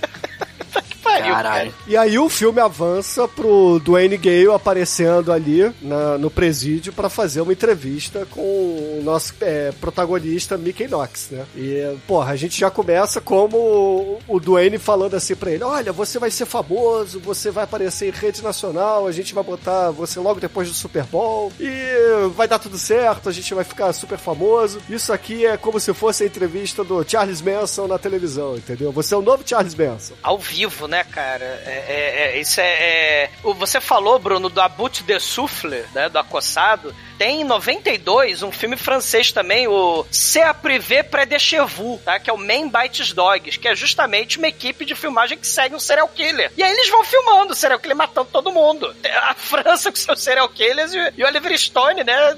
Pariu, 1.20 1.34
Caralho. 1.34 1.74
E 1.88 1.96
aí 1.98 2.18
o 2.20 2.30
filme 2.30 2.60
avança 2.60 3.28
pro 3.28 3.80
Dwayne 3.80 4.18
Gale 4.18 4.52
aparecendo 4.54 5.32
ali 5.32 5.72
na- 5.82 6.18
no 6.18 6.30
presídio 6.30 6.92
pra 6.94 7.10
fazer 7.10 7.42
uma 7.42 7.54
entrevista 7.54 8.26
com 8.30 8.42
o 8.42 9.02
nosso 9.04 9.34
é, 9.42 9.72
protagonista 9.80 10.58
Mickey 10.58 10.88
Knox, 10.88 11.30
né? 11.32 11.46
E, 11.56 11.96
porra, 12.08 12.32
a 12.32 12.36
gente 12.36 12.60
já 12.60 12.70
começa 12.72 13.20
como 13.22 14.20
o 14.28 14.40
Dwayne 14.40 14.78
falando 14.78 15.16
assim 15.16 15.36
pra 15.36 15.52
ele, 15.52 15.64
olha, 15.64 15.92
você 15.92 16.20
vai 16.20 16.32
ser 16.32 16.46
famoso, 16.46 17.20
você 17.20 17.52
vai 17.52 17.64
aparecer 17.64 18.08
em 18.08 18.12
rede 18.12 18.42
nacional, 18.44 19.08
a 19.08 19.12
gente 19.12 19.34
vai 19.34 19.44
botar 19.44 19.92
você 19.92 20.20
logo 20.20 20.40
depois 20.40 20.68
do 20.68 20.74
Super 20.74 21.04
Bowl 21.04 21.52
e 21.60 22.28
vai 22.36 22.48
dar 22.48 22.60
tudo 22.60 22.78
certo, 22.78 23.30
a 23.30 23.32
gente 23.32 23.54
vai 23.54 23.64
ficar 23.64 23.92
super 23.94 24.18
famoso. 24.18 24.80
Isso 24.90 25.12
aqui 25.14 25.46
é 25.46 25.58
como 25.58 25.80
se 25.80 25.94
fosse 25.94 26.24
a 26.24 26.28
entrevista 26.28 26.84
do 26.84 27.04
Charles 27.08 27.42
Manson 27.42 27.88
na 27.88 27.98
televisão, 27.98 28.56
entendeu? 28.56 28.92
Você 28.92 29.14
é 29.14 29.18
o 29.18 29.22
novo 29.22 29.44
Charles 29.46 29.76
Manson. 29.76 30.14
Ao 30.24 30.38
vivo, 30.38 30.88
né, 30.88 31.03
cara? 31.06 31.46
É, 31.66 31.86
é- 31.88 32.36
é- 32.36 32.40
isso 32.40 32.60
é, 32.62 32.64
é- 33.24 33.30
Você 33.44 33.80
falou, 33.82 34.18
Bruno, 34.20 34.50
do 34.50 34.62
Abut 34.62 35.04
de 35.04 35.20
Souffle, 35.20 35.84
né? 35.94 36.10
Do 36.10 36.20
Acossado. 36.20 36.94
Tem 37.18 37.42
em 37.42 37.44
92 37.44 38.44
um 38.44 38.52
filme 38.52 38.76
francês 38.76 39.32
também, 39.32 39.68
o 39.68 40.06
C'est 40.12 40.44
à 40.44 40.54
privé 40.54 41.04
près 41.04 41.28
de 41.28 41.40
chez 41.40 41.66
vous, 41.72 42.00
tá? 42.04 42.20
Que 42.20 42.30
é 42.30 42.34
o 42.34 42.38
Man 42.38 42.70
Bites 42.70 43.14
Dogs, 43.14 43.58
que 43.58 43.68
é 43.68 43.76
justamente 43.76 44.38
uma 44.38 44.48
equipe 44.48 44.86
de 44.86 44.96
filmagem 44.96 45.38
que 45.38 45.48
segue 45.48 45.76
um 45.76 45.80
serial 45.80 46.08
killer. 46.08 46.52
E 46.58 46.64
aí 46.64 46.72
eles 46.72 46.90
vão 46.90 47.04
filmando 47.04 47.54
o 47.54 47.56
serial 47.56 47.80
killer 47.80 47.98
matando 47.98 48.30
todo 48.32 48.52
mundo. 48.52 48.94
A 49.24 49.34
França 49.34 49.92
com 49.92 49.98
seus 49.98 50.22
serial 50.22 50.48
killers 50.50 50.94
e, 50.94 51.14
e 51.18 51.24
o 51.24 51.28
Oliver 51.28 51.58
Stone, 51.58 52.04
né? 52.04 52.38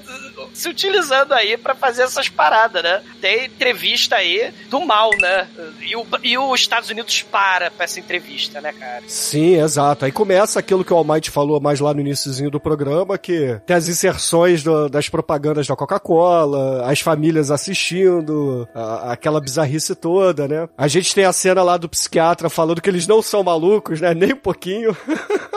Se 0.54 0.68
utilizando 0.68 1.34
aí 1.34 1.58
pra 1.58 1.76
fazer 1.76 2.04
essas 2.04 2.30
paradas, 2.30 2.84
né? 2.84 3.04
Tem 3.22 3.46
entrevista 3.46 4.18
aí 4.18 4.54
do 4.70 4.86
mal, 4.86 5.12
né? 5.20 5.48
E, 5.82 5.96
o, 5.96 6.06
e 6.24 6.38
os 6.38 6.60
Estados 6.60 6.90
Unidos 6.90 7.22
para 7.24 7.72
pra 7.72 7.86
essa 7.86 8.00
entrevista, 8.00 8.62
né, 8.62 8.74
cara? 8.74 9.04
Sim, 9.08 9.62
exato. 9.62 10.06
Aí 10.06 10.12
começa 10.12 10.60
aquilo 10.60 10.84
que 10.84 10.94
o 10.94 10.98
Almighty 10.98 11.32
falou 11.32 11.60
mais 11.60 11.80
lá 11.80 11.94
no 11.94 12.02
iníciozinho 12.02 12.50
do 12.50 12.60
programa, 12.60 13.18
que 13.18 13.60
tem 13.66 13.76
as 13.76 13.88
inserções 13.88 14.64
do- 14.66 14.90
das 14.90 15.08
propagandas 15.08 15.68
da 15.68 15.76
Coca-Cola, 15.76 16.86
as 16.92 17.00
famílias 17.00 17.52
assistindo, 17.52 18.68
a- 18.76 19.12
aquela 19.14 19.40
bizarrice 19.40 19.96
toda, 19.96 20.48
né? 20.48 20.68
A 20.78 20.88
gente 20.88 21.14
tem 21.16 21.24
a 21.26 21.32
cena 21.34 21.64
lá 21.64 21.78
do 21.78 21.88
psiquiatra 21.88 22.50
falando 22.50 22.82
que 22.82 22.90
eles 22.90 23.08
não 23.08 23.22
são 23.22 23.44
malucos, 23.44 24.02
né? 24.02 24.14
Nem 24.14 24.34
um 24.34 24.38
pouquinho. 24.38 24.96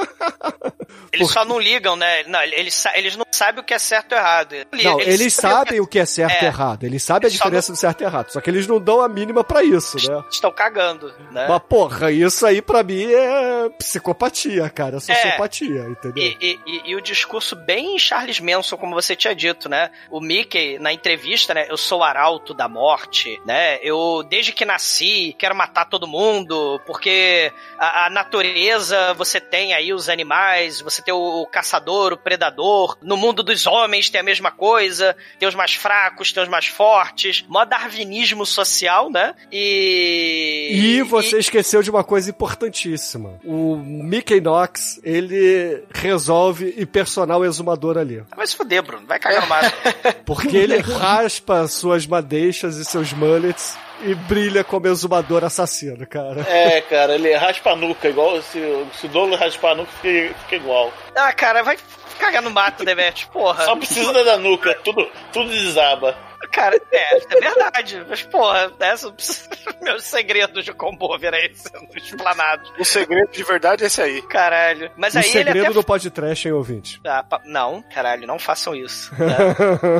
Eles 1.13 1.31
só 1.31 1.45
não 1.45 1.59
ligam, 1.59 1.97
né? 1.97 2.23
Não, 2.25 2.41
eles, 2.43 2.85
eles 2.95 3.17
não 3.17 3.25
sabem 3.31 3.61
o 3.61 3.65
que 3.65 3.73
é 3.75 3.79
certo 3.79 4.13
ou 4.13 4.19
errado. 4.19 4.55
Não, 4.83 5.01
eles, 5.01 5.35
sabem 5.35 5.81
o 5.81 5.87
que 5.87 5.99
é 5.99 6.05
certo 6.07 6.43
e 6.43 6.45
É. 6.45 6.49
errado. 6.49 6.85
Eles 6.85 7.03
sabem 7.03 7.27
a 7.27 7.29
Eles 7.29 7.39
só 7.39 7.45
diferença 7.45 7.73
do 7.73 7.77
certo 7.79 8.01
e 8.03 8.05
errado. 8.05 8.31
Só 8.31 8.41
que 8.41 8.49
eles 8.51 8.67
não 8.67 8.79
dão 8.79 9.01
a 9.01 9.09
mínima 9.09 9.43
pra 9.43 9.63
isso, 9.65 9.97
né? 10.09 10.23
Estão 10.31 10.53
cagando, 10.53 11.13
né? 11.33 11.47
Mas, 11.49 11.63
porra, 11.69 12.13
isso 12.13 12.45
aí 12.47 12.61
pra 12.61 12.83
mim 12.83 13.11
é 13.11 13.71
psicopatia, 13.79 14.69
cara. 14.69 14.99
É 14.99 15.01
sociopatia, 15.01 15.87
entendeu? 15.89 16.23
E, 16.23 16.37
e- 16.41 16.61
e- 16.67 16.83
e 16.91 16.97
o 16.97 17.01
discurso 17.01 17.57
bem 17.57 17.99
Charles 17.99 18.39
Manson, 18.41 18.77
como 18.77 18.95
você 19.03 19.15
tinha 19.15 19.35
dito, 19.35 19.69
né? 19.69 19.91
O 20.11 20.21
Mickey, 20.21 20.79
na 20.79 20.93
entrevista, 20.93 21.55
né? 21.55 21.67
Eu 21.69 21.77
sou 21.77 22.01
o 22.01 22.05
arauto 22.05 22.53
da 22.53 22.69
morte, 22.69 23.41
né? 23.47 23.79
Eu, 23.83 24.25
desde 24.29 24.53
que 24.53 24.65
nasci, 24.65 25.35
quero 25.39 25.55
matar 25.55 25.85
todo 25.87 26.07
mundo, 26.07 26.81
porque 26.87 27.53
a, 27.79 28.07
a 28.07 28.11
natureza, 28.11 29.15
você 29.15 29.41
tem 29.41 29.73
aí 29.73 29.93
os 29.93 30.09
animais, 30.09 30.81
você 30.81 31.01
tem 31.01 31.15
o, 31.15 31.43
o 31.43 31.47
caçador, 31.47 32.13
o 32.13 32.17
predador. 32.17 32.97
No 33.03 33.17
mundo 33.17 33.43
dos 33.43 33.67
homens 33.67 34.11
tem 34.11 34.21
a 34.21 34.25
mesma 34.25 34.51
coisa. 34.51 35.17
Tem 35.39 35.49
os 35.49 35.55
mais 35.55 35.75
fracos, 35.75 36.33
tem 36.33 36.43
os 36.43 36.49
mais 36.49 36.67
fortes. 36.67 37.45
Mó 37.49 37.65
darwinismo 37.65 38.45
social, 38.45 39.11
né? 39.11 39.35
E... 39.53 40.71
E 40.73 41.03
você 41.03 41.39
esqueceu 41.39 41.83
de 41.83 41.91
uma 41.91 42.03
coisa 42.05 42.31
importantíssima. 42.31 43.39
O 43.45 43.77
Mickey 43.77 44.41
Knox, 44.41 45.01
ele 45.03 45.85
resolve 45.95 46.75
ir 46.77 46.87
personal 46.87 47.45
exumador 47.45 47.97
ali. 47.99 48.23
Vai 48.37 48.47
se 48.47 48.57
fuder, 48.57 48.83
Bruno. 48.89 49.07
Vai 49.07 49.19
cagar 49.19 49.43
no 49.43 49.47
mato. 49.47 49.71
Porque 50.25 50.57
ele 50.57 50.79
raspa 50.79 51.69
suas 51.69 52.07
madeixas 52.07 52.77
e 52.77 52.85
seus 52.85 53.13
mullets 53.13 53.77
e 54.01 54.15
brilha 54.15 54.65
como 54.65 54.87
exumador 54.87 55.45
assassino, 55.45 56.07
cara. 56.07 56.41
É, 56.49 56.81
cara, 56.81 57.15
ele 57.15 57.35
raspa 57.37 57.73
a 57.73 57.77
nuca, 57.77 58.09
igual 58.09 58.41
se, 58.43 58.61
se 58.99 59.07
o 59.07 59.09
Douglas 59.09 59.39
raspar 59.39 59.73
a 59.73 59.75
nuca, 59.77 59.93
fica, 60.01 60.35
fica 60.41 60.57
igual. 60.57 60.93
Ah, 61.15 61.33
cara, 61.33 61.63
vai 61.63 61.77
cagar 62.19 62.43
no 62.43 62.51
mato, 62.51 62.85
Demet, 62.85 63.27
porra. 63.29 63.65
Só 63.65 63.77
precisa 63.77 64.25
da 64.25 64.37
nuca, 64.39 64.75
tudo, 64.83 65.07
tudo 65.33 65.51
desaba. 65.51 66.17
Cara, 66.53 66.81
é, 66.93 67.17
é 67.17 67.41
verdade. 67.41 68.05
Mas, 68.09 68.23
porra, 68.23 68.73
essa, 68.81 69.15
meus 69.83 70.05
segredos 70.05 70.65
de 70.65 70.73
Combover 70.73 71.33
aí 71.35 71.55
sendo 71.55 71.89
explanados. 71.97 72.73
O 72.79 72.85
segredo 72.85 73.31
de 73.31 73.43
verdade 73.43 73.85
é 73.85 73.87
esse 73.87 74.03
aí. 74.03 74.23
Caralho. 74.23 74.91
Mas 74.97 75.15
o 75.15 75.19
aí 75.19 75.25
ele 75.25 75.33
segredo 75.33 75.67
até... 75.67 75.75
do 75.75 75.85
podcast, 75.85 76.49
hein, 76.49 76.55
ouvinte? 76.55 77.01
Ah, 77.05 77.23
pa- 77.23 77.41
não, 77.45 77.83
caralho, 77.83 78.27
não 78.27 78.39
façam 78.39 78.75
isso. 78.75 79.13
né? 79.19 79.37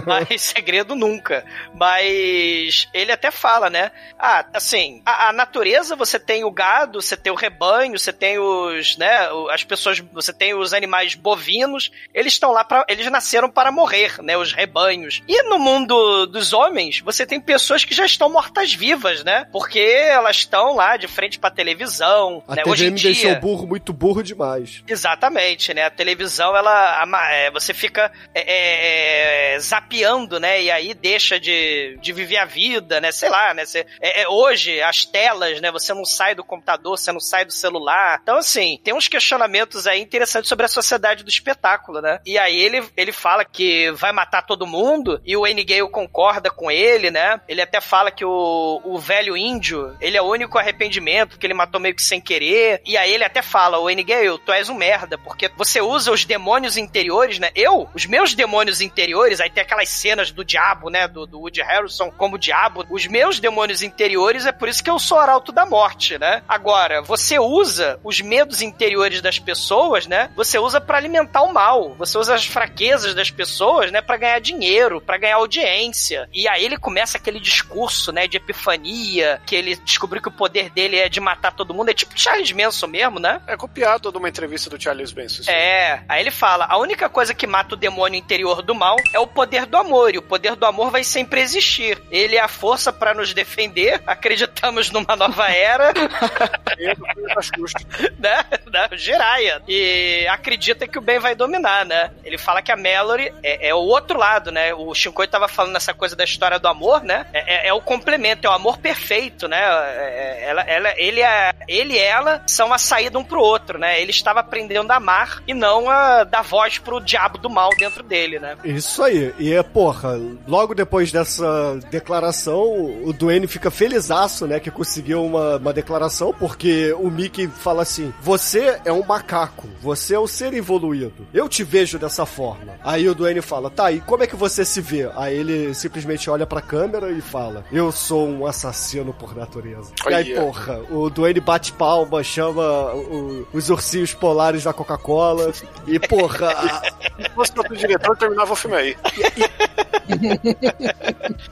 Mas 0.07 0.43
segredo 0.43 0.95
nunca. 0.95 1.45
Mas 1.75 2.89
ele 2.93 3.13
até 3.13 3.31
fala, 3.31 3.71
né? 3.71 3.91
Ah, 4.19 4.45
assim, 4.55 5.03
a, 5.05 5.29
a 5.29 5.33
natureza 5.33 5.97
você 5.97 6.19
tem 6.19 6.45
o 6.45 6.51
gado, 6.51 7.01
você 7.01 7.17
tem 7.17 7.33
o 7.33 7.37
rebanho, 7.37 7.99
você 7.99 8.13
tem 8.13 8.39
os, 8.39 8.97
né? 8.97 9.29
As 9.51 9.65
pessoas, 9.65 9.99
você 9.99 10.33
tem 10.33 10.55
os 10.55 10.73
animais 10.73 11.15
bovinos. 11.15 11.91
Eles 12.13 12.33
estão 12.35 12.53
lá 12.53 12.65
para, 12.65 12.85
eles 12.89 13.11
nasceram 13.11 13.51
para 13.51 13.71
morrer, 13.73 14.23
né? 14.23 14.37
Os 14.37 14.53
rebanhos. 14.53 15.23
E 15.29 15.43
no 15.45 15.59
mundo 15.59 16.27
dos 16.39 16.53
homens, 16.53 17.01
você 17.01 17.27
tem 17.27 17.41
pessoas 17.41 17.85
que 17.85 17.95
já 17.95 18.07
estão 18.07 18.31
mortas 18.31 18.73
vivas, 18.73 19.25
né? 19.25 19.47
Porque 19.53 19.81
elas 19.81 20.37
estão 20.37 20.75
lá 20.75 20.97
de 20.97 21.09
frente 21.09 21.39
pra 21.39 21.51
televisão. 21.51 22.43
A 22.47 22.55
né? 22.55 22.63
TV 22.63 22.71
Hoje 22.71 22.91
me 22.91 22.97
dia, 22.97 23.13
deixou 23.13 23.41
burro, 23.41 23.67
muito 23.67 23.93
burro 23.93 24.23
demais. 24.23 24.83
Exatamente, 24.87 25.75
né? 25.75 25.85
A 25.85 25.91
televisão, 25.91 26.57
ela. 26.57 27.05
é, 27.31 27.51
você 27.51 27.75
fica 27.75 28.11
é, 28.35 29.55
é, 29.55 29.59
zapeando, 29.59 30.39
né? 30.39 30.63
E 30.63 30.71
aí 30.71 30.95
deixa 30.95 31.39
de, 31.41 31.99
de 32.01 32.13
viver 32.13 32.37
a 32.37 32.45
vida, 32.45 33.01
né? 33.01 33.11
Sei 33.11 33.29
lá, 33.29 33.53
né? 33.53 33.67
Você, 33.67 33.85
é, 34.01 34.23
é, 34.23 34.29
hoje, 34.29 34.81
as 34.81 35.05
telas, 35.05 35.61
né? 35.61 35.71
Você 35.73 35.93
não 35.93 36.05
sai 36.05 36.35
do 36.35 36.45
computador, 36.45 36.97
você 36.97 37.11
não 37.11 37.21
sai 37.21 37.45
do 37.45 37.53
celular. 37.53 38.21
Então, 38.23 38.37
assim, 38.37 38.79
tem 38.85 38.95
uns 38.95 39.09
questionamentos 39.09 39.87
aí 39.87 40.01
interessantes 40.01 40.49
sobre 40.49 40.67
a 40.67 40.69
sociedade 40.69 41.25
do 41.25 41.29
espetáculo, 41.29 42.01
né? 42.01 42.21
E 42.25 42.39
aí 42.39 42.57
ele, 42.57 42.85
ele 42.97 43.13
fala 43.13 43.45
que 43.45 43.91
vai 43.93 44.13
matar 44.13 44.43
todo 44.43 44.67
mundo, 44.67 45.21
e 45.27 45.37
o 45.37 45.47
N. 45.47 45.65
Gale 45.65 45.91
concorda 45.91 46.28
concorda 46.29 46.51
com 46.51 46.71
ele, 46.71 47.11
né? 47.11 47.41
Ele 47.49 47.63
até 47.63 47.81
fala 47.81 48.11
que 48.11 48.25
o, 48.25 48.81
o 48.85 48.99
velho 48.99 49.37
índio, 49.37 49.97
ele 50.01 50.17
é 50.17 50.23
o 50.23 50.27
único 50.27 50.59
arrependimento, 50.59 51.39
que 51.39 51.47
ele 51.47 51.55
matou 51.55 51.81
meio 51.81 51.95
que 51.95 52.03
sem 52.03 52.21
querer. 52.21 52.83
E 52.85 52.97
aí 52.97 53.13
ele 53.13 53.25
até 53.25 53.41
fala, 53.41 53.79
o 53.79 53.89
Enigale, 53.89 54.39
tu 54.45 54.53
és 54.53 54.69
um 54.69 54.75
merda, 54.75 55.17
porque 55.17 55.51
você 55.57 55.81
usa 55.81 56.13
os 56.13 56.25
demônios 56.25 56.77
interiores, 56.77 57.39
né? 57.39 57.51
Eu, 57.55 57.89
os 57.95 58.05
meus 58.05 58.35
demônios 58.35 58.81
interiores, 58.81 59.41
aí 59.41 59.49
tem 59.49 59.63
aquelas 59.63 59.89
cenas 59.89 60.31
do 60.31 60.45
diabo, 60.45 60.91
né? 60.91 61.09
Do, 61.09 61.27
do 61.27 61.41
Woody 61.41 61.63
Harrison 61.63 62.11
como 62.11 62.39
diabo. 62.39 62.85
Os 62.91 63.07
meus 63.07 63.41
demônios 63.41 63.83
interiores 63.83 64.45
é 64.45 64.53
por 64.53 64.69
isso 64.69 64.85
que 64.85 64.91
eu 64.91 64.99
sou 64.99 65.19
arauto 65.19 65.51
da 65.51 65.65
morte, 65.65 66.19
né? 66.19 66.43
Agora, 66.47 67.01
você 67.01 67.39
usa 67.39 67.99
os 68.05 68.21
medos 68.21 68.61
interiores 68.61 69.23
das 69.23 69.39
pessoas, 69.39 70.07
né? 70.07 70.31
Você 70.37 70.59
usa 70.59 70.81
para 70.81 70.99
alimentar 70.99 71.43
o 71.43 71.53
mal. 71.53 71.95
Você 71.95 72.19
usa 72.19 72.35
as 72.35 72.45
fraquezas 72.45 73.15
das 73.15 73.31
pessoas, 73.31 73.91
né? 73.91 74.03
Para 74.03 74.17
ganhar 74.19 74.41
dinheiro, 74.41 75.01
para 75.01 75.17
ganhar 75.17 75.37
audiência. 75.37 76.18
E 76.33 76.49
aí 76.49 76.65
ele 76.65 76.77
começa 76.77 77.19
aquele 77.19 77.41
discurso, 77.41 78.13
né? 78.13 78.27
De 78.27 78.37
epifania, 78.37 79.41
que 79.47 79.55
ele 79.55 79.77
descobriu 79.77 80.23
que 80.23 80.29
o 80.29 80.33
poder 80.33 80.71
dele 80.71 80.97
é 80.97 81.09
de 81.09 81.21
matar 81.21 81.53
todo 81.53 81.75
mundo. 81.75 81.91
É 81.91 81.95
tipo 81.95 82.19
Charles 82.19 82.53
Manson 82.53 82.87
mesmo, 82.87 83.19
né? 83.19 83.41
É 83.47 83.57
copiado 83.57 84.11
de 84.11 84.19
uma 84.19 84.29
entrevista 84.29 84.71
do 84.71 84.81
Charles 84.81 85.13
Manson. 85.13 85.43
isso. 85.43 85.51
É, 85.51 86.03
aí 86.09 86.21
ele 86.21 86.31
fala: 86.31 86.67
a 86.69 86.79
única 86.79 87.09
coisa 87.09 87.35
que 87.35 87.47
mata 87.47 87.75
o 87.75 87.79
demônio 87.79 88.19
interior 88.19 88.63
do 88.63 88.75
mal 88.75 88.97
é 89.13 89.19
o 89.19 89.27
poder 89.27 89.67
do 89.67 89.77
amor, 89.77 90.15
e 90.15 90.19
o 90.19 90.23
poder 90.23 90.57
do 90.57 90.67
amor 90.67 90.91
vai 90.91 91.05
sempre 91.05 91.41
existir. 91.41 92.01
Ele 92.11 92.37
é 92.37 92.41
a 92.41 92.49
força 92.49 92.93
para 92.93 93.15
nos 93.15 93.33
defender, 93.35 94.03
acreditamos 94.07 94.91
numa 94.91 95.17
nova 95.17 95.49
era. 95.49 95.93
né? 98.19 98.45
né? 98.71 98.89
Jiraiya. 98.93 99.63
E 99.67 100.27
acredita 100.29 100.87
que 100.87 100.99
o 100.99 101.03
bem 101.03 101.19
vai 101.19 101.35
dominar, 101.35 101.85
né? 101.85 102.11
Ele 102.25 102.39
fala 102.39 102.63
que 102.63 102.73
a 102.73 102.77
Mallory 102.77 103.33
é, 103.43 103.69
é 103.69 103.75
o 103.75 103.79
outro 103.79 104.19
lado, 104.19 104.51
né? 104.51 104.75
O 104.75 104.95
Shinkoi 104.95 105.27
tava 105.27 105.49
falando 105.49 105.73
nessa 105.73 105.95
coisa 105.95 106.08
da 106.17 106.25
história 106.25 106.59
do 106.59 106.69
amor, 106.69 107.03
né? 107.03 107.27
É, 107.33 107.67
é- 107.67 107.69
é 107.69 107.73
o 107.73 107.81
complemento, 107.81 108.47
é 108.47 108.51
o 108.51 108.55
amor 108.55 108.79
perfeito, 108.79 109.49
né? 109.49 109.59
É- 109.61 110.45
é- 110.45 110.49
ela, 110.49 110.63
ela, 110.63 110.95
ele, 110.97 111.21
é, 111.21 111.53
ele 111.67 111.95
e 111.95 111.99
ela 111.99 112.43
são 112.47 112.73
a 112.73 112.79
saída 112.79 113.19
um 113.19 113.25
pro 113.25 113.41
outro, 113.41 113.79
né? 113.79 114.01
Ele 114.01 114.11
estava 114.11 114.41
aprendendo 114.41 114.91
a 114.91 114.97
amar 114.97 115.43
e 115.47 115.55
não 115.55 115.89
a 115.91 116.25
dar 116.25 116.43
voz 116.43 116.79
pro 116.79 117.01
diabo 117.01 117.39
do 117.39 117.51
mal 117.51 117.71
dentro 117.77 118.03
dele, 118.03 118.39
né? 118.39 118.57
Isso 118.65 119.03
aí. 119.03 119.35
E 119.39 119.53
é, 119.53 119.63
porra, 119.63 120.19
logo 120.47 120.75
depois 120.75 121.11
dessa 121.13 121.79
declaração, 121.91 122.63
o 123.05 123.13
Duane 123.13 123.47
fica 123.47 123.71
felizaço, 123.71 124.47
né, 124.47 124.59
que 124.61 124.71
conseguiu 124.71 125.25
uma, 125.25 125.57
uma 125.57 125.73
declaração, 125.73 126.33
porque 126.33 126.93
o 126.99 127.11
Mickey 127.11 127.47
fala 127.49 127.83
assim: 127.83 128.13
Você 128.21 128.81
é 128.85 128.93
um 128.93 129.05
macaco, 129.05 129.69
você 129.81 130.15
é 130.15 130.21
um 130.21 130.27
ser 130.27 130.53
evoluído. 130.55 131.27
Eu 131.35 131.49
te 131.49 131.63
vejo 131.65 131.99
dessa 131.99 132.25
forma. 132.25 132.75
Aí 132.83 133.09
o 133.09 133.15
Duane 133.15 133.41
fala: 133.43 133.71
Tá, 133.71 133.91
e 133.93 134.01
como 134.01 134.23
é 134.23 134.27
que 134.27 134.37
você 134.37 134.65
se 134.65 134.81
vê? 134.81 135.11
Aí 135.17 135.37
ele 135.37 135.75
simplesmente 135.75 135.98
olha 136.31 136.47
pra 136.47 136.61
câmera 136.61 137.11
e 137.11 137.21
fala: 137.21 137.65
Eu 137.73 137.91
sou 137.93 138.29
um 138.29 138.47
assassino 138.47 139.13
por 139.13 139.35
natureza. 139.37 139.91
E 140.09 140.15
aí, 140.15 140.33
Olha. 140.35 140.43
porra, 140.43 140.81
o 140.91 141.09
Duane 141.11 141.41
bate 141.41 141.73
palma, 141.73 142.23
chama 142.23 142.63
o- 142.95 143.47
os 143.53 143.71
ursinhos 143.71 144.13
polares 144.15 144.65
da 144.65 144.73
Coca-Cola. 144.73 145.53
E, 145.87 145.99
porra, 145.99 146.49
a- 146.51 146.83
Se 147.19 147.31
fosse 147.35 147.53
outro 147.59 147.77
diretor, 147.77 148.17
terminava 148.17 148.53
o 148.53 148.57
filme 148.57 148.77
aí. 148.77 148.97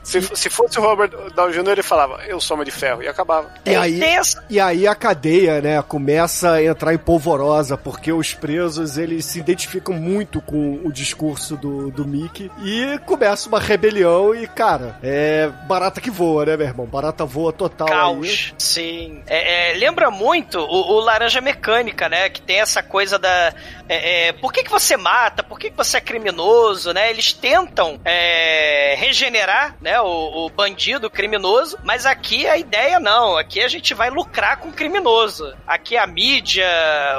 se, 0.03 0.21
se 0.23 0.49
fosse 0.51 0.79
o 0.79 0.83
Robert 0.83 1.11
Downey 1.35 1.55
Jr., 1.55 1.71
ele 1.73 1.83
falava, 1.83 2.21
eu 2.27 2.41
sou 2.41 2.55
homem 2.55 2.65
de 2.65 2.71
ferro, 2.71 3.03
e 3.03 3.09
acabava. 3.09 3.51
E 3.65 3.75
aí, 3.75 4.01
e 4.49 4.61
aí 4.61 4.87
a 4.87 4.95
cadeia, 4.95 5.61
né, 5.61 5.83
começa 5.83 6.53
a 6.53 6.65
entrar 6.65 6.95
em 6.95 6.99
polvorosa, 6.99 7.77
porque 7.77 8.13
os 8.13 8.35
presos, 8.35 8.97
eles 8.97 9.25
se 9.25 9.39
identificam 9.39 9.95
muito 9.95 10.41
com 10.41 10.81
o 10.85 10.93
discurso 10.93 11.57
do, 11.57 11.91
do 11.91 12.07
Mickey, 12.07 12.51
e 12.63 12.99
começa 13.05 13.49
uma 13.49 13.61
rebelião, 13.61 14.35
e, 14.43 14.47
cara, 14.47 14.99
é 15.03 15.49
barata 15.67 16.01
que 16.01 16.11
voa, 16.11 16.45
né, 16.47 16.57
meu 16.57 16.67
irmão? 16.67 16.87
Barata 16.87 17.25
voa 17.25 17.53
total 17.53 17.89
Caos. 17.89 18.55
Sim. 18.59 19.23
É, 19.27 19.73
é, 19.73 19.75
lembra 19.75 20.11
muito 20.11 20.59
o, 20.59 20.93
o 20.93 21.01
Laranja 21.01 21.41
Mecânica, 21.41 22.09
né? 22.09 22.29
Que 22.29 22.41
tem 22.41 22.61
essa 22.61 22.83
coisa 22.83 23.19
da. 23.19 23.53
é, 23.89 24.29
é, 24.29 24.33
por 24.33 24.53
que, 24.53 24.63
que 24.63 24.71
você 24.71 24.97
mata? 24.97 25.43
Por 25.43 25.59
que, 25.59 25.71
que 25.71 25.77
você 25.77 25.99
é 25.99 26.01
criminoso, 26.01 26.93
né? 26.93 27.11
Eles 27.11 27.33
tentam 27.33 28.01
é, 28.05 28.95
regenerar, 28.99 29.77
né? 29.81 30.01
O, 30.01 30.47
o 30.47 30.51
bandido, 30.51 31.11
criminoso, 31.11 31.79
mas 31.83 32.07
aqui 32.07 32.47
a 32.47 32.57
ideia 32.57 33.01
não. 33.01 33.37
Aqui 33.37 33.63
a 33.63 33.69
gente 33.69 33.95
vai 33.95 34.11
lucrar 34.11 34.59
com 34.59 34.69
o 34.69 34.73
criminoso. 34.73 35.55
Aqui 35.67 35.97
a 35.97 36.07
mídia, 36.07 36.67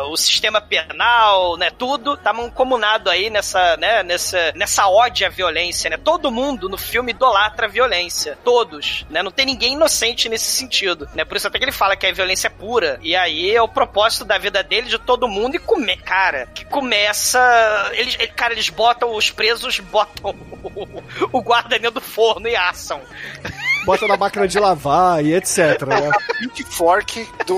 o 0.09 0.17
sistema 0.17 0.61
penal, 0.61 1.57
né? 1.57 1.69
Tudo 1.71 2.17
tá 2.17 2.33
mancomunado 2.33 3.09
aí 3.09 3.29
nessa, 3.29 3.77
né? 3.77 4.03
Nessa, 4.03 4.51
nessa 4.55 4.87
ódio 4.87 5.27
à 5.27 5.29
violência, 5.29 5.89
né? 5.89 5.97
Todo 5.97 6.31
mundo 6.31 6.69
no 6.69 6.77
filme 6.77 7.06
idolatra 7.11 7.65
a 7.65 7.69
violência. 7.69 8.37
Todos, 8.43 9.05
né? 9.09 9.21
Não 9.23 9.31
tem 9.31 9.45
ninguém 9.45 9.73
inocente 9.73 10.29
nesse 10.29 10.45
sentido, 10.51 11.07
né? 11.15 11.23
Por 11.25 11.37
isso 11.37 11.47
até 11.47 11.57
que 11.57 11.65
ele 11.65 11.71
fala 11.71 11.95
que 11.95 12.05
a 12.05 12.11
violência 12.13 12.47
é 12.47 12.49
pura. 12.49 12.99
E 13.01 13.15
aí 13.15 13.55
é 13.55 13.61
o 13.61 13.67
propósito 13.67 14.25
da 14.25 14.37
vida 14.37 14.63
dele, 14.63 14.87
de 14.87 14.97
todo 14.99 15.27
mundo, 15.27 15.55
e 15.55 15.59
come... 15.59 15.95
cara, 15.97 16.47
que 16.47 16.65
começa... 16.65 17.91
Eles, 17.93 18.15
ele- 18.15 18.27
cara, 18.27 18.53
eles 18.53 18.69
botam 18.69 19.13
os 19.13 19.29
presos, 19.31 19.79
botam 19.79 20.35
o, 20.63 21.03
o 21.37 21.41
guarda 21.41 21.77
dentro 21.77 21.91
do 21.91 22.01
forno 22.01 22.47
e 22.47 22.55
assam. 22.55 23.01
Bota 23.87 24.05
na 24.05 24.17
máquina 24.17 24.45
de 24.47 24.59
lavar 24.59 25.23
e 25.23 25.33
etc, 25.33 25.57
né? 25.87 26.11
Pitchfork 26.53 27.25
do, 27.45 27.57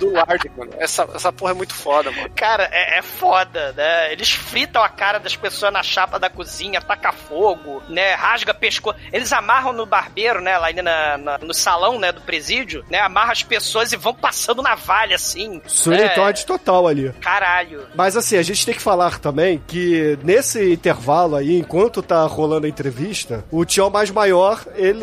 do 0.00 0.10
Lard, 0.12 0.50
mano. 0.56 0.72
Essa, 0.78 1.06
essa 1.14 1.30
porra 1.30 1.50
é 1.50 1.54
muito 1.54 1.74
foda, 1.74 2.10
mano. 2.10 2.30
Cara, 2.34 2.66
é, 2.72 2.98
é 2.98 3.02
foda, 3.02 3.72
né? 3.76 4.10
Eles 4.10 4.30
fritam 4.30 4.82
a 4.82 4.88
cara 4.88 5.18
das 5.18 5.36
pessoas 5.36 5.70
na 5.72 5.82
chapa 5.82 6.18
da 6.18 6.30
cozinha, 6.30 6.80
taca 6.80 7.12
fogo, 7.12 7.82
né? 7.90 8.14
Rasga 8.14 8.54
pescoço. 8.54 8.98
Eles 9.12 9.30
amarram 9.34 9.74
no 9.74 9.84
barbeiro, 9.84 10.40
né? 10.40 10.56
Lá 10.56 10.68
ali 10.68 10.80
na, 10.80 11.18
na- 11.18 11.38
no 11.38 11.52
salão, 11.52 11.98
né? 11.98 12.10
Do 12.10 12.22
presídio, 12.22 12.82
né? 12.90 12.98
Amarram 13.00 13.32
as 13.32 13.42
pessoas 13.42 13.92
e 13.92 13.96
vão 13.96 14.14
passando 14.14 14.62
navalha, 14.62 15.16
assim. 15.16 15.60
Né? 16.02 16.08
Todd 16.14 16.46
total 16.46 16.88
ali. 16.88 17.12
Caralho. 17.20 17.86
Mas 17.94 18.16
assim, 18.16 18.38
a 18.38 18.42
gente 18.42 18.64
tem 18.64 18.74
que 18.74 18.80
falar 18.80 19.18
também 19.18 19.62
que 19.66 20.18
nesse 20.24 20.72
intervalo 20.72 21.36
aí, 21.36 21.58
enquanto 21.58 22.00
tá 22.02 22.24
rolando 22.24 22.64
a 22.66 22.68
entrevista, 22.70 23.44
o 23.50 23.62
tio 23.64 23.90
mais 23.90 24.10
maior, 24.10 24.64
ele 24.74 25.01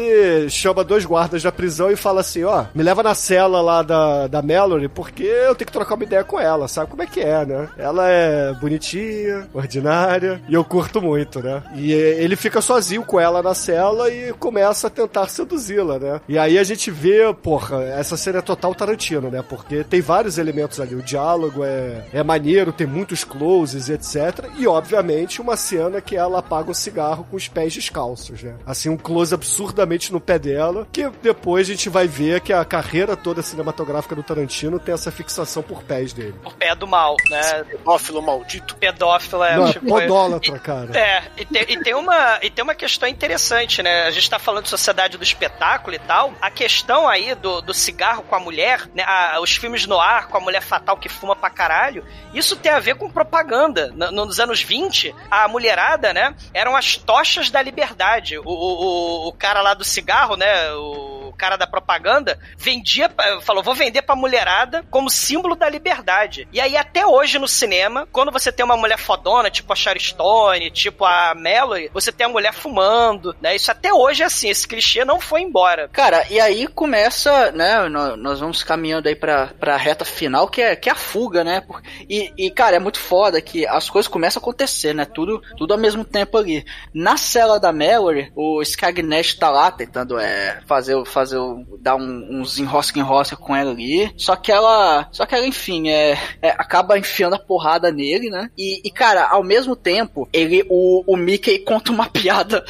chama 0.50 0.84
dois 0.84 1.06
guardas 1.06 1.44
da 1.44 1.52
prisão 1.52 1.92
e 1.92 1.96
fala 1.96 2.22
assim, 2.22 2.44
ó, 2.44 2.66
me 2.74 2.84
leva 2.84 3.04
na 3.04 3.16
cela 3.16 3.62
lá 3.62 3.82
da, 3.82 4.28
da 4.28 4.42
Mallory, 4.42 4.88
porque 4.88 5.24
eu 5.24 5.56
tenho 5.56 5.68
que 5.68 5.74
trocar 5.74 5.96
uma 5.96 6.04
ideia 6.04 6.24
com 6.24 6.40
ela, 6.40 6.68
sabe 6.68 6.90
como 6.90 7.04
é 7.04 7.08
que 7.08 7.20
é, 7.20 7.46
né? 7.46 7.70
Ela 7.78 8.08
é 8.10 8.54
bonitinha, 8.54 9.48
ordinária, 9.54 10.42
e 10.48 10.54
eu 10.54 10.64
curto 10.64 11.02
muito, 11.02 11.42
né? 11.42 11.64
E 11.76 11.92
ele 11.92 12.36
fica 12.36 12.62
sozinho 12.62 13.04
com 13.04 13.20
ela 13.20 13.42
na 13.42 13.54
cela 13.54 14.10
e 14.10 14.34
começa 14.34 14.88
a 14.88 14.90
tentar 14.90 15.28
seduzi-la, 15.28 16.00
né? 16.00 16.22
E 16.28 16.38
aí 16.38 16.58
a 16.58 16.64
gente 16.64 16.92
vê, 16.92 17.34
porra, 17.34 17.84
essa 17.84 18.18
cena 18.18 18.40
é 18.40 18.42
total 18.42 18.76
Tarantino, 18.76 19.30
né? 19.30 19.44
Porque 19.48 19.84
tem 19.84 20.02
vários 20.02 20.38
elementos 20.38 20.80
ali, 20.80 20.96
o 20.96 21.02
diálogo 21.02 21.64
é, 21.64 22.04
é 22.14 22.24
maneiro, 22.24 22.72
tem 22.72 22.88
muitos 22.88 23.24
closes, 23.24 23.90
etc. 23.90 24.46
E, 24.58 24.68
obviamente, 24.68 25.42
uma 25.42 25.58
cena 25.58 26.02
que 26.02 26.16
ela 26.16 26.40
apaga 26.40 26.72
o 26.72 26.76
cigarro 26.76 27.26
com 27.30 27.36
os 27.36 27.48
pés 27.48 27.74
descalços, 27.74 28.44
né? 28.44 28.56
Assim, 28.66 28.90
um 28.90 28.98
close 28.98 29.34
absurdamente 29.34 29.89
no 30.12 30.20
pé 30.20 30.38
dela, 30.40 30.88
que 30.92 31.10
depois 31.22 31.68
a 31.68 31.72
gente 31.72 31.90
vai 31.90 32.08
ver 32.08 32.42
que 32.42 32.54
a 32.54 32.64
carreira 32.64 33.16
toda 33.18 33.42
cinematográfica 33.42 34.16
do 34.16 34.24
Tarantino 34.24 34.80
tem 34.80 34.94
essa 34.94 35.12
fixação 35.12 35.62
por 35.64 35.84
pés 35.84 36.14
dele. 36.14 36.36
O 36.46 36.52
pé 36.52 36.76
do 36.76 36.88
mal, 36.88 37.16
né? 37.30 37.64
Pedófilo 37.66 38.22
maldito. 38.22 38.76
Pedófilo 38.76 39.44
é. 39.44 39.56
Não, 39.58 39.72
tipo, 39.72 39.86
podólatra, 39.88 40.60
cara. 40.60 40.98
É, 40.98 41.24
e 41.38 41.46
tem, 41.46 41.64
e 41.70 41.84
tem 41.84 41.94
uma, 41.96 42.40
e 42.42 42.50
tem 42.50 42.64
uma 42.64 42.76
questão 42.76 43.08
interessante, 43.10 43.82
né? 43.84 44.04
A 44.04 44.12
gente 44.12 44.30
tá 44.30 44.40
falando 44.40 44.64
de 44.64 44.70
sociedade 44.70 45.18
do 45.18 45.24
espetáculo 45.24 45.96
e 45.96 46.00
tal. 46.00 46.34
A 46.42 46.50
questão 46.52 47.08
aí 47.08 47.34
do, 47.36 47.62
do 47.62 47.74
cigarro 47.74 48.24
com 48.24 48.36
a 48.36 48.40
mulher, 48.40 48.88
né? 48.94 49.04
A- 49.06 49.40
os 49.42 49.56
filmes 49.56 49.86
no 49.86 50.00
ar 50.00 50.28
com 50.28 50.38
a 50.38 50.40
mulher 50.40 50.62
fatal 50.62 50.98
que 50.98 51.10
fuma 51.10 51.36
pra 51.36 51.50
caralho, 51.50 52.04
isso 52.34 52.56
tem 52.56 52.72
a 52.72 52.80
ver 52.80 52.96
com 52.96 53.10
propaganda. 53.10 53.92
No- 53.96 54.12
nos 54.26 54.40
anos 54.40 54.62
20, 54.62 55.14
a 55.30 55.48
mulherada, 55.48 56.14
né? 56.14 56.36
Eram 56.54 56.76
as 56.76 56.96
tochas 56.98 57.50
da 57.50 57.62
liberdade. 57.62 58.38
O, 58.38 58.44
o, 58.46 59.26
o- 59.26 59.28
o 59.30 59.34
cara 59.34 59.62
lá 59.62 59.74
do 59.80 59.84
cigarro, 59.86 60.36
né? 60.36 60.72
O 60.74 61.34
cara 61.38 61.56
da 61.56 61.66
propaganda 61.66 62.38
vendia, 62.58 63.10
falou, 63.42 63.64
vou 63.64 63.74
vender 63.74 64.02
pra 64.02 64.16
mulherada 64.16 64.84
como 64.92 65.10
símbolo 65.10 65.56
da 65.56 65.70
liberdade. 65.70 66.48
E 66.52 66.60
aí 66.60 66.76
até 66.76 67.06
hoje 67.08 67.40
no 67.40 67.48
cinema, 67.48 68.08
quando 68.12 68.32
você 68.32 68.52
tem 68.52 68.66
uma 68.66 68.76
mulher 68.76 68.98
fodona, 69.00 69.50
tipo 69.50 69.72
a 69.72 69.76
Sharon 69.76 70.00
Stone, 70.00 70.70
tipo 70.72 71.06
a 71.06 71.34
Mallory, 71.34 71.90
você 71.94 72.12
tem 72.12 72.26
a 72.26 72.30
mulher 72.30 72.54
fumando, 72.54 73.34
né? 73.42 73.56
Isso 73.56 73.72
até 73.72 73.94
hoje 73.94 74.22
é 74.22 74.26
assim, 74.26 74.50
esse 74.50 74.68
clichê 74.68 75.06
não 75.06 75.20
foi 75.20 75.42
embora. 75.42 75.88
Cara, 75.90 76.26
e 76.30 76.40
aí 76.40 76.68
começa, 76.68 77.52
né? 77.52 77.88
nó- 77.88 78.18
Nós 78.18 78.40
vamos 78.42 78.62
caminhando 78.64 79.08
aí 79.08 79.16
pra, 79.16 79.48
pra 79.60 79.78
reta 79.78 80.04
final, 80.04 80.48
que 80.50 80.62
é, 80.62 80.76
que 80.76 80.90
é 80.90 80.92
a 80.92 80.96
fuga, 80.96 81.44
né? 81.44 81.64
E, 82.10 82.34
e, 82.38 82.52
cara, 82.52 82.76
é 82.76 82.80
muito 82.80 83.00
foda 83.00 83.42
que 83.42 83.66
as 83.66 83.90
coisas 83.90 84.10
começam 84.10 84.40
a 84.40 84.44
acontecer, 84.44 84.94
né? 84.94 85.06
Tudo, 85.06 85.42
tudo 85.58 85.74
ao 85.74 85.80
mesmo 85.80 86.04
tempo 86.04 86.38
ali. 86.38 86.66
Na 86.94 87.16
cela 87.16 87.60
da 87.60 87.72
Mallory, 87.72 88.32
o 88.36 88.62
Skagnesh 88.62 89.36
tá 89.36 89.50
lá 89.50 89.59
tentando 89.72 90.20
é, 90.20 90.62
fazer, 90.68 91.04
fazer 91.06 91.38
dar 91.80 91.96
um, 91.96 92.40
uns 92.40 92.58
enrosca 92.60 93.00
enrosca 93.00 93.36
com 93.36 93.56
ela 93.56 93.72
ali. 93.72 94.12
Só 94.18 94.36
que 94.36 94.52
ela, 94.52 95.08
só 95.12 95.26
que 95.26 95.36
ela, 95.36 95.46
enfim, 95.46 95.90
é, 95.90 96.18
é, 96.42 96.50
acaba 96.52 96.98
enfiando 96.98 97.36
a 97.36 97.40
porrada 97.40 97.92
nele, 97.92 98.30
né? 98.30 98.50
E, 98.58 98.82
e, 98.88 98.92
cara, 98.92 99.28
ao 99.28 99.44
mesmo 99.44 99.76
tempo, 99.76 100.28
ele, 100.32 100.66
o, 100.70 101.04
o 101.06 101.18
Mickey 101.18 101.60
conta 101.60 101.92
uma 101.92 102.08
piada 102.10 102.64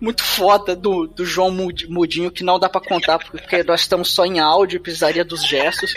muito 0.00 0.22
foda 0.22 0.74
do, 0.74 1.06
do 1.06 1.24
João 1.24 1.50
Mud- 1.50 1.86
Mudinho 1.88 2.30
que 2.30 2.44
não 2.44 2.58
dá 2.58 2.68
pra 2.68 2.80
contar 2.80 3.18
porque 3.18 3.62
nós 3.62 3.80
estamos 3.80 4.12
só 4.12 4.24
em 4.24 4.38
áudio 4.40 4.76
e 4.76 4.80
precisaria 4.80 5.24
dos 5.24 5.44
gestos. 5.44 5.92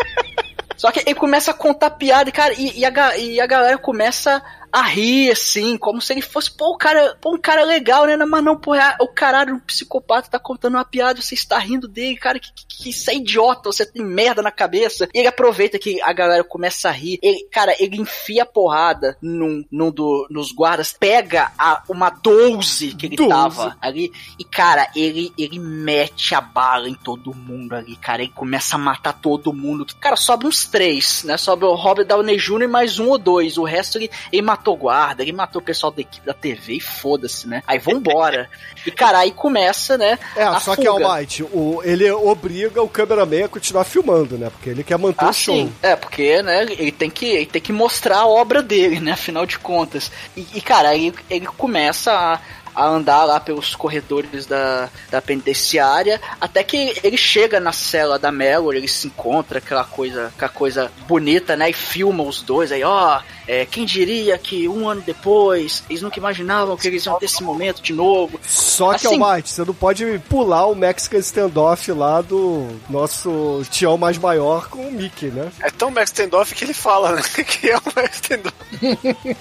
Só 0.75 0.91
que 0.91 0.99
ele 0.99 1.15
começa 1.15 1.51
a 1.51 1.53
contar 1.53 1.91
piada, 1.91 2.31
cara, 2.31 2.53
e, 2.57 2.79
e 2.79 2.85
a, 2.85 3.17
e 3.17 3.39
a 3.39 3.45
galera 3.45 3.77
começa 3.77 4.41
a 4.73 4.81
rir, 4.81 5.29
assim, 5.29 5.77
como 5.77 6.01
se 6.01 6.11
ele 6.13 6.21
fosse, 6.23 6.49
pô, 6.49 6.71
o 6.71 6.77
cara, 6.77 7.15
pô, 7.21 7.35
um 7.35 7.39
cara 7.39 7.63
legal, 7.63 8.07
né? 8.07 8.17
Mas 8.17 8.43
não, 8.43 8.59
pô, 8.59 8.73
é- 8.73 8.97
o 8.99 9.07
caralho, 9.07 9.53
um 9.55 9.59
psicopata 9.59 10.31
tá 10.31 10.39
contando 10.39 10.73
uma 10.73 10.83
piada, 10.83 11.21
você 11.21 11.35
está 11.35 11.59
rindo 11.59 11.87
dele, 11.87 12.17
cara, 12.17 12.39
que, 12.39 12.51
que, 12.51 12.65
que 12.83 12.89
isso 12.89 13.09
é 13.09 13.15
idiota, 13.15 13.71
você 13.71 13.85
tem 13.85 14.03
merda 14.03 14.41
na 14.41 14.51
cabeça. 14.51 15.07
E 15.13 15.19
ele 15.19 15.27
aproveita 15.27 15.79
que 15.79 16.01
a 16.01 16.11
galera 16.11 16.43
começa 16.43 16.89
a 16.89 16.91
rir. 16.91 17.17
Ele, 17.21 17.47
cara, 17.49 17.73
ele 17.79 17.95
enfia 17.95 18.43
a 18.43 18.45
porrada 18.45 19.17
num, 19.21 19.63
num 19.71 19.89
do, 19.89 20.27
nos 20.29 20.51
guardas, 20.51 20.93
pega 20.99 21.53
a, 21.57 21.81
uma 21.87 22.09
12 22.09 22.93
que 22.95 23.05
ele 23.05 23.15
12. 23.15 23.29
tava 23.29 23.77
ali, 23.81 24.11
e, 24.37 24.43
cara, 24.43 24.89
ele, 24.95 25.31
ele 25.37 25.59
mete 25.59 26.35
a 26.35 26.41
bala 26.41 26.89
em 26.89 26.93
todo 26.93 27.33
mundo 27.33 27.73
ali, 27.73 27.95
cara. 27.95 28.21
Ele 28.21 28.31
começa 28.31 28.75
a 28.75 28.79
matar 28.79 29.13
todo 29.13 29.53
mundo. 29.53 29.85
Cara, 30.01 30.17
sobra 30.17 30.47
uns 30.47 30.65
três, 30.65 31.23
né? 31.23 31.37
Sobra 31.37 31.67
o 31.67 31.75
Robert 31.75 32.05
Downey 32.05 32.37
Jr. 32.37 32.63
e 32.63 32.67
mais 32.67 32.99
um 32.99 33.09
ou 33.09 33.17
dois. 33.17 33.57
O 33.57 33.63
resto 33.63 33.97
ele, 33.97 34.09
ele 34.31 34.41
matou 34.41 34.75
guarda, 34.75 35.21
ele 35.21 35.31
matou 35.31 35.61
o 35.61 35.65
pessoal 35.65 35.91
da 35.91 36.01
equipe 36.01 36.25
da 36.25 36.33
TV 36.33 36.75
e 36.75 36.79
foda-se, 36.81 37.47
né? 37.47 37.63
Aí 37.65 37.79
vambora. 37.79 38.49
e, 38.85 38.91
cara, 38.91 39.19
aí 39.19 39.31
começa, 39.31 39.97
né? 39.97 40.19
É, 40.35 40.59
só 40.59 40.75
que 40.75 40.85
fuga. 40.85 41.05
Almighty, 41.05 41.43
o, 41.43 41.81
ele 41.83 42.09
obriga 42.11 42.72
o 42.81 42.87
cameraman 42.89 43.45
a 43.45 43.47
continuar 43.49 43.83
filmando, 43.83 44.37
né? 44.37 44.49
Porque 44.49 44.69
ele 44.69 44.83
quer 44.83 44.97
manter 44.97 45.25
Ah, 45.25 45.29
o 45.29 45.33
show. 45.33 45.55
sim. 45.55 45.73
É, 45.81 45.95
porque, 45.95 46.41
né, 46.41 46.63
ele 46.63 46.91
tem 46.91 47.09
que, 47.09 47.25
ele 47.25 47.45
tem 47.45 47.61
que 47.61 47.71
mostrar 47.73 48.19
a 48.19 48.27
obra 48.27 48.61
dele, 48.61 48.99
né, 48.99 49.11
afinal 49.11 49.45
de 49.45 49.59
contas. 49.59 50.11
E, 50.35 50.45
e, 50.55 50.61
cara, 50.61 50.89
aí 50.89 51.13
ele 51.29 51.45
começa 51.45 52.11
a, 52.11 52.39
a 52.75 52.87
andar 52.87 53.23
lá 53.25 53.39
pelos 53.39 53.75
corredores 53.75 54.45
da, 54.45 54.89
da 55.11 55.21
penitenciária, 55.21 56.19
até 56.41 56.63
que 56.63 56.93
ele 57.03 57.17
chega 57.17 57.59
na 57.59 57.71
cela 57.71 58.17
da 58.17 58.31
Mallory, 58.31 58.77
ele 58.79 58.87
se 58.87 59.07
encontra, 59.07 59.59
aquela 59.59 59.83
coisa, 59.83 60.27
aquela 60.35 60.51
coisa 60.51 60.91
bonita, 61.07 61.55
né, 61.55 61.69
e 61.69 61.73
filma 61.73 62.23
os 62.23 62.41
dois, 62.41 62.71
aí, 62.71 62.83
ó, 62.83 63.21
é, 63.47 63.65
quem 63.65 63.85
diria 63.85 64.37
que 64.37 64.67
um 64.67 64.87
ano 64.87 65.01
depois, 65.01 65.83
eles 65.89 66.01
nunca 66.01 66.19
imaginavam 66.19 66.77
que 66.77 66.87
eles 66.87 67.05
iam 67.05 67.17
ter 67.19 67.25
esse 67.25 67.43
momento 67.43 67.81
de 67.81 67.93
novo. 67.93 68.39
Só 68.43 68.89
que, 68.91 69.07
Assim, 69.07 69.21
Almighty, 69.21 69.49
você 69.49 69.65
não 69.65 69.73
pode 69.73 70.19
pular 70.29 70.65
o 70.67 70.75
Mexican 70.75 71.17
Standoff 71.17 71.91
lá 71.91 72.21
do 72.21 72.67
nosso 72.89 73.63
Tião 73.69 73.97
mais 73.97 74.17
maior 74.17 74.69
com 74.69 74.87
o 74.87 74.91
Mickey, 74.91 75.27
né? 75.27 75.51
É 75.61 75.69
tão 75.69 75.91
Max 75.91 76.11
Standoff 76.11 76.53
que 76.53 76.63
ele 76.63 76.73
fala, 76.73 77.13
né? 77.13 77.21
Que 77.43 77.69
é 77.69 77.77
o 77.77 77.81
Max 77.95 78.15
Standoff. 78.21 78.55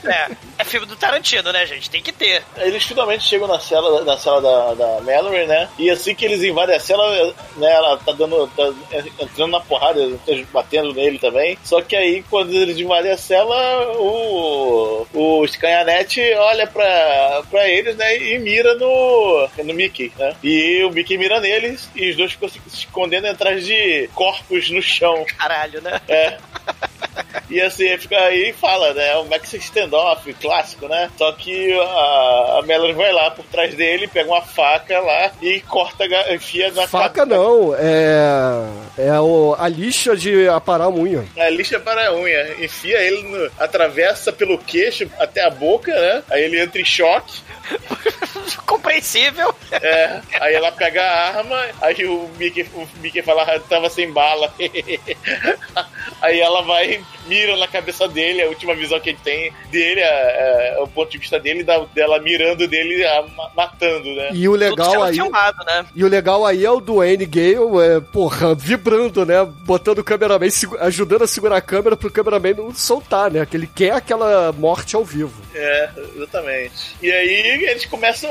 É, 0.04 0.30
é 0.58 0.64
filme 0.64 0.86
do 0.86 0.96
Tarantino, 0.96 1.52
né, 1.52 1.66
gente? 1.66 1.90
Tem 1.90 2.02
que 2.02 2.12
ter. 2.12 2.42
Eles 2.56 2.84
finalmente 2.84 3.24
chegam 3.24 3.48
na 3.48 3.58
cela, 3.58 4.04
na 4.04 4.18
cela 4.18 4.40
da, 4.40 4.74
da 4.74 5.00
Mallory, 5.00 5.46
né? 5.46 5.68
E 5.78 5.90
assim 5.90 6.14
que 6.14 6.24
eles 6.24 6.42
invadem 6.42 6.76
a 6.76 6.80
cela, 6.80 7.34
né, 7.56 7.72
ela 7.72 7.96
tá 7.98 8.12
dando. 8.12 8.46
tá 8.56 8.72
entrando 9.20 9.52
na 9.52 9.60
porrada, 9.60 10.00
tá 10.26 10.32
batendo 10.52 10.92
nele 10.92 11.18
também. 11.18 11.58
Só 11.64 11.80
que 11.80 11.96
aí, 11.96 12.24
quando 12.28 12.52
eles 12.52 12.78
invadem 12.78 13.12
a 13.12 13.16
cela, 13.16 13.56
o. 13.98 15.06
O 15.14 15.46
Scanhanet 15.46 16.20
olha 16.34 16.66
pra, 16.66 17.42
pra 17.50 17.68
eles, 17.68 17.96
né? 17.96 18.16
E 18.16 18.38
mira 18.38 18.74
no. 18.74 19.48
no 19.64 19.74
Mickey, 19.74 20.12
né? 20.18 20.34
E 20.42 20.82
o 20.84 20.90
Mickey 20.90 21.18
mira 21.18 21.40
neles 21.40 21.88
e 21.94 22.10
os 22.10 22.16
dois 22.16 22.32
ficam 22.32 22.48
se 22.48 22.60
escondendo 22.66 23.26
atrás 23.26 23.66
de 23.66 24.08
corpos 24.14 24.70
no 24.70 24.80
chão. 24.80 25.24
Caralho, 25.38 25.80
né? 25.82 26.00
É. 26.08 26.38
E 27.50 27.60
assim, 27.60 27.96
fica 27.98 28.18
aí 28.18 28.50
e 28.50 28.52
fala, 28.52 28.94
né? 28.94 29.16
O 29.16 29.26
Max 29.26 29.52
Standoff, 29.52 30.32
clássico, 30.34 30.88
né? 30.88 31.10
Só 31.16 31.32
que 31.32 31.72
a, 31.78 32.58
a 32.58 32.62
Melanie 32.66 32.94
vai 32.94 33.12
lá 33.12 33.30
por 33.30 33.44
trás 33.46 33.74
dele, 33.74 34.08
pega 34.08 34.30
uma 34.30 34.42
faca 34.42 34.98
lá 35.00 35.30
e 35.40 35.60
corta, 35.60 36.04
enfia 36.32 36.70
na 36.72 36.86
Faca 36.86 37.24
não, 37.24 37.74
é. 37.74 38.66
É 38.98 39.20
o, 39.20 39.54
a 39.58 39.68
lixa 39.68 40.16
de 40.16 40.48
aparar 40.48 40.84
a 40.84 40.90
unha. 40.90 41.24
A 41.36 41.48
lixa 41.48 41.78
para 41.78 42.08
a 42.08 42.14
unha, 42.14 42.64
enfia 42.64 43.00
ele, 43.00 43.22
no, 43.22 43.50
atravessa 43.58 44.32
pelo 44.32 44.58
queixo 44.58 45.10
até 45.18 45.44
a 45.44 45.50
boca, 45.50 45.92
né? 45.92 46.22
Aí 46.30 46.44
ele 46.44 46.60
entra 46.60 46.80
em 46.80 46.84
choque. 46.84 47.40
Compreensível. 48.66 49.54
É, 49.70 50.20
aí 50.40 50.54
ela 50.54 50.72
pega 50.72 51.02
a 51.02 51.38
arma, 51.38 51.66
aí 51.80 52.04
o 52.04 52.28
Mickey, 52.38 52.66
o 52.74 52.86
Mickey 53.00 53.22
fala, 53.22 53.42
"Ah, 53.42 53.60
tava 53.60 53.88
sem 53.88 54.10
bala. 54.10 54.52
aí 56.20 56.40
ela 56.40 56.62
vai, 56.62 57.01
mira 57.26 57.56
na 57.56 57.66
cabeça 57.68 58.06
dele, 58.08 58.42
a 58.42 58.48
última 58.48 58.74
visão 58.74 58.98
que 59.00 59.10
ele 59.10 59.18
tem 59.22 59.52
dele, 59.70 60.00
é, 60.00 60.74
é 60.76 60.80
o 60.80 60.86
ponto 60.86 61.10
de 61.10 61.18
vista 61.18 61.38
dele, 61.38 61.62
da, 61.62 61.78
dela 61.94 62.18
mirando 62.18 62.66
dele, 62.66 63.04
a- 63.04 63.22
ma- 63.36 63.50
matando, 63.56 64.12
né? 64.14 64.30
E 64.32 64.48
o 64.48 64.52
legal 64.54 65.02
aí. 65.02 65.16
né? 65.16 65.86
E 65.94 66.04
o 66.04 66.08
legal 66.08 66.44
aí 66.46 66.64
é 66.64 66.70
o 66.70 66.80
Dwayne 66.80 67.26
Gale, 67.26 67.56
é, 67.96 68.00
porra, 68.12 68.54
vibrando, 68.54 69.24
né? 69.26 69.44
Botando 69.64 69.98
o 69.98 70.04
cameraman, 70.04 70.48
ajudando 70.80 71.22
a 71.22 71.26
segurar 71.26 71.56
a 71.56 71.60
câmera 71.60 71.96
pro 71.96 72.10
cameraman 72.10 72.54
não 72.54 72.74
soltar, 72.74 73.30
né? 73.30 73.46
Que 73.46 73.56
ele 73.56 73.66
quer 73.72 73.92
aquela 73.92 74.52
morte 74.52 74.96
ao 74.96 75.04
vivo. 75.04 75.32
É, 75.54 75.88
exatamente. 76.16 76.96
E 77.02 77.10
aí 77.10 77.64
eles 77.68 77.84
começam, 77.86 78.30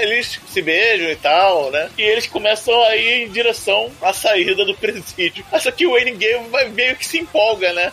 eles 0.00 0.40
se 0.48 0.62
beijam 0.62 1.08
e 1.10 1.16
tal, 1.16 1.70
né? 1.70 1.90
E 1.96 2.02
eles 2.02 2.26
começam 2.26 2.80
a 2.84 2.96
ir 2.96 3.24
em 3.26 3.28
direção 3.30 3.90
à 4.02 4.12
saída 4.12 4.64
do 4.64 4.74
presídio. 4.74 5.44
Só 5.60 5.70
que 5.70 5.86
o 5.86 5.92
Wayne 5.92 6.12
Gale 6.12 6.48
vai 6.50 6.68
meio 6.68 6.96
que 6.96 7.06
se 7.06 7.18
empolga, 7.18 7.72
né? 7.72 7.92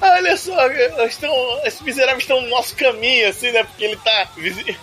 Olha 0.00 0.36
só, 0.36 0.66
estão, 1.04 1.60
esses 1.64 1.80
miseráveis 1.82 2.22
estão 2.24 2.40
no 2.40 2.48
nosso 2.48 2.74
caminho, 2.76 3.28
assim, 3.28 3.50
né? 3.52 3.62
Porque 3.64 3.84
ele 3.84 3.96
tá, 3.96 4.26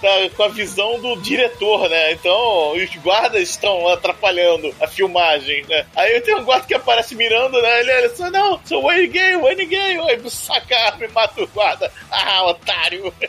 tá 0.01 0.29
com 0.35 0.43
a 0.43 0.47
visão 0.49 0.99
do 0.99 1.15
diretor, 1.21 1.89
né? 1.89 2.11
Então, 2.13 2.73
os 2.73 2.95
guardas 2.97 3.41
estão 3.41 3.87
atrapalhando 3.89 4.73
a 4.79 4.87
filmagem, 4.87 5.65
né? 5.67 5.85
Aí 5.95 6.19
tem 6.21 6.35
um 6.35 6.43
guarda 6.43 6.67
que 6.67 6.73
aparece 6.73 7.15
mirando, 7.15 7.61
né? 7.61 7.79
Ele 7.81 7.91
olha 7.91 8.15
só, 8.15 8.29
não, 8.29 8.59
sou 8.65 8.83
Wayne 8.83 9.07
Gale, 9.07 9.37
Wayne 9.37 9.65
Gale. 9.65 9.99
Aí 10.09 10.29
saca 10.29 10.75
a 10.75 10.85
arma 10.87 11.05
e 11.05 11.07
mata 11.09 11.41
o 11.41 11.47
guarda. 11.47 11.91
Ah, 12.11 12.45
otário. 12.45 13.13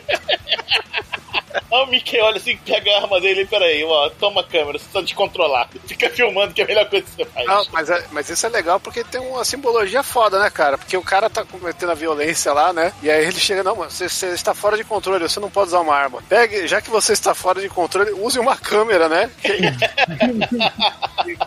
Aí 1.71 1.83
o 1.83 1.85
Mickey 1.87 2.19
olha 2.19 2.37
assim, 2.37 2.57
pega 2.57 2.91
a 2.91 3.01
arma 3.01 3.19
dele 3.19 3.45
peraí, 3.45 3.83
ó, 3.83 4.09
toma 4.19 4.41
a 4.41 4.43
câmera, 4.43 4.77
você 4.77 4.85
tá 4.91 5.01
descontrolado. 5.01 5.79
Fica 5.87 6.09
filmando 6.09 6.53
que 6.53 6.61
é 6.61 6.63
a 6.63 6.67
melhor 6.67 6.89
coisa 6.89 7.05
que 7.05 7.11
você 7.11 7.25
faz. 7.25 7.45
Não, 7.47 7.65
mas, 7.71 7.89
é- 7.89 8.05
mas 8.11 8.29
isso 8.29 8.45
é 8.45 8.49
legal 8.49 8.79
porque 8.79 9.03
tem 9.03 9.19
uma 9.21 9.43
simbologia 9.43 10.03
foda, 10.03 10.39
né, 10.39 10.49
cara? 10.49 10.77
Porque 10.77 10.95
o 10.97 11.03
cara 11.03 11.29
tá 11.29 11.38
cometendo 11.45 11.91
a 11.91 11.95
violência 11.95 12.51
lá, 12.53 12.71
né? 12.73 12.91
E 13.01 13.09
aí 13.09 13.25
ele 13.25 13.39
chega, 13.39 13.63
não, 13.63 13.75
mano, 13.75 13.89
você, 13.91 14.07
você 14.09 14.27
está 14.27 14.53
fora 14.53 14.77
de 14.77 14.83
controle, 14.83 15.27
você 15.27 15.39
não 15.39 15.49
pode 15.49 15.69
usar 15.69 15.79
uma 15.79 15.95
arma. 15.95 16.21
Pegue, 16.27 16.67
já 16.67 16.81
que 16.81 16.89
você 16.89 17.13
está 17.13 17.33
fora 17.33 17.61
de 17.61 17.69
controle, 17.69 18.11
use 18.11 18.39
uma 18.39 18.57
câmera, 18.57 19.07
né? 19.09 19.29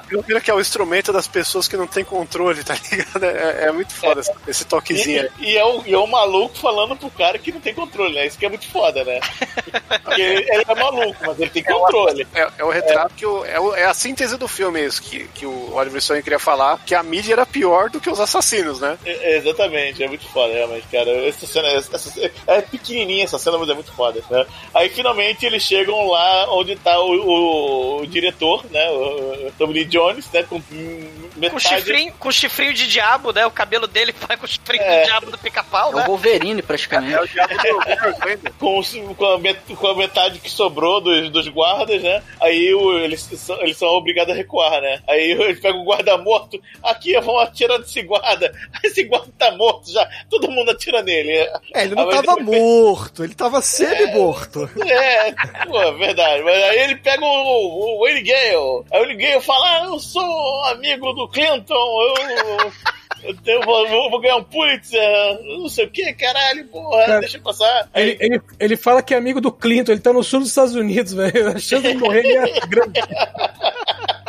câmera 0.08 0.40
que 0.40 0.50
é 0.50 0.54
o 0.54 0.60
instrumento 0.60 1.12
das 1.12 1.26
pessoas 1.26 1.68
que 1.68 1.76
não 1.76 1.86
têm 1.86 2.04
controle, 2.04 2.62
tá 2.64 2.74
ligado? 2.90 3.24
É, 3.24 3.64
é 3.66 3.72
muito 3.72 3.94
foda 3.94 4.20
esse, 4.20 4.32
esse 4.46 4.64
toquezinho. 4.64 5.28
E, 5.38 5.52
e 5.52 5.56
é 5.56 5.64
o, 5.64 5.82
e 5.86 5.94
é 5.94 5.98
o 5.98 6.06
maluco 6.06 6.56
falando 6.58 6.96
pro 6.96 7.10
cara 7.10 7.38
que 7.38 7.52
não 7.52 7.60
tem 7.60 7.74
controle, 7.74 8.14
né? 8.14 8.26
Isso 8.26 8.38
que 8.38 8.46
é 8.46 8.48
muito 8.48 8.68
foda, 8.70 9.04
né? 9.04 9.20
Porque 10.02 10.20
ele, 10.20 10.46
ele 10.50 10.64
é 10.66 10.74
maluco, 10.74 11.16
mas 11.26 11.40
ele 11.40 11.50
tem 11.50 11.62
controle. 11.62 12.26
É, 12.34 12.48
é 12.58 12.64
o 12.64 12.70
retrato 12.70 13.14
que 13.14 13.26
o, 13.26 13.44
é, 13.44 13.58
o- 13.60 13.74
é 13.74 13.84
a 13.84 13.94
síntese 13.94 14.36
do 14.36 14.48
filme, 14.48 14.84
isso 14.84 15.02
que, 15.02 15.24
que 15.28 15.46
o 15.46 15.74
Oliver 15.74 16.00
Stone 16.00 16.22
queria 16.22 16.38
falar, 16.38 16.78
que 16.84 16.94
a 16.94 17.02
mídia 17.02 17.32
era 17.34 17.46
pior 17.46 17.90
do 17.90 18.00
que 18.00 18.10
os 18.10 18.20
assassinos, 18.20 18.80
né? 18.80 18.98
É, 19.04 19.36
exatamente, 19.82 20.02
é 20.02 20.08
muito 20.08 20.26
foda, 20.26 20.52
realmente, 20.52 20.86
cara. 20.90 21.10
Essa 21.26 21.46
cena, 21.46 21.68
essa, 21.68 21.96
essa- 21.96 22.30
é 22.46 22.60
pequenininha 22.62 23.24
essa 23.24 23.38
cena, 23.38 23.58
mas 23.58 23.68
é 23.68 23.74
muito 23.74 23.92
foda, 23.92 24.22
né? 24.30 24.46
Aí 24.74 24.88
finalmente 24.88 25.44
eles 25.44 25.62
chegam 25.62 26.06
lá 26.08 26.46
onde 26.54 26.76
tá 26.76 26.98
o, 27.00 27.10
o- 27.12 28.00
o 28.02 28.06
diretor, 28.06 28.64
né? 28.70 28.90
O, 28.90 29.48
o 29.48 29.52
Tommy 29.58 29.74
Lee 29.74 29.84
Jones, 29.84 30.30
né? 30.32 30.42
Com 30.44 30.60
metade... 31.36 31.50
Com 31.52 31.58
chifrinho, 31.58 32.12
com 32.18 32.32
chifrinho 32.32 32.74
de 32.74 32.86
diabo, 32.88 33.32
né? 33.32 33.44
O 33.46 33.50
cabelo 33.50 33.86
dele 33.86 34.14
vai 34.26 34.36
com 34.36 34.44
o 34.44 34.48
chifrinho 34.48 34.82
É. 34.82 35.00
do 35.00 35.06
diabo 35.06 35.30
do 35.30 35.38
pica-pau, 35.38 35.92
É 35.92 35.96
né? 35.96 36.02
o 36.02 36.06
Wolverine, 36.06 36.62
praticamente. 36.62 37.14
É 37.14 37.20
o 37.20 37.26
diabo 37.28 37.54
do 37.54 38.52
com, 38.58 39.14
com, 39.14 39.24
a 39.26 39.38
met- 39.38 39.74
com 39.76 39.86
a 39.86 39.94
metade 39.96 40.38
que 40.38 40.50
sobrou 40.50 41.00
dos, 41.00 41.30
dos 41.30 41.48
guardas, 41.48 42.02
né? 42.02 42.22
Aí 42.40 42.72
o- 42.74 42.98
eles, 42.98 43.20
são, 43.22 43.60
eles 43.60 43.76
são 43.76 43.88
obrigados 43.88 44.32
a 44.32 44.36
recuar, 44.36 44.80
né? 44.80 45.00
Aí 45.08 45.32
eles 45.32 45.60
pegam 45.60 45.80
o 45.80 45.84
guarda 45.84 46.16
morto, 46.18 46.60
aqui 46.82 47.18
vão 47.20 47.38
atirar 47.38 47.78
nesse 47.78 48.02
guarda. 48.02 48.52
Esse 48.84 49.04
guarda 49.04 49.28
tá 49.38 49.50
morto 49.52 49.61
já, 49.86 50.08
todo 50.30 50.50
mundo 50.50 50.70
atira 50.70 51.02
nele. 51.02 51.30
É, 51.74 51.84
ele 51.84 51.94
não 51.94 52.08
Aí 52.08 52.22
tava 52.22 52.40
morto, 52.40 53.24
ele 53.24 53.34
tava 53.34 53.60
semi-morto. 53.62 54.68
É, 54.86 55.32
pô, 55.66 55.92
verdade. 55.98 56.42
Mas 56.42 56.56
aí 56.64 56.78
ele 56.80 56.96
pega 56.96 57.24
o, 57.24 57.28
o 57.28 58.00
Wayne 58.04 58.22
Gale. 58.22 58.84
Aí 58.90 59.00
o 59.00 59.06
Wayne 59.06 59.16
Gale 59.16 59.40
fala: 59.40 59.66
ah, 59.80 59.84
eu 59.86 59.98
sou 59.98 60.64
amigo 60.66 61.12
do 61.12 61.28
Clinton, 61.28 61.74
eu. 61.74 62.72
Eu 63.46 63.60
vou, 63.62 63.86
vou- 63.88 64.10
vou 64.10 64.20
ganhar 64.20 64.34
um 64.36 64.42
Pulitzer, 64.42 65.00
não 65.44 65.68
sei 65.68 65.84
o 65.84 65.90
que, 65.90 66.12
caralho, 66.14 66.66
porra, 66.66 67.06
Cara, 67.06 67.20
deixa 67.20 67.36
eu 67.36 67.42
passar. 67.42 67.88
Ele, 67.94 68.16
ele, 68.18 68.40
ele 68.58 68.76
fala 68.76 69.00
que 69.00 69.14
é 69.14 69.16
amigo 69.16 69.40
do 69.40 69.52
Clinton, 69.52 69.92
ele 69.92 70.00
tá 70.00 70.12
no 70.12 70.24
sul 70.24 70.40
dos 70.40 70.48
Estados 70.48 70.74
Unidos, 70.74 71.12
velho. 71.12 71.50
A 71.50 71.58
chance 71.58 71.86
de 71.86 71.94
morrer 71.94 72.26
é 72.26 72.66
grande. 72.66 72.98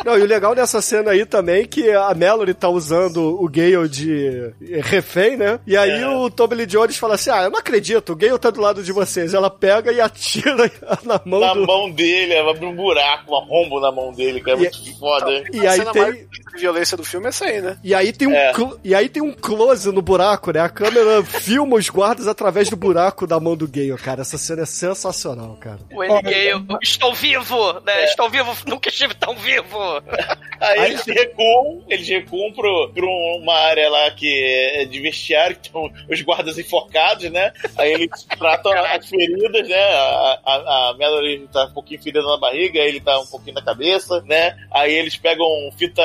Não, 0.04 0.18
e 0.18 0.22
o 0.22 0.26
legal 0.26 0.54
dessa 0.54 0.82
cena 0.82 1.12
aí 1.12 1.24
também 1.24 1.62
é 1.62 1.66
que 1.66 1.90
a 1.90 2.14
Mallory 2.14 2.52
tá 2.54 2.68
usando 2.68 3.42
o 3.42 3.48
Gale 3.48 3.88
de 3.88 4.52
refém, 4.82 5.36
né? 5.36 5.58
E 5.66 5.76
aí 5.76 6.02
É. 6.02 6.08
o 6.08 6.28
Tommy 6.30 6.54
Lee 6.56 6.66
Jones 6.66 6.96
fala 6.96 7.14
assim: 7.14 7.30
Ah, 7.30 7.44
eu 7.44 7.50
não 7.50 7.58
acredito, 7.58 8.12
o 8.12 8.16
Gale 8.16 8.38
tá 8.38 8.50
do 8.50 8.60
lado 8.60 8.82
de 8.82 8.92
vocês. 8.92 9.32
Ela 9.34 9.48
pega 9.50 9.92
e 9.92 10.00
atira 10.00 10.70
na 11.04 11.20
mão 11.24 11.40
na 11.40 11.54
do. 11.54 11.66
mão 11.66 11.90
dele, 11.90 12.36
abre 12.36 12.66
um 12.66 12.74
buraco, 12.74 13.32
um 13.32 13.36
arrombo 13.36 13.80
na 13.80 13.90
mão 13.90 14.12
dele, 14.12 14.40
que 14.42 14.50
é 14.50 14.56
muito 14.56 14.98
foda. 14.98 15.42
E 15.52 15.66
a 15.66 15.70
aí 15.72 15.78
cena 15.78 15.92
tem- 15.92 16.02
mais 16.02 16.18
de 16.54 16.60
violência 16.60 16.96
do 16.96 17.04
filme 17.04 17.26
é 17.26 17.28
essa 17.28 17.44
aí, 17.44 17.60
né? 17.60 17.78
E 17.82 17.94
aí 17.94 18.12
tem 18.12 18.28
um 18.28 18.34
É. 18.34 18.52
e 18.82 18.94
aí 18.94 19.08
tem 19.08 19.22
um 19.22 19.32
close 19.32 19.90
no 19.92 20.02
buraco, 20.02 20.52
né? 20.52 20.60
A 20.60 20.68
câmera 20.68 21.22
filma 21.24 21.76
os 21.76 21.88
guardas 21.88 22.28
através 22.28 22.68
do 22.68 22.76
buraco 22.76 23.26
da 23.26 23.38
mão 23.40 23.56
do 23.56 23.68
Gale, 23.68 23.96
cara. 23.96 24.22
Essa 24.22 24.38
cena 24.38 24.62
é 24.62 24.66
sensacional, 24.66 25.56
cara. 25.60 25.78
O 25.92 26.02
Endgame, 26.02 26.66
estou 26.82 27.14
vivo, 27.14 27.80
né? 27.80 28.04
Estou 28.04 28.30
vivo, 28.30 28.54
nunca 28.66 28.88
estive 28.88 29.14
tão 29.14 29.36
vivo. 29.36 29.78
Aí, 30.60 30.92
eles 30.92 31.04
recuam, 31.04 31.84
eles 31.88 32.08
recuam 32.08 32.52
pro, 32.52 32.90
pro 32.94 33.08
uma 33.38 33.54
área 33.54 33.88
lá 33.90 34.10
que 34.12 34.42
é 34.74 34.84
de 34.84 35.00
vestiário, 35.00 35.56
que 35.56 35.66
estão 35.66 35.90
os 36.08 36.22
guardas 36.22 36.58
enforcados, 36.58 37.30
né? 37.30 37.52
Aí 37.76 37.92
eles 37.92 38.22
tratam 38.38 38.72
as 38.72 39.06
feridas, 39.06 39.68
né? 39.68 39.76
A, 39.76 40.40
a, 40.44 40.90
a 40.90 40.96
Mallory 40.98 41.48
tá 41.52 41.66
um 41.66 41.72
pouquinho 41.72 42.02
ferida 42.02 42.22
na 42.22 42.38
barriga, 42.38 42.78
ele 42.80 43.00
tá 43.00 43.18
um 43.18 43.26
pouquinho 43.26 43.54
na 43.54 43.62
cabeça, 43.62 44.22
né? 44.22 44.56
Aí 44.70 44.92
eles 44.94 45.16
pegam 45.16 45.46
fita, 45.76 46.02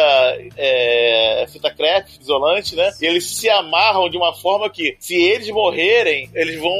é, 0.57 1.45
fita 1.51 1.73
crepe, 1.73 2.11
isolante, 2.19 2.75
né? 2.75 2.91
E 3.01 3.05
eles 3.05 3.25
se 3.25 3.49
amarram 3.49 4.09
de 4.09 4.17
uma 4.17 4.33
forma 4.33 4.69
que, 4.69 4.95
se 4.99 5.15
eles 5.15 5.49
morrerem, 5.49 6.29
eles 6.33 6.59
vão 6.59 6.73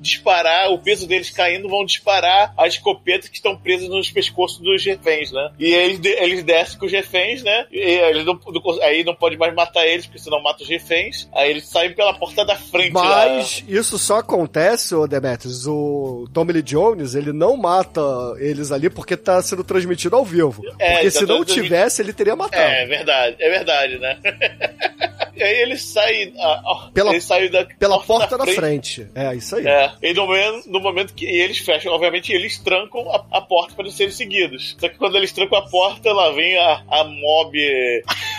disparar, 0.00 0.70
o 0.72 0.78
peso 0.78 1.06
deles 1.06 1.30
caindo, 1.30 1.68
vão 1.68 1.84
disparar 1.84 2.52
as 2.56 2.74
escopetas 2.74 3.28
que 3.28 3.36
estão 3.36 3.56
presas 3.56 3.88
nos 3.88 4.10
pescoços 4.10 4.58
dos 4.58 4.84
reféns, 4.84 5.32
né? 5.32 5.52
E 5.58 5.72
eles, 5.72 6.00
eles 6.04 6.42
descem 6.42 6.78
com 6.78 6.86
os 6.86 6.92
reféns, 6.92 7.42
né? 7.42 7.66
E 7.70 7.78
eles 7.78 8.24
não, 8.24 8.38
aí 8.82 9.04
não 9.04 9.14
pode 9.14 9.36
mais 9.36 9.54
matar 9.54 9.86
eles, 9.86 10.06
porque 10.06 10.18
senão 10.18 10.42
mata 10.42 10.62
os 10.62 10.68
reféns. 10.68 11.28
Aí 11.34 11.50
eles 11.50 11.68
saem 11.68 11.92
pela 11.92 12.14
porta 12.14 12.44
da 12.44 12.56
frente 12.56 12.92
lá. 12.92 13.26
Mas 13.26 13.64
isso 13.68 13.98
só 13.98 14.18
acontece, 14.18 14.94
ô 14.94 15.06
Demetrius, 15.06 15.66
o 15.66 16.28
Tommy 16.32 16.52
Lee 16.54 16.62
Jones, 16.62 17.14
ele 17.14 17.32
não 17.32 17.56
mata 17.56 18.00
eles 18.38 18.72
ali 18.72 18.90
porque 18.90 19.16
tá 19.16 19.40
sendo 19.42 19.64
transmitido 19.64 20.16
ao 20.16 20.24
vivo. 20.24 20.62
É, 20.78 20.94
porque 20.94 21.10
tá 21.10 21.18
se 21.18 21.26
não 21.26 21.44
tivesse, 21.44 22.02
ele 22.02 22.12
teria 22.12 22.36
matado. 22.36 22.62
É 22.62 22.89
verdade, 22.90 23.36
é 23.38 23.48
verdade, 23.48 23.98
né? 23.98 24.18
e 25.34 25.42
aí 25.42 25.56
eles 25.62 25.82
saem. 25.82 26.34
ah, 26.38 26.90
Pela- 26.92 27.10
eles 27.12 27.24
saem 27.24 27.50
da 27.50 27.64
Pela 27.64 28.00
porta 28.02 28.36
da 28.36 28.46
frente. 28.46 29.06
É, 29.14 29.34
isso 29.34 29.56
aí. 29.56 29.66
É, 29.66 29.92
e 30.02 30.12
no 30.12 30.26
momento, 30.26 30.70
no 30.70 30.80
momento 30.80 31.14
que 31.14 31.24
eles 31.24 31.58
fecham, 31.58 31.92
obviamente 31.92 32.32
eles 32.32 32.58
trancam 32.58 33.10
a, 33.10 33.38
a 33.38 33.40
porta 33.40 33.74
para 33.74 33.84
não 33.84 33.90
serem 33.90 34.12
seguidos. 34.12 34.76
Só 34.78 34.88
que 34.88 34.98
quando 34.98 35.16
eles 35.16 35.32
trancam 35.32 35.58
a 35.58 35.68
porta, 35.68 36.12
lá 36.12 36.30
vem 36.32 36.58
a, 36.58 36.82
a 36.90 37.04
mob 37.04 37.56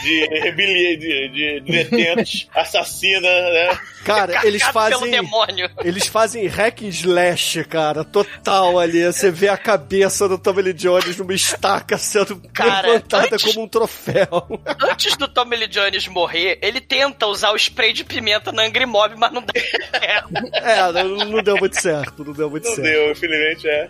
de 0.02 0.26
rebelia, 0.40 0.98
de, 0.98 1.30
de, 1.30 1.60
de 1.62 1.72
detentos, 1.72 2.48
assassina, 2.56 3.22
né? 3.30 3.80
Cara, 4.04 4.46
eles 4.48 4.64
fazem. 4.64 5.12
demônio. 5.12 5.70
Eles 5.84 6.08
fazem 6.08 6.48
hack 6.48 6.82
and 6.82 6.88
slash, 6.90 7.64
cara, 7.66 8.04
total 8.04 8.80
ali. 8.80 9.04
Você 9.06 9.30
vê 9.30 9.48
a 9.48 9.58
cabeça 9.58 10.28
do 10.28 10.38
Tommy 10.40 10.64
Lee 10.64 10.74
Jones 10.74 11.16
numa 11.18 11.34
estaca 11.34 11.98
sendo 12.00 12.42
Cara, 12.54 12.88
levantada 12.88 13.36
antes- 13.36 13.44
como 13.54 13.66
um 13.66 13.68
troféu. 13.68 14.28
Antes 14.92 15.16
do 15.18 15.28
Tommy 15.28 15.56
Lee 15.56 15.68
Jones 15.68 16.08
morrer, 16.08 16.58
ele 16.62 16.82
tenta 16.82 17.28
usar 17.28 17.52
o 17.52 17.56
spray 17.56 17.94
de 17.94 18.04
pimenta 18.04 18.52
na 18.52 18.64
Angry 18.64 18.86
Mob, 18.88 19.14
mas 19.18 19.32
não 19.32 19.42
dá 19.44 19.54
certo. 19.60 20.32
É, 20.56 20.92
não, 21.04 21.18
não 21.26 21.44
deu 21.44 21.58
muito 21.58 21.80
certo, 21.80 22.24
não 22.24 22.34
deu 22.34 22.50
muito 22.50 22.68
Não 22.68 22.76
certo. 22.76 22.88
deu, 22.88 23.12
infelizmente, 23.12 23.68
é. 23.70 23.88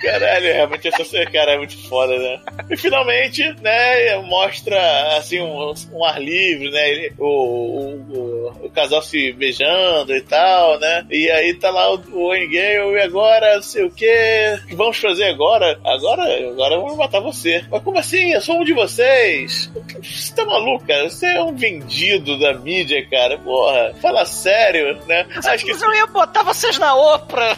Caralho, 0.00 0.44
realmente 0.46 0.88
essa 0.88 1.26
cara 1.30 1.52
é 1.52 1.58
muito 1.58 1.76
foda, 1.88 2.18
né? 2.18 2.40
E 2.70 2.76
finalmente, 2.76 3.42
né, 3.60 4.16
mostra 4.22 5.16
assim 5.16 5.40
um, 5.40 5.51
um 5.92 6.04
ar 6.04 6.20
livre, 6.20 6.70
né? 6.70 6.90
ele- 6.90 7.12
o, 7.18 7.26
o, 7.26 7.94
o, 8.10 8.66
o 8.66 8.70
casal 8.70 9.02
se 9.02 9.32
beijando 9.32 10.14
e 10.14 10.20
tal, 10.22 10.78
né? 10.78 11.06
E 11.10 11.30
aí 11.30 11.54
tá 11.54 11.70
lá 11.70 11.92
o, 11.94 12.02
o 12.12 12.34
Engale, 12.34 12.96
e 12.96 13.00
agora, 13.00 13.56
não 13.56 13.62
sei 13.62 13.84
o 13.84 13.90
que. 13.90 14.12
Vamos 14.72 14.98
fazer 14.98 15.24
agora? 15.24 15.78
Agora, 15.84 16.22
agora 16.48 16.76
vamos 16.78 16.96
matar 16.96 17.20
você. 17.20 17.64
Mas 17.70 17.82
como 17.82 17.98
assim? 17.98 18.32
Eu 18.32 18.40
sou 18.40 18.56
um 18.60 18.64
de 18.64 18.72
vocês. 18.72 19.70
Você 20.02 20.34
tá 20.34 20.44
maluco, 20.44 20.86
cara? 20.86 21.08
Você 21.08 21.26
é 21.26 21.42
um 21.42 21.54
vendido 21.54 22.38
da 22.38 22.52
mídia, 22.54 23.06
cara. 23.08 23.38
Porra, 23.38 23.94
fala 24.00 24.24
sério, 24.24 24.98
né? 25.06 25.26
Acho 25.44 25.64
que 25.64 25.72
Mas 25.72 25.82
eu 25.82 25.94
ia 25.94 26.06
botar 26.06 26.42
vocês 26.42 26.78
na 26.78 26.94
Oprah. 26.94 27.56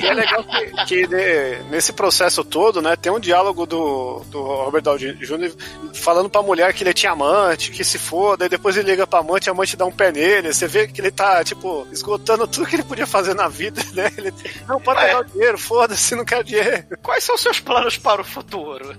E 0.00 0.06
é 0.06 0.14
legal 0.14 0.44
que, 0.44 0.84
que 0.86 1.06
ne- 1.06 1.62
nesse 1.70 1.92
processo 1.92 2.44
todo, 2.44 2.80
né, 2.82 2.96
tem 2.96 3.10
um 3.12 3.20
diálogo 3.20 3.66
do, 3.66 4.22
do 4.30 4.42
Robert 4.42 4.82
Downey 4.82 5.12
Jr. 5.14 5.52
falando 5.94 6.28
pra 6.30 6.42
mulher 6.48 6.72
que 6.72 6.82
ele 6.82 6.94
tinha 6.94 7.12
amante, 7.12 7.70
que 7.70 7.84
se 7.84 7.98
foda, 7.98 8.46
e 8.46 8.48
depois 8.48 8.76
ele 8.76 8.90
liga 8.90 9.06
pra 9.06 9.18
amante, 9.18 9.48
a 9.48 9.52
amante 9.52 9.76
dá 9.76 9.84
um 9.84 9.92
pé 9.92 10.10
nele. 10.10 10.52
Você 10.52 10.66
vê 10.66 10.88
que 10.88 11.00
ele 11.00 11.10
tá, 11.10 11.44
tipo, 11.44 11.86
esgotando 11.92 12.48
tudo 12.48 12.66
que 12.66 12.76
ele 12.76 12.84
podia 12.84 13.06
fazer 13.06 13.34
na 13.34 13.48
vida, 13.48 13.82
né? 13.92 14.10
Ele, 14.16 14.32
não, 14.66 14.80
pode 14.80 15.00
pegar 15.00 15.20
o 15.20 15.24
dinheiro, 15.24 15.58
foda-se, 15.58 16.16
não 16.16 16.24
quer 16.24 16.42
dinheiro. 16.42 16.86
Quais 17.02 17.22
são 17.22 17.36
seus 17.36 17.60
planos 17.60 17.98
para 17.98 18.22
o 18.22 18.24
futuro? 18.24 18.96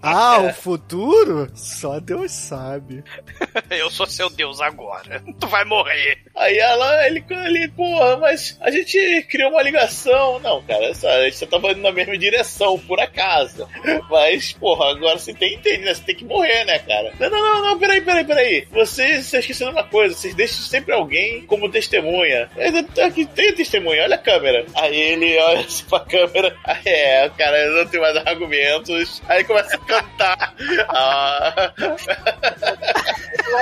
Ah, 0.00 0.38
o 0.38 0.52
futuro? 0.54 1.50
Só 1.54 1.98
Deus 1.98 2.30
sabe. 2.30 3.02
Eu 3.70 3.90
sou 3.90 4.06
seu 4.06 4.30
deus 4.30 4.60
agora. 4.60 5.22
Tu 5.40 5.46
vai 5.48 5.64
morrer. 5.64 6.18
Aí 6.36 6.58
ela, 6.58 7.06
ele, 7.06 7.24
ele, 7.28 7.68
porra, 7.68 8.16
mas 8.16 8.56
a 8.60 8.70
gente 8.70 9.26
criou 9.28 9.50
uma 9.50 9.62
ligação. 9.62 10.38
Não, 10.40 10.62
cara, 10.62 10.84
essa, 10.86 11.08
a 11.08 11.28
gente 11.28 11.46
tava 11.46 11.72
indo 11.72 11.80
na 11.80 11.90
mesma 11.90 12.16
direção, 12.16 12.78
por 12.78 13.00
acaso. 13.00 13.68
Mas, 14.10 14.52
porra, 14.52 14.90
agora 14.90 15.18
você 15.18 15.34
tem 15.34 15.50
que 15.50 15.70
entender, 15.70 15.84
né? 15.84 15.94
Você 15.94 16.02
tem 16.02 16.16
que 16.16 16.24
morrer, 16.24 16.64
né, 16.64 16.78
cara? 16.78 16.91
Não, 17.20 17.30
não, 17.30 17.40
não, 17.40 17.62
não, 17.62 17.78
peraí, 17.78 18.00
peraí, 18.00 18.24
peraí. 18.24 18.66
Vocês 18.70 19.24
estão 19.24 19.40
esquecendo 19.40 19.70
uma 19.70 19.84
coisa, 19.84 20.14
vocês 20.14 20.34
deixam 20.34 20.58
sempre 20.58 20.92
alguém 20.94 21.42
como 21.46 21.70
testemunha. 21.70 22.48
É, 22.56 23.02
Aqui 23.04 23.24
tem 23.26 23.52
testemunha, 23.54 24.02
olha 24.04 24.14
a 24.16 24.18
câmera. 24.18 24.64
Aí 24.74 24.96
ele 24.96 25.38
olha 25.38 25.60
assim 25.60 25.84
pra 25.84 26.00
câmera. 26.00 26.54
Aí 26.64 26.82
é, 26.86 27.26
o 27.26 27.30
cara 27.32 27.70
não 27.70 27.86
tem 27.86 28.00
mais 28.00 28.16
argumentos. 28.16 29.22
Aí 29.28 29.44
começa 29.44 29.76
a 29.76 29.78
cantar. 29.78 30.54
Ah. 30.94 31.72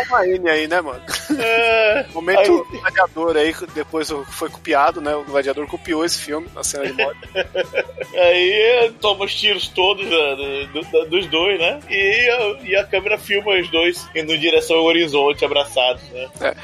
uma 0.08 0.26
N 0.26 0.48
aí, 0.48 0.66
né, 0.68 0.80
mano? 0.80 1.02
É. 1.38 2.04
Momento 2.12 2.66
gladiador 2.70 3.36
aí, 3.36 3.54
depois 3.74 4.08
foi 4.30 4.48
copiado, 4.48 5.00
né? 5.00 5.14
O 5.14 5.24
gladiador 5.24 5.66
copiou 5.66 6.04
esse 6.04 6.18
filme 6.18 6.48
na 6.54 6.62
cena 6.62 6.86
de 6.86 6.92
morte. 6.92 7.20
Aí 8.16 8.92
toma 9.00 9.24
os 9.24 9.34
tiros 9.34 9.68
todos 9.68 10.04
né, 10.04 10.66
do- 10.72 10.82
do- 10.82 11.06
dos 11.06 11.26
dois, 11.26 11.58
né? 11.58 11.78
E 11.88 12.28
e 12.64 12.76
a 12.76 12.84
câmera 12.84 13.16
filma 13.20 13.52
os 13.60 13.70
dois 13.70 14.06
indo 14.14 14.34
em 14.34 14.38
direção 14.40 14.76
ao 14.76 14.84
horizonte, 14.84 15.44
abraçados, 15.44 16.02
né? 16.10 16.28
É. 16.40 16.54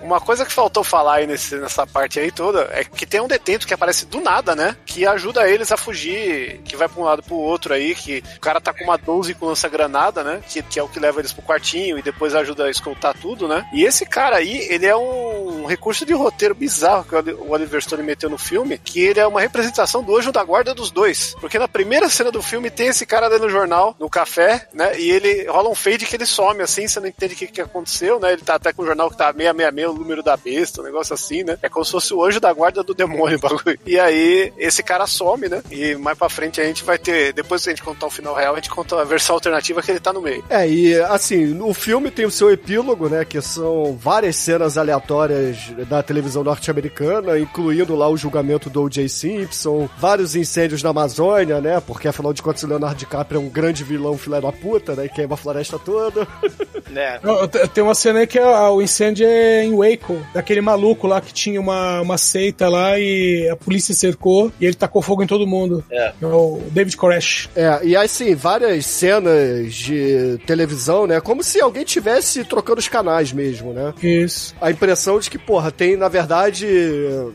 Uma 0.00 0.20
coisa 0.20 0.44
que 0.44 0.52
faltou 0.52 0.82
falar 0.84 1.16
aí 1.16 1.26
nesse- 1.26 1.56
nessa 1.56 1.86
parte 1.86 2.18
aí 2.18 2.30
toda 2.30 2.68
é 2.72 2.84
que 2.84 3.06
tem 3.06 3.20
um 3.20 3.28
detento 3.28 3.66
que 3.66 3.74
aparece 3.74 4.06
do 4.06 4.20
nada, 4.20 4.54
né? 4.54 4.76
Que 4.86 5.06
ajuda 5.06 5.48
eles 5.48 5.70
a 5.72 5.76
fugir, 5.76 6.60
que 6.64 6.76
vai 6.76 6.88
pra 6.88 7.00
um 7.00 7.04
lado 7.04 7.22
pro 7.22 7.36
outro 7.36 7.72
aí, 7.74 7.94
que 7.94 8.22
o 8.36 8.40
cara 8.40 8.60
tá 8.60 8.72
com 8.72 8.84
uma 8.84 8.96
12 8.98 9.34
com 9.34 9.46
lança-granada, 9.46 10.22
né? 10.24 10.42
Que, 10.48 10.62
que 10.62 10.78
é 10.78 10.82
o 10.82 10.88
que 10.88 10.98
leva 11.00 11.20
eles 11.20 11.32
pro 11.32 11.42
quartinho 11.42 11.98
e 11.98 12.02
depois 12.02 12.34
ajuda 12.34 12.64
a 12.66 12.70
escoltar 12.70 13.14
tudo, 13.18 13.46
né? 13.48 13.64
E 13.72 13.84
esse 13.84 14.04
cara 14.06 14.36
aí, 14.36 14.66
ele 14.70 14.86
é 14.86 14.96
um 14.96 15.64
recurso 15.66 16.04
de 16.06 16.12
roteiro 16.12 16.54
bizarro 16.54 17.04
que 17.04 17.14
o 17.14 17.18
Oli- 17.18 17.32
o 17.34 17.50
Oliver 17.52 17.82
Stone 17.82 18.02
meteu 18.02 18.28
no 18.30 18.38
filme, 18.38 18.78
que 18.78 19.00
ele 19.00 19.20
é 19.20 19.26
uma 19.26 19.40
representação 19.40 20.02
do 20.02 20.16
anjo 20.16 20.32
da 20.32 20.42
guarda 20.44 20.74
dos 20.74 20.90
dois. 20.90 21.34
Porque 21.40 21.58
na 21.58 21.68
primeira 21.68 22.08
cena 22.08 22.30
do 22.30 22.42
filme 22.42 22.70
tem 22.70 22.88
esse 22.88 23.06
cara 23.06 23.26
lendo 23.28 23.46
o 23.46 23.50
jornal, 23.50 23.94
no 23.98 24.08
café, 24.10 24.68
né? 24.72 24.98
E 24.98 25.10
ele 25.10 25.44
rola 25.46 25.68
um 25.68 25.73
fade 25.74 26.06
que 26.06 26.16
ele 26.16 26.26
some 26.26 26.62
assim, 26.62 26.86
você 26.86 27.00
não 27.00 27.06
entende 27.06 27.34
o 27.34 27.36
que, 27.36 27.46
que 27.46 27.60
aconteceu, 27.60 28.18
né? 28.20 28.32
Ele 28.32 28.42
tá 28.42 28.54
até 28.54 28.72
com 28.72 28.82
o 28.82 28.86
jornal 28.86 29.10
que 29.10 29.16
tá 29.16 29.32
666, 29.32 29.88
o 29.88 29.94
número 29.94 30.22
da 30.22 30.36
besta, 30.36 30.80
um 30.80 30.84
negócio 30.84 31.14
assim, 31.14 31.42
né? 31.42 31.58
É 31.62 31.68
como 31.68 31.84
se 31.84 31.92
fosse 31.92 32.14
o 32.14 32.24
anjo 32.24 32.40
da 32.40 32.52
guarda 32.52 32.82
do 32.82 32.94
demônio, 32.94 33.38
bagulho. 33.40 33.78
E 33.86 33.98
aí, 33.98 34.52
esse 34.58 34.82
cara 34.82 35.06
some, 35.06 35.48
né? 35.48 35.62
E 35.70 35.94
mais 35.94 36.18
pra 36.18 36.28
frente 36.28 36.60
a 36.60 36.64
gente 36.64 36.84
vai 36.84 36.98
ter, 36.98 37.32
depois 37.32 37.62
que 37.62 37.70
a 37.70 37.72
gente 37.72 37.82
contar 37.82 38.06
o 38.06 38.10
final 38.10 38.34
real, 38.34 38.54
a 38.54 38.56
gente 38.56 38.70
conta 38.70 39.00
a 39.00 39.04
versão 39.04 39.34
alternativa 39.34 39.82
que 39.82 39.90
ele 39.90 40.00
tá 40.00 40.12
no 40.12 40.22
meio. 40.22 40.44
É, 40.48 40.68
e 40.68 40.94
assim, 41.02 41.58
o 41.60 41.72
filme 41.72 42.10
tem 42.10 42.26
o 42.26 42.30
seu 42.30 42.50
epílogo, 42.50 43.08
né? 43.08 43.24
Que 43.24 43.40
são 43.40 43.96
várias 43.96 44.36
cenas 44.36 44.76
aleatórias 44.76 45.56
da 45.88 46.02
televisão 46.02 46.44
norte-americana, 46.44 47.38
incluindo 47.38 47.94
lá 47.94 48.08
o 48.08 48.16
julgamento 48.16 48.68
do 48.68 48.82
O.J. 48.82 49.08
Simpson, 49.08 49.88
vários 49.98 50.36
incêndios 50.36 50.82
na 50.82 50.90
Amazônia, 50.90 51.60
né? 51.60 51.80
Porque 51.80 52.08
afinal 52.08 52.32
de 52.32 52.42
contas 52.42 52.62
o 52.62 52.66
Leonardo 52.66 52.96
DiCaprio 52.96 53.40
é 53.40 53.44
um 53.44 53.48
grande 53.48 53.84
vilão 53.84 54.18
filé 54.18 54.40
da 54.40 54.52
puta, 54.52 54.94
né? 54.94 55.06
E 55.06 55.08
queima 55.08 55.34
a 55.34 55.36
floresta 55.36 55.63
toda. 55.78 56.26
Né? 56.90 57.18
Não, 57.24 57.48
te- 57.48 57.66
Tem 57.68 57.82
uma 57.82 57.94
cena 57.94 58.20
aí 58.20 58.26
que 58.26 58.38
a- 58.38 58.70
o 58.70 58.80
incêndio 58.80 59.26
é 59.26 59.64
em 59.64 59.74
Waco, 59.74 60.16
daquele 60.32 60.60
maluco 60.60 61.08
lá 61.08 61.20
que 61.20 61.32
tinha 61.32 61.60
uma, 61.60 62.00
uma 62.02 62.16
seita 62.18 62.68
lá 62.68 62.96
e 63.00 63.48
a 63.50 63.56
polícia 63.56 63.92
cercou 63.94 64.52
e 64.60 64.66
ele 64.66 64.74
tacou 64.74 65.02
fogo 65.02 65.22
em 65.22 65.26
todo 65.26 65.44
mundo. 65.46 65.82
É. 65.90 66.12
o 66.22 66.62
David 66.70 66.96
Koresh. 66.96 67.48
É, 67.56 67.80
e 67.82 67.96
assim, 67.96 68.34
várias 68.36 68.86
cenas 68.86 69.74
de 69.74 70.38
televisão, 70.46 71.06
né? 71.06 71.20
Como 71.20 71.42
se 71.42 71.60
alguém 71.60 71.84
tivesse 71.84 72.44
trocando 72.44 72.78
os 72.78 72.86
canais 72.86 73.32
mesmo, 73.32 73.72
né? 73.72 73.92
Isso. 74.02 74.54
A 74.60 74.70
impressão 74.70 75.18
de 75.18 75.28
que, 75.30 75.38
porra, 75.38 75.72
tem, 75.72 75.96
na 75.96 76.08
verdade, 76.08 76.66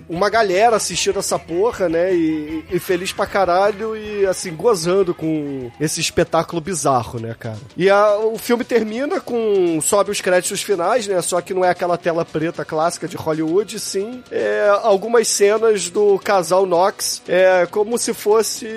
uma 0.07 0.30
galera 0.30 0.76
assistindo 0.77 1.19
essa 1.19 1.38
porra, 1.38 1.89
né? 1.89 2.14
E, 2.14 2.64
e 2.72 2.80
feliz 2.80 3.11
pra 3.11 3.26
caralho 3.26 3.97
e, 3.97 4.26
assim, 4.26 4.53
gozando 4.56 5.14
com 5.14 5.69
esse 5.81 5.99
espetáculo 5.99 6.61
bizarro, 6.61 7.19
né, 7.19 7.35
cara? 7.38 7.57
E 7.76 7.89
a- 7.89 8.09
o 8.18 8.38
filme 8.38 8.64
termina 8.64 9.19
com. 9.19 9.80
sobe 9.81 10.11
os 10.11 10.22
créditos 10.22 10.61
finais, 10.61 11.07
né? 11.07 11.22
Só 11.22 11.41
que 11.41 11.53
não 11.53 11.64
é 11.64 11.69
aquela 11.69 11.98
tela 11.98 12.26
preta 12.26 12.65
clássica 12.65 13.07
de 13.07 13.18
Hollywood, 13.18 13.80
sim. 13.80 14.23
É, 14.31 14.69
algumas 14.84 15.27
cenas 15.27 15.90
do 15.90 16.18
casal 16.19 16.65
Knox, 16.65 17.22
é 17.27 17.68
como 17.69 17.98
se 17.98 18.14
fosse 18.14 18.68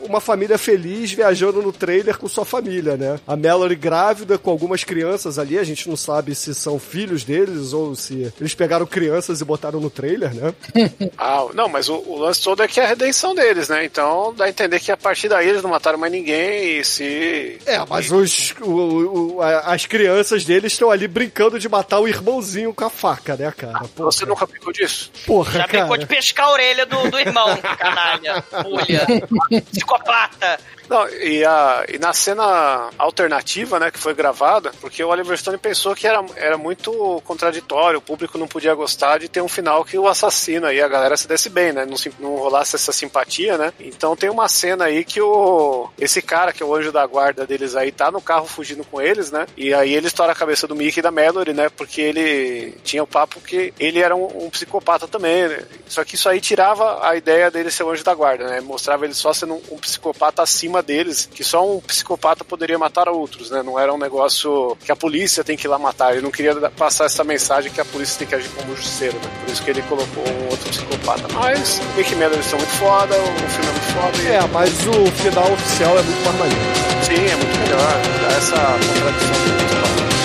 uma 0.00 0.20
família 0.20 0.58
feliz 0.58 1.12
viajando 1.12 1.62
no 1.62 1.72
trailer 1.72 2.18
com 2.18 2.28
sua 2.28 2.44
família, 2.44 2.96
né? 2.96 3.20
A 3.26 3.36
Mallory 3.36 3.76
grávida 3.76 4.38
com 4.38 4.50
algumas 4.50 4.84
crianças 4.84 5.38
ali, 5.38 5.58
a 5.58 5.64
gente 5.64 5.88
não 5.88 5.96
sabe 5.96 6.34
se 6.34 6.54
são 6.54 6.78
filhos 6.78 7.24
deles 7.24 7.72
ou 7.72 7.94
se 7.94 8.32
eles 8.40 8.54
pegaram 8.54 8.86
crianças 8.86 9.40
e 9.40 9.44
botaram 9.44 9.80
no 9.80 9.90
trailer, 9.90 10.34
né? 10.34 10.54
Ah, 11.16 11.46
não, 11.54 11.68
mas 11.68 11.88
o, 11.88 11.96
o 12.06 12.18
lance 12.18 12.42
todo 12.42 12.62
é 12.62 12.68
que 12.68 12.80
é 12.80 12.84
a 12.84 12.88
redenção 12.88 13.34
deles, 13.34 13.68
né? 13.68 13.84
Então 13.84 14.32
dá 14.34 14.44
a 14.44 14.48
entender 14.48 14.78
que 14.78 14.92
a 14.92 14.96
partir 14.96 15.28
daí 15.28 15.48
eles 15.48 15.62
não 15.62 15.70
mataram 15.70 15.98
mais 15.98 16.12
ninguém 16.12 16.78
e 16.78 16.84
se. 16.84 17.58
É, 17.66 17.78
mas 17.88 18.10
os, 18.10 18.27
o- 18.60 19.36
o- 19.36 19.42
a- 19.42 19.72
as 19.74 19.86
crianças 19.86 20.44
deles 20.44 20.72
estão 20.72 20.90
ali 20.90 21.06
brincando 21.08 21.58
de 21.58 21.68
matar 21.68 22.00
o 22.00 22.08
irmãozinho 22.08 22.72
com 22.74 22.84
a 22.84 22.90
faca, 22.90 23.36
né, 23.36 23.52
cara? 23.56 23.80
Porra, 23.94 24.10
Você 24.12 24.24
nunca 24.26 24.46
ficou 24.46 24.72
disso? 24.72 25.10
porra 25.26 25.52
Já 25.52 25.58
cara. 25.66 25.78
brincou 25.78 25.96
de 25.98 26.06
pescar 26.06 26.46
a 26.46 26.52
orelha 26.52 26.86
do, 26.86 27.10
do 27.10 27.18
irmão, 27.18 27.56
canalha, 27.78 28.42
pulha, 28.42 29.06
psicopata. 29.70 30.58
Não, 30.88 31.06
e, 31.10 31.44
a, 31.44 31.84
e 31.86 31.98
na 31.98 32.14
cena 32.14 32.90
alternativa, 32.96 33.78
né, 33.78 33.90
que 33.90 33.98
foi 33.98 34.14
gravada, 34.14 34.72
porque 34.80 35.04
o 35.04 35.08
Oliver 35.08 35.36
Stone 35.36 35.58
pensou 35.58 35.94
que 35.94 36.06
era, 36.06 36.24
era 36.36 36.56
muito 36.56 37.20
contraditório, 37.24 37.98
o 37.98 38.02
público 38.02 38.38
não 38.38 38.48
podia 38.48 38.74
gostar 38.74 39.18
de 39.18 39.28
ter 39.28 39.42
um 39.42 39.48
final 39.48 39.84
que 39.84 39.98
o 39.98 40.08
assassina 40.08 40.72
e 40.72 40.80
a 40.80 40.88
galera 40.88 41.16
se 41.16 41.28
desse 41.28 41.50
bem, 41.50 41.72
né, 41.72 41.84
não, 41.84 41.96
não 42.18 42.36
rolasse 42.36 42.74
essa 42.74 42.90
simpatia, 42.90 43.58
né. 43.58 43.72
Então 43.78 44.16
tem 44.16 44.30
uma 44.30 44.48
cena 44.48 44.86
aí 44.86 45.04
que 45.04 45.20
o 45.20 45.90
esse 45.98 46.22
cara, 46.22 46.52
que 46.52 46.62
é 46.62 46.66
o 46.66 46.74
anjo 46.74 46.90
da 46.90 47.06
guarda 47.06 47.46
deles 47.46 47.76
aí, 47.76 47.92
tá 47.92 48.10
no 48.10 48.22
carro 48.22 48.46
fugindo 48.46 48.84
com 48.84 49.00
eles, 49.00 49.30
né, 49.30 49.46
e 49.56 49.74
aí 49.74 49.92
ele 49.94 50.06
estoura 50.06 50.32
a 50.32 50.36
cabeça 50.36 50.66
do 50.66 50.74
Mickey 50.74 51.00
e 51.00 51.02
da 51.02 51.10
Mallory, 51.10 51.52
né, 51.52 51.68
porque 51.68 52.00
ele 52.00 52.72
tinha 52.82 53.02
o 53.02 53.06
papo 53.06 53.40
que 53.40 53.74
ele 53.78 54.00
era 54.00 54.16
um, 54.16 54.46
um 54.46 54.50
psicopata 54.50 55.06
também, 55.06 55.48
né. 55.48 55.64
Só 55.86 56.02
que 56.02 56.14
isso 56.14 56.30
aí 56.30 56.40
tirava 56.40 57.06
a 57.06 57.14
ideia 57.14 57.50
dele 57.50 57.70
ser 57.70 57.82
o 57.82 57.90
anjo 57.90 58.02
da 58.02 58.14
guarda, 58.14 58.48
né, 58.48 58.60
mostrava 58.62 59.04
ele 59.04 59.14
só 59.14 59.34
sendo 59.34 59.54
um, 59.54 59.62
um 59.72 59.76
psicopata 59.76 60.42
acima 60.42 60.77
deles, 60.82 61.28
que 61.32 61.44
só 61.44 61.66
um 61.66 61.80
psicopata 61.80 62.44
poderia 62.44 62.78
matar 62.78 63.08
outros, 63.08 63.50
né? 63.50 63.62
Não 63.62 63.78
era 63.78 63.92
um 63.92 63.98
negócio 63.98 64.76
que 64.84 64.92
a 64.92 64.96
polícia 64.96 65.44
tem 65.44 65.56
que 65.56 65.66
ir 65.66 65.68
lá 65.68 65.78
matar. 65.78 66.12
Ele 66.12 66.22
não 66.22 66.30
queria 66.30 66.54
passar 66.70 67.04
essa 67.04 67.24
mensagem 67.24 67.70
que 67.70 67.80
a 67.80 67.84
polícia 67.84 68.18
tem 68.18 68.28
que 68.28 68.34
agir 68.34 68.48
como 68.50 68.74
justiceiro, 68.76 69.16
né? 69.16 69.30
Por 69.44 69.52
isso 69.52 69.62
que 69.62 69.70
ele 69.70 69.82
colocou 69.82 70.24
um 70.26 70.50
outro 70.50 70.68
psicopata. 70.70 71.28
Mas 71.32 71.78
o 71.78 71.96
Mickey 71.96 72.14
Mann, 72.14 72.32
eles 72.32 72.46
são 72.46 72.58
muito 72.58 72.72
foda, 72.72 73.14
o 73.14 73.50
filme 73.50 73.68
é 73.68 73.72
muito 73.72 73.92
foda. 73.94 74.22
E... 74.22 74.26
É, 74.28 74.46
mas 74.52 74.70
o 74.86 75.06
final 75.22 75.52
oficial 75.52 75.98
é 75.98 76.02
muito 76.02 76.24
mais 76.24 76.38
maneiro. 76.38 76.60
Sim, 77.02 77.26
é 77.26 77.36
muito 77.36 77.58
melhor. 77.60 78.02
Dá 78.22 78.36
essa 78.36 78.56
contradição. 78.56 80.17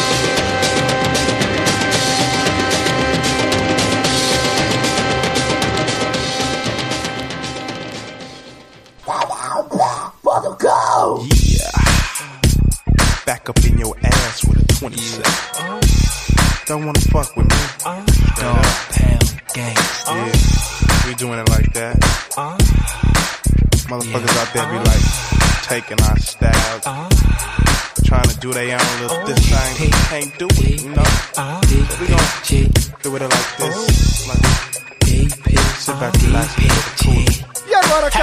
Yeah. 11.22 11.69
Back 13.26 13.48
up 13.49 13.64
in 13.65 13.77
your 13.77 13.95
ass 14.03 14.45
with 14.45 14.57
a 14.57 14.65
27. 14.80 15.23
Don't 16.65 16.85
wanna 16.85 16.99
fuck 17.02 17.35
with 17.35 17.45
me. 17.45 17.64
Dog 17.84 18.65
pound 18.90 19.41
gang. 19.53 19.77
Yeah, 20.07 20.31
we 21.07 21.14
doing 21.15 21.40
it 21.40 21.49
like 21.49 21.72
that. 21.73 21.98
Uh-huh. 22.35 22.57
Motherfuckers 23.90 24.35
out 24.41 24.53
there 24.53 24.68
be 24.72 24.80
like 24.90 25.06
taking 25.69 26.02
our 26.02 26.18
styles. 26.18 26.85
Uh-huh. 26.85 27.10
Trying 28.06 28.30
to 28.30 28.38
do 28.40 28.52
their 28.53 28.80
own 28.80 29.02
little 29.02 29.26
this 29.27 29.40
thing. 29.77 29.91
Can't 30.10 30.40
do 30.40 30.48
it, 30.49 30.81
you 30.81 30.90
know? 30.90 31.03
So 31.34 31.44
we 32.02 32.07
gon' 32.07 32.26
do 33.03 33.15
it 33.15 33.22
like 33.22 33.57
this. 33.57 33.93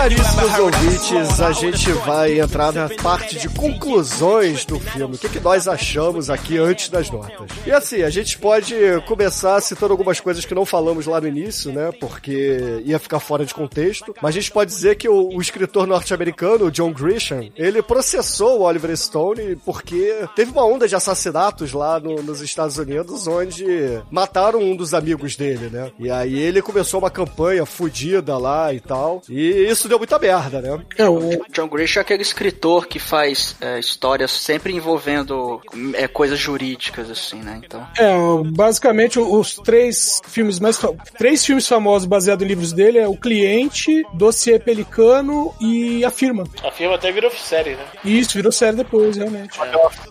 Caríssimos 0.00 0.58
ouvintes, 0.58 1.40
a 1.42 1.52
gente 1.52 1.92
vai 1.92 2.40
entrar 2.40 2.72
na 2.72 2.88
parte 2.88 3.38
de 3.38 3.50
conclusões 3.50 4.64
do 4.64 4.80
filme. 4.80 5.14
O 5.14 5.18
que, 5.18 5.28
que 5.28 5.38
nós 5.40 5.68
achamos 5.68 6.30
aqui 6.30 6.56
antes 6.56 6.88
das 6.88 7.10
notas? 7.10 7.50
E 7.66 7.70
assim, 7.70 8.00
a 8.02 8.08
gente 8.08 8.38
pode 8.38 8.74
começar 9.06 9.60
citando 9.60 9.92
algumas 9.92 10.18
coisas 10.18 10.42
que 10.46 10.54
não 10.54 10.64
falamos 10.64 11.04
lá 11.04 11.20
no 11.20 11.28
início, 11.28 11.70
né? 11.70 11.92
Porque 12.00 12.80
ia 12.82 12.98
ficar 12.98 13.20
fora 13.20 13.44
de 13.44 13.52
contexto. 13.52 14.14
Mas 14.22 14.30
a 14.30 14.40
gente 14.40 14.50
pode 14.50 14.70
dizer 14.70 14.96
que 14.96 15.06
o, 15.06 15.36
o 15.36 15.40
escritor 15.42 15.86
norte-americano, 15.86 16.70
John 16.70 16.92
Grisham, 16.94 17.50
ele 17.54 17.82
processou 17.82 18.60
o 18.60 18.62
Oliver 18.62 18.96
Stone 18.96 19.56
porque 19.66 20.24
teve 20.34 20.50
uma 20.50 20.64
onda 20.64 20.88
de 20.88 20.96
assassinatos 20.96 21.74
lá 21.74 22.00
no- 22.00 22.22
nos 22.22 22.40
Estados 22.40 22.78
Unidos 22.78 23.26
onde 23.26 24.00
mataram 24.10 24.60
um 24.60 24.74
dos 24.74 24.94
amigos 24.94 25.36
dele, 25.36 25.68
né? 25.70 25.92
E 25.98 26.10
aí 26.10 26.38
ele 26.38 26.62
começou 26.62 27.00
uma 27.00 27.10
campanha 27.10 27.66
fudida 27.66 28.38
lá 28.38 28.72
e 28.72 28.80
tal. 28.80 29.20
E 29.28 29.66
isso 29.68 29.89
deu 29.90 29.98
muita 29.98 30.18
merda, 30.18 30.62
né? 30.62 30.80
É, 30.96 31.08
o 31.08 31.44
John 31.52 31.68
Grisham 31.68 32.00
é 32.00 32.02
aquele 32.02 32.22
escritor 32.22 32.86
que 32.86 32.98
faz 32.98 33.56
é, 33.60 33.78
histórias 33.78 34.30
sempre 34.30 34.72
envolvendo 34.72 35.60
é, 35.94 36.06
coisas 36.06 36.38
jurídicas, 36.38 37.10
assim, 37.10 37.42
né? 37.42 37.60
Então. 37.64 37.86
É, 37.98 38.10
basicamente 38.52 39.18
os 39.18 39.56
três 39.56 40.20
filmes 40.28 40.60
mais 40.60 40.80
três 41.18 41.44
filmes 41.44 41.66
famosos 41.66 42.06
baseados 42.06 42.44
em 42.44 42.48
livros 42.48 42.72
dele 42.72 42.98
é 42.98 43.08
O 43.08 43.16
Cliente, 43.16 44.04
Dossiê 44.14 44.58
Pelicano 44.58 45.52
e 45.60 46.04
A 46.04 46.10
Firma. 46.10 46.44
A 46.62 46.70
firma 46.70 46.94
até 46.94 47.10
virou 47.10 47.30
série, 47.30 47.74
né? 47.74 47.84
E 48.04 48.18
isso 48.18 48.34
virou 48.34 48.52
série 48.52 48.76
depois, 48.76 49.16
realmente. 49.16 49.58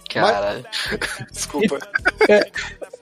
Cara. 0.09 0.61
Desculpa. 1.31 1.79
É, 2.27 2.45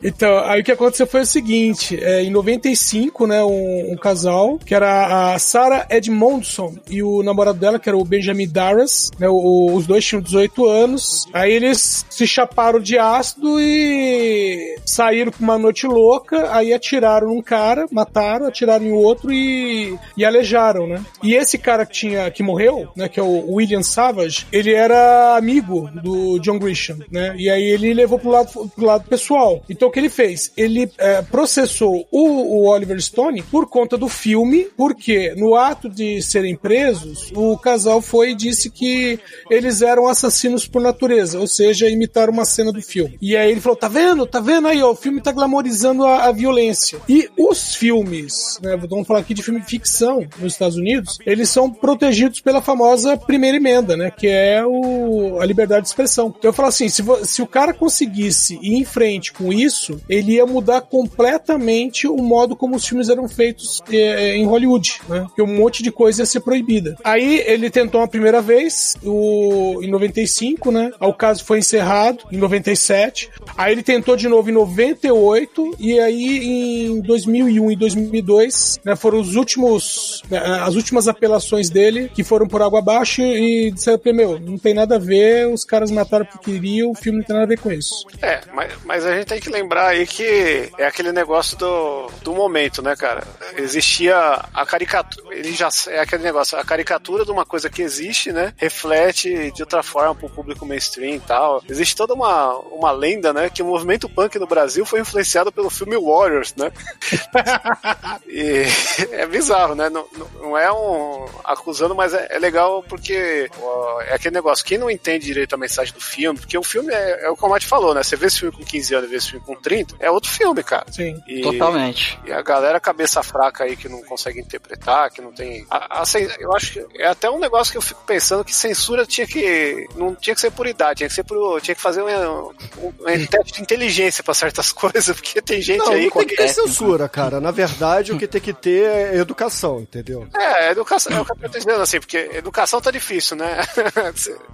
então, 0.04 0.38
aí 0.46 0.62
o 0.62 0.64
que 0.64 0.72
aconteceu 0.72 1.08
foi 1.08 1.22
o 1.22 1.26
seguinte: 1.26 1.98
é, 2.02 2.22
em 2.22 2.30
95, 2.30 3.26
né, 3.26 3.44
um, 3.44 3.94
um 3.94 3.98
casal, 3.98 4.60
que 4.60 4.76
era 4.76 5.34
a 5.34 5.40
Sarah 5.40 5.88
Edmondson 5.90 6.67
e 6.90 7.02
o 7.04 7.24
namorado 7.24 7.60
dela, 7.60 7.80
que 7.80 7.90
era 7.90 7.98
o 7.98 8.04
Benjamin 8.04 8.48
Darras, 8.48 9.12
né, 9.20 9.28
o- 9.30 9.74
os 9.74 9.86
dois 9.88 10.06
tinham 10.06 10.22
18 10.22 10.66
anos. 10.66 11.26
Aí 11.34 11.52
eles 11.52 12.06
se 12.10 12.26
chaparam 12.28 12.80
de 12.80 12.98
ácido 12.98 13.60
e 13.60 14.78
saíram 14.86 15.32
pra 15.32 15.44
uma 15.44 15.58
noite 15.58 15.86
louca, 15.88 16.54
aí 16.56 16.74
atiraram 16.74 17.28
num 17.28 17.42
cara, 17.42 17.86
mataram, 17.92 18.48
atiraram 18.48 18.86
em 18.86 18.92
outro 18.92 19.32
e, 19.32 19.98
e 20.18 20.26
alejaram, 20.26 20.88
né? 20.88 21.04
E 21.24 21.34
esse 21.36 21.58
cara 21.58 21.86
que 21.86 21.94
tinha 21.94 22.30
que 22.32 22.44
morreu, 22.44 22.88
né, 22.96 23.08
que 23.08 23.20
é 23.20 23.24
o 23.24 23.54
William 23.56 23.84
Savage, 23.84 24.46
ele 24.52 24.74
era 24.74 25.36
amigo 25.38 25.90
do 26.04 26.40
John 26.40 26.60
Grisham, 26.60 26.98
né? 27.12 27.36
E 27.38 27.50
aí 27.50 27.64
ele 27.64 27.94
levou 27.94 28.20
pro 28.20 28.30
lado, 28.30 28.70
pro 28.76 28.86
lado 28.86 29.08
pessoal. 29.08 29.62
Então 29.70 29.88
o 29.88 29.92
que 29.92 30.00
ele 30.00 30.10
fez? 30.10 30.52
Ele 30.58 30.90
é, 30.98 31.22
processou 31.22 32.08
o, 32.12 32.28
o 32.28 32.68
Oliver 32.70 33.00
Stone 33.02 33.42
por 33.44 33.68
conta 33.70 33.98
do 33.98 34.08
filme, 34.08 34.68
porque 34.76 35.34
no 35.38 35.56
ato 35.56 35.90
de 35.90 36.22
serem 36.22 36.56
presos, 36.58 37.32
o 37.36 37.58
casal 37.58 38.02
foi 38.02 38.32
e 38.32 38.36
disse 38.36 38.70
que 38.70 39.20
eles 39.50 39.82
eram 39.82 40.08
assassinos 40.08 40.68
por 40.68 40.82
natureza, 40.82 41.40
ou 41.40 41.48
seja, 41.48 41.90
imitaram 41.90 42.34
uma 42.34 42.46
cena 42.46 42.72
do 42.72 42.82
filme. 42.82 43.18
E 43.22 43.36
aí 43.36 43.52
ele 43.52 43.62
falou: 43.62 43.78
tá 43.78 43.88
vendo? 43.88 44.26
Tá 44.26 44.40
vendo 44.40 44.68
aí, 44.68 44.82
ó, 44.82 44.92
o 44.92 44.96
filme 44.96 45.22
tá 45.22 45.32
glamorizando 45.32 46.06
a, 46.06 46.26
a 46.26 46.32
violência. 46.32 47.00
E 47.08 47.30
os 47.38 47.76
filmes, 47.76 48.60
né? 48.62 48.78
Vamos 48.90 49.08
falar 49.08 49.20
aqui 49.20 49.34
de 49.34 49.44
filme 49.44 49.60
de 49.62 49.68
ficção 49.68 50.26
nos 50.40 50.54
Estados 50.54 50.78
Unidos, 50.78 51.18
eles 51.26 51.50
são 51.50 51.72
protegidos 51.72 52.42
pela 52.42 52.62
famosa 52.62 53.18
primeira 53.18 53.58
emenda, 53.58 53.96
né? 53.96 54.12
Que 54.12 54.28
é 54.28 54.66
o, 54.66 55.40
a 55.40 55.46
liberdade 55.46 55.84
de 55.84 55.90
expressão. 55.90 56.34
Então 56.38 56.50
eu 56.50 56.54
falo 56.54 56.70
assim: 56.70 56.90
se, 56.90 57.04
se 57.24 57.42
o 57.42 57.48
cara 57.48 57.74
conseguisse 57.74 58.60
ir 58.62 58.76
em 58.76 58.86
frente 58.86 59.32
com 59.34 59.52
isso, 59.52 60.00
ele 60.10 60.34
ia 60.34 60.46
mudar 60.46 60.82
completamente 60.82 62.08
o 62.08 62.18
modo 62.18 62.56
como 62.56 62.76
os 62.76 62.86
filmes 62.86 63.10
eram 63.10 63.28
feitos 63.28 63.82
é, 63.90 64.36
em 64.36 64.46
Hollywood, 64.46 65.02
né? 65.08 65.22
Porque 65.28 65.42
um 65.42 65.56
monte 65.56 65.84
de 65.84 65.92
coisa 65.92 66.22
ia 66.22 66.26
ser 66.26 66.42
proibida. 66.48 66.96
Aí 67.04 67.44
ele 67.46 67.70
tentou 67.70 68.00
uma 68.00 68.08
primeira 68.08 68.42
vez, 68.42 68.96
o, 69.04 69.82
em 69.84 69.92
95, 69.92 70.72
né? 70.72 70.92
O 70.98 71.14
caso 71.14 71.44
foi 71.44 71.60
encerrado 71.60 72.24
em 72.32 72.38
97. 72.38 73.30
Aí 73.58 73.74
ele 73.74 73.84
tentou 73.84 74.16
de 74.16 74.30
novo 74.30 74.50
em 74.50 74.54
98 74.54 75.76
e 75.78 76.00
aí 76.00 76.86
em 76.88 77.02
2001 77.02 77.72
e 77.72 77.76
2002, 77.76 78.80
né, 78.86 78.96
foram 78.96 79.20
os 79.20 79.36
últimos 79.36 80.24
né, 80.32 80.38
as 80.62 80.76
últimas 80.76 81.08
apelações 81.08 81.70
dele 81.70 82.10
que 82.14 82.24
foram 82.24 82.48
por 82.48 82.62
água 82.62 82.80
abaixo 82.80 83.22
e 83.22 83.72
disseram 83.72 84.00
pra 84.00 84.14
meu, 84.14 84.40
não 84.40 84.58
tem 84.58 84.74
nada 84.74 84.96
a 84.96 85.00
ver, 85.00 85.48
os 85.48 85.66
caras 85.66 85.92
mataram 85.92 86.26
porque 86.26 86.52
queriam, 86.52 86.92
o 86.92 86.96
filme 86.96 87.20
não 87.20 87.26
tem 87.26 87.36
nada 87.36 87.46
a 87.46 87.50
ver 87.50 87.60
com 87.60 87.72
isso. 87.72 88.06
É, 88.22 88.40
mas, 88.54 88.72
mas 88.86 89.06
a 89.06 89.16
gente 89.16 89.28
tem 89.28 89.40
que 89.40 89.50
lembrar 89.50 89.88
aí 89.88 90.08
que 90.08 90.72
é 90.78 90.86
aquele 90.86 91.12
negócio 91.12 91.58
do, 91.58 92.08
do 92.24 92.34
momento, 92.34 92.82
né, 92.82 92.96
cara? 92.96 93.24
Existia 93.58 94.16
a 94.54 94.66
caricatura, 94.66 95.36
ele 95.36 95.52
já 95.52 95.70
é 95.88 96.00
aquele 96.00 96.24
negócio, 96.24 96.37
a 96.40 96.64
caricatura 96.64 97.26
de 97.26 97.32
uma 97.32 97.46
coisa 97.46 97.70
que 97.70 97.82
existe, 97.82 98.32
né? 98.32 98.54
Reflete 98.58 99.52
de 99.52 99.62
outra 99.64 99.82
forma 99.84 100.16
pro 100.16 100.30
público 100.30 100.66
mainstream 100.66 101.16
e 101.16 101.20
tal. 101.20 101.64
Existe 101.70 101.96
toda 101.96 102.14
uma, 102.14 102.54
uma 102.58 102.92
lenda, 102.92 103.32
né, 103.34 103.50
que 103.50 103.62
o 103.62 103.66
movimento 103.66 104.08
punk 104.10 104.38
no 104.40 104.48
Brasil 104.48 104.86
foi 104.86 105.00
influenciado 105.02 105.52
pelo 105.52 105.70
filme 105.70 105.96
Warriors, 105.98 106.54
né? 106.56 106.72
e 108.28 108.66
é 109.12 109.26
bizarro, 109.28 109.76
né? 109.76 109.90
Não, 109.90 110.08
não- 110.18 110.28
não 110.42 110.58
é 110.58 110.72
um 110.72 111.26
acusando, 111.44 111.94
mas 111.96 112.14
é, 112.14 112.28
é 112.32 112.40
legal 112.40 112.84
porque 112.84 113.50
ó, 113.62 114.02
é 114.02 114.14
aquele 114.14 114.36
negócio, 114.36 114.66
quem 114.66 114.78
não 114.78 114.90
entende 114.90 115.26
direito 115.26 115.54
a 115.54 115.58
mensagem 115.58 115.94
do 115.94 116.02
filme, 116.02 116.40
porque 116.40 116.58
o 116.58 116.64
filme 116.64 116.94
é, 116.94 117.26
é 117.26 117.30
o 117.30 117.36
que 117.36 117.46
o 117.46 117.50
Mate 117.50 117.66
falou, 117.66 117.94
né? 117.94 118.04
Você 118.04 118.16
vê 118.16 118.28
esse 118.28 118.40
filme 118.40 118.56
com 118.56 118.64
15 118.64 118.96
anos 118.96 119.08
e 119.08 119.12
vê 119.12 119.18
esse 119.18 119.32
filme 119.32 119.46
com 119.46 119.56
30, 119.56 119.96
é 120.00 120.10
outro 120.10 120.30
filme, 120.30 120.64
cara. 120.64 120.86
Sim. 120.92 121.22
E- 121.28 121.42
Totalmente. 121.42 122.20
E 122.26 122.32
a 122.32 122.42
galera 122.42 122.80
cabeça 122.80 123.22
fraca 123.24 123.64
aí 123.64 123.76
que 123.76 123.90
não 123.90 124.02
consegue 124.04 124.40
interpretar, 124.40 125.10
que 125.12 125.22
não 125.22 125.32
tem. 125.34 125.66
A, 125.70 126.02
a 126.02 126.06
eu 126.40 126.56
acho 126.56 126.74
que 126.74 126.86
é 127.02 127.08
até 127.08 127.30
um 127.30 127.40
negócio 127.40 127.72
que 127.72 127.78
eu 127.78 127.82
fico 127.82 128.02
pensando 128.06 128.44
que 128.44 128.54
censura 128.56 129.06
tinha 129.06 129.26
que. 129.28 129.88
Não 129.96 130.16
tinha 130.16 130.34
que 130.36 130.42
ser 130.42 130.52
por 130.52 130.68
idade, 130.68 130.98
tinha 131.00 131.10
que 131.10 131.16
ser 131.16 131.24
por. 131.24 131.62
Tinha 131.62 131.76
que 131.76 131.82
fazer 131.82 132.02
um, 132.02 132.08
um, 132.08 132.54
um 133.00 133.26
teste 133.26 133.54
de 133.54 133.62
inteligência 133.62 134.24
pra 134.24 134.34
certas 134.34 134.72
coisas, 134.74 135.16
porque 135.16 135.42
tem 135.42 135.62
gente 135.62 135.80
Não, 135.80 135.92
aí. 135.92 136.04
não 136.06 136.12
tem 136.12 136.28
que 136.28 136.36
ter 136.36 136.48
censura, 136.50 137.08
cara. 137.10 137.40
Na 137.40 137.52
verdade, 137.52 138.12
o 138.12 138.18
que 138.18 138.28
tem 138.28 138.42
que 138.42 138.54
ter 138.54 138.84
é 138.86 139.16
educação, 139.18 139.80
entendeu? 139.80 140.28
É, 140.36 140.72
educação, 140.72 141.16
é 141.18 141.22
o 141.22 141.26
que 141.26 141.32
eu 141.32 141.50
tô 141.50 141.58
dizendo, 141.58 141.82
assim, 141.82 142.00
porque 142.00 142.30
educação 142.34 142.80
tá 142.82 142.92
difícil, 142.92 143.36
né? 143.38 143.58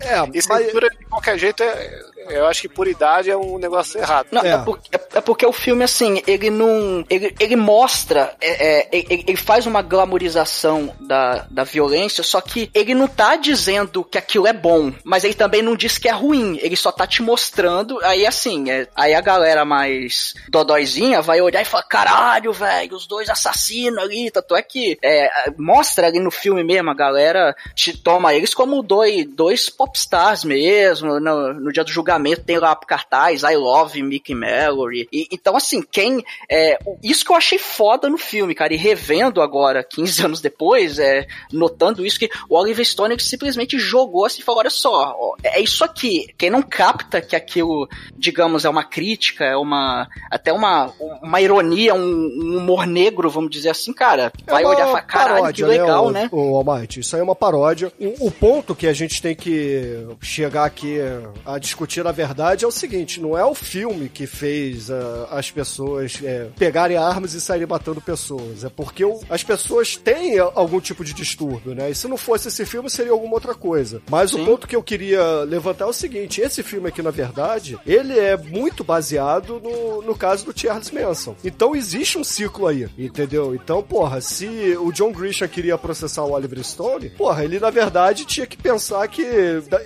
É, 0.02 0.16
e 0.34 0.42
censura 0.42 0.90
de 0.90 1.06
qualquer 1.06 1.38
jeito, 1.38 1.64
é, 1.64 2.02
eu 2.30 2.46
acho 2.48 2.62
que 2.62 2.70
por 2.70 2.88
idade 2.88 3.30
é 3.30 3.38
um 3.38 3.58
negócio 3.58 4.00
errado. 4.00 4.28
Não, 4.32 4.42
é. 4.42 4.58
porque, 4.60 4.90
é- 4.96 5.18
é 5.18 5.22
porque 5.22 5.46
o 5.46 5.52
filme, 5.54 5.84
assim, 5.84 6.22
ele 6.28 6.50
não. 6.50 7.06
Ele, 7.10 7.34
ele 7.40 7.56
mostra. 7.56 8.36
é, 8.42 8.80
é, 8.82 8.90
ele, 8.92 9.24
ele 9.28 9.38
faz 9.38 9.66
uma 9.66 9.82
glamorização 9.82 10.94
da, 11.00 11.46
da 11.50 11.63
violência, 11.64 12.24
só 12.24 12.42
que 12.42 12.70
ele 12.74 12.94
não 12.94 13.08
tá 13.08 13.36
dizendo 13.36 14.04
que 14.04 14.18
aquilo 14.18 14.48
é 14.48 14.54
bom, 14.54 14.94
mas 15.04 15.24
ele 15.24 15.34
também 15.34 15.62
não 15.62 15.76
diz 15.76 15.98
que 15.98 16.08
é 16.08 16.12
ruim. 16.12 16.60
Ele 16.62 16.76
só 16.76 16.92
tá 16.92 17.06
te 17.08 17.22
mostrando. 17.22 18.00
Aí, 18.04 18.26
assim, 18.26 18.70
é- 18.70 18.88
aí 18.96 19.14
a 19.14 19.22
galera 19.22 19.66
mais 19.66 20.34
dodóizinha 20.50 21.22
vai 21.22 21.42
olhar 21.42 21.62
e 21.62 21.66
falar: 21.66 21.84
caralho, 21.84 22.54
velho, 22.54 22.96
os 22.96 23.08
dois 23.08 23.30
assassinos 23.30 24.04
ali. 24.04 24.32
Tanto 24.32 24.56
é 24.56 24.62
que 24.62 24.98
é, 25.04 25.30
mostra 25.58 26.08
ali 26.08 26.20
no 26.20 26.32
filme 26.32 26.64
mesmo, 26.64 26.90
a 26.90 26.96
galera 26.96 27.56
te 27.76 27.96
toma 27.98 28.34
eles 28.34 28.54
como 28.54 28.82
dois, 28.84 29.26
dois 29.26 29.70
popstars 29.70 30.44
mesmo. 30.44 31.20
No, 31.20 31.54
no 31.54 31.72
dia 31.72 31.84
do 31.84 31.92
julgamento 31.92 32.44
tem 32.44 32.58
lá 32.58 32.76
cartaz 32.76 33.44
I 33.44 33.56
Love 33.56 34.02
Mickey 34.04 34.36
Mallory. 34.36 35.08
E, 35.12 35.28
então, 35.32 35.56
assim, 35.56 35.82
quem. 35.82 36.24
É, 36.50 36.78
isso 37.02 37.26
que 37.26 37.32
eu 37.32 37.36
achei 37.36 37.58
foda 37.58 38.10
no 38.10 38.18
filme, 38.18 38.56
cara. 38.56 38.74
E 38.74 38.78
revendo 38.78 39.42
agora, 39.42 39.84
15 39.84 40.24
anos 40.26 40.42
depois, 40.42 41.00
é, 41.00 41.28
notando 41.54 42.06
isso, 42.06 42.20
que 42.20 42.30
o 42.50 42.58
Oliver 42.58 42.86
Stone 42.86 43.20
simplesmente 43.20 43.78
jogou 43.80 44.26
assim 44.26 44.42
e 44.42 44.44
falou: 44.44 44.60
olha 44.60 44.70
só, 44.70 45.16
ó, 45.18 45.36
é 45.44 45.62
isso 45.62 45.84
aqui. 45.84 46.28
Quem 46.38 46.50
não 46.50 46.62
capta 46.62 47.22
que 47.22 47.36
aquilo, 47.36 47.88
digamos, 48.18 48.66
é 48.66 48.70
uma 48.70 48.84
crítica, 48.84 49.46
é 49.46 49.56
uma. 49.56 50.08
até 50.32 50.52
uma, 50.52 50.92
uma 51.22 51.42
ironia, 51.42 51.94
um, 51.94 52.00
um 52.02 52.58
humor 52.58 52.86
negro, 52.86 53.30
vamos 53.30 53.50
dizer 53.52 53.70
assim, 53.70 53.94
cara, 53.94 54.32
vai 54.48 54.64
É 54.64 54.66
uma 54.66 54.76
olhar 54.76 54.84
e 54.88 54.88
falar, 54.88 55.02
caralho, 55.04 55.54
que 55.54 55.64
legal, 55.64 56.12
né? 56.12 56.30
O, 56.32 56.52
o 56.52 56.56
Almighty, 56.58 57.00
isso 57.02 57.16
aí 57.16 57.20
é 57.20 57.24
uma 57.24 57.36
paródia. 57.36 57.92
O, 58.00 58.28
o 58.28 58.32
ponto 58.32 58.74
que 58.76 58.88
a 58.88 58.94
gente 58.94 59.22
tem 59.22 59.36
que 59.36 60.08
chegar 60.22 60.66
aqui 60.66 60.98
a 61.46 61.58
discutir, 61.60 62.04
na 62.04 62.12
verdade, 62.12 62.66
é 62.66 62.68
o 62.68 62.72
seguinte: 62.72 63.22
não 63.22 63.38
é 63.38 63.46
o 63.46 63.54
filme 63.54 64.10
que 64.10 64.26
fez 64.26 64.90
ah, 64.90 65.28
as 65.32 65.52
pessoas 65.52 66.20
é, 66.24 66.48
pegarem 66.58 66.98
armas 66.98 67.34
e 67.34 67.42
saírem 67.42 67.68
matando 67.68 68.02
pessoas. 68.02 68.64
É 68.64 68.70
porque 68.70 69.04
o- 69.06 69.20
as 69.30 69.44
pessoas 69.44 69.96
têm 69.96 70.40
algum 70.40 70.80
tipo 70.80 71.04
de 71.04 71.14
distúrbio, 71.14 71.34
né? 71.66 71.90
E 71.90 71.96
se 71.96 72.08
não 72.08 72.18
fosse 72.18 72.48
esse 72.48 72.66
filme, 72.66 72.90
seria 72.90 73.12
alguma 73.12 73.34
outra 73.34 73.54
coisa. 73.54 74.02
Mas 74.10 74.34
o 74.34 74.44
ponto 74.44 74.68
que 74.68 74.76
eu 74.76 74.84
queria 74.84 75.44
levantar 75.44 75.86
é 75.86 75.88
o 75.88 75.94
seguinte: 75.94 76.42
esse 76.42 76.64
filme 76.64 76.90
aqui, 76.90 77.02
na 77.02 77.12
verdade, 77.12 77.78
ele 77.86 78.18
é 78.18 78.36
muito 78.38 78.84
baseado 78.84 79.60
no, 79.60 80.02
no 80.02 80.16
caso 80.16 80.46
do 80.46 80.58
Charles 80.58 80.92
Manson. 80.92 81.36
Então 81.44 81.76
existe 81.76 82.18
um 82.18 82.24
ciclo 82.24 82.68
aí, 82.68 82.88
entendeu? 82.98 83.56
Então, 83.56 83.82
porra, 83.82 84.22
se 84.22 84.48
o 84.80 84.92
John 84.92 85.12
Grisham 85.12 85.48
queria 85.48 85.78
processar 85.78 86.24
o 86.24 86.32
Oliver 86.32 86.64
Stone, 86.64 87.10
porra, 87.12 87.44
ele 87.44 87.60
na 87.60 87.70
verdade 87.70 88.26
tinha 88.26 88.46
que 88.46 88.58
pensar 88.58 89.08
que 89.08 89.24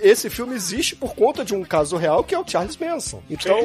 esse 0.02 0.30
filme 0.30 0.54
existe 0.54 0.94
por 0.96 1.14
conta 1.14 1.44
de 1.44 1.54
um 1.54 1.64
caso 1.64 1.96
real 1.96 2.24
que 2.24 2.34
é 2.34 2.38
o 2.38 2.46
Charles 2.46 2.76
Manson. 2.76 3.22
Então, 3.28 3.58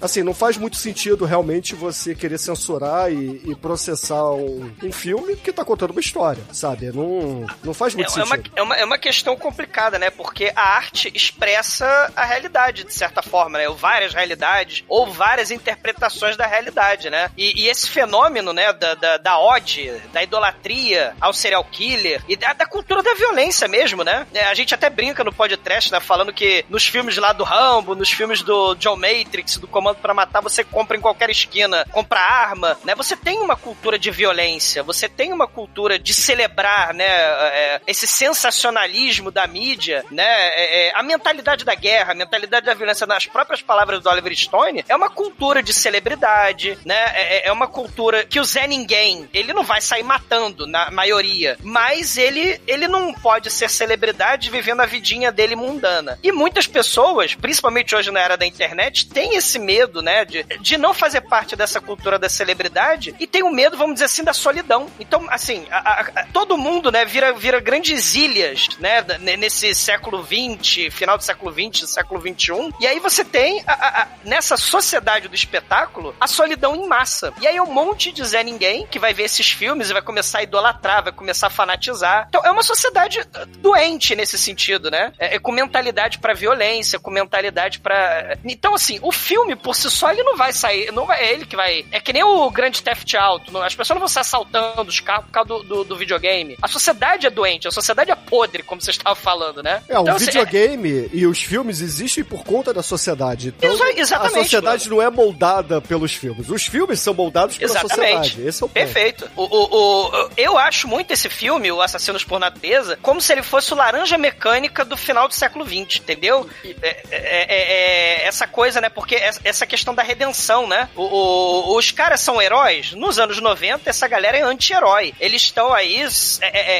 assim, 0.00 0.22
não 0.22 0.34
faz 0.34 0.56
muito 0.56 0.76
sentido 0.76 1.24
realmente 1.24 1.74
você 1.74 2.14
querer 2.14 2.38
censurar 2.38 3.12
e, 3.12 3.42
e 3.44 3.54
processar 3.54 4.32
um, 4.32 4.70
um 4.82 4.92
filme 4.92 5.36
que 5.36 5.52
tá 5.52 5.64
contando 5.64 5.90
uma 5.90 6.00
história, 6.00 6.42
sabe? 6.52 6.90
Não, 6.92 7.33
não 7.62 7.74
faz 7.74 7.94
muito 7.94 8.10
É, 8.16 8.20
é 8.20 8.24
uma, 8.24 8.36
sentido. 8.36 8.52
é, 8.56 8.62
uma, 8.62 8.76
é 8.76 8.84
uma 8.84 8.98
questão 8.98 9.36
complicada, 9.36 9.98
né? 9.98 10.10
Porque 10.10 10.52
a 10.54 10.62
arte 10.76 11.10
expressa 11.14 12.12
a 12.14 12.24
realidade, 12.24 12.84
de 12.84 12.92
certa 12.92 13.22
forma, 13.22 13.58
né? 13.58 13.68
Ou 13.68 13.76
várias 13.76 14.14
realidades, 14.14 14.84
ou 14.88 15.06
várias 15.12 15.50
interpretações 15.50 16.36
da 16.36 16.46
realidade, 16.46 17.10
né? 17.10 17.30
E, 17.36 17.62
e 17.62 17.68
esse 17.68 17.88
fenômeno, 17.88 18.52
né, 18.52 18.72
da, 18.72 18.94
da, 18.94 19.16
da 19.16 19.38
ode, 19.38 19.90
da 20.12 20.22
idolatria 20.22 21.14
ao 21.20 21.32
serial 21.32 21.64
killer 21.64 22.22
e 22.28 22.36
da, 22.36 22.52
da 22.52 22.66
cultura 22.66 23.02
da 23.02 23.14
violência 23.14 23.66
mesmo, 23.68 24.04
né? 24.04 24.26
É, 24.34 24.44
a 24.44 24.54
gente 24.54 24.74
até 24.74 24.88
brinca 24.90 25.24
no 25.24 25.32
podcast, 25.32 25.90
né? 25.92 26.00
Falando 26.00 26.32
que 26.32 26.64
nos 26.68 26.86
filmes 26.86 27.16
lá 27.16 27.32
do 27.32 27.44
Rambo, 27.44 27.94
nos 27.94 28.10
filmes 28.10 28.42
do 28.42 28.74
John 28.76 28.96
Matrix, 28.96 29.56
do 29.58 29.66
Comando 29.66 29.96
pra 29.96 30.14
Matar, 30.14 30.40
você 30.40 30.62
compra 30.64 30.96
em 30.96 31.00
qualquer 31.00 31.30
esquina, 31.30 31.86
compra 31.90 32.20
arma, 32.20 32.78
né? 32.84 32.94
Você 32.94 33.16
tem 33.16 33.38
uma 33.40 33.56
cultura 33.56 33.98
de 33.98 34.10
violência, 34.10 34.82
você 34.82 35.08
tem 35.08 35.32
uma 35.32 35.46
cultura 35.46 35.98
de 35.98 36.12
celebrar, 36.14 36.92
né? 36.94 37.04
É, 37.24 37.80
esse 37.86 38.06
sensacionalismo 38.06 39.30
da 39.30 39.46
mídia, 39.46 40.04
né? 40.10 40.24
é, 40.26 40.88
é, 40.88 40.92
a 40.94 41.02
mentalidade 41.02 41.64
da 41.64 41.74
guerra, 41.74 42.12
a 42.12 42.14
mentalidade 42.14 42.66
da 42.66 42.74
violência, 42.74 43.06
nas 43.06 43.26
próprias 43.26 43.62
palavras 43.62 44.02
do 44.02 44.08
Oliver 44.10 44.34
Stone, 44.36 44.84
é 44.88 44.94
uma 44.94 45.10
cultura 45.10 45.62
de 45.62 45.72
celebridade, 45.72 46.78
né? 46.84 46.94
É, 47.14 47.36
é- 47.36 47.48
é 47.48 47.52
uma 47.52 47.66
cultura 47.66 48.24
que 48.24 48.40
o 48.40 48.44
Zé 48.44 48.66
Ninguém, 48.66 49.28
ele 49.32 49.52
não 49.52 49.62
vai 49.62 49.80
sair 49.80 50.02
matando 50.02 50.66
na 50.66 50.90
maioria, 50.90 51.56
mas 51.62 52.16
ele, 52.16 52.60
ele 52.66 52.88
não 52.88 53.12
pode 53.12 53.50
ser 53.50 53.68
celebridade 53.68 54.50
vivendo 54.50 54.80
a 54.80 54.86
vidinha 54.86 55.30
dele 55.30 55.54
mundana. 55.56 56.18
E 56.22 56.32
muitas 56.32 56.66
pessoas, 56.66 57.34
principalmente 57.34 57.94
hoje 57.94 58.10
na 58.10 58.20
era 58.20 58.36
da 58.36 58.46
internet, 58.46 59.06
têm 59.08 59.36
esse 59.36 59.58
medo, 59.58 60.00
né, 60.02 60.24
de, 60.24 60.42
de 60.60 60.76
não 60.78 60.94
fazer 60.94 61.20
parte 61.22 61.54
dessa 61.56 61.80
cultura 61.80 62.18
da 62.18 62.28
celebridade 62.28 63.14
e 63.20 63.26
tem 63.26 63.42
o 63.42 63.50
medo, 63.52 63.76
vamos 63.76 63.94
dizer 63.94 64.06
assim, 64.06 64.24
da 64.24 64.32
solidão. 64.32 64.90
Então, 64.98 65.26
assim, 65.30 65.66
a- 65.70 65.78
a- 65.78 66.00
a- 66.20 66.26
todo 66.32 66.56
mundo, 66.56 66.90
né, 66.90 67.03
vira, 67.04 67.32
vira 67.32 67.60
grandes 67.60 68.14
ilhas, 68.14 68.68
né, 68.78 69.02
nesse 69.36 69.74
século 69.74 70.24
XX, 70.24 70.92
final 70.92 71.16
do 71.18 71.24
século 71.24 71.52
XX, 71.52 71.88
século 71.88 72.20
XXI. 72.20 72.72
E 72.80 72.86
aí 72.86 72.98
você 73.00 73.24
tem, 73.24 73.62
a- 73.66 73.72
a- 73.72 74.02
a- 74.02 74.08
nessa 74.24 74.56
sociedade 74.56 75.28
do 75.28 75.34
espetáculo, 75.34 76.14
a 76.20 76.26
solidão 76.26 76.74
em 76.76 76.86
massa. 76.86 77.32
E 77.40 77.46
aí 77.46 77.56
é 77.56 77.62
um 77.62 77.72
monte 77.72 78.12
de 78.12 78.24
Zé 78.24 78.42
Ninguém 78.42 78.86
que 78.86 78.98
vai 78.98 79.12
ver 79.14 79.24
esses 79.24 79.50
filmes 79.50 79.90
e 79.90 79.92
vai 79.92 80.02
começar 80.02 80.38
a 80.38 80.42
idolatrar, 80.42 81.02
vai 81.04 81.12
começar 81.12 81.46
a 81.48 81.50
fanatizar. 81.50 82.26
Então 82.28 82.42
é 82.44 82.50
uma 82.50 82.62
sociedade 82.62 83.20
eh, 83.20 83.44
doente 83.58 84.14
nesse 84.14 84.36
sentido, 84.38 84.90
né? 84.90 85.12
É, 85.18 85.36
é 85.36 85.38
com 85.38 85.52
mentalidade 85.52 86.18
pra 86.18 86.34
violência, 86.34 86.98
com 86.98 87.10
mentalidade 87.10 87.80
pra. 87.80 88.36
Então, 88.44 88.74
assim, 88.74 88.98
o 89.02 89.10
filme 89.12 89.56
por 89.56 89.74
si 89.74 89.90
só 89.90 90.10
ele 90.10 90.22
não 90.22 90.36
vai 90.36 90.52
sair, 90.52 90.92
não 90.92 91.10
é 91.12 91.32
ele 91.32 91.46
que 91.46 91.56
vai. 91.56 91.84
É 91.90 92.00
que 92.00 92.12
nem 92.12 92.22
o 92.22 92.50
grande 92.50 92.82
Theft 92.82 93.14
Auto. 93.14 93.56
As 93.58 93.74
pessoas 93.74 93.94
não 93.94 94.00
vão 94.00 94.08
sair 94.08 94.22
assaltando 94.22 94.88
os 94.88 95.00
carros 95.00 95.26
por 95.26 95.32
causa 95.32 95.48
do, 95.48 95.62
do, 95.62 95.84
do 95.84 95.96
videogame. 95.96 96.56
A 96.62 96.68
sociedade 96.68 96.93
é 97.26 97.30
doente, 97.30 97.66
a 97.68 97.70
sociedade 97.70 98.10
é 98.10 98.14
podre, 98.16 98.62
como 98.62 98.80
você 98.80 98.90
estava 98.90 99.14
falando, 99.14 99.62
né? 99.62 99.82
É, 99.88 99.98
o 99.98 100.02
Então, 100.02 100.16
assim, 100.16 100.26
videogame 100.26 101.08
e 101.12 101.26
os 101.26 101.42
filmes 101.42 101.80
existem 101.80 102.22
por 102.24 102.44
conta 102.44 102.72
da 102.72 102.82
sociedade. 102.82 103.48
Então, 103.56 103.72
Exa- 103.72 103.92
exatamente, 104.00 104.38
a 104.38 104.42
sociedade 104.42 104.90
não 104.90 105.00
é 105.02 105.10
moldada 105.10 105.80
pelos 105.80 106.12
filmes. 106.14 106.48
Os 106.48 106.66
filmes 106.66 107.00
são 107.00 107.14
moldados 107.14 107.56
pela 107.58 107.70
Exatamente. 107.70 107.94
sociedade. 108.30 108.48
Esse 108.48 108.62
é 108.62 108.66
o 108.66 108.68
ponto. 108.68 108.74
Perfeito. 108.74 109.30
O, 109.36 109.42
o, 109.42 110.06
o- 110.26 110.30
eu 110.36 110.58
acho 110.58 110.86
muito 110.88 111.12
esse 111.12 111.28
filme, 111.28 111.70
o 111.72 111.80
Assassinos 111.80 112.24
por 112.24 112.38
Natureza, 112.38 112.98
como 113.02 113.20
se 113.20 113.32
ele 113.32 113.42
fosse 113.42 113.72
o 113.72 113.76
laranja 113.76 114.16
mecânica 114.18 114.84
do 114.84 114.96
final 114.96 115.28
do 115.28 115.34
século 115.34 115.64
XX, 115.64 116.00
entendeu? 116.00 116.48
É, 116.82 116.88
é- 116.88 117.04
é, 117.10 118.22
é, 118.22 118.26
essa 118.26 118.46
coisa, 118.46 118.80
né? 118.80 118.88
Porque 118.88 119.14
essa- 119.16 119.64
questão 119.66 119.94
da 119.94 120.02
redenção, 120.02 120.66
né? 120.66 120.88
O- 120.94 121.02
o- 121.02 121.76
os 121.76 121.90
caras 121.90 122.20
são 122.20 122.40
heróis. 122.40 122.92
Nos 122.92 123.18
anos 123.18 123.40
90, 123.40 123.88
essa 123.90 124.06
galera 124.06 124.36
é 124.38 124.42
anti-herói. 124.42 125.14
Eles 125.18 125.42
estão 125.42 125.72
aí 125.72 125.94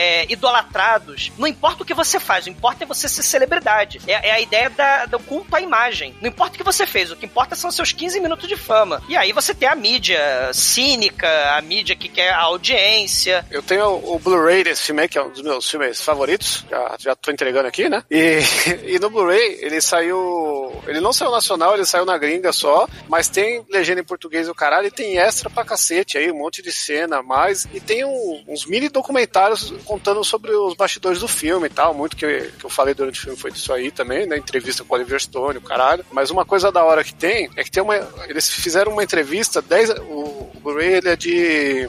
é, 0.05 0.27
idolatrados. 0.31 1.33
Não 1.39 1.47
importa 1.47 1.83
o 1.83 1.87
que 1.87 1.95
você 1.95 2.21
faz, 2.21 2.47
o 2.47 2.51
importa 2.51 2.85
é 2.85 2.87
você 2.87 3.09
ser 3.09 3.23
celebridade. 3.23 4.01
É, 4.07 4.29
é 4.29 4.33
a 4.33 4.41
ideia 4.41 4.69
da, 4.69 5.07
do 5.07 5.19
culto 5.19 5.57
à 5.57 5.61
imagem. 5.61 6.15
Não 6.21 6.29
importa 6.29 6.55
o 6.55 6.59
que 6.59 6.65
você 6.65 6.87
fez, 6.87 7.11
o 7.11 7.17
que 7.17 7.25
importa 7.27 7.55
são 7.55 7.71
seus 7.71 7.93
15 7.93 8.21
minutos 8.21 8.47
de 8.49 8.57
fama. 8.57 9.03
E 9.09 9.17
aí 9.17 9.33
você 9.33 9.55
tem 9.55 9.69
a 9.69 9.75
mídia 9.75 10.53
cínica, 10.53 11.29
a 11.57 11.63
mídia 11.63 11.97
que 11.97 12.09
quer 12.09 12.31
a 12.31 12.41
audiência. 12.43 13.45
Eu 13.51 13.63
tenho 13.63 13.87
o, 13.87 14.15
o 14.17 14.19
Blu-ray 14.19 14.65
desse 14.65 14.83
filme 14.83 15.03
aí, 15.03 15.09
que 15.09 15.19
é 15.19 15.23
um 15.23 15.31
dos 15.31 15.43
meus 15.43 15.69
filmes 15.71 16.01
favoritos. 16.01 16.65
Já, 16.71 16.97
já 16.99 17.17
tô 17.17 17.31
entregando 17.31 17.69
aqui, 17.69 17.89
né? 17.89 18.03
E, 18.11 18.41
e 18.95 18.99
no 18.99 19.09
Blu-ray, 19.11 19.59
ele 19.61 19.81
saiu. 19.81 20.83
Ele 20.87 21.01
não 21.01 21.13
saiu 21.13 21.31
nacional, 21.31 21.75
ele 21.75 21.85
saiu 21.87 22.05
na 22.05 22.19
gringa 22.19 22.53
só. 22.53 22.87
Mas 23.09 23.29
tem 23.29 23.65
legenda 23.71 24.01
em 24.01 24.05
português 24.05 24.47
do 24.47 24.55
caralho 24.55 24.89
e 24.89 24.91
tem 24.91 25.19
extra 25.19 25.49
pra 25.49 25.65
cacete 25.65 26.19
aí, 26.19 26.31
um 26.31 26.39
monte 26.39 26.63
de 26.63 26.73
cena 26.73 27.19
a 27.19 27.23
mais. 27.23 27.67
E 27.73 27.81
tem 27.81 28.05
um- 28.05 28.45
uns 28.49 28.67
mini 28.67 28.89
documentários 28.89 29.73
contando 29.95 30.25
sobre 30.25 30.51
os 30.51 30.75
bastidores 30.75 31.21
do 31.21 31.29
filme 31.29 31.69
e 31.69 31.71
tal. 31.71 31.95
Muito 31.95 32.17
que, 32.17 32.51
que 32.59 32.65
eu 32.65 32.71
falei 32.71 32.95
durante 32.95 33.21
o 33.21 33.23
filme 33.23 33.39
foi 33.39 33.53
disso 33.53 33.73
aí 33.73 33.93
também, 33.93 34.27
né? 34.27 34.37
Entrevista 34.37 34.83
com 34.83 34.93
o 34.93 34.97
Oliver 34.97 35.21
Stone, 35.21 35.59
o 35.59 35.63
caralho. 35.63 36.05
Mas 36.11 36.31
uma 36.31 36.45
coisa 36.45 36.73
da 36.73 36.83
hora 36.83 37.05
que 37.05 37.15
tem 37.15 37.49
é 37.55 37.63
que 37.63 37.71
tem 37.71 37.83
uma. 37.83 37.97
Eles 38.29 38.49
fizeram 38.49 38.93
uma 38.93 39.05
entrevista, 39.05 39.63
10, 39.63 39.91
o, 40.09 40.51
Blu-ray 40.65 40.95
ele 40.95 41.09
é 41.11 41.17
de. 41.17 41.89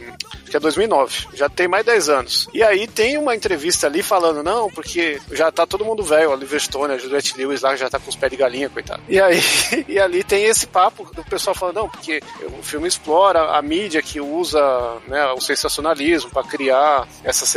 Que 0.49 0.57
é 0.57 0.59
2009. 0.59 1.29
Já 1.33 1.47
tem 1.47 1.67
mais 1.67 1.85
10 1.85 2.09
anos. 2.09 2.47
E 2.53 2.61
aí 2.61 2.87
tem 2.87 3.17
uma 3.17 3.33
entrevista 3.33 3.87
ali 3.87 4.03
falando, 4.03 4.43
não, 4.43 4.69
porque 4.69 5.19
já 5.31 5.51
tá 5.51 5.65
todo 5.65 5.85
mundo 5.85 6.03
velho, 6.03 6.31
Oliver 6.31 6.59
Stone, 6.59 6.93
a 6.93 6.97
Juliette 6.97 7.37
Lewis 7.37 7.61
lá 7.61 7.75
já 7.75 7.89
tá 7.89 7.99
com 7.99 8.09
os 8.09 8.15
pés 8.15 8.31
de 8.31 8.37
galinha, 8.37 8.69
coitado. 8.69 9.01
E 9.07 9.19
aí, 9.19 9.39
e 9.87 9.97
ali 9.97 10.23
tem 10.23 10.43
esse 10.43 10.67
papo 10.67 11.09
do 11.15 11.23
pessoal 11.23 11.55
falando, 11.55 11.77
não, 11.77 11.89
porque 11.89 12.21
o 12.59 12.61
filme 12.61 12.87
explora 12.87 13.57
a 13.57 13.61
mídia 13.61 14.01
que 14.01 14.19
usa 14.19 14.61
né, 15.07 15.25
o 15.31 15.41
sensacionalismo 15.41 16.29
pra 16.29 16.43
criar 16.43 17.07
essas 17.23 17.47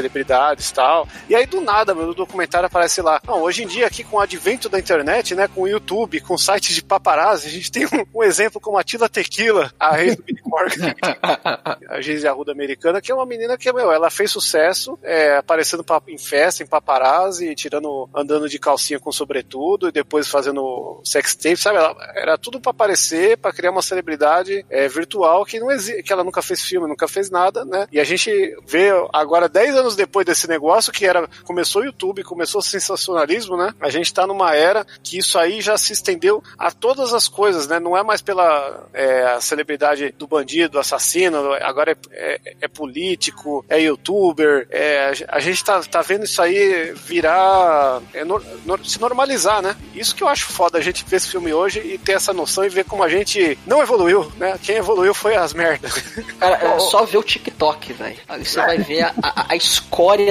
e 0.71 0.75
tal. 0.75 1.09
E 1.29 1.35
aí 1.35 1.47
do 1.47 1.61
nada, 1.61 1.95
meu, 1.95 2.07
no 2.07 2.15
documentário 2.15 2.67
aparece 2.67 3.01
lá, 3.03 3.21
não, 3.27 3.43
hoje 3.43 3.65
em 3.65 3.67
dia 3.67 3.87
aqui 3.87 4.05
com 4.05 4.17
o 4.17 4.21
advento 4.21 4.69
da 4.69 4.79
internet, 4.79 5.35
né, 5.35 5.49
com 5.49 5.63
o 5.63 5.69
YouTube, 5.69 6.21
com 6.21 6.37
sites 6.39 6.75
de 6.75 6.83
paparazzi, 6.83 7.47
a 7.49 7.51
gente 7.51 7.71
tem 7.73 7.87
um, 7.87 8.05
um 8.21 8.23
exemplo 8.23 8.61
como 8.61 8.79
a 8.79 8.85
Tila 8.85 9.09
Tequila, 9.09 9.73
a 9.79 10.03
ex 10.03 10.17
do 10.17 10.23
Corgan, 10.43 10.95
a 11.89 12.01
Geise 12.01 12.27
Arruda 12.27 12.53
americana, 12.53 13.01
que 13.01 13.11
é 13.11 13.15
uma 13.15 13.27
menina 13.27 13.57
que, 13.57 13.73
meu, 13.73 13.91
ela 13.91 14.11
fez 14.11 14.31
sucesso 14.31 14.99
é, 15.03 15.37
aparecendo 15.37 15.83
pa- 15.85 16.03
em 16.09 16.19
festa, 16.19 16.63
em 16.63 16.67
paparazzi, 16.67 17.55
tirando, 17.55 18.09
andando 18.15 18.49
de 18.49 18.59
calcinha 18.59 18.99
com 19.01 19.11
sobretudo 19.13 19.89
e 19.89 19.93
depois 19.93 20.29
fazendo 20.29 21.01
sex 21.05 21.35
tape, 21.35 21.57
sabe? 21.57 21.79
Ela, 21.79 21.97
era 22.15 22.39
tudo 22.39 22.61
pra 22.61 22.71
aparecer, 22.71 23.37
pra 23.39 23.53
criar 23.53 23.71
uma 23.71 23.83
celebridade 23.83 24.65
é, 24.71 24.89
virtual 24.89 25.45
que 25.45 25.59
não 25.61 25.71
existe, 25.71 26.03
que 26.03 26.13
ela 26.13 26.25
nunca 26.25 26.43
fez 26.43 26.63
filme, 26.63 26.89
nunca 26.89 27.09
fez 27.09 27.31
nada, 27.31 27.65
né? 27.65 27.87
E 27.93 28.01
a 28.01 28.05
gente 28.05 28.31
vê 28.67 28.91
agora, 29.13 29.49
10 29.49 29.77
anos 29.77 29.97
depois 29.97 30.27
desse 30.29 30.47
negócio, 30.47 30.93
que 30.93 31.05
era, 31.07 31.29
começou 31.45 31.83
o 31.83 31.85
YouTube, 31.87 32.23
começou 32.23 32.61
o 32.61 32.63
sensacionalismo, 32.63 33.57
né? 33.57 33.75
A 33.81 33.89
gente 33.91 34.13
tá 34.13 34.27
numa 34.27 34.55
era 34.55 34.87
que 35.03 35.19
isso 35.19 35.39
aí 35.39 35.61
já 35.61 35.77
se 35.79 35.93
estendeu 35.93 36.43
a 36.59 36.71
todas 36.71 37.13
as 37.15 37.27
coisas, 37.29 37.67
né? 37.67 37.81
Não 37.81 37.97
é 37.97 38.03
mais 38.03 38.21
pela 38.23 38.87
é, 38.93 39.25
a 39.25 39.41
celebridade 39.41 40.15
do 40.19 40.27
bandido, 40.27 40.79
assassino, 40.79 41.53
agora 41.55 41.97
é, 42.11 42.41
é- 42.45 42.55
é 42.63 42.69
político, 42.69 43.65
é 43.69 43.81
youtuber, 43.81 44.67
é, 44.71 45.13
a 45.29 45.41
gente 45.41 45.65
tá, 45.65 45.81
tá 45.83 46.03
vendo 46.03 46.25
isso 46.25 46.41
aí 46.43 46.93
virar, 46.95 48.01
é, 48.13 48.25
nor- 48.25 48.45
nor- 48.65 48.85
se 48.85 49.01
normalizar, 49.01 49.63
né? 49.63 49.77
Isso 49.95 50.15
que 50.15 50.23
eu 50.23 50.29
acho 50.29 50.47
foda, 50.47 50.79
a 50.79 50.81
gente 50.81 51.05
ver 51.05 51.17
esse 51.17 51.29
filme 51.29 51.53
hoje 51.53 51.81
e 51.81 51.99
ter 51.99 52.13
essa 52.13 52.33
noção 52.33 52.65
e 52.65 52.69
ver 52.69 52.85
como 52.85 53.03
a 53.03 53.09
gente 53.09 53.59
não 53.67 53.83
evoluiu, 53.83 54.31
né? 54.37 54.59
Quem 54.63 54.77
evoluiu 54.77 55.15
foi 55.15 55.37
as 55.37 55.53
merdas. 55.55 55.93
Cara, 56.39 56.57
é 56.57 56.79
só 56.79 57.05
ver 57.05 57.19
o 57.19 57.23
TikTok, 57.23 57.93
velho. 57.93 58.17
Aí 58.29 58.45
você 58.45 58.61
vai 58.61 58.79
ver 58.79 59.03
a, 59.03 59.15
a, 59.23 59.47
a 59.53 59.57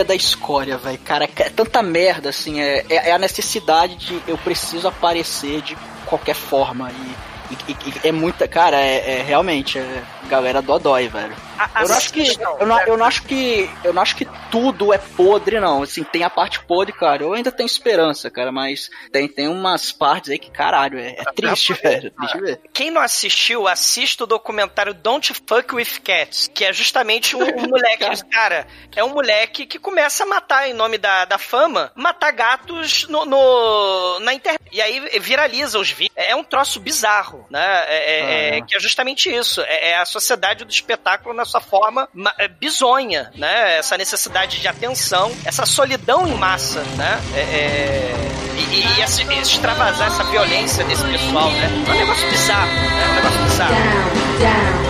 da 0.03 0.15
escória, 0.15 0.77
velho. 0.77 0.97
Cara, 0.99 1.26
é 1.26 1.49
tanta 1.49 1.81
merda, 1.81 2.30
assim. 2.30 2.59
É, 2.59 2.85
é 2.89 3.09
é 3.09 3.11
a 3.11 3.18
necessidade 3.19 3.95
de 3.95 4.22
eu 4.27 4.38
preciso 4.38 4.88
aparecer 4.88 5.61
de 5.61 5.77
qualquer 6.05 6.35
forma. 6.35 6.91
E, 6.91 7.53
e- 7.53 7.72
e- 7.72 7.93
e 8.03 8.07
é 8.07 8.11
muita. 8.11 8.47
Cara, 8.47 8.77
é, 8.81 9.19
é 9.19 9.23
realmente. 9.23 9.77
É, 9.80 10.03
galera 10.30 10.61
dodói, 10.61 11.07
velho. 11.07 11.35
Eu 11.81 11.88
não, 11.88 11.97
acho 11.97 12.13
que, 12.13 12.27
eu, 12.59 12.65
não, 12.67 12.79
eu 12.81 12.97
não 12.97 13.05
acho 13.05 13.23
que. 13.23 13.69
Eu 13.84 13.93
não 13.93 14.01
acho 14.01 14.15
que 14.15 14.25
tudo 14.51 14.93
é 14.93 14.97
podre, 14.97 15.59
não. 15.59 15.84
Assim, 15.84 16.03
tem 16.03 16.23
a 16.23 16.29
parte 16.29 16.59
podre, 16.63 16.93
cara. 16.93 17.23
Eu 17.23 17.34
ainda 17.34 17.51
tenho 17.51 17.65
esperança, 17.67 18.29
cara, 18.29 18.51
mas 18.51 18.89
tem, 19.11 19.27
tem 19.27 19.47
umas 19.47 19.91
partes 19.91 20.29
aí 20.31 20.39
que, 20.39 20.51
caralho, 20.51 20.99
é, 20.99 21.15
é 21.17 21.23
triste, 21.35 21.73
velho. 21.73 22.11
Eu 22.35 22.41
ver. 22.41 22.61
Quem 22.73 22.91
não 22.91 23.01
assistiu, 23.01 23.67
assista 23.67 24.23
o 24.23 24.27
documentário 24.27 24.93
Don't 24.93 25.34
Fuck 25.47 25.75
With 25.75 25.99
Cats, 26.03 26.49
que 26.53 26.63
é 26.65 26.73
justamente 26.73 27.35
um, 27.35 27.41
um 27.43 27.67
moleque, 27.69 28.05
cara, 28.31 28.67
é 28.95 29.03
um 29.03 29.09
moleque 29.09 29.65
que 29.65 29.79
começa 29.79 30.23
a 30.23 30.27
matar 30.27 30.69
em 30.69 30.73
nome 30.73 30.97
da, 30.97 31.25
da 31.25 31.38
fama, 31.38 31.91
matar 31.95 32.31
gatos 32.31 33.07
no, 33.07 33.25
no- 33.25 34.19
na 34.21 34.34
internet. 34.34 34.57
E 34.71 34.81
aí 34.81 34.99
viraliza 35.19 35.79
os 35.79 35.89
vídeos. 35.89 36.13
É 36.15 36.35
um 36.35 36.43
troço 36.43 36.79
bizarro, 36.79 37.45
né? 37.49 37.65
É, 37.88 37.97
é- 37.97 38.57
é- 38.57 38.61
que 38.61 38.75
é 38.75 38.79
justamente 38.79 39.34
isso. 39.34 39.61
É, 39.61 39.91
é 39.91 39.97
a 39.97 40.05
sociedade 40.05 40.65
do 40.65 40.71
espetáculo 40.71 41.34
na 41.34 41.45
sua 41.48 41.61
forma 41.61 42.07
ma- 42.14 42.34
é, 42.38 42.48
bizonha, 42.48 43.32
né? 43.36 43.78
Essa 43.78 43.98
necessidade 43.98 44.60
de 44.60 44.68
atenção, 44.68 45.32
essa 45.45 45.65
solidão 45.65 46.28
em 46.28 46.34
massa, 46.36 46.82
né? 46.98 47.19
É, 47.36 47.40
é- 47.40 48.14
e, 48.57 48.80
e 48.98 49.02
esse, 49.02 49.22
esse 49.24 49.52
extravasar 49.53 50.07
essa 50.07 50.24
violência 50.26 50.84
desse 50.86 51.03
pessoal, 51.06 51.49
né? 51.52 51.69
É 51.88 51.91
um 51.91 51.98
negócio 51.99 52.30
bizarro, 52.30 52.72
né? 52.72 53.03
É 53.06 53.11
um 53.11 53.15
negócio 53.15 53.41
bizarro. 53.44 53.76
They 54.40 54.86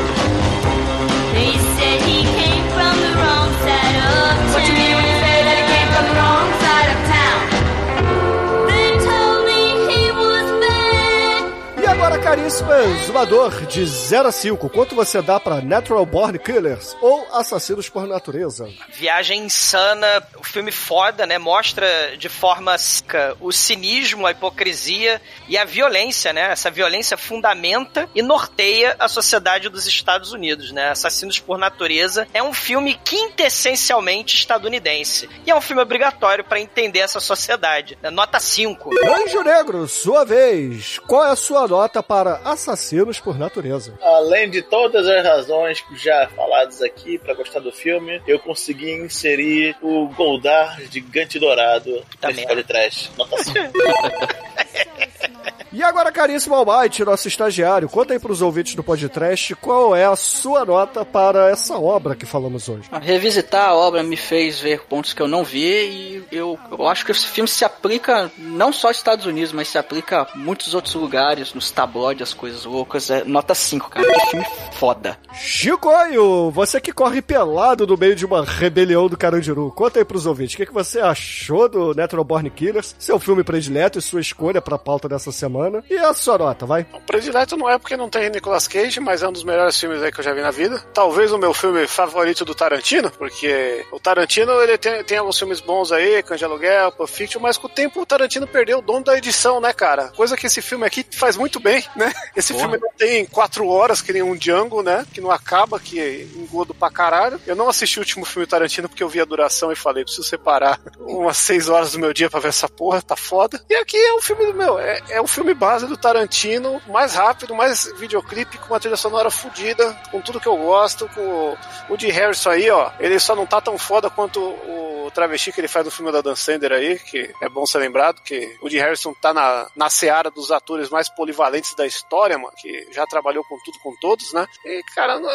caríssimo 12.21 12.73
exumador, 12.73 13.65
de 13.67 13.85
0 13.85 14.27
a 14.27 14.31
5, 14.31 14.69
quanto 14.69 14.95
você 14.95 15.21
dá 15.21 15.39
pra 15.39 15.61
Natural 15.61 16.05
Born 16.05 16.37
Killers 16.39 16.95
ou 17.01 17.25
Assassinos 17.31 17.89
por 17.89 18.07
Natureza? 18.07 18.69
Viagem 18.91 19.45
insana, 19.45 20.07
o 20.37 20.43
filme 20.43 20.71
foda, 20.71 21.25
né? 21.25 21.37
Mostra 21.37 21.87
de 22.17 22.27
forma 22.27 22.77
seca 22.77 23.35
o 23.39 23.51
cinismo, 23.51 24.25
a 24.25 24.31
hipocrisia 24.31 25.21
e 25.47 25.57
a 25.57 25.63
violência, 25.63 26.33
né? 26.33 26.51
Essa 26.51 26.69
violência 26.71 27.17
fundamenta 27.17 28.09
e 28.13 28.21
norteia 28.21 28.95
a 28.99 29.07
sociedade 29.07 29.69
dos 29.69 29.85
Estados 29.85 30.31
Unidos, 30.33 30.71
né? 30.71 30.89
Assassinos 30.89 31.39
por 31.39 31.57
Natureza 31.57 32.27
é 32.33 32.41
um 32.41 32.53
filme 32.53 32.99
quintessencialmente 33.05 34.35
estadunidense. 34.35 35.29
E 35.45 35.51
é 35.51 35.55
um 35.55 35.61
filme 35.61 35.81
obrigatório 35.81 36.43
para 36.43 36.59
entender 36.59 36.99
essa 36.99 37.19
sociedade. 37.19 37.97
né? 38.01 38.09
Nota 38.09 38.39
5. 38.39 38.89
Anjo 39.23 39.43
Negro, 39.43 39.87
sua 39.87 40.25
vez. 40.25 40.99
Qual 41.07 41.25
é 41.25 41.31
a 41.31 41.35
sua 41.35 41.67
nota 41.67 42.03
para 42.03 42.16
Assassinos 42.43 43.19
por 43.19 43.37
Natureza? 43.37 43.93
Além 44.01 44.49
de 44.49 44.61
todas 44.61 45.07
as 45.07 45.23
razões 45.23 45.83
já 45.95 46.27
faladas 46.29 46.81
aqui 46.81 47.17
pra 47.17 47.33
gostar 47.33 47.59
do 47.59 47.71
filme, 47.71 48.21
eu 48.25 48.39
consegui 48.39 48.91
inserir 48.91 49.75
o 49.81 50.07
Goldar 50.09 50.81
gigante 50.89 51.37
dourado 51.37 52.03
nesse 52.23 52.47
podcast. 52.47 53.11
Nota 53.17 53.43
5. 53.43 53.57
E 55.71 55.83
agora, 55.83 56.11
caríssimo 56.11 56.55
Almighty, 56.55 57.03
nosso 57.03 57.27
estagiário, 57.27 57.89
conta 57.89 58.13
aí 58.13 58.19
pros 58.19 58.41
ouvintes 58.41 58.73
do 58.73 58.83
podcast 58.83 59.53
qual 59.55 59.95
é 59.95 60.05
a 60.05 60.15
sua 60.15 60.63
nota 60.63 61.03
para 61.03 61.49
essa 61.49 61.77
obra 61.77 62.15
que 62.15 62.25
falamos 62.25 62.69
hoje. 62.69 62.89
Revisitar 63.01 63.69
a 63.69 63.75
obra 63.75 64.01
me 64.01 64.15
fez 64.15 64.59
ver 64.59 64.83
pontos 64.83 65.13
que 65.13 65.21
eu 65.21 65.27
não 65.27 65.43
vi 65.43 65.67
e 65.67 66.27
eu, 66.31 66.57
eu 66.71 66.87
acho 66.87 67.05
que 67.05 67.11
esse 67.11 67.27
filme 67.27 67.47
se 67.47 67.65
aplica 67.65 68.31
não 68.37 68.71
só 68.71 68.87
aos 68.87 68.97
Estados 68.97 69.25
Unidos, 69.25 69.51
mas 69.51 69.67
se 69.67 69.77
aplica 69.77 70.21
a 70.21 70.37
muitos 70.37 70.73
outros 70.73 70.95
lugares, 70.95 71.53
nos 71.53 71.69
tabloides, 71.69 72.29
as 72.29 72.33
coisas 72.33 72.63
loucas. 72.63 73.09
É 73.09 73.23
nota 73.25 73.53
5, 73.53 73.89
cara. 73.89 74.07
Que 74.07 74.29
filme 74.31 74.45
foda. 74.71 75.17
Chicoio, 75.33 76.49
você 76.51 76.79
que 76.79 76.93
corre 76.93 77.21
pelado 77.21 77.85
no 77.85 77.97
meio 77.97 78.15
de 78.15 78.25
uma 78.25 78.43
rebelião 78.43 79.07
do 79.07 79.17
Carandiru, 79.17 79.71
conta 79.75 79.99
aí 79.99 80.05
pros 80.05 80.25
ouvintes, 80.25 80.55
o 80.55 80.57
que, 80.57 80.65
que 80.65 80.73
você 80.73 80.99
achou 80.99 81.67
do 81.67 81.93
Natural 81.93 82.23
Born 82.23 82.49
Killers, 82.49 82.95
seu 82.97 83.19
filme 83.19 83.43
predileto 83.43 83.99
e 83.99 84.01
sua 84.01 84.21
escolha 84.21 84.61
pra 84.61 84.77
pauta 84.77 85.09
dessa 85.09 85.31
semana, 85.31 85.56
e 85.89 85.97
a 85.97 86.13
sua 86.13 86.37
nota, 86.37 86.65
vai? 86.65 86.85
O 86.93 87.01
predileto 87.01 87.57
não 87.57 87.69
é 87.69 87.77
porque 87.77 87.97
não 87.97 88.09
tem 88.09 88.29
Nicolas 88.29 88.67
Cage, 88.67 88.99
mas 88.99 89.23
é 89.23 89.27
um 89.27 89.31
dos 89.31 89.43
melhores 89.43 89.79
filmes 89.79 90.01
aí 90.01 90.11
que 90.11 90.19
eu 90.19 90.23
já 90.23 90.33
vi 90.33 90.41
na 90.41 90.51
vida. 90.51 90.79
Talvez 90.93 91.31
o 91.31 91.37
meu 91.37 91.53
filme 91.53 91.87
favorito 91.87 92.45
do 92.45 92.55
Tarantino, 92.55 93.09
porque 93.11 93.85
o 93.91 93.99
Tarantino 93.99 94.51
ele 94.61 94.77
tem, 94.77 95.03
tem 95.03 95.17
alguns 95.17 95.37
filmes 95.37 95.59
bons 95.59 95.91
aí, 95.91 96.21
Cães 96.23 96.39
de 96.39 96.45
Aluguel, 96.45 96.91
Pulp 96.91 97.09
Fiction, 97.09 97.41
mas 97.41 97.57
com 97.57 97.67
o 97.67 97.69
tempo 97.69 98.01
o 98.01 98.05
Tarantino 98.05 98.47
perdeu 98.47 98.79
o 98.79 98.81
dono 98.81 99.03
da 99.03 99.17
edição, 99.17 99.59
né, 99.59 99.73
cara? 99.73 100.09
Coisa 100.09 100.37
que 100.37 100.47
esse 100.47 100.61
filme 100.61 100.85
aqui 100.85 101.05
faz 101.11 101.37
muito 101.37 101.59
bem, 101.59 101.83
né? 101.95 102.11
Esse 102.35 102.53
Porra. 102.53 102.65
filme 102.65 102.79
não 102.81 102.91
tem 102.97 103.25
quatro 103.25 103.67
horas, 103.67 104.01
que 104.01 104.13
nem 104.13 104.21
um 104.21 104.35
Django, 104.35 104.81
né? 104.81 105.05
Que 105.13 105.21
não 105.21 105.31
acaba, 105.31 105.79
que 105.79 106.27
engodo 106.35 106.73
pra 106.73 106.89
caralho. 106.89 107.39
Eu 107.45 107.55
não 107.55 107.69
assisti 107.69 107.99
o 107.99 108.01
último 108.01 108.25
filme 108.25 108.47
Tarantino 108.47 108.87
porque 108.87 109.03
eu 109.03 109.09
vi 109.09 109.19
a 109.21 109.25
duração 109.25 109.71
e 109.71 109.75
falei, 109.75 110.03
preciso 110.03 110.27
separar 110.27 110.79
umas 110.99 111.37
seis 111.37 111.69
horas 111.69 111.91
do 111.91 111.99
meu 111.99 112.13
dia 112.13 112.29
pra 112.29 112.39
ver 112.39 112.49
essa 112.49 112.69
porra, 112.69 113.01
tá 113.01 113.15
foda. 113.15 113.61
E 113.69 113.75
aqui 113.75 113.97
é 113.97 114.13
o 114.13 114.21
filme 114.21 114.45
do 114.45 114.53
meu, 114.53 114.79
é, 114.79 114.99
é 115.09 115.21
o 115.21 115.27
filme 115.27 115.46
base 115.53 115.85
do 115.87 115.97
Tarantino, 115.97 116.81
mais 116.87 117.13
rápido, 117.13 117.53
mais 117.55 117.91
videoclipe, 117.97 118.57
com 118.57 118.67
uma 118.73 118.79
trilha 118.79 118.97
sonora 118.97 119.29
fodida, 119.29 119.93
com 120.11 120.21
tudo 120.21 120.39
que 120.39 120.47
eu 120.47 120.57
gosto, 120.57 121.07
com 121.13 121.55
o, 121.89 121.97
de 121.97 122.07
Harrison 122.09 122.49
aí, 122.51 122.69
ó. 122.69 122.91
Ele 122.99 123.19
só 123.19 123.35
não 123.35 123.45
tá 123.45 123.59
tão 123.61 123.77
foda 123.77 124.09
quanto 124.09 124.39
o 124.41 125.11
travesti 125.13 125.51
que 125.51 125.61
ele 125.61 125.67
faz 125.69 125.85
no 125.85 125.91
filme 125.91 126.11
da 126.11 126.21
Dan 126.21 126.35
Sander 126.35 126.71
aí, 126.71 126.99
que 126.99 127.33
é 127.41 127.47
bom 127.49 127.65
ser 127.65 127.79
lembrado, 127.79 128.21
que 128.21 128.57
o 128.61 128.69
de 128.69 128.77
Harrison 128.77 129.13
tá 129.13 129.33
na, 129.33 129.67
na 129.75 129.89
seara 129.89 130.29
dos 130.29 130.51
atores 130.51 130.89
mais 130.89 131.09
polivalentes 131.09 131.73
da 131.75 131.85
história, 131.85 132.37
mano, 132.37 132.53
que 132.57 132.87
já 132.91 133.05
trabalhou 133.05 133.43
com 133.45 133.57
tudo, 133.63 133.79
com 133.79 133.95
todos, 134.01 134.33
né? 134.33 134.45
E, 134.65 134.83
cara, 134.93 135.19
não- 135.19 135.29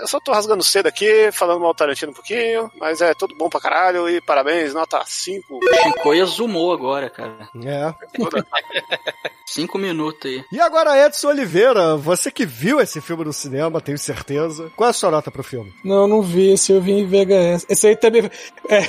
eu 0.00 0.08
só 0.08 0.18
tô 0.20 0.32
rasgando 0.32 0.62
cedo 0.62 0.86
aqui, 0.88 1.30
falando 1.32 1.60
mal 1.60 1.72
do 1.72 1.76
Tarantino 1.76 2.10
um 2.10 2.14
pouquinho, 2.14 2.70
mas 2.78 3.00
é 3.00 3.14
tudo 3.14 3.34
bom 3.36 3.48
pra 3.48 3.60
caralho 3.60 4.08
e 4.08 4.20
parabéns, 4.20 4.74
nota 4.74 5.02
5. 5.06 5.60
Chicoia 5.82 6.24
zoomou 6.26 6.72
agora, 6.72 7.08
cara. 7.08 7.48
É. 7.64 7.94
Cinco 9.52 9.76
minutos 9.76 10.30
aí. 10.30 10.42
E 10.50 10.58
agora, 10.58 10.98
Edson 11.06 11.28
Oliveira, 11.28 11.94
você 11.94 12.30
que 12.30 12.46
viu 12.46 12.80
esse 12.80 13.02
filme 13.02 13.22
no 13.22 13.34
cinema, 13.34 13.82
tenho 13.82 13.98
certeza. 13.98 14.72
Qual 14.74 14.88
é 14.88 14.90
a 14.90 14.94
sua 14.94 15.10
nota 15.10 15.30
pro 15.30 15.44
filme? 15.44 15.74
Não, 15.84 16.08
não 16.08 16.22
vi. 16.22 16.52
Esse 16.52 16.72
eu 16.72 16.80
vi 16.80 16.92
em 16.92 17.04
VHS. 17.06 17.66
Esse 17.68 17.88
aí 17.88 17.96
também 17.96 18.30
é, 18.70 18.82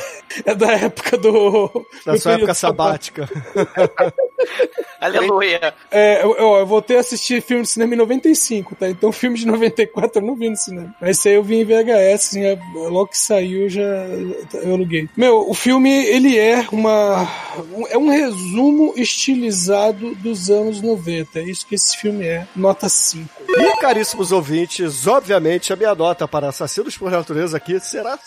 é 0.45 0.55
da 0.55 0.71
época 0.71 1.17
do. 1.17 1.85
Da 2.05 2.13
do 2.13 2.17
sua 2.17 2.35
época 2.35 2.53
sabática. 2.53 3.27
Aleluia. 5.05 5.73
É, 5.91 6.23
eu, 6.23 6.35
eu, 6.35 6.55
eu 6.57 6.65
voltei 6.65 6.97
a 6.97 6.99
assistir 6.99 7.41
filme 7.41 7.63
de 7.63 7.69
cinema 7.69 7.93
em 7.93 7.97
95, 7.97 8.75
tá? 8.75 8.89
Então 8.89 9.11
filme 9.11 9.37
de 9.37 9.45
94 9.45 10.21
eu 10.21 10.25
não 10.25 10.35
vi 10.35 10.49
no 10.49 10.55
cinema. 10.57 10.93
Mas 11.01 11.17
esse 11.17 11.29
aí 11.29 11.35
eu 11.35 11.43
vi 11.43 11.57
em 11.61 11.65
VHS, 11.65 12.13
assim, 12.27 12.43
é- 12.45 12.57
logo 12.75 13.07
que 13.07 13.17
saiu 13.17 13.69
já 13.69 13.81
eu 13.81 14.73
aluguei. 14.73 15.07
Meu, 15.17 15.49
o 15.49 15.53
filme, 15.53 15.89
ele 16.05 16.37
é 16.37 16.65
uma... 16.71 17.23
um- 17.75 17.87
É 17.87 17.97
um 17.97 18.09
resumo 18.09 18.93
estilizado 18.95 20.15
dos 20.15 20.49
anos 20.49 20.81
90. 20.81 21.39
É 21.39 21.43
isso 21.43 21.65
que 21.67 21.75
esse 21.75 21.97
filme 21.97 22.25
é. 22.25 22.47
Nota 22.55 22.87
5. 22.89 23.29
E, 23.49 23.77
caríssimos 23.77 24.31
ouvintes, 24.31 25.05
obviamente 25.07 25.71
a 25.71 25.75
minha 25.75 25.93
nota 25.93 26.27
para 26.27 26.49
Assassinos 26.49 26.97
por 26.97 27.11
Natureza 27.11 27.57
aqui 27.57 27.79
será 27.79 28.17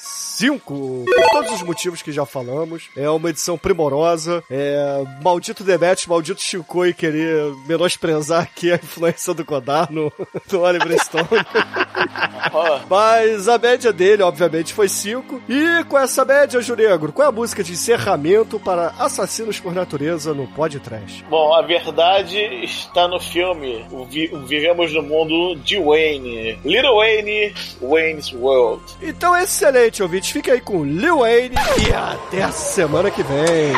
5. 0.41 1.05
Por 1.07 1.31
todos 1.31 1.53
os 1.53 1.63
motivos 1.63 2.03
que 2.03 2.13
já 2.13 2.27
falamos. 2.27 2.89
É 2.97 3.09
uma 3.09 3.31
edição 3.31 3.57
primorosa. 3.57 4.43
É 4.51 5.03
maldito 5.23 5.65
Demet, 5.65 6.09
maldito 6.09 6.43
Shinkoi 6.43 6.93
querer 6.93 7.53
menosprezar 7.67 8.43
aqui 8.43 8.71
a 8.73 8.77
influência 8.77 9.33
do 9.33 9.45
Godard 9.45 9.93
no, 9.95 10.13
no 10.53 10.61
Oliver 10.61 11.03
Stone. 11.03 11.27
Mas 12.89 13.49
a 13.49 13.59
média 13.59 13.93
dele, 13.93 14.23
obviamente, 14.23 14.73
foi 14.73 14.89
5. 14.89 15.43
E 15.49 15.85
com 15.85 15.99
essa 15.99 16.25
média, 16.25 16.61
Juregro, 16.61 17.13
qual 17.13 17.27
é 17.27 17.29
a 17.29 17.33
música 17.33 17.63
de 17.63 17.73
encerramento 17.73 18.59
para 18.61 18.89
Assassinos 18.99 19.59
por 19.61 19.75
Natureza 19.75 20.33
no 20.35 20.47
Pod 20.49 20.79
Trash? 20.81 21.23
Bom, 21.29 21.55
a 21.55 21.63
verdade 21.63 22.39
está 22.65 23.09
no 23.09 23.19
filme. 23.21 23.85
O 23.91 24.05
vi- 24.05 24.27
Vivemos 24.47 24.93
no 24.93 25.03
mundo 25.03 25.55
de 25.57 25.79
Wayne. 25.79 26.59
Little 26.65 26.97
Wayne, 26.97 27.55
Wayne's 27.81 28.33
World. 28.33 28.83
Então, 29.03 29.37
excelente, 29.37 30.03
ouvintes. 30.27 30.31
Fique 30.31 30.51
aí 30.51 30.61
com 30.61 30.85
Lil 30.85 31.19
Wayne 31.19 31.55
e 31.78 31.93
até 31.93 32.43
a 32.43 32.51
semana 32.53 33.11
que 33.11 33.23
vem. 33.23 33.73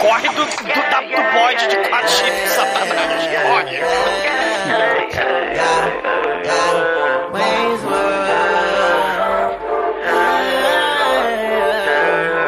Corre 0.00 0.28
do, 0.28 0.44
do, 0.44 0.90
da- 0.90 1.00
do 1.00 1.32
bode 1.32 1.68
de 1.68 1.88
quatro 1.88 2.08
chifres, 2.10 2.50
satanás. 2.50 3.26
Corre. 3.46 4.86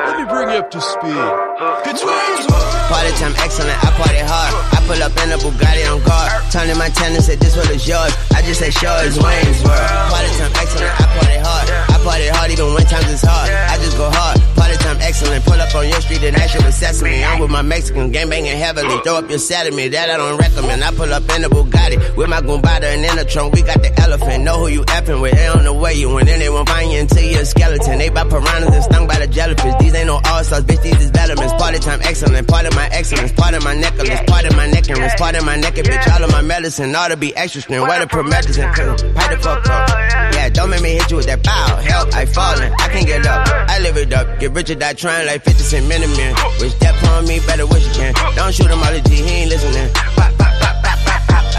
Let 0.09 0.19
me 0.19 0.25
bring 0.27 0.51
you 0.51 0.59
up 0.59 0.71
to 0.71 0.81
speed. 0.81 1.29
It's 1.91 2.03
Party 2.89 3.11
time 3.21 3.35
excellent, 3.45 3.77
I 3.85 3.91
party 4.01 4.19
hard. 4.25 4.78
Pull 4.89 5.03
up 5.03 5.13
in 5.21 5.31
a 5.33 5.37
Bugatti 5.37 5.85
on 5.85 6.01
guard. 6.01 6.33
Tony 6.51 6.73
Montana 6.73 7.21
said 7.21 7.39
this 7.41 7.55
one 7.55 7.69
is 7.69 7.87
yours. 7.87 8.09
I 8.33 8.41
just 8.41 8.59
say 8.59 8.71
sure 8.71 8.89
it's 9.05 9.21
Wayne's 9.21 9.61
World. 9.61 10.09
Party 10.09 10.33
time 10.41 10.53
excellent, 10.57 10.89
I 10.97 11.05
party 11.13 11.39
hard. 11.45 11.69
I 11.93 11.97
party 12.01 12.29
hard 12.33 12.51
even 12.53 12.73
when 12.73 12.87
times 12.89 13.13
is 13.13 13.21
hard. 13.21 13.53
I 13.53 13.77
just 13.85 13.99
go 14.01 14.09
hard. 14.09 14.41
Party 14.57 14.77
time 14.81 14.97
excellent. 15.05 15.45
Pull 15.45 15.61
up 15.61 15.75
on 15.75 15.89
your 15.93 16.01
street 16.01 16.25
and 16.25 16.37
action 16.41 16.65
with 16.65 16.73
sesame. 16.73 17.23
I'm 17.23 17.39
with 17.39 17.51
my 17.51 17.61
Mexican 17.61 18.11
gang 18.13 18.31
banging 18.31 18.57
heavily. 18.57 18.97
Throw 19.05 19.21
up 19.21 19.29
your 19.29 19.39
set 19.39 19.67
at 19.67 19.75
me, 19.75 19.89
that 19.89 20.09
I 20.09 20.17
don't 20.17 20.39
recommend. 20.41 20.83
I 20.83 20.91
pull 20.97 21.13
up 21.13 21.29
in 21.37 21.45
a 21.45 21.51
Bugatti 21.51 22.17
with 22.17 22.31
my 22.31 22.41
Goombada 22.41 22.89
and 22.89 23.05
in 23.05 23.17
the 23.17 23.27
trunk. 23.27 23.53
We 23.53 23.61
got 23.61 23.83
the 23.83 23.93
elephant. 24.01 24.43
Know 24.43 24.57
who 24.57 24.69
you 24.69 24.89
effing 24.89 25.21
with. 25.21 25.37
They 25.37 25.49
on 25.49 25.65
the 25.65 25.75
way 25.75 25.93
you 26.01 26.09
went. 26.09 26.29
Then 26.29 26.41
they 26.41 26.49
won't 26.49 26.67
find 26.67 26.91
you 26.91 27.01
until 27.01 27.29
you're 27.29 27.43
a 27.43 27.45
skeleton. 27.45 27.99
They 27.99 28.09
by 28.09 28.25
piranhas 28.25 28.73
and 28.73 28.85
stung 28.85 29.07
by 29.07 29.19
the 29.21 29.27
jellyfish. 29.27 29.75
These 29.81 29.95
ain't 29.95 30.07
no 30.07 30.17
all 30.25 30.43
stars, 30.45 30.65
bitch. 30.65 30.81
These 30.81 30.97
is 30.97 31.11
veterans. 31.11 31.53
Party 31.61 31.79
time 31.79 32.01
excellent. 32.05 32.49
Part 32.49 32.65
of 32.65 32.75
my 32.75 32.89
excellence. 32.89 33.33
Part 33.33 33.53
of 33.53 33.63
my 33.63 33.77
necklace. 33.77 34.21
Part 34.27 34.47
of 34.47 34.57
my 34.57 34.67
and 34.87 34.99
wrist. 34.99 35.17
Part 35.17 35.35
of 35.35 35.45
my 35.45 35.57
neck 35.57 35.79
and 35.79 35.89
bitch. 35.89 36.07
All 36.13 36.23
of 36.23 36.31
my 36.31 36.43
medicine. 36.43 36.95
Ought 36.95 37.09
to 37.09 37.17
be 37.17 37.35
extra 37.37 37.63
strength. 37.63 37.89
Where 37.89 37.99
the 37.99 38.07
promethazine? 38.07 38.73
Pipe 39.15 39.31
the 39.31 39.39
fuck 39.39 39.67
up. 39.67 39.89
Yeah, 40.35 40.49
don't 40.51 40.71
make 40.71 40.83
me 40.83 40.91
hit 40.91 41.11
you 41.11 41.17
with 41.17 41.27
that 41.27 41.43
bow. 41.43 41.77
Help, 41.77 42.15
I 42.15 42.27
falling. 42.27 42.73
I 42.79 42.89
can't 42.89 43.07
get 43.07 43.27
up. 43.27 43.49
I 43.49 43.81
live 43.81 43.97
it 43.97 44.13
up. 44.13 44.39
Get 44.39 44.53
rich 44.53 44.71
or 44.71 44.77
die 44.77 44.93
trying 44.93 45.27
like 45.27 45.43
50 45.43 45.63
cent 45.63 45.89
minimum. 45.89 46.35
Wish 46.61 46.75
that 46.75 46.95
on 47.09 47.27
me 47.27 47.41
better 47.41 47.67
wish 47.67 47.87
you 47.87 47.93
can. 47.95 48.15
Don't 48.37 48.55
shoot 48.55 48.71
him 48.71 48.79
all 48.79 48.93
the 48.93 49.01
G, 49.09 49.17
he 49.17 49.31
ain't 49.43 49.51
listening. 49.51 49.91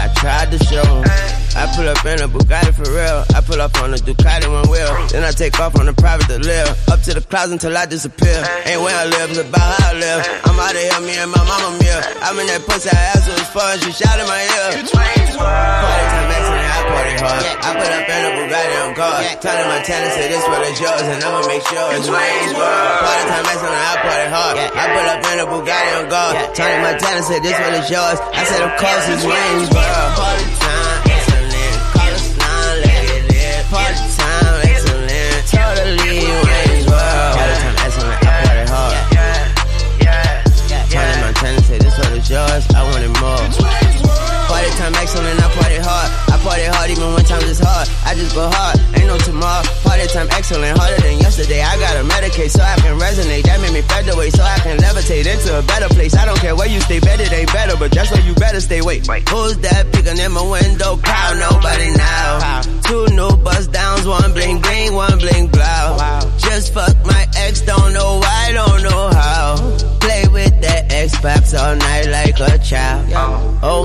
I 0.02 0.12
tried 0.16 0.50
to 0.50 0.64
show 0.64 1.02
him. 1.02 1.39
I 1.56 1.66
pull 1.74 1.88
up 1.88 2.04
in 2.06 2.20
a 2.22 2.28
Bugatti 2.28 2.72
for 2.74 2.86
real. 2.92 3.24
I 3.34 3.40
pull 3.42 3.60
up 3.60 3.74
on 3.82 3.92
a 3.92 3.98
Ducati 3.98 4.46
one 4.50 4.68
wheel. 4.70 4.90
Then 5.10 5.24
I 5.24 5.32
take 5.32 5.58
off 5.58 5.74
on 5.78 5.88
a 5.88 5.92
private 5.92 6.28
to 6.28 6.38
live. 6.38 6.68
Up 6.88 7.00
to 7.02 7.14
the 7.14 7.20
clouds 7.20 7.52
until 7.52 7.76
I 7.76 7.86
disappear. 7.86 8.38
Ain't 8.66 8.80
where 8.80 8.94
I 8.94 9.06
live, 9.06 9.30
it's 9.30 9.40
about 9.40 9.60
how 9.80 9.90
I 9.90 9.98
live. 9.98 10.20
I'm 10.46 10.58
out 10.58 10.70
of 10.70 10.80
here, 10.80 11.00
me 11.02 11.14
and 11.18 11.30
my 11.30 11.42
mama 11.42 11.76
meal. 11.82 12.00
I'm 12.22 12.38
in 12.38 12.46
that 12.46 12.62
pussy, 12.66 12.88
I 12.90 13.00
asked 13.14 13.26
her 13.26 13.34
as 13.34 13.50
far 13.50 13.74
as 13.74 13.82
she 13.82 13.90
shot 13.90 14.14
in 14.20 14.26
my 14.30 14.40
ear. 14.40 14.78
Party 15.40 16.06
time 16.14 16.30
excellent, 16.30 16.68
I 16.70 16.78
party 16.86 17.14
hard. 17.18 17.42
I 17.60 17.70
put 17.80 17.90
up 17.90 18.06
in 18.06 18.22
a 18.24 18.30
Bugatti 18.36 18.76
on 18.84 18.90
guard. 18.94 19.20
Tony 19.40 19.64
Montana 19.66 20.08
said 20.12 20.28
this 20.30 20.44
one 20.46 20.62
is 20.68 20.78
yours, 20.78 21.02
and 21.02 21.18
I'ma 21.24 21.40
make 21.48 21.64
sure 21.66 21.86
it's 21.96 22.08
Wayne's 22.08 22.52
World. 22.54 23.00
Party 23.00 23.24
time 23.26 23.46
excellent, 23.50 23.80
I 23.80 23.94
party 24.04 24.28
hard. 24.30 24.54
I 24.70 24.84
put 24.94 25.06
up 25.08 25.22
in 25.26 25.36
a 25.40 25.46
Bugatti 25.50 25.90
on 25.98 26.06
guard. 26.12 26.34
Tony 26.54 26.76
Montana 26.84 27.20
said 27.26 27.40
this 27.42 27.58
one 27.58 27.74
is 27.74 27.88
yours. 27.90 28.18
I 28.36 28.42
said 28.46 28.62
of 28.62 28.72
course 28.78 29.04
it's 29.10 29.24
Wayne's 29.24 29.68
World. 29.72 30.10
Party 30.14 30.44
time 30.60 30.69
Montana 41.50 41.66
said 41.66 41.80
this 41.82 41.98
one 41.98 42.12
is 42.14 42.30
yours, 42.30 42.64
I 42.78 42.82
want 42.86 43.02
it 43.02 43.14
more. 43.18 43.42
Party 44.46 44.70
time 44.78 44.94
excellent, 44.94 45.34
I 45.42 45.50
party 45.58 45.78
hard. 45.82 46.10
I 46.30 46.36
party 46.46 46.66
hard 46.70 46.90
even 46.90 47.10
when 47.14 47.24
times 47.24 47.50
is 47.50 47.58
hard. 47.58 47.90
I 48.06 48.14
just 48.14 48.34
go 48.38 48.46
hard, 48.46 48.78
ain't 48.94 49.10
no 49.10 49.18
tomorrow. 49.18 49.66
Party 49.82 50.06
time 50.14 50.28
excellent, 50.30 50.78
harder 50.78 51.02
than 51.02 51.18
yesterday. 51.18 51.62
I 51.62 51.74
gotta 51.82 52.06
medicate 52.06 52.50
so 52.54 52.62
I 52.62 52.78
can 52.78 52.94
resonate. 53.02 53.42
That 53.50 53.58
made 53.62 53.74
me 53.74 53.82
fed 53.82 54.06
featherweight 54.06 54.30
so 54.30 54.42
I 54.42 54.58
can 54.62 54.78
levitate 54.78 55.26
into 55.26 55.58
a 55.58 55.62
better 55.62 55.88
place. 55.90 56.14
I 56.14 56.24
don't 56.24 56.38
care 56.38 56.54
where 56.54 56.70
you 56.70 56.78
stay, 56.86 57.00
better 57.00 57.26
they 57.26 57.46
better, 57.46 57.74
but 57.76 57.90
that's 57.90 58.10
where 58.14 58.22
you 58.22 58.34
better 58.34 58.60
stay. 58.60 58.80
Wait, 58.82 59.02
who's 59.08 59.58
that 59.58 59.90
peeking 59.90 60.18
in 60.18 60.30
my 60.30 60.42
window? 60.46 61.02
Proud 61.02 61.34
nobody 61.38 61.89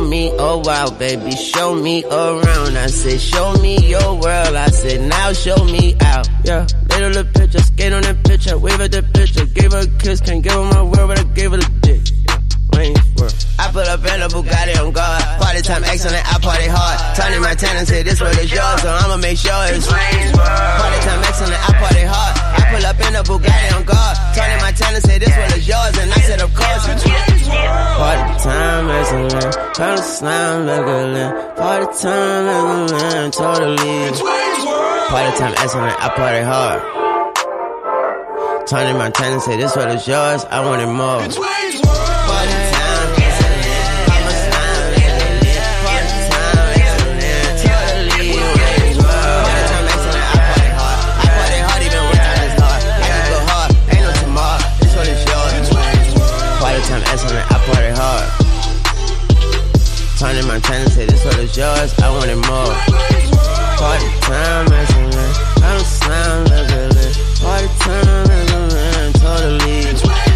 me, 0.06 0.32
oh 0.32 0.62
wow, 0.64 0.90
baby, 0.90 1.32
show 1.32 1.76
me 1.76 2.04
around. 2.06 2.78
I 2.78 2.88
said, 2.88 3.20
show 3.20 3.54
me 3.62 3.78
your 3.90 4.14
world. 4.14 4.56
I 4.56 4.68
said, 4.68 5.02
now 5.10 5.34
show 5.34 5.64
me 5.66 5.96
out. 6.02 6.28
Yeah, 6.44 6.68
little 6.90 7.24
the 7.24 7.30
picture, 7.34 7.60
skate 7.60 7.94
on 7.94 8.02
that 8.04 8.24
picture, 8.24 8.58
wave 8.58 8.80
at 8.82 8.92
the 8.92 9.04
picture, 9.04 9.46
gave 9.46 9.72
her 9.72 9.80
a 9.80 9.88
kiss, 10.00 10.22
can't 10.22 10.44
give 10.44 10.54
her 10.54 10.64
my 10.64 10.84
word, 10.84 11.08
but 11.08 11.20
I 11.20 11.24
gave 11.24 11.52
her 11.52 11.58
the 11.58 11.70
dick. 11.82 12.25
World. 12.76 13.36
I 13.58 13.72
put 13.72 13.88
up 13.88 14.04
in 14.04 14.22
a 14.22 14.28
Bugatti 14.28 14.76
on 14.84 14.92
guard. 14.92 15.24
Party 15.40 15.62
time 15.62 15.84
excellent, 15.86 16.24
I 16.28 16.40
party 16.40 16.68
hard. 16.68 16.98
Tony 17.16 17.40
Montana 17.40 17.86
said 17.86 18.06
this 18.06 18.20
one 18.20 18.36
is 18.38 18.52
yours, 18.52 18.82
so 18.82 18.90
I'ma 18.92 19.18
make 19.18 19.38
sure 19.38 19.56
it's 19.72 19.88
Wayne's 19.88 20.36
World. 20.36 20.76
Party 20.84 21.00
time 21.08 21.24
excellent, 21.24 21.56
I 21.56 21.72
party 21.80 22.04
hard. 22.04 22.34
I 22.36 22.62
pull 22.68 22.86
up 22.86 23.00
in 23.00 23.16
a 23.16 23.24
Bugatti 23.24 23.70
on 23.80 23.84
guard. 23.88 24.16
Tony 24.36 24.56
Montana 24.60 25.00
said 25.02 25.22
this 25.22 25.36
one 25.36 25.52
is 25.56 25.68
yours, 25.68 25.96
and 25.98 26.12
I 26.12 26.20
said 26.28 26.42
of 26.44 26.52
course 26.54 26.84
it's 26.92 27.04
Wayne's 27.08 27.48
World. 27.48 27.96
Party 27.96 28.44
time 28.44 28.90
excellent, 28.92 30.04
slam 30.04 30.66
like 30.68 30.84
a. 30.84 31.54
Party 31.56 31.86
time 32.04 32.46
excellent, 32.52 33.34
totally. 33.34 34.12
Party 35.08 35.32
time 35.40 35.54
excellent, 35.64 35.96
I 36.04 36.08
party 36.12 36.44
hard. 36.44 36.82
Tony 38.68 38.98
Montana 38.98 39.40
said 39.40 39.60
this 39.60 39.76
one 39.76 39.90
is 39.90 40.08
yours, 40.08 40.44
I 40.50 40.66
want 40.66 40.82
it 40.82 40.88
more. 40.88 41.22
Party 41.22 41.85
Tony 60.18 60.42
Montana 60.48 60.90
said 60.90 61.10
this 61.10 61.26
one 61.26 61.40
is 61.42 61.58
yours. 61.58 61.94
I 62.00 62.10
wanted 62.10 62.38
more. 62.48 62.72
Party 63.76 64.08
time 64.22 64.72
as 64.72 64.90
a 64.92 65.00
man. 65.12 65.36
I'm 65.62 65.80
slam 65.84 66.46
like 66.46 66.72
a 66.72 66.88
man. 66.96 67.14
Party 67.42 67.68
time 67.80 68.32
as 68.32 68.52
a 68.52 68.60
man. 68.74 69.14
Totally. 69.14 70.35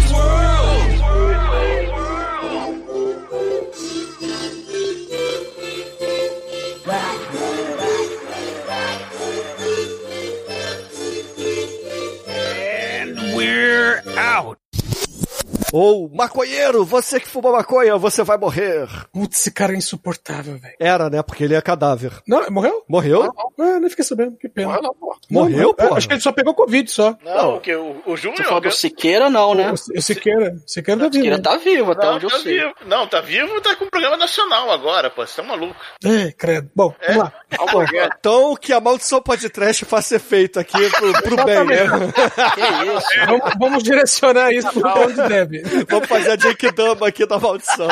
Ou, 15.72 16.10
maconheiro, 16.12 16.84
você 16.84 17.20
que 17.20 17.28
fuma 17.28 17.52
maconha, 17.52 17.96
você 17.96 18.24
vai 18.24 18.36
morrer. 18.36 18.88
Putz, 19.12 19.38
esse 19.38 19.50
cara 19.52 19.72
é 19.72 19.76
insuportável, 19.76 20.58
velho. 20.58 20.74
Era, 20.80 21.08
né? 21.08 21.22
Porque 21.22 21.44
ele 21.44 21.54
é 21.54 21.60
cadáver. 21.60 22.12
Não, 22.26 22.50
morreu? 22.50 22.84
Morreu? 22.88 23.30
Ah, 23.58 23.78
nem 23.78 23.88
fiquei 23.88 24.04
sabendo, 24.04 24.36
que 24.36 24.48
pena. 24.48 24.68
Morreu, 24.68 24.82
não, 24.82 24.94
pô. 24.94 25.16
Morreu, 25.30 25.74
Não, 25.78 25.88
pô? 25.88 25.94
Acho 25.94 26.08
que 26.08 26.14
ele 26.14 26.20
só 26.20 26.32
pegou 26.32 26.54
Covid 26.54 26.90
só. 26.90 27.16
Não, 27.24 27.52
porque 27.52 27.74
o, 27.74 28.02
o 28.04 28.16
Júnior. 28.16 28.38
Você 28.38 28.44
falou 28.44 28.60
do 28.60 28.72
Siqueira, 28.72 29.30
não, 29.30 29.54
né? 29.54 29.70
O, 29.70 29.98
o 29.98 30.02
Siqueira. 30.02 30.56
Siqueira 30.66 31.00
tá 31.00 31.08
vivo. 31.08 31.14
Siqueira 31.14 31.36
né? 31.36 31.42
tá 31.42 31.56
vivo, 31.56 31.92
até 31.92 32.06
Não, 32.06 32.14
onde 32.16 32.24
eu 32.24 32.30
tá 32.30 32.38
sei. 32.38 32.60
vivo. 32.60 32.74
Não, 32.86 33.06
tá 33.06 33.20
vivo 33.20 33.56
e 33.56 33.60
tá 33.60 33.76
com 33.76 33.84
o 33.84 33.90
programa 33.90 34.16
nacional 34.16 34.70
agora, 34.70 35.08
pô. 35.08 35.24
Você 35.24 35.40
tá 35.40 35.46
maluco. 35.46 35.76
É, 36.04 36.32
credo. 36.32 36.68
Bom, 36.74 36.92
vamos 37.06 37.22
lá. 37.22 37.32
Então, 38.20 38.54
que 38.56 38.72
a 38.72 38.80
maldição 38.80 39.20
podcast 39.20 39.84
faça 39.84 40.16
efeito 40.16 40.58
aqui 40.58 40.78
pro, 40.90 41.12
pro 41.22 41.44
bem, 41.44 41.64
né? 41.64 41.78
Que 42.54 42.60
isso? 42.60 43.26
Vamos, 43.26 43.54
vamos 43.58 43.82
direcionar 43.82 44.52
isso 44.52 44.70
pro 44.72 44.88
onde 44.88 45.28
deve. 45.28 45.59
Vamos 45.88 46.08
fazer 46.08 46.32
a 46.32 46.36
Jake 46.36 46.70
Dama 46.72 47.08
aqui 47.08 47.26
da 47.26 47.38
maldição. 47.38 47.88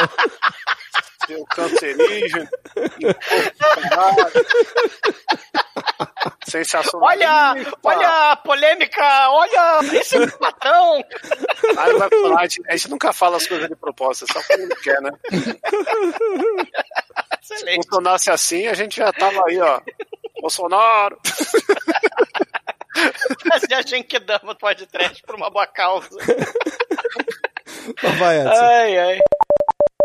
Seu 1.27 1.45
cancerígeno. 1.47 2.49
Sensacional. 6.47 7.09
Olha, 7.09 7.55
olha 7.83 8.33
a 8.33 8.37
polêmica, 8.37 9.31
olha 9.31 9.81
esse 9.93 10.27
patrão. 10.39 11.05
Aí 11.77 11.93
vai 11.95 12.09
falar, 12.09 12.41
a 12.41 12.47
gente, 12.47 12.89
nunca 12.89 13.13
fala 13.13 13.37
as 13.37 13.47
coisas 13.47 13.69
de 13.69 13.77
propósito, 13.77 14.33
só 14.33 14.43
quando 14.43 14.75
quer, 14.77 15.01
né? 15.03 15.11
Se 17.43 17.55
Excelente. 17.55 17.77
funcionasse 17.85 18.31
assim, 18.31 18.67
a 18.67 18.75
gente 18.75 18.97
já 18.97 19.13
tava 19.13 19.43
aí, 19.47 19.61
ó. 19.61 19.81
Bolsonaro. 20.41 21.19
Fazer 23.51 23.75
a 23.75 23.83
gente 23.83 24.19
dama 24.19 24.55
pode 24.55 24.87
trash 24.87 25.21
por 25.23 25.35
uma 25.35 25.51
boa 25.51 25.67
causa. 25.67 26.09
Vai, 28.19 28.41
Edson. 28.41 28.51
Ai, 28.65 28.99
ai. 28.99 29.19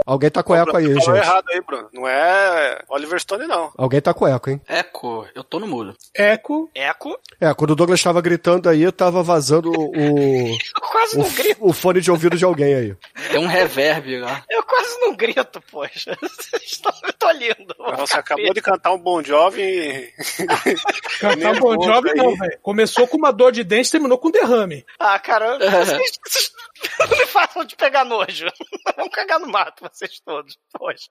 Alguém 0.06 0.30
tá 0.30 0.44
com 0.44 0.54
eco 0.54 0.76
aí, 0.76 0.84
Falou 0.84 1.00
gente. 1.16 1.26
errado 1.26 1.46
aí, 1.50 1.62
Bruno. 1.62 1.88
Não 1.94 2.06
é 2.06 2.78
Oliver 2.90 3.18
Stone, 3.22 3.48
não. 3.48 3.72
Alguém 3.78 4.02
tá 4.02 4.14
com 4.14 4.28
eco, 4.28 4.50
hein? 4.50 4.60
Eco, 4.68 5.26
eu 5.34 5.46
tô 5.46 5.62
no 5.62 5.68
mudo. 5.68 5.96
Eco. 6.14 6.70
Eco. 6.76 7.18
É, 7.40 7.54
quando 7.54 7.72
o 7.72 7.76
Douglas 7.76 8.04
tava 8.04 8.22
gritando 8.22 8.68
aí, 8.68 8.92
tava 8.92 9.24
vazando 9.24 9.72
o, 9.72 9.96
Eu 9.96 10.82
quase 10.92 11.16
o, 11.16 11.20
não 11.20 11.30
grito. 11.30 11.58
o 11.66 11.72
fone 11.72 12.02
de 12.02 12.12
ouvido 12.12 12.36
de 12.36 12.44
alguém 12.44 12.76
aí. 12.76 12.96
Tem 13.32 13.40
um 13.40 13.48
reverb 13.48 14.20
lá. 14.20 14.44
Eu 14.50 14.62
quase 14.64 15.00
não 15.00 15.16
grito, 15.16 15.62
poxa. 15.72 16.18
Vocês 16.20 16.64
estão- 16.64 16.92
Eu 17.02 17.14
tô 17.14 17.32
lindo. 17.32 17.74
Você 18.00 18.18
acabou 18.18 18.54
de 18.54 18.62
cantar 18.62 18.92
um 18.92 18.98
Bon 19.00 19.24
Jovi 19.24 19.62
e... 19.62 20.14
Cantar 21.22 21.58
Bon 21.62 21.82
Jovi 21.82 22.14
não, 22.14 22.36
velho. 22.36 22.60
Começou 22.62 23.08
com 23.08 23.16
uma 23.16 23.32
dor 23.32 23.54
de 23.54 23.64
dente, 23.64 23.90
terminou 23.90 24.18
com 24.18 24.30
derrame. 24.30 24.86
Ah, 25.00 25.18
cara, 25.18 25.58
vocês, 25.86 26.12
vocês 26.28 26.52
não 27.00 27.18
me 27.18 27.26
façam 27.26 27.64
de 27.66 27.76
pegar 27.76 28.06
nojo. 28.06 28.48
Vamos 28.96 29.14
cagar 29.14 29.40
no 29.40 29.48
mato, 29.48 29.88
vocês 29.90 30.20
todos. 30.20 30.58
Poxa. 30.72 31.10